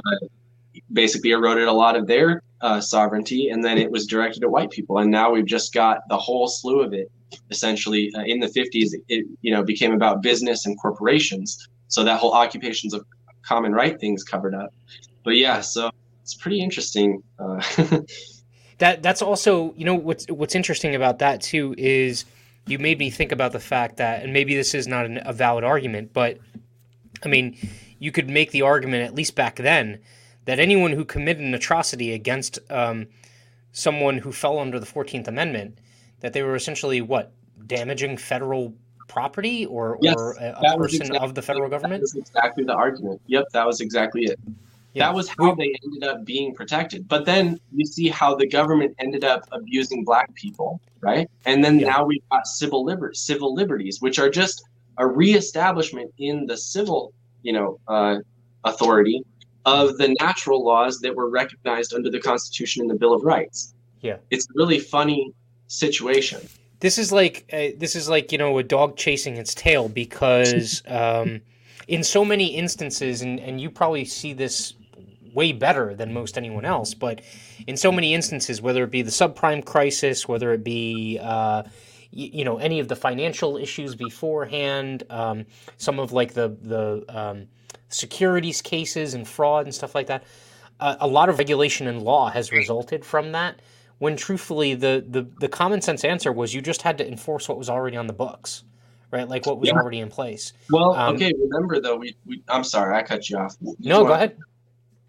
basically 0.93 1.31
eroded 1.31 1.67
a 1.67 1.71
lot 1.71 1.95
of 1.95 2.05
their 2.05 2.43
uh, 2.61 2.79
sovereignty. 2.79 3.49
And 3.49 3.63
then 3.63 3.77
it 3.79 3.89
was 3.89 4.05
directed 4.05 4.43
at 4.43 4.51
white 4.51 4.69
people. 4.69 4.99
And 4.99 5.09
now 5.09 5.31
we've 5.31 5.45
just 5.45 5.73
got 5.73 6.01
the 6.09 6.17
whole 6.17 6.47
slew 6.47 6.81
of 6.81 6.93
it 6.93 7.11
essentially 7.49 8.11
uh, 8.15 8.21
in 8.21 8.39
the 8.39 8.47
50s 8.47 8.91
it 9.09 9.25
you 9.41 9.51
know 9.51 9.63
became 9.63 9.91
about 9.91 10.21
business 10.21 10.65
and 10.65 10.79
corporations 10.79 11.67
so 11.87 12.03
that 12.03 12.19
whole 12.19 12.33
occupations 12.33 12.93
of 12.93 13.05
common 13.45 13.73
right 13.73 13.99
thing's 13.99 14.23
covered 14.23 14.55
up. 14.55 14.73
But 15.23 15.37
yeah, 15.37 15.61
so 15.61 15.91
it's 16.21 16.33
pretty 16.33 16.61
interesting. 16.61 17.23
Uh, 17.39 17.61
that 18.79 19.01
that's 19.01 19.21
also 19.21 19.73
you 19.75 19.85
know 19.85 19.95
what's 19.95 20.25
what's 20.27 20.55
interesting 20.55 20.95
about 20.95 21.19
that 21.19 21.41
too 21.41 21.75
is 21.77 22.25
you 22.67 22.79
made 22.79 22.97
me 22.97 23.09
think 23.09 23.31
about 23.31 23.51
the 23.51 23.59
fact 23.59 23.97
that 23.97 24.23
and 24.23 24.33
maybe 24.33 24.55
this 24.55 24.73
is 24.73 24.87
not 24.87 25.05
an, 25.05 25.19
a 25.23 25.33
valid 25.33 25.63
argument, 25.63 26.13
but 26.13 26.37
I 27.23 27.27
mean 27.27 27.57
you 27.99 28.11
could 28.11 28.29
make 28.29 28.51
the 28.51 28.61
argument 28.61 29.03
at 29.03 29.15
least 29.15 29.35
back 29.35 29.55
then 29.55 29.99
that 30.45 30.59
anyone 30.59 30.91
who 30.91 31.05
committed 31.05 31.43
an 31.43 31.53
atrocity 31.53 32.13
against 32.13 32.59
um, 32.69 33.07
someone 33.71 34.19
who 34.19 34.31
fell 34.31 34.59
under 34.59 34.79
the 34.79 34.85
Fourteenth 34.85 35.27
Amendment 35.27 35.79
that 36.19 36.33
they 36.33 36.43
were 36.43 36.55
essentially 36.55 37.01
what 37.01 37.31
damaging 37.65 38.17
federal 38.17 38.73
property 39.07 39.65
or, 39.65 39.97
yes, 40.01 40.15
or 40.17 40.31
a, 40.33 40.77
person 40.77 41.01
exactly, 41.01 41.19
of 41.19 41.35
the 41.35 41.41
federal 41.41 41.69
government? 41.69 42.03
Exactly 42.15 42.63
the 42.63 42.73
argument. 42.73 43.21
Yep, 43.27 43.45
that 43.53 43.65
was 43.65 43.81
exactly 43.81 44.23
it. 44.23 44.39
Yeah. 44.93 45.07
That 45.07 45.15
was 45.15 45.27
how 45.27 45.53
they 45.55 45.75
ended 45.83 46.03
up 46.05 46.23
being 46.23 46.55
protected. 46.55 47.07
But 47.07 47.25
then 47.25 47.59
you 47.73 47.85
see 47.85 48.07
how 48.07 48.33
the 48.35 48.47
government 48.47 48.95
ended 48.99 49.25
up 49.25 49.41
abusing 49.51 50.05
black 50.05 50.33
people, 50.35 50.79
right? 51.01 51.29
And 51.45 51.63
then 51.63 51.79
yeah. 51.79 51.89
now 51.89 52.05
we've 52.05 52.23
got 52.31 52.47
civil 52.47 52.85
liber- 52.85 53.13
civil 53.13 53.53
liberties, 53.53 54.01
which 54.01 54.19
are 54.19 54.29
just 54.29 54.63
a 54.97 55.05
reestablishment 55.05 56.13
in 56.17 56.45
the 56.45 56.55
civil, 56.55 57.13
you 57.43 57.51
know, 57.51 57.77
uh, 57.89 58.19
authority 58.63 59.21
of 59.65 59.97
the 59.97 60.15
natural 60.21 60.63
laws 60.63 60.99
that 61.01 61.13
were 61.13 61.29
recognized 61.29 61.93
under 61.93 62.09
the 62.09 62.19
Constitution 62.19 62.81
and 62.81 62.89
the 62.89 62.95
Bill 62.95 63.13
of 63.13 63.23
Rights. 63.23 63.73
Yeah, 63.99 64.17
it's 64.29 64.45
a 64.45 64.53
really 64.55 64.79
funny 64.79 65.33
situation. 65.67 66.39
This 66.85 66.99
is 66.99 67.11
like 67.11 67.49
uh, 67.51 67.69
this 67.79 67.95
is 67.95 68.07
like 68.09 68.31
you 68.31 68.37
know 68.37 68.59
a 68.59 68.63
dog 68.63 68.95
chasing 68.95 69.37
its 69.37 69.55
tail 69.55 69.89
because 69.89 70.83
um, 70.87 71.41
in 71.87 72.03
so 72.03 72.23
many 72.23 72.55
instances, 72.55 73.23
and 73.23 73.39
and 73.39 73.59
you 73.59 73.71
probably 73.71 74.05
see 74.05 74.33
this 74.33 74.75
way 75.33 75.51
better 75.51 75.95
than 75.95 76.13
most 76.13 76.37
anyone 76.37 76.63
else, 76.63 76.93
but 76.93 77.21
in 77.65 77.75
so 77.75 77.91
many 77.91 78.13
instances, 78.13 78.61
whether 78.61 78.83
it 78.83 78.91
be 78.91 79.01
the 79.01 79.09
subprime 79.09 79.65
crisis, 79.65 80.27
whether 80.27 80.53
it 80.53 80.63
be 80.63 81.17
uh, 81.19 81.63
you 82.11 82.45
know 82.45 82.59
any 82.59 82.79
of 82.79 82.87
the 82.87 82.95
financial 82.95 83.57
issues 83.57 83.95
beforehand, 83.95 85.05
um, 85.09 85.43
some 85.77 85.97
of 85.97 86.11
like 86.11 86.35
the 86.35 86.55
the 86.61 87.03
um, 87.09 87.47
securities 87.89 88.61
cases 88.61 89.15
and 89.15 89.27
fraud 89.27 89.65
and 89.65 89.73
stuff 89.73 89.95
like 89.95 90.05
that. 90.05 90.23
Uh, 90.79 90.97
a 90.99 91.07
lot 91.07 91.29
of 91.29 91.39
regulation 91.39 91.87
and 91.87 92.03
law 92.03 92.29
has 92.29 92.51
resulted 92.51 93.03
from 93.03 93.31
that. 93.31 93.59
When 93.99 94.17
truthfully, 94.17 94.73
the, 94.73 95.05
the 95.07 95.27
the 95.39 95.47
common 95.47 95.81
sense 95.81 96.03
answer 96.03 96.31
was 96.31 96.53
you 96.53 96.61
just 96.61 96.81
had 96.81 96.97
to 96.97 97.07
enforce 97.07 97.47
what 97.47 97.57
was 97.57 97.69
already 97.69 97.95
on 97.95 98.07
the 98.07 98.13
books, 98.13 98.63
right? 99.11 99.27
Like 99.27 99.45
what 99.45 99.59
was 99.59 99.69
yeah. 99.69 99.75
already 99.75 99.99
in 99.99 100.09
place. 100.09 100.53
Well, 100.69 100.93
um, 100.95 101.15
okay. 101.15 101.31
Remember 101.39 101.79
though, 101.79 101.95
we, 101.95 102.15
we 102.25 102.43
I'm 102.49 102.63
sorry, 102.63 102.95
I 102.95 103.03
cut 103.03 103.29
you 103.29 103.37
off. 103.37 103.57
Did 103.59 103.75
no, 103.79 104.01
you 104.01 104.07
go 104.07 104.13
ahead. 104.13 104.37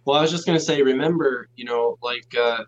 Well, 0.05 0.17
I 0.17 0.23
was 0.23 0.31
just 0.31 0.47
going 0.47 0.57
to 0.57 0.65
say, 0.65 0.83
remember, 0.83 1.49
you 1.57 1.65
know, 1.65 1.99
like 2.01 2.33
uh, 2.39 2.63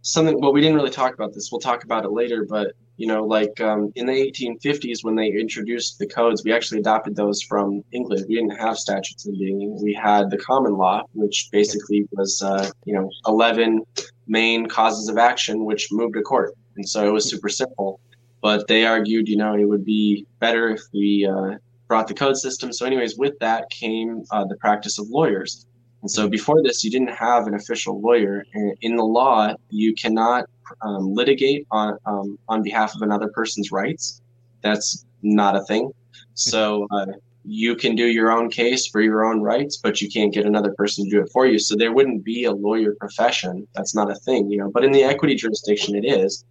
something. 0.00 0.40
Well, 0.40 0.52
we 0.52 0.62
didn't 0.62 0.76
really 0.76 0.90
talk 0.90 1.12
about 1.12 1.34
this. 1.34 1.50
We'll 1.52 1.60
talk 1.60 1.84
about 1.84 2.06
it 2.06 2.12
later, 2.12 2.46
but 2.48 2.72
you 3.00 3.06
know, 3.06 3.24
like 3.24 3.58
um, 3.62 3.90
in 3.94 4.04
the 4.04 4.12
1850s 4.12 5.02
when 5.02 5.14
they 5.14 5.28
introduced 5.28 5.98
the 5.98 6.06
codes, 6.06 6.44
we 6.44 6.52
actually 6.52 6.80
adopted 6.80 7.16
those 7.16 7.40
from 7.40 7.82
England. 7.92 8.26
We 8.28 8.34
didn't 8.34 8.58
have 8.58 8.76
statutes 8.76 9.24
in 9.24 9.38
being. 9.38 9.82
We 9.82 9.94
had 9.94 10.30
the 10.30 10.36
common 10.36 10.76
law, 10.76 11.04
which 11.14 11.48
basically 11.50 12.06
was, 12.12 12.42
uh, 12.42 12.70
you 12.84 12.92
know, 12.92 13.10
11 13.26 13.86
main 14.30 14.66
causes 14.66 15.08
of 15.08 15.18
action, 15.18 15.64
which 15.64 15.88
moved 15.90 16.14
to 16.14 16.22
court. 16.22 16.54
And 16.76 16.88
so 16.88 17.06
it 17.06 17.12
was 17.12 17.28
super 17.28 17.48
simple. 17.48 18.00
But 18.40 18.66
they 18.68 18.86
argued, 18.86 19.28
you 19.28 19.36
know, 19.36 19.54
it 19.54 19.64
would 19.64 19.84
be 19.84 20.26
better 20.38 20.70
if 20.70 20.80
we 20.94 21.28
uh, 21.30 21.58
brought 21.88 22.08
the 22.08 22.14
code 22.14 22.38
system. 22.38 22.72
So, 22.72 22.86
anyways, 22.86 23.18
with 23.18 23.38
that 23.40 23.68
came 23.68 24.22
uh, 24.30 24.46
the 24.46 24.56
practice 24.56 24.98
of 24.98 25.08
lawyers. 25.10 25.66
And 26.02 26.10
so 26.10 26.28
before 26.28 26.62
this, 26.62 26.82
you 26.82 26.90
didn't 26.90 27.10
have 27.10 27.46
an 27.46 27.54
official 27.54 28.00
lawyer. 28.00 28.44
In 28.80 28.96
the 28.96 29.04
law, 29.04 29.54
you 29.68 29.94
cannot 29.94 30.46
um, 30.80 31.12
litigate 31.12 31.66
on 31.70 31.98
um, 32.06 32.38
on 32.48 32.62
behalf 32.62 32.94
of 32.94 33.02
another 33.02 33.28
person's 33.28 33.70
rights. 33.70 34.22
That's 34.62 35.04
not 35.22 35.56
a 35.56 35.62
thing. 35.64 35.90
So 36.34 36.86
uh, 36.90 37.06
you 37.44 37.74
can 37.74 37.94
do 37.94 38.06
your 38.06 38.30
own 38.30 38.50
case 38.50 38.86
for 38.86 39.00
your 39.00 39.24
own 39.24 39.40
rights, 39.40 39.76
but 39.76 40.00
you 40.00 40.10
can't 40.10 40.32
get 40.32 40.46
another 40.46 40.72
person 40.74 41.04
to 41.04 41.10
do 41.10 41.22
it 41.22 41.30
for 41.32 41.46
you. 41.46 41.58
So 41.58 41.74
there 41.74 41.92
wouldn't 41.92 42.24
be 42.24 42.44
a 42.44 42.52
lawyer 42.52 42.94
profession. 42.98 43.66
That's 43.74 43.94
not 43.94 44.10
a 44.10 44.14
thing, 44.14 44.50
you 44.50 44.58
know. 44.58 44.70
But 44.70 44.84
in 44.84 44.92
the 44.92 45.02
equity 45.02 45.34
jurisdiction, 45.34 45.94
it 45.94 46.04
is. 46.04 46.44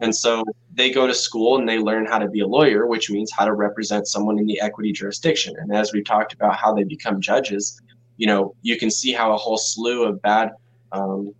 And 0.00 0.14
so 0.14 0.44
they 0.74 0.90
go 0.90 1.06
to 1.06 1.14
school 1.14 1.58
and 1.58 1.68
they 1.68 1.78
learn 1.78 2.04
how 2.04 2.18
to 2.18 2.28
be 2.28 2.40
a 2.40 2.46
lawyer, 2.46 2.86
which 2.86 3.10
means 3.10 3.30
how 3.32 3.44
to 3.44 3.54
represent 3.54 4.06
someone 4.06 4.38
in 4.38 4.46
the 4.46 4.60
equity 4.60 4.92
jurisdiction. 4.92 5.54
And 5.58 5.74
as 5.74 5.92
we've 5.92 6.04
talked 6.04 6.34
about 6.34 6.56
how 6.56 6.74
they 6.74 6.84
become 6.84 7.20
judges, 7.20 7.80
you 8.16 8.26
know, 8.26 8.54
you 8.62 8.76
can 8.76 8.90
see 8.90 9.12
how 9.12 9.32
a 9.32 9.36
whole 9.36 9.56
slew 9.56 10.04
of 10.04 10.20
bad, 10.20 10.50
um, 10.92 11.34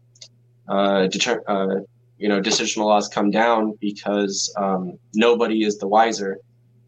uh, 0.68 1.08
deter- 1.08 1.44
uh, 1.46 1.80
you 2.18 2.28
know, 2.28 2.40
decisional 2.40 2.86
laws 2.86 3.08
come 3.08 3.30
down 3.30 3.76
because 3.80 4.52
um, 4.56 4.98
nobody 5.14 5.64
is 5.64 5.78
the 5.78 5.86
wiser, 5.86 6.38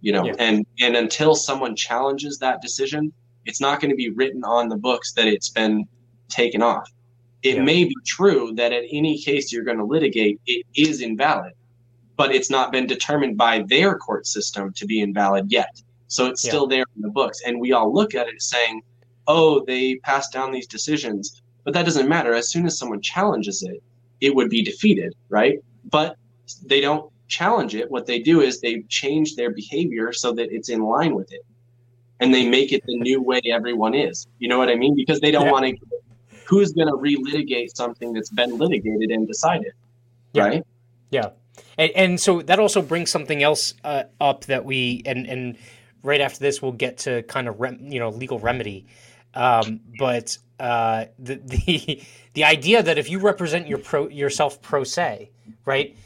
you 0.00 0.12
know, 0.12 0.26
yeah. 0.26 0.34
and 0.38 0.66
and 0.80 0.96
until 0.96 1.34
someone 1.34 1.76
challenges 1.76 2.38
that 2.38 2.62
decision, 2.62 3.12
it's 3.44 3.60
not 3.60 3.80
going 3.80 3.90
to 3.90 3.96
be 3.96 4.10
written 4.10 4.44
on 4.44 4.68
the 4.68 4.76
books 4.76 5.12
that 5.12 5.26
it's 5.26 5.48
been 5.48 5.86
taken 6.28 6.62
off. 6.62 6.88
It 7.42 7.56
yeah. 7.56 7.62
may 7.62 7.84
be 7.84 7.96
true 8.06 8.52
that 8.56 8.72
at 8.72 8.84
any 8.90 9.18
case 9.18 9.52
you're 9.52 9.64
going 9.64 9.78
to 9.78 9.84
litigate, 9.84 10.40
it 10.46 10.66
is 10.74 11.00
invalid, 11.00 11.52
but 12.16 12.34
it's 12.34 12.50
not 12.50 12.72
been 12.72 12.86
determined 12.86 13.36
by 13.36 13.64
their 13.68 13.96
court 13.96 14.26
system 14.26 14.72
to 14.74 14.86
be 14.86 15.00
invalid 15.00 15.50
yet. 15.50 15.80
So 16.08 16.26
it's 16.26 16.44
yeah. 16.44 16.50
still 16.50 16.66
there 16.66 16.84
in 16.94 17.02
the 17.02 17.10
books, 17.10 17.42
and 17.46 17.60
we 17.60 17.72
all 17.72 17.92
look 17.92 18.14
at 18.14 18.28
it 18.28 18.42
saying 18.42 18.82
oh, 19.26 19.64
they 19.64 19.96
passed 19.96 20.32
down 20.32 20.52
these 20.52 20.66
decisions. 20.66 21.42
But 21.64 21.74
that 21.74 21.84
doesn't 21.84 22.08
matter. 22.08 22.34
As 22.34 22.50
soon 22.50 22.66
as 22.66 22.78
someone 22.78 23.00
challenges 23.00 23.62
it, 23.62 23.82
it 24.20 24.34
would 24.34 24.48
be 24.48 24.62
defeated, 24.62 25.14
right? 25.28 25.58
But 25.90 26.16
they 26.64 26.80
don't 26.80 27.12
challenge 27.28 27.74
it. 27.74 27.90
What 27.90 28.06
they 28.06 28.18
do 28.18 28.40
is 28.40 28.60
they 28.60 28.82
change 28.88 29.36
their 29.36 29.50
behavior 29.50 30.12
so 30.12 30.32
that 30.32 30.52
it's 30.52 30.68
in 30.68 30.80
line 30.80 31.14
with 31.14 31.32
it. 31.32 31.44
And 32.20 32.32
they 32.32 32.48
make 32.48 32.72
it 32.72 32.82
the 32.86 32.96
new 32.96 33.22
way 33.22 33.40
everyone 33.50 33.94
is. 33.94 34.26
You 34.38 34.48
know 34.48 34.58
what 34.58 34.70
I 34.70 34.74
mean? 34.74 34.94
Because 34.94 35.20
they 35.20 35.30
don't 35.30 35.46
yeah. 35.46 35.52
want 35.52 35.66
to. 35.66 35.76
Who's 36.46 36.72
going 36.72 36.86
to 36.88 36.94
relitigate 36.94 37.74
something 37.74 38.12
that's 38.12 38.30
been 38.30 38.56
litigated 38.56 39.10
and 39.10 39.26
decided? 39.26 39.72
Yeah. 40.32 40.44
Right? 40.44 40.66
Yeah. 41.10 41.30
And, 41.76 41.90
and 41.94 42.20
so 42.20 42.40
that 42.42 42.58
also 42.58 42.80
brings 42.80 43.10
something 43.10 43.42
else 43.42 43.74
uh, 43.84 44.04
up 44.20 44.44
that 44.44 44.64
we, 44.64 45.02
and, 45.04 45.26
and 45.26 45.58
right 46.02 46.20
after 46.20 46.38
this, 46.38 46.62
we'll 46.62 46.72
get 46.72 46.98
to 46.98 47.22
kind 47.24 47.48
of, 47.48 47.60
rem, 47.60 47.78
you 47.80 47.98
know, 47.98 48.10
legal 48.10 48.38
remedy. 48.38 48.86
Um, 49.34 49.80
but 49.98 50.38
uh, 50.58 51.06
the 51.18 51.34
the 51.44 52.02
the 52.34 52.44
idea 52.44 52.82
that 52.82 52.98
if 52.98 53.10
you 53.10 53.18
represent 53.18 53.68
your 53.68 53.78
pro, 53.78 54.08
yourself 54.08 54.60
pro 54.62 54.84
se, 54.84 55.30
right, 55.64 55.96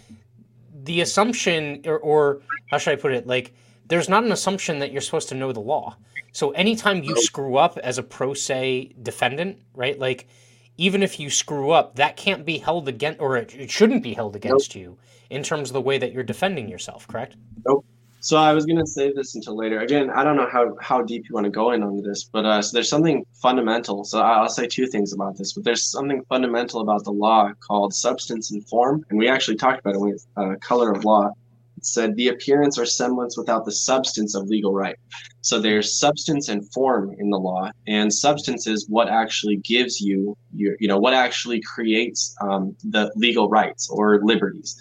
the 0.84 1.00
assumption 1.00 1.82
or, 1.86 1.98
or 1.98 2.42
how 2.70 2.78
should 2.78 2.92
I 2.92 2.96
put 2.96 3.12
it, 3.12 3.26
like 3.26 3.52
there's 3.86 4.08
not 4.08 4.24
an 4.24 4.32
assumption 4.32 4.78
that 4.78 4.92
you're 4.92 5.00
supposed 5.00 5.28
to 5.30 5.34
know 5.34 5.52
the 5.52 5.60
law. 5.60 5.96
So 6.32 6.50
anytime 6.52 7.02
you 7.02 7.20
screw 7.20 7.56
up 7.56 7.76
as 7.78 7.98
a 7.98 8.02
pro 8.02 8.34
se 8.34 8.92
defendant, 9.02 9.58
right, 9.74 9.98
like 9.98 10.28
even 10.76 11.02
if 11.02 11.18
you 11.18 11.28
screw 11.28 11.72
up, 11.72 11.96
that 11.96 12.16
can't 12.16 12.46
be 12.46 12.58
held 12.58 12.88
against, 12.88 13.20
or 13.20 13.36
it, 13.36 13.54
it 13.54 13.70
shouldn't 13.70 14.02
be 14.02 14.14
held 14.14 14.36
against 14.36 14.74
nope. 14.74 14.82
you 14.82 14.98
in 15.28 15.42
terms 15.42 15.70
of 15.70 15.74
the 15.74 15.80
way 15.80 15.98
that 15.98 16.12
you're 16.12 16.22
defending 16.22 16.68
yourself. 16.68 17.06
Correct? 17.08 17.36
Nope. 17.66 17.84
So 18.22 18.36
I 18.36 18.52
was 18.52 18.66
gonna 18.66 18.86
save 18.86 19.16
this 19.16 19.34
until 19.34 19.56
later. 19.56 19.80
Again, 19.80 20.10
I 20.10 20.22
don't 20.22 20.36
know 20.36 20.48
how, 20.52 20.76
how 20.82 21.00
deep 21.00 21.24
you 21.26 21.34
want 21.34 21.46
to 21.46 21.50
go 21.50 21.72
in 21.72 21.82
on 21.82 22.02
this, 22.02 22.24
but 22.24 22.44
uh, 22.44 22.60
so 22.60 22.74
there's 22.74 22.88
something 22.90 23.24
fundamental. 23.40 24.04
So 24.04 24.20
I'll 24.20 24.46
say 24.48 24.66
two 24.66 24.86
things 24.86 25.14
about 25.14 25.38
this, 25.38 25.54
but 25.54 25.64
there's 25.64 25.90
something 25.90 26.22
fundamental 26.28 26.82
about 26.82 27.04
the 27.04 27.12
law 27.12 27.50
called 27.66 27.94
substance 27.94 28.50
and 28.50 28.66
form, 28.68 29.06
and 29.08 29.18
we 29.18 29.26
actually 29.26 29.56
talked 29.56 29.80
about 29.80 29.94
it 29.94 30.00
with 30.00 30.26
uh, 30.36 30.56
color 30.60 30.92
of 30.92 31.02
law. 31.04 31.30
It 31.78 31.86
said 31.86 32.14
the 32.14 32.28
appearance 32.28 32.78
or 32.78 32.84
semblance 32.84 33.38
without 33.38 33.64
the 33.64 33.72
substance 33.72 34.34
of 34.34 34.48
legal 34.48 34.74
right. 34.74 34.96
So 35.40 35.58
there's 35.58 35.98
substance 35.98 36.50
and 36.50 36.70
form 36.74 37.16
in 37.18 37.30
the 37.30 37.38
law, 37.38 37.70
and 37.86 38.12
substance 38.12 38.66
is 38.66 38.86
what 38.90 39.08
actually 39.08 39.56
gives 39.56 39.98
you 39.98 40.36
your, 40.54 40.76
you 40.78 40.88
know, 40.88 40.98
what 40.98 41.14
actually 41.14 41.62
creates 41.62 42.36
um, 42.42 42.76
the 42.84 43.10
legal 43.16 43.48
rights 43.48 43.88
or 43.88 44.20
liberties. 44.22 44.76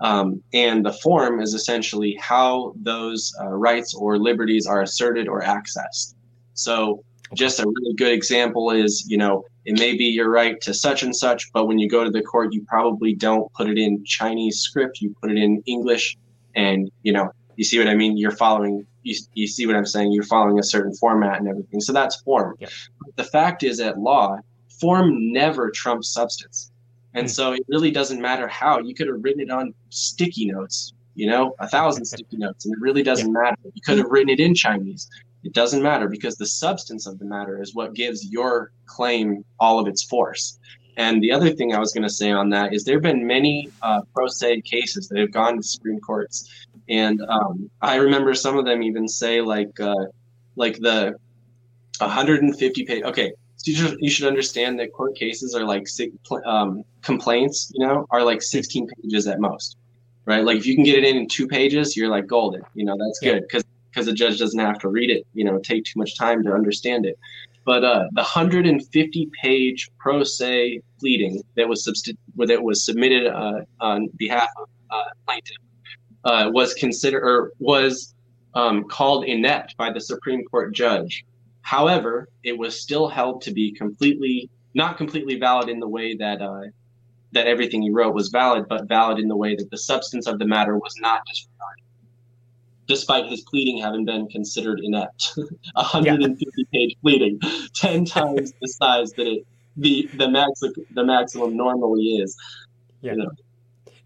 Um, 0.00 0.42
and 0.52 0.84
the 0.84 0.92
form 0.92 1.40
is 1.40 1.54
essentially 1.54 2.16
how 2.20 2.72
those 2.76 3.34
uh, 3.40 3.48
rights 3.48 3.94
or 3.94 4.18
liberties 4.18 4.66
are 4.66 4.82
asserted 4.82 5.28
or 5.28 5.42
accessed. 5.42 6.14
So, 6.54 7.04
just 7.34 7.60
a 7.60 7.66
really 7.66 7.94
good 7.94 8.12
example 8.12 8.70
is, 8.70 9.04
you 9.06 9.18
know, 9.18 9.44
it 9.66 9.78
may 9.78 9.94
be 9.94 10.04
your 10.04 10.30
right 10.30 10.58
to 10.62 10.72
such 10.72 11.02
and 11.02 11.14
such, 11.14 11.52
but 11.52 11.66
when 11.66 11.78
you 11.78 11.88
go 11.88 12.02
to 12.02 12.10
the 12.10 12.22
court, 12.22 12.54
you 12.54 12.64
probably 12.66 13.14
don't 13.14 13.52
put 13.52 13.68
it 13.68 13.76
in 13.76 14.02
Chinese 14.04 14.60
script, 14.60 15.02
you 15.02 15.14
put 15.20 15.30
it 15.30 15.36
in 15.36 15.62
English, 15.66 16.16
and, 16.54 16.90
you 17.02 17.12
know, 17.12 17.30
you 17.56 17.64
see 17.64 17.78
what 17.78 17.88
I 17.88 17.94
mean? 17.94 18.16
You're 18.16 18.30
following, 18.30 18.86
you, 19.02 19.14
you 19.34 19.46
see 19.46 19.66
what 19.66 19.76
I'm 19.76 19.84
saying? 19.84 20.12
You're 20.12 20.22
following 20.24 20.58
a 20.58 20.62
certain 20.62 20.94
format 20.94 21.38
and 21.38 21.48
everything. 21.48 21.80
So 21.80 21.92
that's 21.92 22.16
form. 22.22 22.54
Yeah. 22.60 22.68
The 23.16 23.24
fact 23.24 23.62
is, 23.62 23.78
at 23.80 23.98
law, 23.98 24.38
form 24.80 25.32
never 25.32 25.70
trumps 25.70 26.08
substance. 26.08 26.67
And 27.18 27.26
hmm. 27.26 27.32
so 27.32 27.52
it 27.52 27.64
really 27.68 27.90
doesn't 27.90 28.20
matter 28.20 28.46
how. 28.46 28.78
You 28.78 28.94
could 28.94 29.08
have 29.08 29.22
written 29.22 29.40
it 29.40 29.50
on 29.50 29.74
sticky 29.90 30.46
notes, 30.46 30.92
you 31.16 31.26
know, 31.28 31.54
a 31.58 31.68
thousand 31.68 32.04
sticky 32.12 32.36
notes, 32.36 32.64
and 32.64 32.74
it 32.74 32.80
really 32.80 33.02
doesn't 33.02 33.26
yeah. 33.26 33.42
matter. 33.42 33.56
You 33.74 33.82
could 33.84 33.98
have 33.98 34.06
written 34.08 34.30
it 34.30 34.40
in 34.40 34.54
Chinese. 34.54 35.10
It 35.42 35.52
doesn't 35.52 35.82
matter 35.82 36.08
because 36.08 36.36
the 36.36 36.46
substance 36.46 37.06
of 37.06 37.18
the 37.18 37.24
matter 37.24 37.60
is 37.60 37.74
what 37.74 37.94
gives 37.94 38.30
your 38.30 38.72
claim 38.86 39.44
all 39.58 39.78
of 39.78 39.86
its 39.86 40.02
force. 40.02 40.58
And 40.96 41.22
the 41.22 41.30
other 41.32 41.50
thing 41.50 41.72
I 41.72 41.78
was 41.78 41.92
going 41.92 42.02
to 42.02 42.10
say 42.10 42.32
on 42.32 42.50
that 42.50 42.74
is 42.74 42.82
there 42.84 42.96
have 42.96 43.02
been 43.02 43.24
many 43.24 43.68
uh, 43.82 44.00
pro 44.14 44.26
se 44.26 44.62
cases 44.62 45.08
that 45.08 45.18
have 45.18 45.32
gone 45.32 45.56
to 45.56 45.62
Supreme 45.62 46.00
Courts, 46.00 46.66
and 46.88 47.20
um, 47.28 47.70
I 47.80 47.96
remember 47.96 48.34
some 48.34 48.58
of 48.58 48.64
them 48.64 48.82
even 48.82 49.06
say 49.08 49.40
like 49.40 49.78
uh, 49.80 50.06
like 50.56 50.78
the 50.78 51.14
150 51.98 52.84
page. 52.84 53.02
Okay, 53.04 53.32
you 53.68 53.74
should, 53.74 53.98
you 54.00 54.10
should 54.10 54.26
understand 54.26 54.78
that 54.80 54.92
court 54.92 55.14
cases 55.16 55.54
are 55.54 55.64
like 55.64 55.86
um, 56.44 56.84
complaints, 57.02 57.70
you 57.74 57.86
know, 57.86 58.06
are 58.10 58.22
like 58.22 58.42
16 58.42 58.88
pages 59.02 59.26
at 59.26 59.40
most, 59.40 59.76
right? 60.24 60.44
Like 60.44 60.56
if 60.56 60.66
you 60.66 60.74
can 60.74 60.84
get 60.84 60.98
it 60.98 61.04
in 61.04 61.16
in 61.16 61.28
two 61.28 61.46
pages, 61.46 61.96
you're 61.96 62.08
like 62.08 62.26
golden. 62.26 62.62
You 62.74 62.84
know, 62.84 62.96
that's 62.98 63.20
good 63.20 63.42
because 63.42 63.64
because 63.90 64.06
the 64.06 64.12
judge 64.12 64.38
doesn't 64.38 64.60
have 64.60 64.78
to 64.78 64.88
read 64.88 65.10
it, 65.10 65.26
you 65.34 65.44
know, 65.44 65.58
take 65.58 65.84
too 65.84 65.98
much 65.98 66.16
time 66.16 66.42
to 66.44 66.52
understand 66.52 67.06
it. 67.06 67.18
But 67.64 67.84
uh, 67.84 68.08
the 68.12 68.22
150 68.22 69.30
page 69.42 69.90
pro 69.98 70.24
se 70.24 70.80
pleading 70.98 71.42
that 71.56 71.68
was 71.68 71.86
subst- 71.86 72.16
that 72.36 72.62
was 72.62 72.84
submitted 72.84 73.26
uh, 73.26 73.62
on 73.80 74.08
behalf 74.16 74.48
of 74.60 74.68
uh, 74.90 75.02
plaintiff 75.26 75.56
uh, 76.24 76.50
was 76.52 76.74
considered 76.74 77.22
or 77.22 77.52
was 77.58 78.14
um, 78.54 78.84
called 78.84 79.24
inept 79.24 79.76
by 79.76 79.92
the 79.92 80.00
Supreme 80.00 80.44
Court 80.44 80.74
judge. 80.74 81.24
However, 81.68 82.30
it 82.44 82.56
was 82.56 82.80
still 82.80 83.08
held 83.08 83.42
to 83.42 83.50
be 83.52 83.72
completely 83.72 84.48
not 84.72 84.96
completely 84.96 85.38
valid 85.38 85.68
in 85.68 85.80
the 85.80 85.88
way 85.88 86.14
that 86.14 86.40
uh, 86.40 86.62
that 87.32 87.46
everything 87.46 87.82
he 87.82 87.90
wrote 87.90 88.14
was 88.14 88.28
valid, 88.28 88.64
but 88.70 88.88
valid 88.88 89.18
in 89.18 89.28
the 89.28 89.36
way 89.36 89.54
that 89.54 89.70
the 89.70 89.76
substance 89.76 90.26
of 90.26 90.38
the 90.38 90.46
matter 90.46 90.78
was 90.78 90.94
not 91.00 91.20
disregarded 91.26 91.84
despite 92.86 93.26
his 93.26 93.42
pleading 93.42 93.76
having 93.76 94.06
been 94.06 94.26
considered 94.28 94.80
inept. 94.82 95.34
150 95.74 96.46
yeah. 96.56 96.64
page 96.72 96.96
pleading, 97.02 97.38
10 97.74 98.06
times 98.06 98.54
the 98.62 98.68
size 98.68 99.12
that 99.12 99.26
it 99.26 99.46
the 99.76 100.08
the 100.14 100.28
max 100.28 100.62
the 100.94 101.04
maximum 101.04 101.54
normally 101.54 102.16
is. 102.22 102.34
Yeah. 103.02 103.12
You 103.12 103.18
know? 103.18 103.30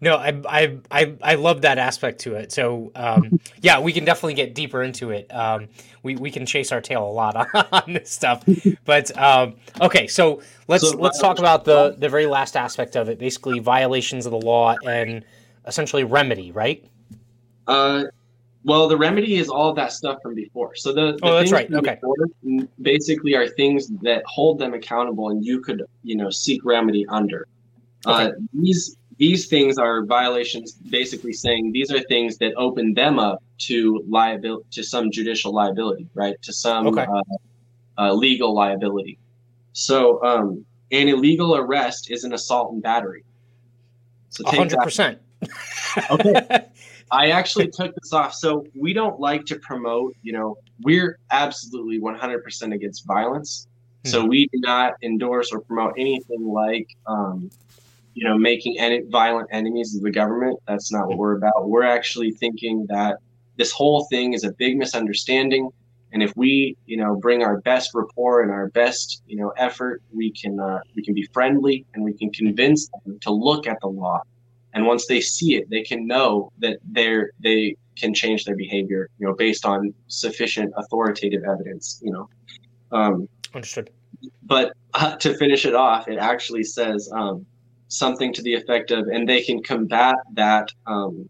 No, 0.03 0.17
I, 0.17 0.41
I 0.49 0.77
I 0.91 1.15
I 1.21 1.35
love 1.35 1.61
that 1.61 1.77
aspect 1.77 2.19
to 2.21 2.35
it. 2.35 2.51
So 2.51 2.91
um, 2.93 3.39
yeah, 3.61 3.79
we 3.79 3.93
can 3.93 4.03
definitely 4.03 4.33
get 4.33 4.53
deeper 4.53 4.83
into 4.83 5.11
it. 5.11 5.33
Um, 5.33 5.69
we 6.03 6.17
we 6.17 6.29
can 6.29 6.45
chase 6.45 6.73
our 6.73 6.81
tail 6.81 7.07
a 7.07 7.09
lot 7.09 7.37
on, 7.37 7.65
on 7.71 7.93
this 7.93 8.11
stuff. 8.11 8.43
But 8.83 9.17
um, 9.17 9.55
okay, 9.79 10.07
so 10.07 10.41
let's 10.67 10.89
so, 10.89 10.97
let's 10.97 11.19
talk 11.19 11.39
about 11.39 11.63
the 11.63 11.95
the 11.97 12.09
very 12.09 12.25
last 12.25 12.57
aspect 12.57 12.97
of 12.97 13.07
it. 13.07 13.17
Basically, 13.17 13.59
violations 13.59 14.25
of 14.25 14.33
the 14.33 14.41
law 14.41 14.75
and 14.85 15.23
essentially 15.65 16.03
remedy, 16.03 16.51
right? 16.51 16.85
Uh, 17.65 18.03
well, 18.65 18.89
the 18.89 18.97
remedy 18.97 19.35
is 19.35 19.47
all 19.47 19.69
of 19.69 19.77
that 19.77 19.93
stuff 19.93 20.21
from 20.21 20.35
before. 20.35 20.75
So 20.75 20.91
the, 20.91 21.13
the 21.13 21.19
oh, 21.23 21.35
that's 21.35 21.53
right. 21.53 21.73
Okay. 21.73 21.97
Basically, 22.81 23.35
are 23.35 23.47
things 23.47 23.87
that 24.01 24.23
hold 24.25 24.59
them 24.59 24.73
accountable, 24.73 25.29
and 25.29 25.45
you 25.45 25.61
could, 25.61 25.83
you 26.03 26.17
know, 26.17 26.29
seek 26.29 26.65
remedy 26.65 27.05
under. 27.07 27.47
Uh, 28.05 28.11
okay. 28.11 28.25
Uh, 28.25 28.31
these 28.53 28.97
these 29.17 29.47
things 29.47 29.77
are 29.77 30.05
violations. 30.05 30.73
Basically, 30.73 31.33
saying 31.33 31.71
these 31.71 31.91
are 31.91 31.99
things 32.01 32.37
that 32.37 32.53
open 32.55 32.93
them 32.93 33.19
up 33.19 33.43
to 33.59 34.03
liability, 34.07 34.65
to 34.71 34.83
some 34.83 35.11
judicial 35.11 35.53
liability, 35.53 36.07
right? 36.13 36.41
To 36.41 36.53
some 36.53 36.87
okay. 36.87 37.05
uh, 37.05 37.21
uh, 37.97 38.13
legal 38.13 38.53
liability. 38.53 39.17
So, 39.73 40.23
um, 40.23 40.65
an 40.91 41.07
illegal 41.07 41.55
arrest 41.55 42.11
is 42.11 42.23
an 42.23 42.33
assault 42.33 42.73
and 42.73 42.81
battery. 42.81 43.23
So, 44.29 44.43
hundred 44.47 44.79
percent. 44.79 45.19
Okay. 46.11 46.65
I 47.13 47.29
actually 47.29 47.67
took 47.67 47.93
this 47.95 48.11
off. 48.11 48.33
So 48.33 48.65
we 48.73 48.91
don't 48.91 49.19
like 49.19 49.45
to 49.45 49.59
promote, 49.59 50.15
you 50.23 50.33
know, 50.33 50.57
we're 50.81 51.19
absolutely 51.29 51.99
100% 51.99 52.73
against 52.73 53.05
violence. 53.05 53.67
Hmm. 54.03 54.09
So 54.09 54.25
we 54.25 54.47
do 54.47 54.59
not 54.59 54.95
endorse 55.03 55.51
or 55.51 55.59
promote 55.59 55.93
anything 55.97 56.43
like, 56.43 56.87
um, 57.05 57.51
you 58.13 58.27
know, 58.27 58.37
making 58.37 58.79
any 58.79 59.01
violent 59.09 59.47
enemies 59.51 59.95
of 59.95 60.03
the 60.03 60.11
government. 60.11 60.59
That's 60.67 60.91
not 60.91 61.07
what 61.07 61.17
we're 61.17 61.37
about. 61.37 61.69
We're 61.69 61.83
actually 61.83 62.31
thinking 62.31 62.85
that 62.89 63.17
this 63.57 63.71
whole 63.71 64.05
thing 64.09 64.33
is 64.33 64.43
a 64.43 64.51
big 64.53 64.77
misunderstanding. 64.77 65.69
And 66.11 66.21
if 66.21 66.31
we, 66.35 66.77
you 66.85 66.97
know, 66.97 67.15
bring 67.15 67.43
our 67.43 67.59
best 67.61 67.91
rapport 67.95 68.43
and 68.43 68.51
our 68.51 68.69
best, 68.69 69.23
you 69.25 69.35
know, 69.35 69.49
effort, 69.57 70.01
we 70.11 70.31
can 70.31 70.59
uh, 70.59 70.79
we 70.95 71.03
can 71.03 71.13
be 71.13 71.27
friendly 71.33 71.85
and 71.93 72.03
we 72.03 72.13
can 72.13 72.31
convince 72.31 72.89
them 73.05 73.19
to 73.21 73.31
look 73.31 73.67
at 73.67 73.79
the 73.81 73.87
law 73.87 74.21
and 74.73 74.85
once 74.85 75.05
they 75.07 75.21
see 75.21 75.55
it 75.55 75.69
they 75.69 75.81
can 75.81 76.05
know 76.05 76.51
that 76.59 76.79
they're 76.91 77.31
they 77.39 77.75
can 77.95 78.13
change 78.13 78.45
their 78.45 78.55
behavior 78.55 79.09
you 79.19 79.27
know 79.27 79.33
based 79.33 79.65
on 79.65 79.93
sufficient 80.07 80.73
authoritative 80.77 81.43
evidence 81.43 81.99
you 82.03 82.11
know 82.11 82.29
um, 82.91 83.27
understood 83.53 83.89
but 84.43 84.73
uh, 84.93 85.15
to 85.15 85.35
finish 85.37 85.65
it 85.65 85.75
off 85.75 86.07
it 86.07 86.17
actually 86.17 86.63
says 86.63 87.09
um, 87.13 87.45
something 87.93 88.33
to 88.33 88.41
the 88.41 88.53
effect 88.53 88.91
of 88.91 89.07
and 89.07 89.29
they 89.29 89.41
can 89.41 89.61
combat 89.61 90.15
that 90.33 90.69
um, 90.87 91.29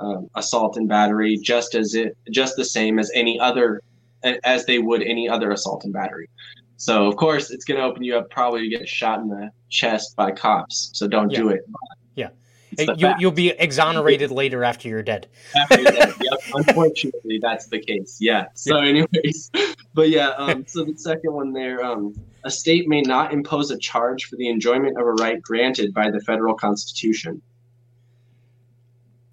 um 0.00 0.28
assault 0.36 0.76
and 0.76 0.88
battery 0.88 1.36
just 1.36 1.74
as 1.74 1.94
it 1.94 2.16
just 2.30 2.56
the 2.56 2.64
same 2.64 2.98
as 2.98 3.10
any 3.14 3.38
other 3.40 3.80
as 4.44 4.64
they 4.66 4.78
would 4.78 5.02
any 5.02 5.28
other 5.28 5.50
assault 5.50 5.84
and 5.84 5.92
battery 5.92 6.28
so 6.76 7.06
of 7.06 7.16
course 7.16 7.50
it's 7.50 7.64
going 7.64 7.78
to 7.78 7.84
open 7.84 8.02
you 8.02 8.16
up 8.16 8.30
probably 8.30 8.62
to 8.62 8.68
get 8.68 8.88
shot 8.88 9.20
in 9.20 9.28
the 9.28 9.50
chest 9.70 10.14
by 10.16 10.30
cops 10.30 10.90
so 10.92 11.06
don't 11.06 11.30
yeah. 11.30 11.38
do 11.38 11.48
it 11.48 11.62
Yeah. 12.78 12.94
you, 12.96 13.14
you'll 13.20 13.30
be 13.30 13.50
exonerated 13.50 14.30
later 14.30 14.64
after 14.64 14.88
you're 14.88 15.02
dead. 15.02 15.28
After 15.56 15.80
you're 15.80 15.92
dead. 15.92 16.14
Yep. 16.20 16.40
Unfortunately, 16.54 17.38
that's 17.40 17.66
the 17.68 17.78
case. 17.78 18.18
Yeah. 18.20 18.46
So, 18.54 18.78
anyways, 18.78 19.50
but 19.94 20.08
yeah. 20.10 20.30
Um, 20.30 20.64
so 20.66 20.84
the 20.84 20.96
second 20.96 21.32
one 21.32 21.52
there, 21.52 21.84
um, 21.84 22.14
a 22.44 22.50
state 22.50 22.88
may 22.88 23.00
not 23.00 23.32
impose 23.32 23.70
a 23.70 23.78
charge 23.78 24.26
for 24.26 24.36
the 24.36 24.48
enjoyment 24.48 24.98
of 24.98 25.06
a 25.06 25.12
right 25.12 25.40
granted 25.42 25.92
by 25.94 26.10
the 26.10 26.20
federal 26.20 26.54
constitution. 26.54 27.40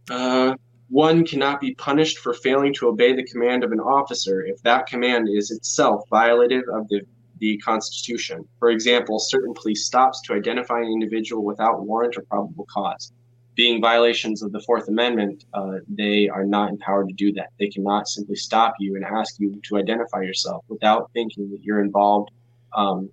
Uh, 0.09 0.55
one 0.89 1.25
cannot 1.25 1.61
be 1.61 1.73
punished 1.75 2.17
for 2.17 2.33
failing 2.33 2.73
to 2.73 2.87
obey 2.87 3.13
the 3.13 3.23
command 3.23 3.63
of 3.63 3.71
an 3.71 3.79
officer 3.79 4.43
if 4.43 4.61
that 4.63 4.87
command 4.87 5.27
is 5.29 5.51
itself 5.51 6.03
violative 6.11 6.63
of 6.73 6.87
the 6.89 7.01
the 7.39 7.57
Constitution. 7.57 8.47
For 8.59 8.69
example, 8.69 9.17
certain 9.17 9.55
police 9.55 9.87
stops 9.87 10.21
to 10.27 10.33
identify 10.33 10.77
an 10.77 10.85
individual 10.85 11.43
without 11.43 11.81
warrant 11.81 12.15
or 12.15 12.21
probable 12.21 12.67
cause 12.71 13.11
being 13.55 13.81
violations 13.81 14.41
of 14.41 14.51
the 14.51 14.61
Fourth 14.61 14.87
Amendment, 14.87 15.45
uh, 15.53 15.73
they 15.87 16.29
are 16.29 16.45
not 16.45 16.69
empowered 16.69 17.09
to 17.09 17.13
do 17.13 17.31
that. 17.33 17.49
They 17.59 17.67
cannot 17.67 18.07
simply 18.07 18.35
stop 18.35 18.75
you 18.79 18.95
and 18.95 19.03
ask 19.03 19.35
you 19.39 19.59
to 19.67 19.77
identify 19.77 20.21
yourself 20.21 20.63
without 20.67 21.11
thinking 21.13 21.49
that 21.51 21.61
you're 21.61 21.83
involved 21.83 22.31
um, 22.73 23.09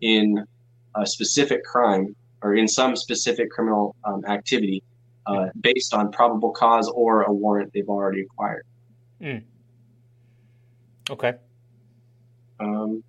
in 0.00 0.44
a 0.96 1.06
specific 1.06 1.64
crime 1.64 2.14
or 2.42 2.54
in 2.54 2.68
some 2.68 2.94
specific 2.94 3.50
criminal 3.50 3.96
um, 4.04 4.24
activity 4.26 4.82
uh, 5.26 5.46
based 5.60 5.94
on 5.94 6.12
probable 6.12 6.50
cause 6.50 6.90
or 6.94 7.22
a 7.22 7.32
warrant 7.32 7.72
they've 7.72 7.88
already 7.88 8.20
acquired. 8.20 8.66
Mm. 9.20 9.42
Okay. 11.10 11.34
Um, 12.60 13.02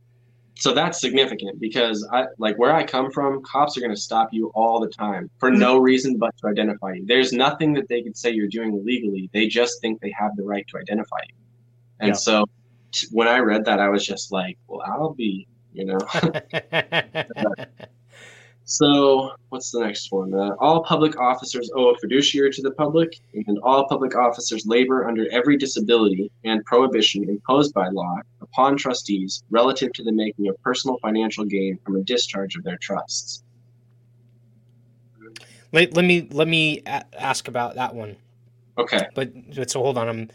so 0.57 0.73
that's 0.73 1.01
significant 1.01 1.59
because 1.59 2.07
I 2.13 2.27
like 2.37 2.57
where 2.57 2.73
I 2.73 2.85
come 2.85 3.11
from, 3.11 3.43
cops 3.43 3.77
are 3.77 3.81
going 3.81 3.93
to 3.93 3.99
stop 3.99 4.29
you 4.31 4.51
all 4.55 4.79
the 4.79 4.87
time 4.87 5.29
for 5.37 5.51
no 5.51 5.77
reason 5.77 6.17
but 6.17 6.35
to 6.37 6.47
identify 6.47 6.93
you. 6.93 7.05
There's 7.05 7.33
nothing 7.33 7.73
that 7.73 7.89
they 7.89 8.01
could 8.01 8.15
say 8.15 8.31
you're 8.31 8.47
doing 8.47 8.73
illegally. 8.73 9.29
They 9.33 9.47
just 9.47 9.81
think 9.81 9.99
they 9.99 10.13
have 10.17 10.35
the 10.37 10.43
right 10.43 10.65
to 10.69 10.77
identify 10.77 11.17
you. 11.27 11.35
And 11.99 12.09
yeah. 12.09 12.13
so 12.13 12.45
when 13.11 13.27
I 13.27 13.39
read 13.39 13.65
that, 13.65 13.79
I 13.79 13.89
was 13.89 14.05
just 14.05 14.31
like, 14.31 14.57
well, 14.67 14.81
I'll 14.85 15.13
be, 15.13 15.45
you 15.75 15.85
know. 15.85 15.97
So, 18.67 19.31
what's 19.49 19.69
the 19.69 19.79
next 19.79 20.11
one? 20.11 20.33
Uh, 20.33 20.55
all 20.59 20.83
public 20.83 21.19
officers 21.19 21.69
owe 21.75 21.91
a 21.91 21.97
fiduciary 21.99 22.49
to 22.53 22.63
the 22.63 22.71
public, 22.71 23.19
and 23.35 23.59
all 23.59 23.87
public 23.87 24.15
officers 24.15 24.65
labor 24.65 25.07
under 25.07 25.31
every 25.31 25.55
disability 25.55 26.31
and 26.43 26.65
prohibition 26.65 27.29
imposed 27.29 27.75
by 27.75 27.89
law 27.89 28.15
upon 28.41 28.75
trustees 28.75 29.43
relative 29.51 29.93
to 29.93 30.03
the 30.03 30.11
making 30.11 30.47
of 30.47 30.59
personal 30.63 30.97
financial 30.97 31.45
gain 31.45 31.77
from 31.85 31.95
a 31.95 32.01
discharge 32.01 32.55
of 32.55 32.63
their 32.63 32.77
trusts. 32.77 33.43
Let, 35.71 35.93
let 35.93 36.05
me 36.05 36.27
let 36.31 36.47
me 36.47 36.81
ask 36.85 37.47
about 37.47 37.75
that 37.75 37.93
one. 37.93 38.15
Okay. 38.79 39.07
But, 39.13 39.31
but 39.55 39.69
so 39.69 39.81
hold 39.83 39.97
on, 39.99 40.09
I'm 40.09 40.31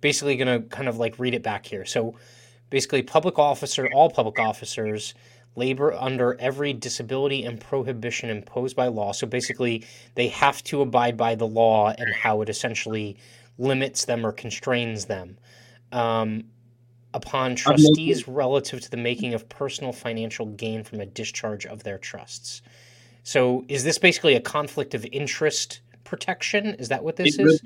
basically 0.00 0.36
going 0.36 0.62
to 0.62 0.68
kind 0.68 0.88
of 0.88 0.98
like 0.98 1.18
read 1.18 1.34
it 1.34 1.42
back 1.42 1.66
here. 1.66 1.84
So, 1.84 2.14
basically, 2.72 3.02
public 3.02 3.38
officer, 3.38 3.86
all 3.92 4.10
public 4.10 4.38
officers 4.38 5.12
labor 5.56 5.92
under 5.92 6.34
every 6.40 6.72
disability 6.72 7.44
and 7.44 7.60
prohibition 7.60 8.30
imposed 8.30 8.74
by 8.74 8.86
law. 8.86 9.12
So 9.12 9.26
basically, 9.26 9.84
they 10.14 10.28
have 10.28 10.64
to 10.64 10.80
abide 10.80 11.18
by 11.18 11.34
the 11.34 11.46
law 11.46 11.90
and 11.90 12.12
how 12.14 12.40
it 12.40 12.48
essentially 12.48 13.18
limits 13.58 14.06
them 14.06 14.24
or 14.24 14.32
constrains 14.32 15.04
them. 15.04 15.36
Um, 15.92 16.44
upon 17.12 17.54
trustees 17.54 18.26
relative 18.26 18.80
to 18.80 18.90
the 18.90 18.96
making 18.96 19.34
of 19.34 19.46
personal 19.50 19.92
financial 19.92 20.46
gain 20.46 20.82
from 20.82 21.00
a 21.00 21.06
discharge 21.06 21.66
of 21.66 21.82
their 21.82 21.98
trusts. 21.98 22.62
So, 23.22 23.66
is 23.68 23.84
this 23.84 23.98
basically 23.98 24.34
a 24.34 24.40
conflict 24.40 24.94
of 24.94 25.04
interest 25.12 25.82
protection? 26.04 26.68
Is 26.76 26.88
that 26.88 27.04
what 27.04 27.16
this 27.16 27.38
it 27.38 27.46
is? 27.46 27.60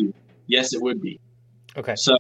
Yes, 0.49 0.73
it 0.73 0.83
would 0.83 1.01
be. 1.01 1.21
Okay. 1.77 1.95
So, 1.95 2.19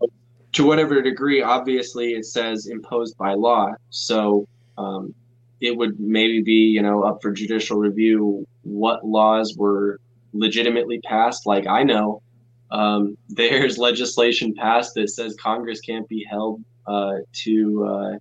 to 0.57 0.65
whatever 0.65 1.03
degree, 1.03 1.43
obviously 1.43 2.15
it 2.15 2.25
says 2.25 2.67
imposed 2.67 3.15
by 3.19 3.35
law. 3.35 3.73
So 3.91 4.49
um, 4.79 5.15
it 5.61 5.77
would 5.77 6.01
maybe 6.01 6.41
be, 6.41 6.73
you 6.75 6.81
know, 6.81 7.03
up 7.03 7.21
for 7.21 7.31
judicial 7.31 7.77
review 7.77 8.47
what 8.63 9.05
laws 9.05 9.55
were 9.59 10.01
legitimately 10.33 10.99
passed. 11.03 11.45
Like 11.45 11.67
I 11.67 11.83
know 11.83 12.23
um, 12.71 13.19
there's 13.29 13.77
legislation 13.77 14.55
passed 14.55 14.95
that 14.95 15.11
says 15.11 15.37
Congress 15.39 15.81
can't 15.83 16.09
be 16.09 16.25
held 16.25 16.65
uh, 16.87 17.17
to 17.45 17.85
uh, 17.85 18.13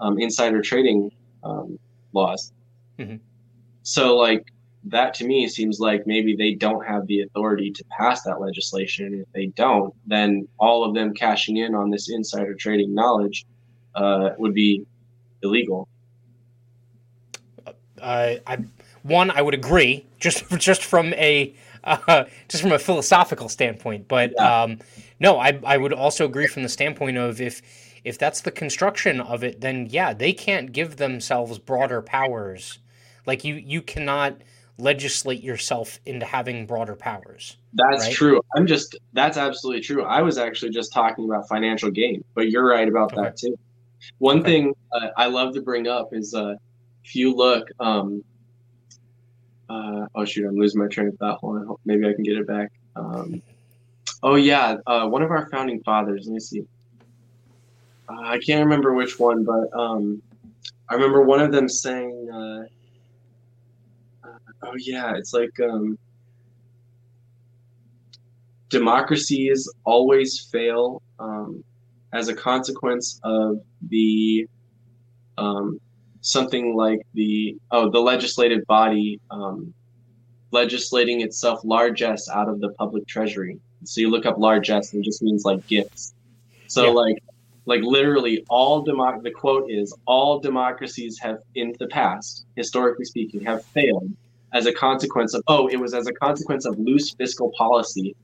um, 0.00 0.18
insider 0.18 0.62
trading 0.62 1.10
um, 1.42 1.78
laws. 2.14 2.50
Mm-hmm. 2.98 3.16
So, 3.82 4.16
like, 4.16 4.46
that 4.86 5.14
to 5.14 5.24
me 5.24 5.48
seems 5.48 5.80
like 5.80 6.06
maybe 6.06 6.36
they 6.36 6.54
don't 6.54 6.86
have 6.86 7.06
the 7.06 7.22
authority 7.22 7.70
to 7.70 7.84
pass 7.96 8.22
that 8.22 8.40
legislation. 8.40 9.06
And 9.06 9.20
if 9.22 9.32
they 9.32 9.46
don't, 9.46 9.94
then 10.06 10.46
all 10.58 10.84
of 10.84 10.94
them 10.94 11.14
cashing 11.14 11.56
in 11.56 11.74
on 11.74 11.90
this 11.90 12.10
insider 12.10 12.54
trading 12.54 12.94
knowledge 12.94 13.46
uh, 13.94 14.30
would 14.36 14.54
be 14.54 14.84
illegal. 15.42 15.88
Uh, 18.00 18.34
I 18.46 18.58
one 19.02 19.30
I 19.30 19.40
would 19.40 19.54
agree 19.54 20.04
just 20.18 20.48
just 20.58 20.84
from 20.84 21.14
a 21.14 21.54
uh, 21.84 22.24
just 22.48 22.62
from 22.62 22.72
a 22.72 22.78
philosophical 22.78 23.48
standpoint, 23.48 24.08
but 24.08 24.32
yeah. 24.36 24.62
um, 24.62 24.78
no, 25.20 25.38
I 25.38 25.58
I 25.64 25.78
would 25.78 25.92
also 25.94 26.26
agree 26.26 26.46
from 26.46 26.62
the 26.62 26.68
standpoint 26.68 27.16
of 27.16 27.40
if 27.40 27.62
if 28.04 28.18
that's 28.18 28.42
the 28.42 28.50
construction 28.50 29.20
of 29.20 29.42
it, 29.42 29.62
then 29.62 29.86
yeah, 29.88 30.12
they 30.12 30.34
can't 30.34 30.72
give 30.72 30.96
themselves 30.96 31.58
broader 31.58 32.02
powers. 32.02 32.78
Like 33.26 33.44
you 33.44 33.54
you 33.54 33.80
cannot 33.80 34.42
legislate 34.78 35.42
yourself 35.42 36.00
into 36.06 36.26
having 36.26 36.66
broader 36.66 36.96
powers. 36.96 37.56
That's 37.74 38.06
right? 38.06 38.12
true. 38.12 38.40
I'm 38.56 38.66
just 38.66 38.96
that's 39.12 39.36
absolutely 39.36 39.82
true. 39.82 40.04
I 40.04 40.22
was 40.22 40.38
actually 40.38 40.70
just 40.70 40.92
talking 40.92 41.24
about 41.24 41.48
financial 41.48 41.90
gain, 41.90 42.24
but 42.34 42.50
you're 42.50 42.66
right 42.66 42.88
about 42.88 43.12
okay. 43.12 43.22
that 43.22 43.36
too. 43.36 43.58
One 44.18 44.40
okay. 44.40 44.50
thing 44.50 44.74
uh, 44.92 45.08
I 45.16 45.26
love 45.26 45.54
to 45.54 45.62
bring 45.62 45.86
up 45.86 46.10
is 46.12 46.34
uh, 46.34 46.54
if 47.04 47.14
you 47.14 47.34
look, 47.34 47.68
um, 47.80 48.22
uh, 49.68 50.06
oh 50.14 50.24
shoot, 50.24 50.46
I'm 50.46 50.56
losing 50.56 50.80
my 50.80 50.88
train 50.88 51.08
of 51.08 51.16
thought. 51.18 51.38
Hold 51.40 51.56
on, 51.56 51.76
maybe 51.84 52.06
I 52.06 52.12
can 52.12 52.24
get 52.24 52.36
it 52.36 52.46
back. 52.46 52.72
Um, 52.96 53.42
oh 54.22 54.34
yeah, 54.34 54.76
uh, 54.86 55.06
one 55.06 55.22
of 55.22 55.30
our 55.30 55.48
founding 55.50 55.82
fathers. 55.82 56.26
Let 56.26 56.34
me 56.34 56.40
see. 56.40 56.64
Uh, 58.08 58.20
I 58.20 58.38
can't 58.38 58.62
remember 58.64 58.92
which 58.92 59.18
one, 59.18 59.44
but 59.44 59.72
um, 59.72 60.20
I 60.88 60.94
remember 60.94 61.22
one 61.22 61.40
of 61.40 61.52
them 61.52 61.68
saying 61.68 62.30
uh, 62.30 62.64
oh 64.66 64.74
yeah, 64.76 65.16
it's 65.16 65.32
like 65.32 65.58
um, 65.60 65.98
democracies 68.68 69.70
always 69.84 70.48
fail 70.50 71.02
um, 71.18 71.62
as 72.12 72.28
a 72.28 72.34
consequence 72.34 73.20
of 73.22 73.60
the 73.88 74.46
um, 75.38 75.80
something 76.20 76.74
like 76.74 77.00
the 77.14 77.56
oh 77.70 77.90
the 77.90 78.00
legislative 78.00 78.64
body 78.66 79.20
um, 79.30 79.72
legislating 80.50 81.20
itself 81.20 81.60
largesse 81.64 82.28
out 82.28 82.48
of 82.48 82.60
the 82.60 82.70
public 82.70 83.06
treasury. 83.06 83.58
So 83.84 84.00
you 84.00 84.10
look 84.10 84.24
up 84.24 84.38
largesse 84.38 84.92
and 84.92 85.02
it 85.02 85.04
just 85.04 85.22
means 85.22 85.44
like 85.44 85.66
gifts. 85.66 86.14
So 86.68 86.84
yeah. 86.84 86.90
like 86.90 87.18
like 87.66 87.82
literally 87.82 88.44
all 88.48 88.84
democ 88.84 89.22
the 89.22 89.30
quote 89.30 89.70
is 89.70 89.96
all 90.06 90.38
democracies 90.38 91.18
have 91.20 91.38
in 91.54 91.74
the 91.78 91.86
past 91.88 92.46
historically 92.56 93.04
speaking 93.04 93.40
have 93.44 93.64
failed 93.66 94.10
as 94.54 94.66
a 94.66 94.72
consequence 94.72 95.34
of 95.34 95.42
oh 95.48 95.66
it 95.66 95.76
was 95.76 95.92
as 95.92 96.06
a 96.06 96.12
consequence 96.12 96.64
of 96.64 96.78
loose 96.78 97.12
fiscal 97.12 97.52
policy 97.58 98.16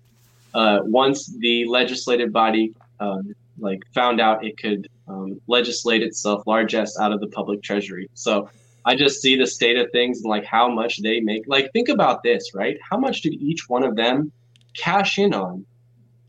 uh, 0.54 0.80
once 0.84 1.26
the 1.38 1.64
legislative 1.66 2.32
body 2.32 2.72
um, 3.00 3.34
like 3.58 3.80
found 3.94 4.20
out 4.20 4.44
it 4.44 4.56
could 4.56 4.88
um, 5.08 5.40
legislate 5.46 6.02
itself 6.02 6.42
largesse 6.46 6.98
out 6.98 7.12
of 7.12 7.20
the 7.20 7.28
public 7.28 7.62
treasury. 7.62 8.08
So 8.14 8.48
i 8.86 8.94
just 8.94 9.20
see 9.20 9.36
the 9.36 9.46
state 9.46 9.76
of 9.76 9.90
things 9.92 10.22
and 10.22 10.30
like 10.30 10.44
how 10.46 10.66
much 10.66 11.02
they 11.02 11.20
make 11.20 11.42
like 11.46 11.70
think 11.72 11.90
about 11.90 12.22
this 12.22 12.54
right? 12.54 12.78
How 12.88 12.96
much 12.96 13.20
did 13.20 13.34
each 13.34 13.68
one 13.68 13.82
of 13.82 13.94
them 13.94 14.32
cash 14.74 15.18
in 15.18 15.34
on 15.34 15.66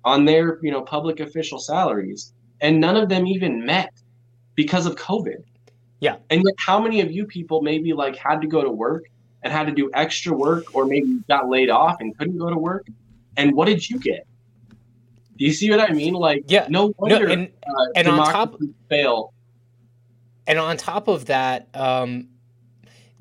on 0.03 0.25
their 0.25 0.59
you 0.61 0.71
know 0.71 0.81
public 0.81 1.19
official 1.19 1.59
salaries 1.59 2.33
and 2.59 2.79
none 2.79 2.97
of 2.97 3.07
them 3.07 3.25
even 3.25 3.65
met 3.65 3.93
because 4.55 4.85
of 4.85 4.95
covid? 4.95 5.43
Yeah. 6.01 6.17
And 6.31 6.41
yet 6.45 6.55
how 6.57 6.81
many 6.81 6.99
of 7.01 7.11
you 7.11 7.25
people 7.25 7.61
maybe 7.61 7.93
like 7.93 8.15
had 8.15 8.41
to 8.41 8.47
go 8.47 8.63
to 8.63 8.71
work 8.71 9.05
and 9.43 9.51
had 9.51 9.68
to 9.68 9.72
do 9.73 9.89
extra 9.93 10.35
work 10.35 10.76
or 10.76 10.85
maybe 10.85 11.19
got 11.27 11.49
laid 11.49 11.69
off 11.69 11.97
and 11.99 12.18
couldn't 12.18 12.38
go 12.38 12.49
to 12.49 12.57
work. 12.57 12.88
And 13.38 13.53
what 13.55 13.65
did 13.65 13.89
you 13.89 13.99
get? 13.99 14.27
Do 15.38 15.45
you 15.45 15.53
see 15.53 15.72
what 15.72 15.80
I 15.80 15.91
mean? 15.93 16.13
Like, 16.13 16.43
yeah, 16.47 16.68
no 16.69 16.93
wonder 16.97 17.27
no, 17.27 17.34
and, 17.34 17.47
uh, 17.65 17.85
and 17.95 18.07
on 18.07 18.31
top 18.31 18.55
fail. 18.89 19.34
And 20.45 20.59
on 20.59 20.77
top 20.77 21.07
of 21.07 21.26
that, 21.26 21.68
um, 21.73 22.27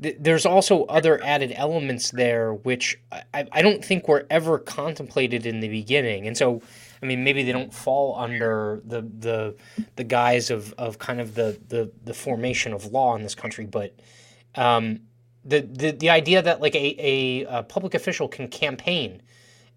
th- 0.02 0.16
there's 0.18 0.44
also 0.44 0.84
other 0.84 1.22
added 1.24 1.52
elements 1.56 2.10
there, 2.10 2.52
which 2.52 2.98
I, 3.32 3.46
I 3.52 3.62
don't 3.62 3.84
think 3.84 4.08
were 4.08 4.26
ever 4.28 4.58
contemplated 4.58 5.46
in 5.46 5.60
the 5.60 5.68
beginning. 5.68 6.26
And 6.26 6.36
so, 6.36 6.60
I 7.02 7.06
mean, 7.06 7.24
maybe 7.24 7.42
they 7.42 7.52
don't 7.52 7.72
fall 7.72 8.16
under 8.18 8.82
the 8.84 9.00
the 9.00 9.56
the 9.96 10.04
guise 10.04 10.50
of, 10.50 10.74
of 10.74 10.98
kind 10.98 11.20
of 11.20 11.34
the, 11.34 11.58
the 11.68 11.90
the 12.04 12.12
formation 12.12 12.72
of 12.72 12.86
law 12.86 13.16
in 13.16 13.22
this 13.22 13.34
country, 13.34 13.64
but 13.64 13.94
um, 14.56 15.00
the, 15.44 15.60
the, 15.60 15.90
the 15.92 16.10
idea 16.10 16.42
that 16.42 16.60
like 16.60 16.74
a, 16.74 16.96
a, 16.98 17.44
a, 17.44 17.62
public 17.62 17.94
official 17.94 18.28
can 18.28 18.48
campaign 18.48 19.22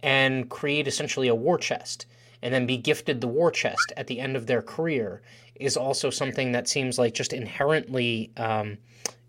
and 0.02 0.49
create 0.49 0.88
essentially 0.88 1.27
a 1.27 1.35
war 1.35 1.57
chest 1.57 2.06
and 2.41 2.53
then 2.53 2.65
be 2.65 2.77
gifted 2.77 3.22
the 3.22 3.27
war 3.27 3.49
chest 3.49 3.94
at 3.95 4.07
the 4.07 4.19
end 4.19 4.35
of 4.35 4.48
their 4.48 4.61
career 4.61 5.22
is 5.56 5.77
also 5.77 6.10
something 6.10 6.52
that 6.52 6.68
seems 6.68 6.99
like 6.99 7.14
just 7.14 7.31
inherently 7.31 8.31
um, 8.38 8.77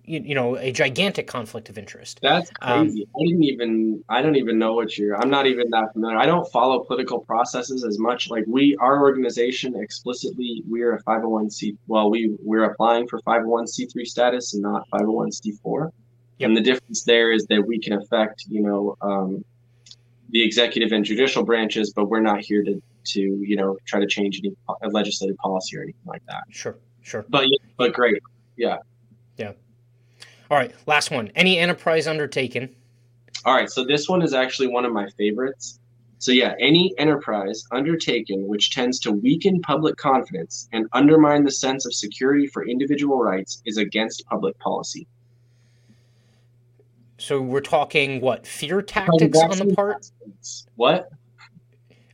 you, 0.06 0.20
you, 0.20 0.34
know 0.34 0.56
a 0.56 0.72
gigantic 0.72 1.26
conflict 1.26 1.68
of 1.70 1.78
interest. 1.78 2.18
That's 2.22 2.50
um, 2.60 2.86
crazy. 2.86 3.02
Um, 3.02 3.10
i 3.20 3.24
didn't 3.26 3.44
even 3.44 4.04
i 4.08 4.22
don't 4.22 4.36
even 4.36 4.58
know 4.58 4.74
what 4.74 4.98
you're 4.98 5.16
i'm 5.16 5.30
not 5.30 5.46
even 5.46 5.70
that 5.70 5.92
familiar. 5.92 6.18
I 6.18 6.26
don't 6.26 6.50
follow 6.50 6.80
political 6.80 7.20
processes 7.20 7.84
as 7.84 7.98
much. 7.98 8.30
Like 8.30 8.44
we 8.46 8.76
our 8.80 9.00
organization 9.00 9.74
explicitly 9.76 10.62
we're 10.66 10.96
a 10.96 11.02
501c 11.04 11.76
well 11.86 12.10
we 12.10 12.36
we're 12.40 12.64
applying 12.64 13.06
for 13.06 13.20
501c3 13.22 14.06
status 14.06 14.54
and 14.54 14.62
not 14.62 14.88
501c4 14.90 15.90
Yep. 16.44 16.48
And 16.48 16.56
the 16.56 16.60
difference 16.60 17.04
there 17.04 17.32
is 17.32 17.46
that 17.46 17.66
we 17.66 17.78
can 17.78 17.94
affect, 17.94 18.44
you 18.48 18.60
know, 18.60 18.96
um, 19.00 19.44
the 20.28 20.44
executive 20.44 20.92
and 20.92 21.02
judicial 21.02 21.42
branches, 21.42 21.92
but 21.94 22.10
we're 22.10 22.20
not 22.20 22.40
here 22.40 22.62
to, 22.62 22.82
to 23.04 23.20
you 23.20 23.56
know, 23.56 23.78
try 23.86 23.98
to 23.98 24.06
change 24.06 24.40
any 24.44 24.54
legislative 24.90 25.38
policy 25.38 25.78
or 25.78 25.82
anything 25.82 26.02
like 26.04 26.24
that. 26.26 26.44
Sure, 26.50 26.76
sure. 27.00 27.24
But 27.30 27.46
but 27.78 27.94
great, 27.94 28.22
yeah, 28.56 28.76
yeah. 29.38 29.52
All 30.50 30.58
right, 30.58 30.74
last 30.86 31.10
one. 31.10 31.30
Any 31.34 31.58
enterprise 31.58 32.06
undertaken? 32.06 32.74
All 33.46 33.54
right, 33.54 33.70
so 33.70 33.84
this 33.84 34.06
one 34.08 34.20
is 34.20 34.34
actually 34.34 34.68
one 34.68 34.84
of 34.84 34.92
my 34.92 35.08
favorites. 35.16 35.78
So 36.18 36.32
yeah, 36.32 36.54
any 36.60 36.94
enterprise 36.98 37.64
undertaken 37.70 38.46
which 38.46 38.70
tends 38.70 38.98
to 39.00 39.12
weaken 39.12 39.62
public 39.62 39.96
confidence 39.96 40.68
and 40.72 40.86
undermine 40.92 41.44
the 41.44 41.52
sense 41.52 41.86
of 41.86 41.94
security 41.94 42.46
for 42.46 42.66
individual 42.66 43.18
rights 43.18 43.62
is 43.64 43.78
against 43.78 44.26
public 44.26 44.58
policy. 44.58 45.06
So 47.18 47.40
we're 47.40 47.60
talking 47.60 48.20
what 48.20 48.46
fear 48.46 48.82
tactics 48.82 49.38
on 49.38 49.68
the 49.68 49.74
part? 49.74 50.10
What? 50.76 51.10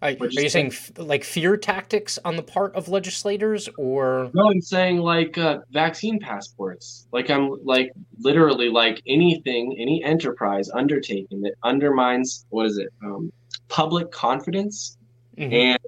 Are, 0.02 0.10
are 0.18 0.28
you 0.31 0.48
saying 0.48 0.68
f- 0.68 0.93
like 0.97 1.24
fear 1.24 1.59
tactics 1.59 2.18
on 2.24 2.36
the 2.36 2.43
part 2.43 2.74
of 2.74 2.89
legislators, 2.89 3.68
or 3.77 4.31
no? 4.32 4.51
I'm 4.51 4.62
saying 4.62 4.98
like 4.98 5.36
uh, 5.36 5.59
vaccine 5.72 6.18
passports. 6.18 7.06
Like 7.12 7.28
I'm 7.31 7.62
like 7.64 7.93
literally 8.18 8.70
like 8.70 9.02
anything, 9.06 9.77
any 9.78 10.02
enterprise 10.02 10.70
undertaking 10.70 11.43
that 11.43 11.55
undermines 11.62 12.47
what 12.48 12.64
is 12.64 12.78
it? 12.78 12.89
Um, 13.05 13.31
public 13.68 14.10
confidence 14.10 14.97
mm-hmm. 15.36 15.52
and 15.52 15.78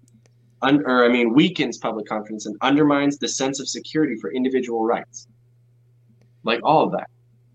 un- 0.61 0.83
or 0.85 1.07
I 1.07 1.09
mean 1.09 1.33
weakens 1.33 1.79
public 1.79 2.07
confidence 2.07 2.45
and 2.45 2.55
undermines 2.61 3.17
the 3.17 3.29
sense 3.29 3.61
of 3.61 3.69
security 3.69 4.17
for 4.17 4.31
individual 4.31 4.85
rights. 4.85 5.27
Like 6.45 6.61
all 6.65 6.85
of 6.85 6.93
that. 6.93 7.09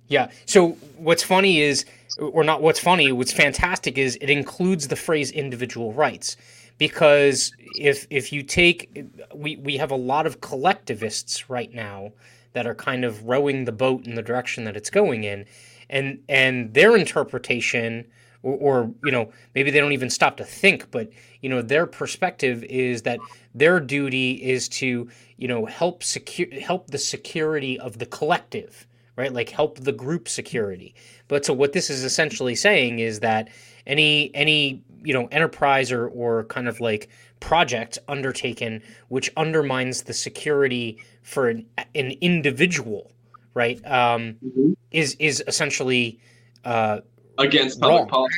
Yeah. 0.07 0.29
So 0.45 0.69
what's 0.97 1.23
funny 1.23 1.61
is, 1.61 1.85
or 2.19 2.43
not 2.43 2.61
what's 2.61 2.79
funny, 2.79 3.11
what's 3.11 3.33
fantastic 3.33 3.97
is 3.97 4.17
it 4.21 4.29
includes 4.29 4.87
the 4.87 4.95
phrase 4.95 5.31
individual 5.31 5.93
rights. 5.93 6.37
Because 6.77 7.51
if 7.75 8.05
if 8.09 8.31
you 8.31 8.43
take 8.43 9.05
we, 9.33 9.55
we 9.57 9.77
have 9.77 9.91
a 9.91 9.95
lot 9.95 10.27
of 10.27 10.41
collectivists 10.41 11.49
right 11.49 11.73
now 11.73 12.11
that 12.53 12.67
are 12.67 12.75
kind 12.75 13.03
of 13.03 13.23
rowing 13.23 13.65
the 13.65 13.71
boat 13.71 14.05
in 14.05 14.15
the 14.15 14.21
direction 14.21 14.63
that 14.65 14.77
it's 14.77 14.89
going 14.89 15.23
in. 15.23 15.45
And 15.89 16.19
and 16.29 16.73
their 16.73 16.95
interpretation 16.95 18.05
or, 18.43 18.55
or, 18.55 18.91
you 19.03 19.11
know 19.11 19.31
maybe 19.55 19.71
they 19.71 19.79
don't 19.79 19.93
even 19.93 20.09
stop 20.09 20.37
to 20.37 20.43
think 20.43 20.89
but 20.91 21.09
you 21.41 21.49
know 21.49 21.61
their 21.61 21.85
perspective 21.85 22.63
is 22.65 23.01
that 23.01 23.19
their 23.55 23.79
duty 23.79 24.33
is 24.33 24.69
to 24.69 25.09
you 25.37 25.47
know 25.47 25.65
help 25.65 26.03
secure 26.03 26.47
help 26.59 26.87
the 26.87 26.97
security 26.97 27.79
of 27.79 27.99
the 27.99 28.05
collective 28.05 28.86
right? 29.17 29.33
Like 29.33 29.49
help 29.49 29.79
the 29.79 29.91
group 29.91 30.29
security. 30.29 30.95
But 31.27 31.45
so 31.45 31.53
what 31.53 31.73
this 31.73 31.89
is 31.89 32.03
essentially 32.05 32.55
saying 32.55 32.99
is 32.99 33.19
that 33.19 33.49
any 33.85 34.31
any 34.33 34.83
you 35.03 35.13
know 35.13 35.27
enterprise 35.31 35.91
or 35.91 36.07
or 36.07 36.45
kind 36.45 36.67
of 36.69 36.79
like 36.79 37.09
project 37.39 37.99
undertaken 38.07 38.81
which 39.09 39.29
undermines 39.37 40.03
the 40.03 40.13
security 40.13 40.97
for 41.23 41.49
an, 41.49 41.65
an 41.95 42.11
individual, 42.21 43.11
right? 43.53 43.83
Um, 43.85 44.37
Mhm. 44.45 44.75
is 44.91 45.15
is 45.19 45.43
essentially 45.47 46.19
uh, 46.63 46.99
against 47.37 47.79
public 47.81 47.99
Wrong. 47.99 48.07
policy. 48.09 48.35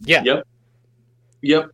yeah. 0.00 0.22
Yep. 0.24 0.46
Yep. 1.42 1.70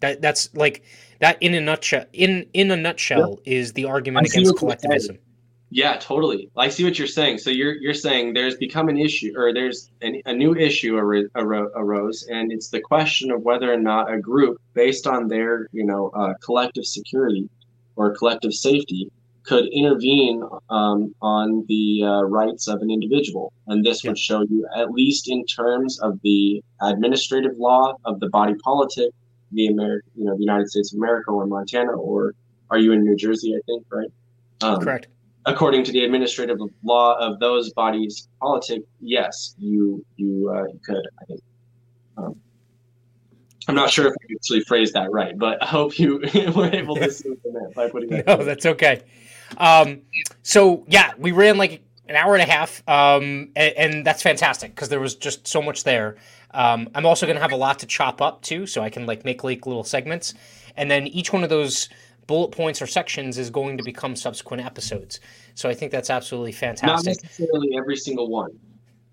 That 0.00 0.20
that's 0.22 0.54
like 0.54 0.82
that 1.20 1.42
in 1.42 1.54
a 1.54 1.60
nutshell. 1.60 2.04
In 2.12 2.46
in 2.54 2.70
a 2.70 2.76
nutshell 2.76 3.40
is 3.44 3.72
the 3.72 3.84
argument 3.86 4.26
I 4.26 4.30
against 4.30 4.62
what 4.62 4.70
you're 4.70 4.70
saying. 4.70 4.78
collectivism. 4.80 5.18
Yeah, 5.70 5.96
totally. 5.98 6.48
I 6.56 6.68
see 6.68 6.82
what 6.84 6.98
you're 6.98 7.06
saying. 7.06 7.38
So 7.38 7.50
you're 7.50 7.74
you're 7.74 7.92
saying 7.94 8.32
there's 8.32 8.56
become 8.56 8.88
an 8.88 8.96
issue, 8.98 9.32
or 9.36 9.52
there's 9.52 9.90
an, 10.00 10.22
a 10.24 10.32
new 10.32 10.54
issue 10.54 10.96
ar- 10.96 11.28
aro- 11.36 11.70
arose, 11.74 12.26
and 12.30 12.50
it's 12.50 12.68
the 12.70 12.80
question 12.80 13.30
of 13.30 13.42
whether 13.42 13.70
or 13.72 13.76
not 13.76 14.10
a 14.12 14.18
group, 14.18 14.60
based 14.72 15.06
on 15.06 15.28
their 15.28 15.68
you 15.72 15.84
know 15.84 16.10
uh, 16.14 16.32
collective 16.42 16.86
security 16.86 17.48
or 17.96 18.16
collective 18.16 18.54
safety, 18.54 19.10
could 19.42 19.66
intervene 19.66 20.42
um, 20.70 21.14
on 21.20 21.66
the 21.68 22.02
uh, 22.02 22.22
rights 22.22 22.66
of 22.66 22.80
an 22.80 22.90
individual, 22.90 23.52
and 23.66 23.84
this 23.84 24.02
Yeah. 24.04 24.10
would 24.12 24.18
show 24.18 24.40
you 24.48 24.66
at 24.74 24.90
least 24.92 25.28
in 25.28 25.44
terms 25.44 25.98
of 26.00 26.18
the 26.22 26.62
administrative 26.80 27.58
law 27.58 27.94
of 28.06 28.20
the 28.20 28.30
body 28.30 28.54
politic, 28.64 29.10
the 29.52 29.66
American, 29.66 30.10
you 30.16 30.24
know, 30.24 30.34
the 30.34 30.44
United 30.44 30.68
States 30.70 30.94
of 30.94 30.98
America 30.98 31.30
or 31.30 31.46
Montana, 31.46 31.92
or 31.92 32.34
are 32.70 32.78
you 32.78 32.92
in 32.92 33.04
New 33.04 33.16
Jersey? 33.16 33.54
I 33.54 33.60
think 33.66 33.84
right. 33.90 34.08
Um, 34.62 34.80
Correct. 34.80 35.08
According 35.48 35.82
to 35.84 35.92
the 35.92 36.04
administrative 36.04 36.58
law 36.84 37.14
of 37.18 37.40
those 37.40 37.72
bodies 37.72 38.28
politic 38.40 38.82
yes 39.00 39.54
you 39.58 40.04
you, 40.16 40.50
uh, 40.54 40.64
you 40.64 40.80
could 40.84 41.04
i 41.20 41.24
think 41.24 41.40
um, 42.18 42.36
i'm 43.66 43.74
not 43.74 43.90
sure 43.90 44.06
if 44.06 44.12
i 44.12 44.24
actually 44.34 44.60
phrased 44.62 44.92
that 44.94 45.10
right 45.10 45.38
but 45.38 45.62
i 45.62 45.66
hope 45.66 45.98
you 45.98 46.18
were 46.56 46.70
able 46.72 46.94
to 46.94 47.10
see 47.10 47.28
meant 47.46 47.74
by 47.74 47.88
putting 47.88 48.08
that 48.10 48.16
No, 48.26 48.32
together. 48.36 48.44
that's 48.44 48.66
okay. 48.66 49.02
Um, 49.56 50.02
so 50.42 50.84
yeah, 50.88 51.12
we 51.18 51.32
ran 51.32 51.56
like 51.56 51.82
an 52.06 52.16
hour 52.16 52.34
and 52.34 52.42
a 52.42 52.50
half, 52.50 52.86
um, 52.88 53.50
and, 53.56 53.74
and 53.76 54.06
that's 54.06 54.22
fantastic 54.22 54.74
because 54.74 54.90
there 54.90 55.00
was 55.00 55.14
just 55.14 55.46
so 55.48 55.62
much 55.62 55.84
there. 55.84 56.16
Um, 56.52 56.88
I'm 56.94 57.06
also 57.06 57.24
going 57.26 57.36
to 57.36 57.42
have 57.42 57.52
a 57.52 57.56
lot 57.56 57.78
to 57.80 57.86
chop 57.86 58.20
up 58.20 58.42
too, 58.42 58.66
so 58.66 58.82
I 58.82 58.90
can 58.90 59.06
like 59.06 59.24
make 59.24 59.44
like 59.44 59.66
little 59.66 59.84
segments, 59.84 60.34
and 60.76 60.90
then 60.90 61.06
each 61.06 61.32
one 61.32 61.42
of 61.44 61.48
those 61.48 61.88
bullet 62.28 62.52
points 62.52 62.80
or 62.80 62.86
sections 62.86 63.38
is 63.38 63.50
going 63.50 63.76
to 63.76 63.82
become 63.82 64.14
subsequent 64.14 64.64
episodes. 64.64 65.18
So 65.56 65.68
I 65.68 65.74
think 65.74 65.90
that's 65.90 66.10
absolutely 66.10 66.52
fantastic. 66.52 67.16
not 67.16 67.22
necessarily 67.24 67.76
every 67.76 67.96
single 67.96 68.28
one 68.30 68.56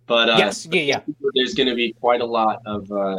but 0.07 0.29
uh, 0.29 0.35
yes, 0.37 0.67
yeah, 0.71 0.81
yeah. 0.81 0.99
there's 1.33 1.53
going 1.53 1.69
to 1.69 1.75
be 1.75 1.93
quite 1.93 2.21
a 2.21 2.25
lot 2.25 2.61
of 2.65 2.91
uh, 2.91 3.17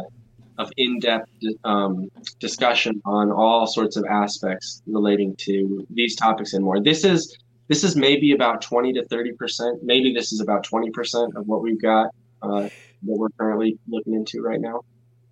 of 0.57 0.71
in-depth 0.77 1.29
um, 1.63 2.09
discussion 2.39 3.01
on 3.05 3.31
all 3.31 3.67
sorts 3.67 3.97
of 3.97 4.05
aspects 4.05 4.81
relating 4.87 5.35
to 5.35 5.85
these 5.89 6.15
topics 6.15 6.53
and 6.53 6.63
more. 6.63 6.81
This 6.81 7.03
is 7.03 7.37
this 7.67 7.83
is 7.83 7.95
maybe 7.95 8.31
about 8.31 8.61
20 8.61 8.93
to 8.93 9.05
30 9.05 9.33
percent. 9.33 9.83
Maybe 9.83 10.13
this 10.13 10.31
is 10.31 10.39
about 10.39 10.63
20 10.63 10.89
percent 10.91 11.35
of 11.35 11.47
what 11.47 11.61
we've 11.61 11.81
got 11.81 12.07
uh, 12.41 12.61
that 12.61 12.71
we're 13.03 13.29
currently 13.37 13.77
looking 13.87 14.13
into 14.13 14.41
right 14.41 14.61
now. 14.61 14.81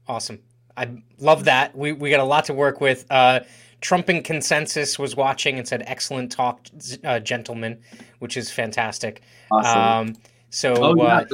Awesome. 0.07 0.39
I 0.75 1.01
love 1.19 1.45
that. 1.45 1.75
We 1.75 1.93
we 1.93 2.09
got 2.09 2.19
a 2.19 2.25
lot 2.25 2.45
to 2.45 2.53
work 2.53 2.81
with. 2.81 3.05
Uh, 3.09 3.41
Trumping 3.81 4.23
consensus 4.23 4.97
was 4.97 5.15
watching 5.15 5.57
and 5.57 5.67
said, 5.67 5.83
"Excellent 5.85 6.31
talk, 6.31 6.61
uh, 7.03 7.19
gentlemen," 7.19 7.79
which 8.19 8.37
is 8.37 8.49
fantastic. 8.49 9.21
Awesome. 9.51 10.09
Um, 10.09 10.15
so 10.49 10.75
oh 10.75 10.95
yeah. 10.95 11.17
uh, 11.17 11.25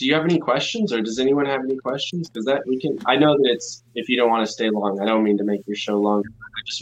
do 0.00 0.06
you 0.06 0.14
have 0.14 0.24
any 0.24 0.38
questions, 0.38 0.94
or 0.94 1.02
does 1.02 1.18
anyone 1.18 1.44
have 1.44 1.60
any 1.62 1.76
questions? 1.76 2.30
Because 2.30 2.46
that 2.46 2.62
we 2.66 2.80
can. 2.80 2.98
I 3.04 3.16
know 3.16 3.36
that 3.36 3.50
it's 3.50 3.84
if 3.94 4.08
you 4.08 4.16
don't 4.16 4.30
want 4.30 4.46
to 4.46 4.50
stay 4.50 4.70
long. 4.70 4.98
I 4.98 5.04
don't 5.04 5.22
mean 5.22 5.36
to 5.36 5.44
make 5.44 5.60
your 5.66 5.76
show 5.76 6.00
long. 6.00 6.24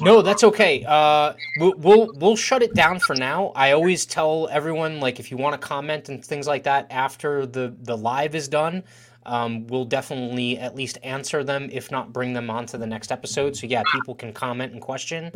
No, 0.00 0.22
that's 0.22 0.44
okay. 0.44 0.84
Uh, 0.86 1.32
we'll, 1.58 1.74
we'll 1.78 2.12
we'll 2.14 2.36
shut 2.36 2.62
it 2.62 2.74
down 2.74 3.00
for 3.00 3.16
now. 3.16 3.48
I 3.56 3.72
always 3.72 4.06
tell 4.06 4.48
everyone 4.52 5.00
like 5.00 5.18
if 5.18 5.32
you 5.32 5.36
want 5.36 5.60
to 5.60 5.66
comment 5.66 6.08
and 6.08 6.24
things 6.24 6.46
like 6.46 6.62
that 6.62 6.86
after 6.90 7.44
the 7.44 7.74
the 7.82 7.96
live 7.96 8.36
is 8.36 8.46
done. 8.46 8.84
Um, 9.28 9.66
we'll 9.66 9.84
definitely 9.84 10.58
at 10.58 10.74
least 10.74 10.96
answer 11.02 11.44
them, 11.44 11.68
if 11.70 11.90
not 11.90 12.12
bring 12.12 12.32
them 12.32 12.48
on 12.48 12.64
to 12.66 12.78
the 12.78 12.86
next 12.86 13.12
episode. 13.12 13.54
So 13.54 13.66
yeah, 13.66 13.82
people 13.92 14.14
can 14.14 14.32
comment 14.32 14.72
and 14.72 14.80
question. 14.80 15.30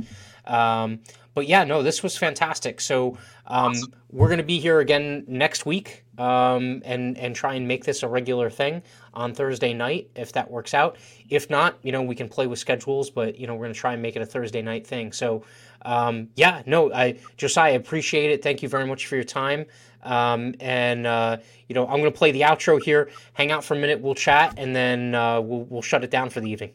Um, 0.46 1.00
but 1.34 1.46
yeah, 1.46 1.64
no, 1.64 1.82
this 1.82 2.02
was 2.02 2.16
fantastic. 2.16 2.80
So 2.80 3.18
um, 3.46 3.74
we're 4.10 4.28
gonna 4.28 4.42
be 4.42 4.58
here 4.58 4.80
again 4.80 5.24
next 5.26 5.66
week, 5.66 6.04
um, 6.18 6.82
and 6.84 7.16
and 7.18 7.34
try 7.34 7.54
and 7.54 7.68
make 7.68 7.84
this 7.84 8.02
a 8.02 8.08
regular 8.08 8.50
thing 8.50 8.82
on 9.14 9.34
Thursday 9.34 9.72
night 9.74 10.10
if 10.16 10.32
that 10.32 10.50
works 10.50 10.74
out. 10.74 10.96
If 11.28 11.48
not, 11.50 11.78
you 11.82 11.92
know, 11.92 12.02
we 12.02 12.14
can 12.14 12.28
play 12.28 12.46
with 12.46 12.58
schedules, 12.58 13.10
but 13.10 13.38
you 13.38 13.46
know, 13.46 13.54
we're 13.54 13.64
gonna 13.64 13.74
try 13.74 13.92
and 13.92 14.02
make 14.02 14.16
it 14.16 14.22
a 14.22 14.26
Thursday 14.26 14.62
night 14.62 14.86
thing. 14.86 15.12
So 15.12 15.44
um, 15.84 16.28
yeah, 16.34 16.62
no, 16.66 16.92
I 16.92 17.18
Josiah 17.36 17.76
appreciate 17.76 18.30
it. 18.30 18.42
Thank 18.42 18.62
you 18.62 18.68
very 18.68 18.86
much 18.86 19.06
for 19.06 19.16
your 19.16 19.24
time. 19.24 19.66
Um, 20.02 20.54
and 20.60 21.06
uh, 21.06 21.38
you 21.68 21.74
know, 21.74 21.86
I'm 21.86 21.98
gonna 21.98 22.10
play 22.10 22.32
the 22.32 22.42
outro 22.42 22.82
here. 22.82 23.10
Hang 23.34 23.50
out 23.50 23.64
for 23.64 23.74
a 23.74 23.78
minute, 23.78 24.00
we'll 24.00 24.14
chat, 24.14 24.54
and 24.56 24.74
then 24.74 25.14
uh, 25.14 25.40
we'll 25.40 25.64
we'll 25.70 25.82
shut 25.82 26.04
it 26.04 26.10
down 26.10 26.30
for 26.30 26.40
the 26.40 26.50
evening. 26.50 26.72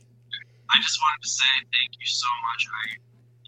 I 0.69 0.79
just 0.81 0.99
wanted 0.99 1.23
to 1.23 1.29
say 1.29 1.51
thank 1.71 1.95
you 1.99 2.07
so 2.07 2.27
much. 2.51 2.67
I 2.67 2.97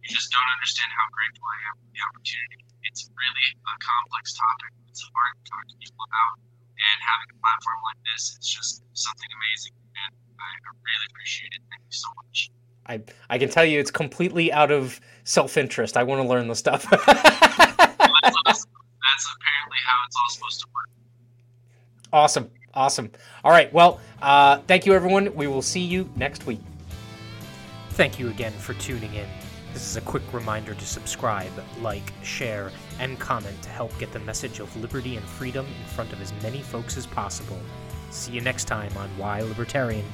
you 0.03 0.10
just 0.10 0.31
don't 0.31 0.49
understand 0.56 0.89
how 0.91 1.06
grateful 1.11 1.45
I 1.47 1.57
am 1.69 1.76
for 1.80 1.89
the 1.91 2.01
opportunity. 2.11 2.60
It's 2.88 3.07
really 3.11 3.47
a 3.56 3.76
complex 3.80 4.34
topic. 4.34 4.72
It's 4.89 5.03
hard 5.03 5.34
to 5.38 5.43
talk 5.47 5.64
to 5.69 5.76
people 5.80 6.03
about, 6.07 6.34
and 6.41 6.97
having 7.03 7.30
a 7.35 7.38
platform 7.39 7.80
like 7.91 8.01
this, 8.11 8.35
it's 8.35 8.49
just 8.49 8.84
something 8.95 9.30
amazing, 9.31 9.76
and 9.95 10.11
I 10.39 10.49
I 10.53 10.69
really 10.76 11.07
appreciate 11.11 11.51
it. 11.56 11.61
Thank 11.72 11.84
you 11.88 11.95
so 11.95 12.10
much. 12.19 12.51
I 12.89 13.01
I 13.30 13.38
can 13.38 13.49
tell 13.49 13.65
you, 13.65 13.80
it's 13.80 13.91
completely 13.91 14.51
out 14.51 14.72
of 14.72 14.99
self 15.23 15.56
interest. 15.56 15.95
I 15.95 16.03
want 16.03 16.22
to 16.22 16.27
learn 16.27 16.47
the 16.47 16.56
stuff. 16.56 16.84
That's, 19.11 19.26
awesome. 19.26 19.38
Apparently 19.41 19.77
how 19.86 19.95
it's 20.07 20.15
all 20.18 20.30
supposed 20.30 20.60
to 20.61 20.68
work. 20.68 20.90
awesome, 22.14 22.52
awesome. 22.73 23.11
All 23.44 23.52
right, 23.52 23.72
well, 23.73 23.99
uh, 24.22 24.60
thank 24.68 24.86
you, 24.86 24.94
everyone. 24.94 25.34
We 25.36 25.48
will 25.48 25.61
see 25.61 25.81
you 25.81 26.10
next 26.15 26.45
week. 26.45 26.61
Thank 27.91 28.19
you 28.19 28.30
again 28.30 28.53
for 28.53 28.73
tuning 28.76 29.14
in. 29.14 29.27
This 29.73 29.86
is 29.86 29.98
a 29.98 30.02
quick 30.02 30.23
reminder 30.34 30.73
to 30.73 30.86
subscribe, 30.86 31.52
like, 31.81 32.11
share, 32.23 32.72
and 32.99 33.19
comment 33.19 33.61
to 33.61 33.69
help 33.69 33.98
get 33.99 34.11
the 34.11 34.19
message 34.19 34.60
of 34.60 34.76
liberty 34.77 35.15
and 35.15 35.26
freedom 35.26 35.65
in 35.65 35.86
front 35.88 36.11
of 36.11 36.22
as 36.22 36.34
many 36.41 36.61
folks 36.61 36.98
as 36.98 37.06
possible. 37.06 37.60
See 38.10 38.31
you 38.31 38.41
next 38.41 38.65
time 38.65 38.91
on 38.98 39.10
Why 39.18 39.41
Libertarian. 39.41 40.06